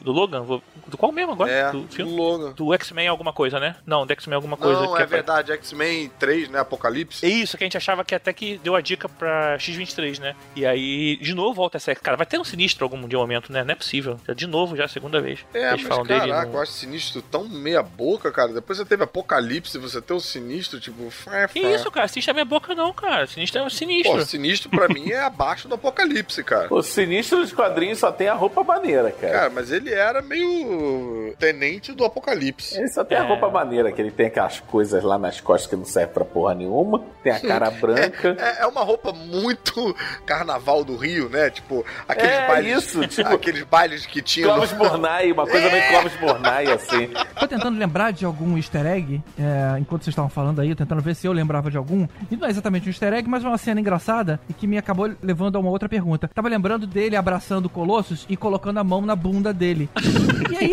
do 0.03 0.11
Logan, 0.11 0.43
do 0.87 0.97
qual 0.97 1.11
mesmo 1.11 1.33
agora? 1.33 1.51
É, 1.51 1.71
do 1.71 1.87
filme? 1.87 2.11
Logan. 2.15 2.51
Do 2.53 2.73
X-Men 2.73 3.07
alguma 3.07 3.33
coisa, 3.33 3.59
né? 3.59 3.75
Não, 3.85 4.05
do 4.05 4.11
X-Men 4.13 4.35
alguma 4.35 4.57
coisa. 4.57 4.79
Não, 4.81 4.87
que 4.87 4.91
é 5.01 5.03
apare- 5.03 5.09
verdade, 5.09 5.51
X-Men 5.53 6.09
3, 6.19 6.49
né? 6.49 6.59
Apocalipse. 6.59 7.25
é 7.25 7.29
isso, 7.29 7.57
que 7.57 7.63
a 7.63 7.65
gente 7.65 7.77
achava 7.77 8.03
que 8.03 8.13
até 8.15 8.31
que 8.33 8.57
deu 8.63 8.75
a 8.75 8.81
dica 8.81 9.07
pra 9.09 9.57
X23, 9.57 10.19
né? 10.19 10.35
E 10.55 10.65
aí, 10.65 11.17
de 11.17 11.33
novo, 11.33 11.53
volta 11.55 11.77
essa. 11.77 11.93
Cara, 11.95 12.17
vai 12.17 12.25
ter 12.25 12.39
um 12.39 12.43
sinistro 12.43 12.85
algum 12.85 13.07
dia 13.07 13.17
momento, 13.19 13.51
né? 13.51 13.63
Não 13.63 13.71
é 13.71 13.75
possível. 13.75 14.19
Já 14.27 14.33
De 14.33 14.47
novo, 14.47 14.75
já 14.75 14.85
a 14.85 14.87
segunda 14.87 15.19
vez. 15.21 15.39
É, 15.53 15.69
Eles 15.69 15.81
mas 15.83 15.87
falam 15.87 16.03
dele 16.05 16.19
caraca, 16.21 16.47
no- 16.47 16.57
eu 16.57 16.61
acho 16.61 16.71
sinistro 16.71 17.21
tão 17.21 17.47
meia 17.47 17.81
boca, 17.83 18.31
cara. 18.31 18.53
Depois 18.53 18.77
você 18.77 18.85
teve 18.85 19.03
Apocalipse, 19.03 19.77
você 19.77 20.01
tem 20.01 20.15
o 20.15 20.19
sinistro, 20.19 20.79
tipo... 20.79 21.09
Fé, 21.09 21.47
Que 21.47 21.59
isso, 21.59 21.89
cara? 21.91 22.07
Sinistro 22.07 22.31
é 22.31 22.33
minha 22.33 22.45
boca, 22.45 22.73
não, 22.75 22.93
cara. 22.93 23.25
Sinistro 23.27 23.61
é 23.61 23.69
sinistro. 23.69 24.13
Pô, 24.13 24.21
sinistro 24.25 24.69
pra 24.69 24.87
mim 24.87 25.09
é 25.11 25.23
abaixo 25.23 25.67
do 25.67 25.75
Apocalipse, 25.75 26.43
cara. 26.43 26.67
O 26.73 26.81
sinistro 26.81 27.39
dos 27.39 27.51
quadrinhos 27.53 27.99
só 27.99 28.11
tem 28.11 28.27
a 28.27 28.33
roupa 28.33 28.63
maneira, 28.63 29.11
cara. 29.11 29.36
Cara, 29.37 29.51
mas 29.51 29.71
ele 29.71 29.93
era 29.93 30.19
meio 30.23 31.26
tenente 31.35 31.93
do 31.93 32.03
Apocalipse. 32.05 32.77
Ele 32.77 32.87
só 32.89 33.03
tem 33.03 33.17
a 33.17 33.23
É. 33.23 33.27
roupa 33.27 33.49
maneira, 33.49 33.91
que 33.91 34.01
ele 34.01 34.11
tem 34.11 34.27
aquelas 34.27 34.59
coisas 34.59 35.03
lá 35.03 35.17
nas 35.17 35.39
costas 35.41 35.69
que 35.69 35.75
não 35.75 35.85
servem 35.85 36.13
pra 36.13 36.25
porra 36.25 36.53
nenhuma. 36.55 37.01
Tem 37.23 37.31
a 37.33 37.39
cara 37.39 37.69
branca. 37.81 38.35
É, 38.39 38.63
é 38.63 38.67
uma 38.67 38.81
roupa 38.83 39.11
muito 39.13 39.95
carnaval 40.25 40.83
do 40.83 40.95
Rio, 40.95 41.29
né? 41.29 41.49
Tipo, 41.49 41.85
aqueles 42.07 42.31
É, 42.31 42.47
bailes. 42.47 42.83
isso, 42.83 43.07
tipo- 43.07 43.33
aqueles 43.33 43.63
bailes 43.63 44.05
que 44.05 44.21
tinham. 44.21 44.51
Clóvis 44.53 44.71
Bornai, 44.73 45.31
uma 45.31 45.45
coisa 45.47 45.69
meio 45.69 45.87
Clóvis 45.89 46.15
Bornai, 46.19 46.71
assim. 46.71 47.09
Tô 47.39 47.47
tentando 47.47 47.77
lembrar 47.77 48.11
de 48.11 48.25
algum 48.25 48.55
easter 48.57 48.85
egg, 48.85 49.21
é, 49.39 49.79
enquanto 49.79 50.03
vocês 50.03 50.13
estavam 50.13 50.29
falando 50.29 50.61
aí, 50.61 50.73
tentando 50.75 51.01
ver 51.01 51.15
se 51.15 51.27
eu 51.27 51.31
lembrava 51.33 51.69
de 51.71 51.77
algum. 51.77 52.07
E 52.31 52.35
não 52.35 52.47
é 52.47 52.49
exatamente 52.51 52.87
um 52.87 52.89
easter 52.89 53.13
egg, 53.13 53.27
mas 53.29 53.43
uma 53.43 53.57
cena 53.57 53.79
engraçada 53.79 54.39
e 54.49 54.53
que 54.53 54.67
me 54.67 54.77
acabou 54.77 55.09
levando 55.21 55.55
a 55.55 55.59
uma 55.59 55.69
outra 55.69 55.87
pergunta. 55.89 56.29
Tava 56.33 56.47
lembrando 56.49 56.85
dele 56.87 57.15
abraçando 57.15 57.65
o 57.65 57.69
Colossus 57.69 58.25
e 58.29 58.37
colocando 58.37 58.77
a 58.79 58.83
mão 58.83 59.01
na 59.01 59.15
bunda 59.15 59.53
dele. 59.53 59.89
E 60.49 60.55
aí, 60.55 60.71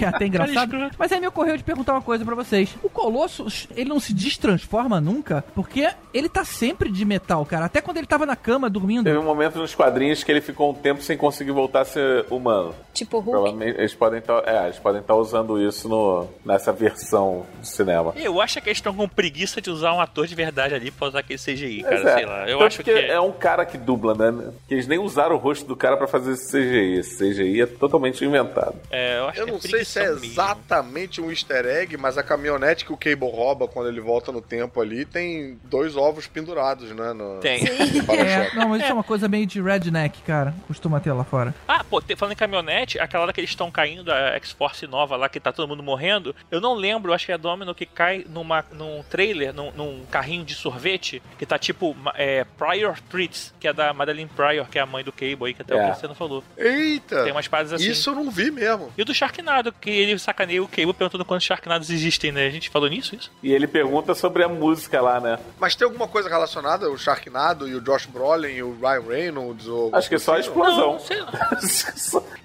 é 0.00 0.06
até 0.06 0.26
engraçada. 0.26 0.90
Mas 0.98 1.12
aí 1.12 1.20
me 1.20 1.26
ocorreu 1.26 1.56
de 1.56 1.64
perguntar 1.64 1.92
uma 1.92 2.02
coisa 2.02 2.24
pra 2.24 2.34
vocês. 2.34 2.74
O 2.82 2.88
Colossus, 2.88 3.68
ele 3.76 3.88
não 3.88 4.00
se 4.00 4.12
destransforma 4.14 5.00
nunca? 5.00 5.44
Porque 5.54 5.88
ele 6.12 6.28
tá 6.28 6.44
sempre 6.44 6.90
de 6.90 7.04
metal, 7.04 7.44
cara. 7.44 7.66
Até 7.66 7.80
quando 7.80 7.98
ele 7.98 8.06
tava 8.06 8.26
na 8.26 8.36
cama 8.36 8.70
dormindo. 8.70 9.04
Teve 9.04 9.18
um 9.18 9.24
momento 9.24 9.58
nos 9.58 9.74
quadrinhos 9.74 10.22
que 10.22 10.30
ele 10.30 10.40
ficou 10.40 10.70
um 10.70 10.74
tempo 10.74 11.02
sem 11.02 11.16
conseguir 11.16 11.52
voltar 11.52 11.82
a 11.82 11.84
ser 11.84 12.26
humano. 12.30 12.74
Tipo 12.92 13.18
Hulk. 13.18 13.30
Provavelmente 13.30 13.78
eles 13.78 13.94
podem 13.94 14.18
estar 14.18 14.42
é, 14.46 14.64
eles 14.64 14.78
podem 14.78 15.00
estar 15.00 15.14
usando 15.14 15.60
isso 15.60 15.88
no, 15.88 16.26
nessa 16.44 16.72
versão 16.72 17.44
do 17.58 17.66
cinema. 17.66 18.12
Eu 18.16 18.40
acho 18.40 18.60
que 18.60 18.68
eles 18.68 18.78
estão 18.78 18.94
com 18.94 19.08
preguiça 19.08 19.60
de 19.60 19.70
usar 19.70 19.92
um 19.92 20.00
ator 20.00 20.26
de 20.26 20.34
verdade 20.34 20.74
ali 20.74 20.90
pra 20.90 21.08
usar 21.08 21.20
aquele 21.20 21.38
CGI, 21.38 21.82
cara. 21.82 22.10
É. 22.10 22.14
Sei 22.14 22.26
lá. 22.26 22.48
Eu 22.48 22.58
Tanto 22.58 22.66
acho 22.66 22.82
que. 22.82 22.90
é 22.90 23.20
um 23.20 23.32
cara 23.32 23.64
que 23.64 23.76
dubla, 23.78 24.14
né? 24.14 24.52
Que 24.66 24.74
eles 24.74 24.86
nem 24.86 24.98
usaram 24.98 25.36
o 25.36 25.38
rosto 25.38 25.66
do 25.66 25.76
cara 25.76 25.96
pra 25.96 26.06
fazer 26.06 26.32
esse 26.32 26.50
CGI. 26.52 26.98
Esse 26.98 27.16
CGI 27.18 27.62
é 27.62 27.66
totalmente 27.66 28.24
inventado. 28.24 28.76
É, 28.90 29.15
eu 29.16 29.28
acho 29.28 29.40
Eu 29.40 29.44
que 29.46 29.50
não 29.52 29.58
é 29.58 29.60
sei 29.62 29.84
se 29.84 29.98
é 29.98 30.08
mesmo. 30.10 30.24
exatamente 30.24 31.20
um 31.20 31.30
easter 31.30 31.64
egg, 31.66 31.96
mas 31.96 32.16
a 32.18 32.22
caminhonete 32.22 32.84
que 32.84 32.92
o 32.92 32.96
Cable 32.96 33.30
rouba 33.30 33.66
quando 33.68 33.88
ele 33.88 34.00
volta 34.00 34.30
no 34.32 34.40
tempo 34.40 34.80
ali 34.80 35.04
tem 35.04 35.58
dois 35.64 35.96
ovos 35.96 36.26
pendurados, 36.26 36.90
né? 36.90 37.12
No, 37.12 37.40
Tem. 37.40 37.62
no 37.62 38.14
É, 38.14 38.54
não, 38.54 38.68
mas 38.70 38.82
isso 38.82 38.90
é 38.90 38.94
uma 38.94 39.04
coisa 39.04 39.28
meio 39.28 39.46
de 39.46 39.60
redneck, 39.60 40.20
cara. 40.22 40.54
Costuma 40.66 41.00
ter 41.00 41.12
lá 41.12 41.24
fora. 41.24 41.54
Ah, 41.68 41.84
pô, 41.84 42.02
falando 42.16 42.32
em 42.32 42.36
caminhonete, 42.36 42.98
aquela 42.98 43.24
hora 43.24 43.32
que 43.32 43.40
eles 43.40 43.50
estão 43.50 43.70
caindo, 43.70 44.10
a 44.12 44.34
X-Force 44.36 44.86
nova 44.86 45.16
lá, 45.16 45.28
que 45.28 45.38
tá 45.40 45.52
todo 45.52 45.68
mundo 45.68 45.82
morrendo, 45.82 46.34
eu 46.50 46.60
não 46.60 46.74
lembro, 46.74 47.12
acho 47.12 47.26
que 47.26 47.32
é 47.32 47.34
a 47.34 47.38
Domino 47.38 47.74
que 47.74 47.86
cai 47.86 48.24
numa, 48.28 48.64
num 48.72 49.02
trailer, 49.08 49.52
num, 49.52 49.70
num 49.72 50.04
carrinho 50.10 50.44
de 50.44 50.54
sorvete, 50.54 51.22
que 51.38 51.46
tá 51.46 51.58
tipo 51.58 51.96
é, 52.14 52.44
Pryor 52.56 52.98
Treats, 53.10 53.54
que 53.60 53.68
é 53.68 53.72
da 53.72 53.92
Madeline 53.92 54.28
Pryor, 54.34 54.66
que 54.68 54.78
é 54.78 54.82
a 54.82 54.86
mãe 54.86 55.02
do 55.04 55.12
Cable 55.12 55.36
aí, 55.46 55.54
que 55.54 55.62
até 55.62 55.74
É. 55.76 55.82
o 55.82 55.86
Cristiano 55.88 56.14
falou. 56.14 56.42
Eita! 56.56 57.22
Tem 57.24 57.32
umas 57.32 57.48
paradas 57.48 57.72
assim. 57.74 57.90
Isso 57.90 58.10
eu 58.10 58.14
não 58.14 58.30
vi 58.30 58.50
mesmo. 58.50 58.92
E 58.96 59.04
do 59.06 59.14
Sharknado, 59.14 59.72
que 59.72 59.90
ele 59.90 60.18
sacaneia 60.18 60.62
o 60.62 60.68
Cable 60.68 60.92
perguntando 60.92 61.24
quantos 61.24 61.46
Sharknados 61.46 61.90
existem, 61.90 62.32
né? 62.32 62.46
A 62.46 62.50
gente 62.50 62.68
falou 62.68 62.88
nisso, 62.88 63.14
isso? 63.14 63.30
E 63.42 63.52
ele 63.52 63.66
pergunta 63.66 64.14
sobre 64.14 64.44
a 64.44 64.48
música 64.48 65.00
lá, 65.00 65.20
né? 65.20 65.38
Mas 65.58 65.74
tem 65.74 65.86
alguma 65.86 66.08
coisa 66.08 66.28
relacionada? 66.28 66.90
O 66.90 66.98
Sharknado 66.98 67.68
e 67.68 67.74
o 67.74 67.80
Josh 67.80 68.06
Brolin 68.06 68.48
e 68.48 68.62
o 68.62 68.76
Ryan 68.78 69.02
Reynolds? 69.08 69.66
Ou... 69.66 69.94
Acho 69.94 70.08
que 70.08 70.16
é 70.16 70.18
só 70.18 70.34
a 70.34 70.40
explosão. 70.40 70.92
Não, 70.92 70.98
sei 71.00 71.20
lá. 71.20 71.50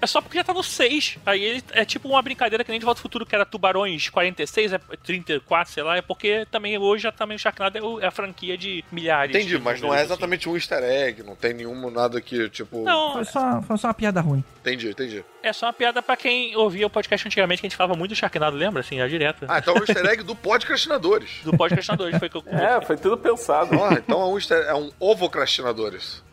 É 0.00 0.06
só 0.06 0.20
porque 0.20 0.38
já 0.38 0.44
tá 0.44 0.54
no 0.54 0.62
6. 0.62 1.18
Aí 1.26 1.42
ele 1.42 1.64
é 1.72 1.84
tipo 1.84 2.08
uma 2.08 2.22
brincadeira 2.22 2.64
que 2.64 2.70
nem 2.70 2.78
de 2.80 2.84
Volta 2.84 3.00
ao 3.00 3.02
Futuro, 3.02 3.26
que 3.26 3.34
era 3.34 3.44
Tubarões 3.44 4.08
46, 4.08 4.72
é 4.72 4.78
34, 5.02 5.72
sei 5.72 5.82
lá. 5.82 5.96
É 5.96 6.02
porque 6.02 6.46
também 6.50 6.76
hoje 6.78 7.04
já 7.04 7.12
também 7.12 7.36
o 7.36 7.38
Sharknado 7.38 8.00
é 8.00 8.06
a 8.06 8.10
franquia 8.10 8.56
de 8.56 8.84
milhares. 8.90 9.34
Entendi, 9.34 9.58
mas 9.58 9.80
não 9.80 9.92
é 9.92 9.98
assim. 9.98 10.06
exatamente 10.06 10.48
um 10.48 10.54
easter 10.54 10.82
egg, 10.82 11.22
não 11.22 11.36
tem 11.36 11.52
nenhum 11.54 11.90
nada 11.90 12.20
que, 12.20 12.48
tipo. 12.48 12.82
Não, 12.82 13.14
Foi 13.14 13.24
só, 13.24 13.62
foi 13.62 13.78
só 13.78 13.88
uma 13.88 13.94
piada 13.94 14.20
ruim. 14.20 14.44
Entendi, 14.60 14.90
entendi. 14.90 15.24
é 15.42 15.52
só 15.52 15.66
uma 15.66 15.72
piada 15.72 16.00
pra 16.00 16.16
quem 16.16 16.51
ouvia 16.56 16.86
o 16.86 16.90
podcast 16.90 17.26
antigamente, 17.26 17.60
que 17.60 17.66
a 17.66 17.68
gente 17.70 17.76
falava 17.76 17.96
muito 17.98 18.10
do 18.12 18.16
Sharknado, 18.16 18.56
lembra? 18.56 18.80
Assim, 18.80 18.98
já 18.98 19.06
direto. 19.08 19.44
Ah, 19.48 19.58
então 19.58 19.74
é 19.74 19.78
um 19.78 19.80
easter 19.80 20.06
egg 20.06 20.22
do 20.22 20.34
podcastinadores. 20.34 21.40
Do 21.44 21.56
podcastinadores 21.56 22.18
foi 22.18 22.28
que 22.28 22.36
eu. 22.36 22.44
É, 22.48 22.80
foi 22.80 22.96
tudo 22.96 23.16
pensado. 23.18 23.74
Ah, 23.82 23.94
então 23.94 24.20
é 24.20 24.24
um, 24.26 24.36
easter, 24.36 24.58
é 24.66 24.74
um 24.74 24.90
ovocrastinadores. 25.00 26.22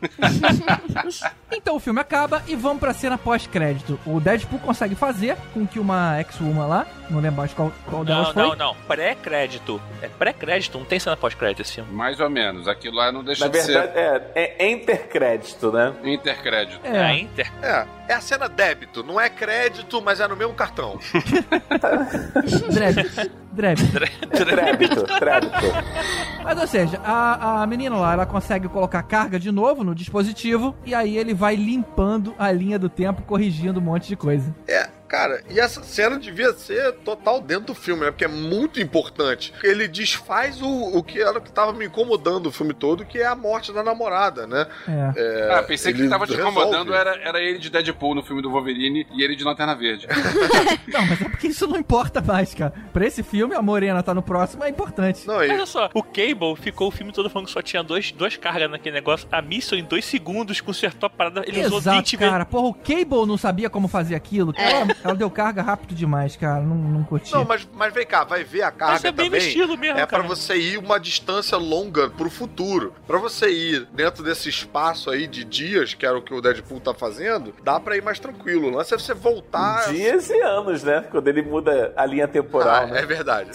Então 1.52 1.76
o 1.76 1.80
filme 1.80 2.00
acaba 2.00 2.42
e 2.46 2.54
vamos 2.54 2.78
pra 2.78 2.92
cena 2.94 3.18
pós-crédito. 3.18 3.98
O 4.06 4.20
Deadpool 4.20 4.58
consegue 4.60 4.94
fazer 4.94 5.36
com 5.52 5.66
que 5.66 5.78
uma 5.78 6.18
ex-woman 6.18 6.66
lá, 6.66 6.86
não 7.10 7.20
lembro 7.20 7.38
mais 7.38 7.52
qual, 7.52 7.72
qual 7.86 8.04
delas 8.04 8.28
Não, 8.28 8.32
foi. 8.34 8.42
não, 8.42 8.56
não. 8.56 8.74
Pré-crédito. 8.86 9.80
É 10.00 10.08
pré-crédito, 10.08 10.78
não 10.78 10.84
tem 10.84 10.98
cena 10.98 11.16
pós-crédito 11.16 11.62
esse 11.62 11.74
filme. 11.74 11.92
Mais 11.92 12.18
ou 12.20 12.30
menos. 12.30 12.66
Aquilo 12.68 12.96
lá 12.96 13.12
não 13.12 13.22
deixa 13.22 13.44
Na 13.46 13.50
de 13.50 13.60
verdade, 13.60 13.92
é, 14.34 14.54
é 14.64 14.70
intercrédito, 14.70 15.70
né? 15.72 15.92
ser 16.02 16.08
intercrédito. 16.08 16.80
É, 16.84 16.98
a 16.98 17.12
É, 17.12 17.18
Inter. 17.18 17.52
É, 17.62 17.86
é 18.08 18.14
a 18.14 18.20
cena 18.20 18.48
débito, 18.48 19.02
não 19.04 19.20
é 19.20 19.28
crédito, 19.28 20.00
mas 20.00 20.09
é 20.18 20.26
no 20.26 20.36
mesmo 20.36 20.54
cartão. 20.54 20.98
Dreb. 22.72 23.08
Dreb. 23.52 23.78
Crédito, 24.30 25.04
crédito. 25.18 25.56
Mas 26.42 26.58
ou 26.58 26.66
seja, 26.66 27.00
a, 27.04 27.62
a 27.62 27.66
menina 27.66 27.96
lá, 27.96 28.14
ela 28.14 28.26
consegue 28.26 28.68
colocar 28.68 29.02
carga 29.02 29.38
de 29.38 29.52
novo 29.52 29.84
no 29.84 29.94
dispositivo 29.94 30.74
e 30.84 30.94
aí 30.94 31.16
ele 31.16 31.34
vai 31.34 31.54
limpando 31.54 32.34
a 32.38 32.50
linha 32.50 32.78
do 32.78 32.88
tempo, 32.88 33.22
corrigindo 33.22 33.78
um 33.78 33.82
monte 33.82 34.08
de 34.08 34.16
coisa. 34.16 34.54
É, 34.66 34.88
cara, 35.10 35.42
e 35.50 35.58
essa 35.58 35.82
cena 35.82 36.16
devia 36.16 36.52
ser 36.52 36.92
total 37.04 37.40
dentro 37.40 37.66
do 37.66 37.74
filme, 37.74 38.04
né? 38.04 38.12
Porque 38.12 38.24
é 38.24 38.28
muito 38.28 38.80
importante. 38.80 39.52
Ele 39.60 39.88
desfaz 39.88 40.62
o, 40.62 40.68
o 40.68 41.02
que 41.02 41.20
era 41.20 41.36
o 41.36 41.40
que 41.40 41.50
tava 41.50 41.72
me 41.72 41.86
incomodando 41.86 42.46
o 42.46 42.52
filme 42.52 42.72
todo, 42.72 43.04
que 43.04 43.18
é 43.18 43.26
a 43.26 43.34
morte 43.34 43.72
da 43.72 43.82
namorada, 43.82 44.46
né? 44.46 44.68
É. 44.86 45.20
É, 45.20 45.54
ah, 45.54 45.62
pensei 45.64 45.92
que 45.92 46.00
o 46.00 46.04
que 46.04 46.08
tava 46.08 46.26
te 46.26 46.34
resolve. 46.34 46.52
incomodando 46.52 46.94
era, 46.94 47.16
era 47.16 47.40
ele 47.40 47.58
de 47.58 47.68
Deadpool 47.68 48.14
no 48.14 48.22
filme 48.22 48.40
do 48.40 48.50
Wolverine 48.50 49.04
e 49.12 49.24
ele 49.24 49.34
de 49.34 49.42
Lanterna 49.42 49.74
Verde. 49.74 50.06
Não, 50.86 51.04
mas 51.06 51.20
é 51.20 51.28
porque 51.28 51.48
isso 51.48 51.66
não 51.66 51.76
importa 51.76 52.20
mais, 52.20 52.54
cara. 52.54 52.72
Pra 52.92 53.06
esse 53.06 53.22
filme, 53.22 53.54
a 53.54 53.62
Morena 53.62 54.02
tá 54.02 54.14
no 54.14 54.22
próximo, 54.22 54.64
é 54.64 54.68
importante. 54.68 55.26
Não, 55.26 55.36
Olha 55.36 55.62
e, 55.62 55.66
só, 55.66 55.90
o 55.92 56.02
Cable 56.02 56.56
ficou 56.60 56.88
o 56.88 56.90
filme 56.90 57.12
todo 57.12 57.28
falando 57.30 57.46
que 57.46 57.52
só 57.52 57.62
tinha 57.62 57.82
dois, 57.82 58.12
duas 58.12 58.36
cargas 58.36 58.70
naquele 58.70 58.94
negócio. 58.94 59.26
A 59.30 59.42
Mission, 59.42 59.76
em 59.76 59.84
dois 59.84 60.04
segundos, 60.04 60.60
consertou 60.60 61.06
a 61.06 61.10
parada. 61.10 61.42
Ele 61.46 61.64
usou 61.66 61.80
20 61.80 61.86
Exato, 61.86 61.96
vezes. 61.96 62.18
cara. 62.18 62.44
Porra, 62.44 62.68
o 62.68 62.74
Cable 62.74 63.26
não 63.26 63.36
sabia 63.36 63.70
como 63.70 63.88
fazer 63.88 64.14
aquilo. 64.14 64.52
Ela, 64.56 64.86
ela 65.02 65.14
deu 65.14 65.30
carga 65.30 65.62
rápido 65.62 65.94
demais, 65.94 66.36
cara. 66.36 66.60
Não, 66.62 66.74
não 66.76 67.04
curti. 67.04 67.32
não 67.32 67.44
mas, 67.44 67.68
mas 67.74 67.92
vem 67.92 68.06
cá, 68.06 68.24
vai 68.24 68.44
ver 68.44 68.62
a 68.62 68.70
carga 68.70 68.94
Mas 68.94 69.04
é 69.04 69.12
bem 69.12 69.26
também. 69.30 69.46
estilo 69.46 69.76
mesmo, 69.76 69.98
é 69.98 70.06
pra 70.06 70.18
cara. 70.18 70.22
você 70.28 70.56
ir 70.56 70.78
uma 70.78 70.98
distância 70.98 71.56
longa 71.56 72.10
pro 72.10 72.28
futuro. 72.30 72.92
Pra 73.06 73.18
você 73.18 73.50
ir 73.50 73.86
dentro 73.92 74.22
desse 74.22 74.48
espaço 74.48 75.10
aí 75.10 75.26
de 75.26 75.44
dias, 75.44 75.94
que 75.94 76.04
era 76.06 76.16
o 76.16 76.22
que 76.22 76.32
o 76.34 76.40
Deadpool 76.40 76.80
tá 76.80 76.94
fazendo, 76.94 77.54
dá 77.62 77.78
pra 77.80 77.96
ir 77.96 78.02
mais 78.02 78.18
tranquilo. 78.18 78.68
O 78.68 78.70
lance 78.70 78.92
é 78.94 78.98
você 78.98 79.14
voltar. 79.14 79.90
Dias 79.92 80.30
e 80.30 80.40
anos, 80.40 80.82
né? 80.82 81.04
Quando 81.10 81.28
ele 81.28 81.42
muda 81.42 81.92
a 81.96 82.04
linha 82.06 82.28
temporal, 82.28 82.84
Ah, 82.84 82.86
né? 82.86 83.00
é 83.02 83.06
verdade. 83.06 83.50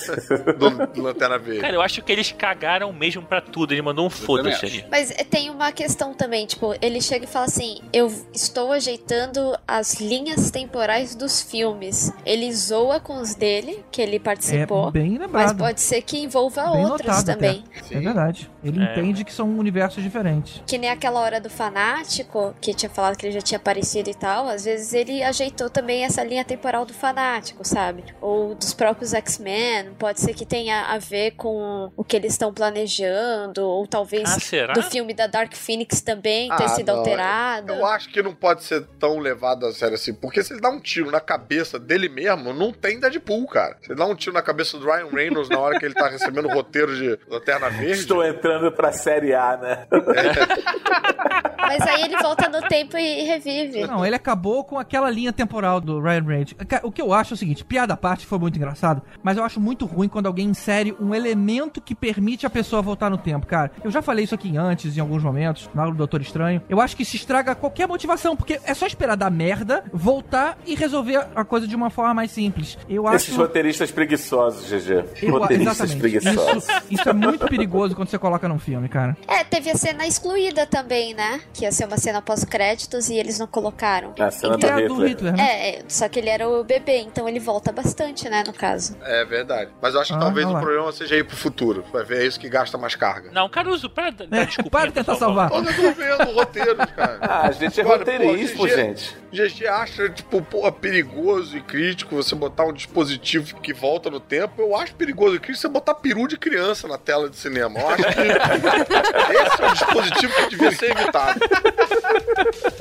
do, 0.58 0.88
do 0.88 1.02
Lanterna 1.04 1.38
Verde. 1.38 1.62
Cara, 1.62 1.74
eu 1.76 1.82
acho 1.82 2.02
que 2.02 2.12
eles 2.12 2.32
cagaram 2.32 2.92
mesmo 2.92 3.22
pra 3.22 3.42
tudo. 3.42 3.74
Ele 3.74 3.82
mandou 3.82 4.06
um 4.06 4.10
foda-se 4.10 4.66
ali. 4.66 4.86
Mas 4.90 5.10
tem 5.30 5.50
uma 5.50 5.72
questão 5.72 6.14
também, 6.14 6.46
tipo, 6.46 6.74
ele 6.82 7.02
chega 7.02 7.26
e 7.26 7.28
fala 7.28 7.46
assim: 7.46 7.80
Eu 7.94 8.12
estou 8.34 8.72
ajeitando 8.72 9.56
as 9.68 9.96
linhas 9.96 10.50
temporais 10.52 11.16
dos 11.16 11.35
filmes. 11.42 12.12
Ele 12.26 12.54
zoa 12.54 13.00
com 13.00 13.20
os 13.22 13.36
dele, 13.36 13.84
que 13.92 14.02
ele 14.02 14.20
participou. 14.20 14.90
é 14.90 14.92
bem 14.92 15.12
Mas 15.20 15.22
lembrado. 15.22 15.58
pode 15.58 15.82
ser 15.82 16.02
que 16.02 16.18
envolva 16.18 16.72
Bem 16.72 16.86
outros 16.86 17.24
também. 17.24 17.64
É 17.92 18.00
verdade. 18.00 18.50
Ele 18.66 18.84
É. 18.84 18.92
entende 18.92 19.24
que 19.24 19.32
são 19.32 19.48
universos 19.58 20.02
diferentes. 20.04 20.62
Que 20.66 20.78
nem 20.78 20.90
aquela 20.90 21.20
hora 21.22 21.40
do 21.40 21.50
fanático, 21.50 22.56
que 22.60 22.74
tinha 22.74 22.90
falado 22.90 23.16
que 23.18 23.26
ele 23.26 23.34
já 23.34 23.42
tinha 23.42 23.58
aparecido 23.58 24.10
e 24.10 24.14
tal. 24.16 24.48
Às 24.50 24.66
vezes 24.66 24.94
ele 24.94 25.22
ajeitou 25.24 25.70
também 25.70 26.04
essa 26.04 26.24
linha 26.24 26.44
temporal 26.44 26.86
do 26.86 26.94
fanático, 26.94 27.64
sabe? 27.68 28.04
Ou 28.20 28.56
dos 28.56 28.74
próprios 28.74 29.14
X-Men. 29.14 29.92
Pode 30.00 30.20
ser 30.20 30.34
que 30.34 30.46
tenha 30.46 30.86
a 30.86 30.98
ver 30.98 31.32
com 31.32 31.92
o 31.96 32.04
que 32.04 32.16
eles 32.16 32.34
estão 32.34 32.52
planejando. 32.54 33.62
Ou 33.66 33.86
talvez 33.88 34.24
Ah, 34.30 34.40
será? 34.40 34.74
do 34.74 34.82
filme 34.84 35.14
da 35.14 35.28
Dark 35.28 35.54
Phoenix 35.54 36.02
também 36.02 36.50
ter 36.56 36.64
Ah, 36.64 36.70
sido 36.70 36.88
não, 36.88 37.00
alterado. 37.00 37.74
Eu 37.74 37.86
acho 37.86 38.10
que 38.10 38.22
não 38.22 38.34
pode 38.34 38.64
ser 38.64 38.82
tão 39.00 39.20
levado 39.20 39.66
a 39.66 39.72
sério 39.72 39.96
assim, 39.96 40.14
porque 40.14 40.44
se 40.44 40.54
ele 40.54 40.62
dá 40.62 40.70
um 40.70 40.80
tiro 40.80 41.12
na 41.12 41.20
cabeça 41.20 41.78
dele 41.78 42.10
mesmo, 42.10 42.54
não 42.54 42.72
tem 42.72 43.00
Deadpool, 43.00 43.46
cara. 43.48 43.78
Se 43.82 43.92
ele 43.92 44.00
dá 44.00 44.06
um 44.06 44.16
tiro 44.16 44.34
na 44.34 44.42
cabeça 44.42 44.78
do 44.78 44.86
Ryan 44.86 45.08
Reynolds 45.12 45.50
na 45.50 45.60
hora 45.60 45.78
que 45.80 45.86
ele 45.86 45.94
tá 45.94 46.08
recebendo 46.08 46.48
o 46.48 46.54
roteiro 46.54 46.96
de 46.96 47.20
Lanterna 47.28 47.70
Verde, 47.70 48.02
Estou 48.02 48.24
entrando 48.26 48.55
pra 48.72 48.92
série 48.92 49.34
A, 49.34 49.58
né? 49.58 49.86
Mas 51.58 51.82
aí 51.82 52.04
ele 52.04 52.18
volta 52.18 52.48
no 52.48 52.62
tempo 52.68 52.98
e 52.98 53.24
revive. 53.24 53.88
Não, 53.88 54.06
ele 54.06 54.16
acabou 54.16 54.64
com 54.64 54.78
aquela 54.78 55.10
linha 55.10 55.34
temporal 55.34 55.82
do 55.82 56.00
Ryan 56.00 56.24
Reynolds. 56.24 56.56
O 56.84 56.92
que 56.92 57.02
eu 57.02 57.14
acho 57.14 57.34
é 57.34 57.36
o 57.36 57.38
seguinte, 57.38 57.66
piada 57.66 57.94
à 57.94 57.98
parte 57.98 58.26
foi 58.26 58.38
muito 58.38 58.58
engraçado, 58.58 59.02
mas 59.24 59.38
eu 59.38 59.44
acho 59.44 59.60
muito 59.60 59.86
ruim 59.86 60.08
quando 60.08 60.28
alguém 60.28 60.48
insere 60.48 60.96
um 61.00 61.14
elemento 61.14 61.82
que 61.82 61.96
permite 61.96 62.46
a 62.46 62.50
pessoa 62.50 62.82
voltar 62.82 63.10
no 63.10 63.18
tempo, 63.18 63.48
cara. 63.48 63.72
Eu 63.84 63.92
já 63.92 64.02
falei 64.02 64.26
isso 64.26 64.36
aqui 64.36 64.56
antes, 64.58 64.96
em 64.96 65.00
alguns 65.00 65.24
momentos, 65.24 65.70
na 65.74 65.82
aula 65.82 65.94
do 65.94 65.98
Doutor 65.98 66.22
Estranho. 66.22 66.62
Eu 66.70 66.80
acho 66.80 66.96
que 66.96 67.04
isso 67.04 67.16
estraga 67.16 67.56
qualquer 67.56 67.88
motivação, 67.88 68.36
porque 68.36 68.60
é 68.64 68.74
só 68.74 68.86
esperar 68.86 69.16
dar 69.16 69.32
merda, 69.32 69.84
voltar 69.92 70.58
e 70.66 70.76
resolver 70.76 71.28
a 71.36 71.44
coisa 71.44 71.68
de 71.68 71.76
uma 71.76 71.90
forma 71.90 72.14
mais 72.14 72.32
simples. 72.32 72.78
Eu 72.88 73.08
acho... 73.08 73.16
Esses 73.18 73.36
roteiristas 73.36 73.92
preguiçosos, 73.92 74.70
GG. 74.70 75.24
Eu- 75.24 75.32
roteiristas 75.32 75.92
exatamente. 75.92 76.00
preguiçosos. 76.00 76.70
Isso, 76.70 76.82
isso 76.92 77.10
é 77.10 77.14
muito 77.14 77.48
perigoso 77.48 77.96
quando 77.96 78.10
você 78.10 78.18
coloca 78.20 78.45
num 78.48 78.60
filme, 78.60 78.88
cara. 78.90 79.16
É, 79.28 79.44
teve 79.44 79.70
a 79.70 79.76
cena 79.76 80.06
excluída 80.08 80.66
também, 80.66 81.14
né? 81.14 81.42
Que 81.54 81.64
ia 81.64 81.72
ser 81.72 81.86
uma 81.86 81.98
cena 81.98 82.22
pós-créditos 82.22 83.10
e 83.10 83.16
eles 83.18 83.40
não 83.40 83.48
colocaram. 83.48 84.14
A 84.20 84.32
cena 84.32 84.56
E 84.56 84.58
do 84.58 84.66
é 84.68 84.72
a 84.72 84.76
do 84.88 84.94
Hitler. 84.96 85.10
Hitler, 85.10 85.34
né? 85.36 85.44
É, 85.44 85.70
é, 85.80 85.84
só 85.88 86.08
que 86.08 86.20
ele 86.20 86.30
era 86.30 86.48
o 86.48 86.64
bebê, 86.64 87.00
então 87.00 87.28
ele 87.28 87.40
volta 87.40 87.72
bastante, 87.72 88.30
né, 88.30 88.44
no 88.46 88.54
caso. 88.54 88.96
é 89.04 89.26
verdade. 89.26 89.72
Mas 89.82 89.94
eu 89.94 90.02
acho 90.02 90.12
que 90.14 90.18
Ah, 90.18 90.22
talvez 90.22 90.48
o 90.48 90.52
problema 90.60 90.92
seja 90.92 91.16
ir 91.16 91.24
pro 91.26 91.36
futuro. 91.36 91.84
Vai 91.92 92.04
ver, 92.04 92.22
é 92.24 92.26
isso 92.26 92.40
que 92.40 92.50
gasta 92.50 92.78
mais 92.78 92.96
carga. 92.96 93.32
Não, 93.32 93.50
Caruso, 93.50 93.90
para 93.90 94.08
É, 94.08 94.12
desculpinha 94.12 94.70
para 94.72 94.88
de 94.88 94.94
tentar 94.94 95.16
salvar. 95.16 95.52
Olha, 95.52 95.70
eu 95.70 95.76
tô 95.76 95.92
vendo 95.94 96.32
roteiros, 96.34 96.86
cara. 96.96 97.18
Ah, 97.22 97.48
a 97.48 97.52
gente 97.52 97.80
é 97.80 97.86
Olha, 97.86 97.98
roteirismo, 97.98 98.58
pô, 98.58 98.68
gente. 98.68 99.16
GG 99.32 99.68
acha, 99.68 100.10
tipo, 100.10 100.42
pô, 100.42 100.72
perigoso 100.72 101.58
e 101.58 101.62
crítico 101.62 102.16
você 102.16 102.36
botar 102.36 102.64
um 102.66 102.72
dispositivo 102.74 103.60
que 103.60 103.74
volta 103.74 104.10
no 104.10 104.20
tempo. 104.20 104.62
Eu 104.62 104.76
acho 104.76 104.96
perigoso 104.96 105.36
e 105.36 105.40
crítico 105.40 105.62
você 105.62 105.68
botar 105.68 105.96
peru 105.96 106.28
de 106.28 106.38
criança 106.38 106.88
na 106.88 106.98
tela 106.98 107.30
de 107.30 107.36
cinema. 107.36 107.80
Eu 107.80 107.90
acho 107.90 108.04
que 108.04 108.35
esse 109.46 109.62
é 109.62 109.68
um 109.68 109.74
dispositivo 109.74 110.34
que 110.34 110.50
devia 110.50 110.72
ser 110.72 110.92
evitado. 110.92 111.40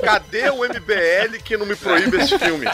Cadê 0.03 0.49
o 0.49 0.63
MBL 0.63 1.37
que 1.43 1.57
não 1.57 1.65
me 1.65 1.75
proíbe 1.75 2.17
esse 2.17 2.37
filme? 2.37 2.65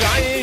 Giant. 0.00 0.39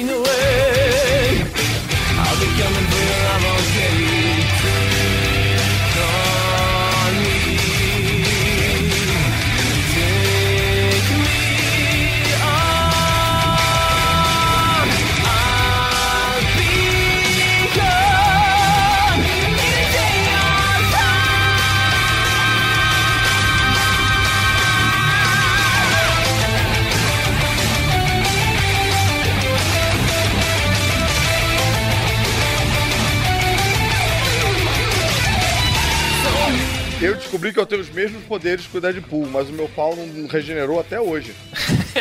Descobri 37.38 37.54
que 37.54 37.60
eu 37.60 37.66
tenho 37.68 37.82
os 37.82 37.90
mesmos 37.90 38.24
poderes 38.24 38.66
que 38.66 38.78
o 38.78 38.82
Deadpool, 38.82 39.28
mas 39.28 39.48
o 39.50 39.54
meu 39.54 39.70
pau 39.70 39.96
não 39.96 40.26
regenerou 40.28 40.80
até 40.80 41.00
hoje. 41.00 41.36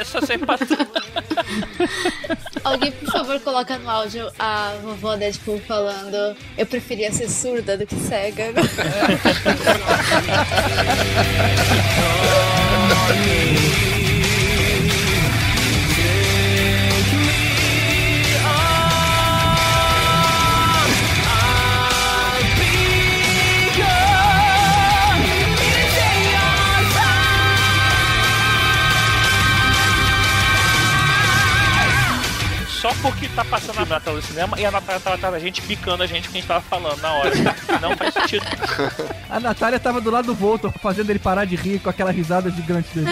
Só 0.05 0.21
ser 0.23 0.39
pato. 0.39 0.65
Alguém, 2.65 2.91
por 2.93 3.13
favor, 3.13 3.39
coloca 3.41 3.79
no 3.79 3.91
áudio 3.91 4.31
a 4.39 4.75
vovó 4.83 5.15
Deadpool 5.15 5.61
falando 5.61 6.35
eu 6.57 6.65
preferia 6.67 7.13
ser 7.13 7.29
surda 7.29 7.77
do 7.77 7.87
que 7.87 7.97
cega. 7.97 8.47
Só 32.87 32.95
porque 33.03 33.29
tá 33.31 33.45
passando 33.45 33.81
a 33.81 33.85
Natal 33.85 34.15
no 34.15 34.23
cinema 34.23 34.57
e 34.61 34.65
a 34.65 34.71
Natália 34.71 35.01
tava 35.01 35.17
atrás 35.17 35.35
da 35.35 35.41
gente 35.41 35.61
picando 35.61 36.05
a 36.05 36.07
gente 36.07 36.29
que 36.29 36.39
a 36.39 36.41
gente 36.41 36.47
tava 36.47 36.61
falando 36.61 37.01
na 37.01 37.13
hora. 37.15 37.33
Não 37.83 37.97
faz 37.97 38.15
sentido. 38.15 38.47
A 39.29 39.41
Natália 39.41 39.81
tava 39.81 40.01
do 40.01 40.09
lado 40.09 40.27
do 40.27 40.35
Voltor, 40.37 40.73
fazendo 40.81 41.11
ele 41.11 41.19
parar 41.19 41.45
de 41.45 41.57
rir 41.57 41.81
com 41.81 41.91
aquela 41.91 42.13
risada 42.13 42.49
gigante 42.49 42.89
dele. 42.95 43.09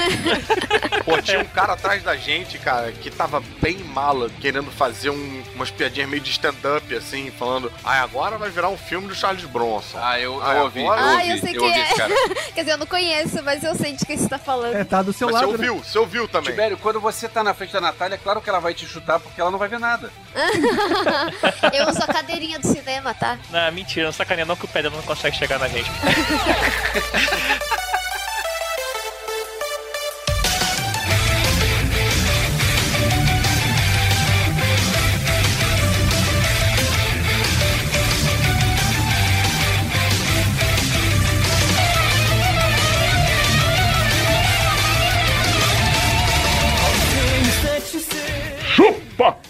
Pô, 1.05 1.21
tinha 1.21 1.41
um 1.41 1.45
cara 1.45 1.73
atrás 1.73 2.05
da 2.05 2.17
gente, 2.17 2.57
cara, 2.57 2.93
que 2.93 3.11
tava 3.11 3.43
bem 3.61 3.79
mala, 3.79 4.31
querendo 4.41 4.71
fazer 4.71 5.11
um- 5.11 5.43
umas 5.57 5.73
piadinhas 5.73 6.09
meio 6.09 6.23
de 6.23 6.31
stand-up, 6.31 6.95
assim, 6.95 7.33
falando, 7.37 7.71
ah, 7.85 8.01
agora 8.03 8.39
vai 8.39 8.49
virar 8.49 8.69
um 8.69 8.77
filme 8.79 9.09
do 9.09 9.15
Charles 9.15 9.45
Bronson. 9.45 9.99
Ah, 10.01 10.19
eu, 10.21 10.35
eu 10.35 10.43
Ah, 10.43 10.63
ouvi, 10.63 10.81
eu 10.83 10.93
agora- 10.93 11.03
Ah, 11.11 11.15
ouvi, 11.15 11.31
eu 11.31 11.39
sei 11.39 11.57
eu 11.57 11.61
quem 11.61 11.69
ouvi 11.69 11.81
é. 11.81 11.95
cara. 11.95 12.15
Quer 12.55 12.61
dizer, 12.61 12.73
eu 12.73 12.79
não 12.79 12.87
conheço, 12.87 13.43
mas 13.43 13.65
eu 13.65 13.75
sei 13.75 13.93
de 13.95 14.07
quem 14.07 14.17
você 14.17 14.29
tá 14.29 14.39
falando. 14.39 14.77
É, 14.77 14.85
tá 14.85 15.03
do 15.03 15.13
seu 15.13 15.27
Mas 15.29 15.37
você 15.41 15.47
lado. 15.47 15.59
né? 15.59 15.69
ouviu, 15.71 15.85
você 15.85 15.99
ouviu 15.99 16.29
também. 16.29 16.51
Tibério, 16.53 16.79
quando 16.79 17.01
você 17.01 17.29
tá 17.29 17.43
na 17.43 17.53
frente 17.53 17.73
da 17.73 17.81
Natália, 17.81 18.15
é 18.15 18.19
claro 18.19 18.41
que 18.41 18.49
ela 18.49 18.61
vai 18.61 18.73
te 18.73 18.87
chutar 18.87 19.19
porque 19.19 19.41
ela 19.41 19.51
não 19.51 19.59
vai 19.59 19.64
ver 19.69 19.79
nada. 19.79 20.11
Eu 21.73 21.89
uso 21.89 22.03
a 22.03 22.07
cadeirinha 22.07 22.59
do 22.59 22.67
cinema, 22.67 23.15
tá? 23.15 23.39
Não, 23.51 23.73
mentira, 23.73 24.07
não 24.07 24.13
sacaneia 24.13 24.47
não 24.47 24.57
que 24.57 24.65
o 24.65 24.69
Pedro 24.69 24.91
não 24.91 25.03
consegue 25.03 25.37
chegar 25.37 25.59
na 25.59 25.69
gente. 25.69 25.91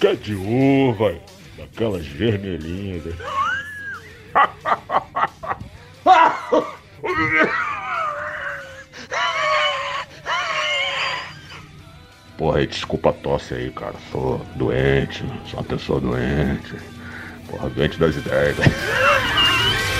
Que 0.04 0.14
de 0.16 0.34
uva, 0.34 1.18
daquelas 1.56 2.06
vermelhinhas. 2.06 3.04
Porra, 12.36 12.66
desculpa 12.66 13.08
a 13.08 13.12
tosse 13.14 13.54
aí, 13.54 13.70
cara. 13.70 13.94
Sou 14.12 14.44
doente, 14.56 15.24
sou 15.46 15.60
uma 15.60 15.64
pessoa 15.64 15.98
doente. 15.98 16.74
Porra, 17.48 17.70
doente 17.70 17.98
das 17.98 18.14
ideias. 18.14 18.58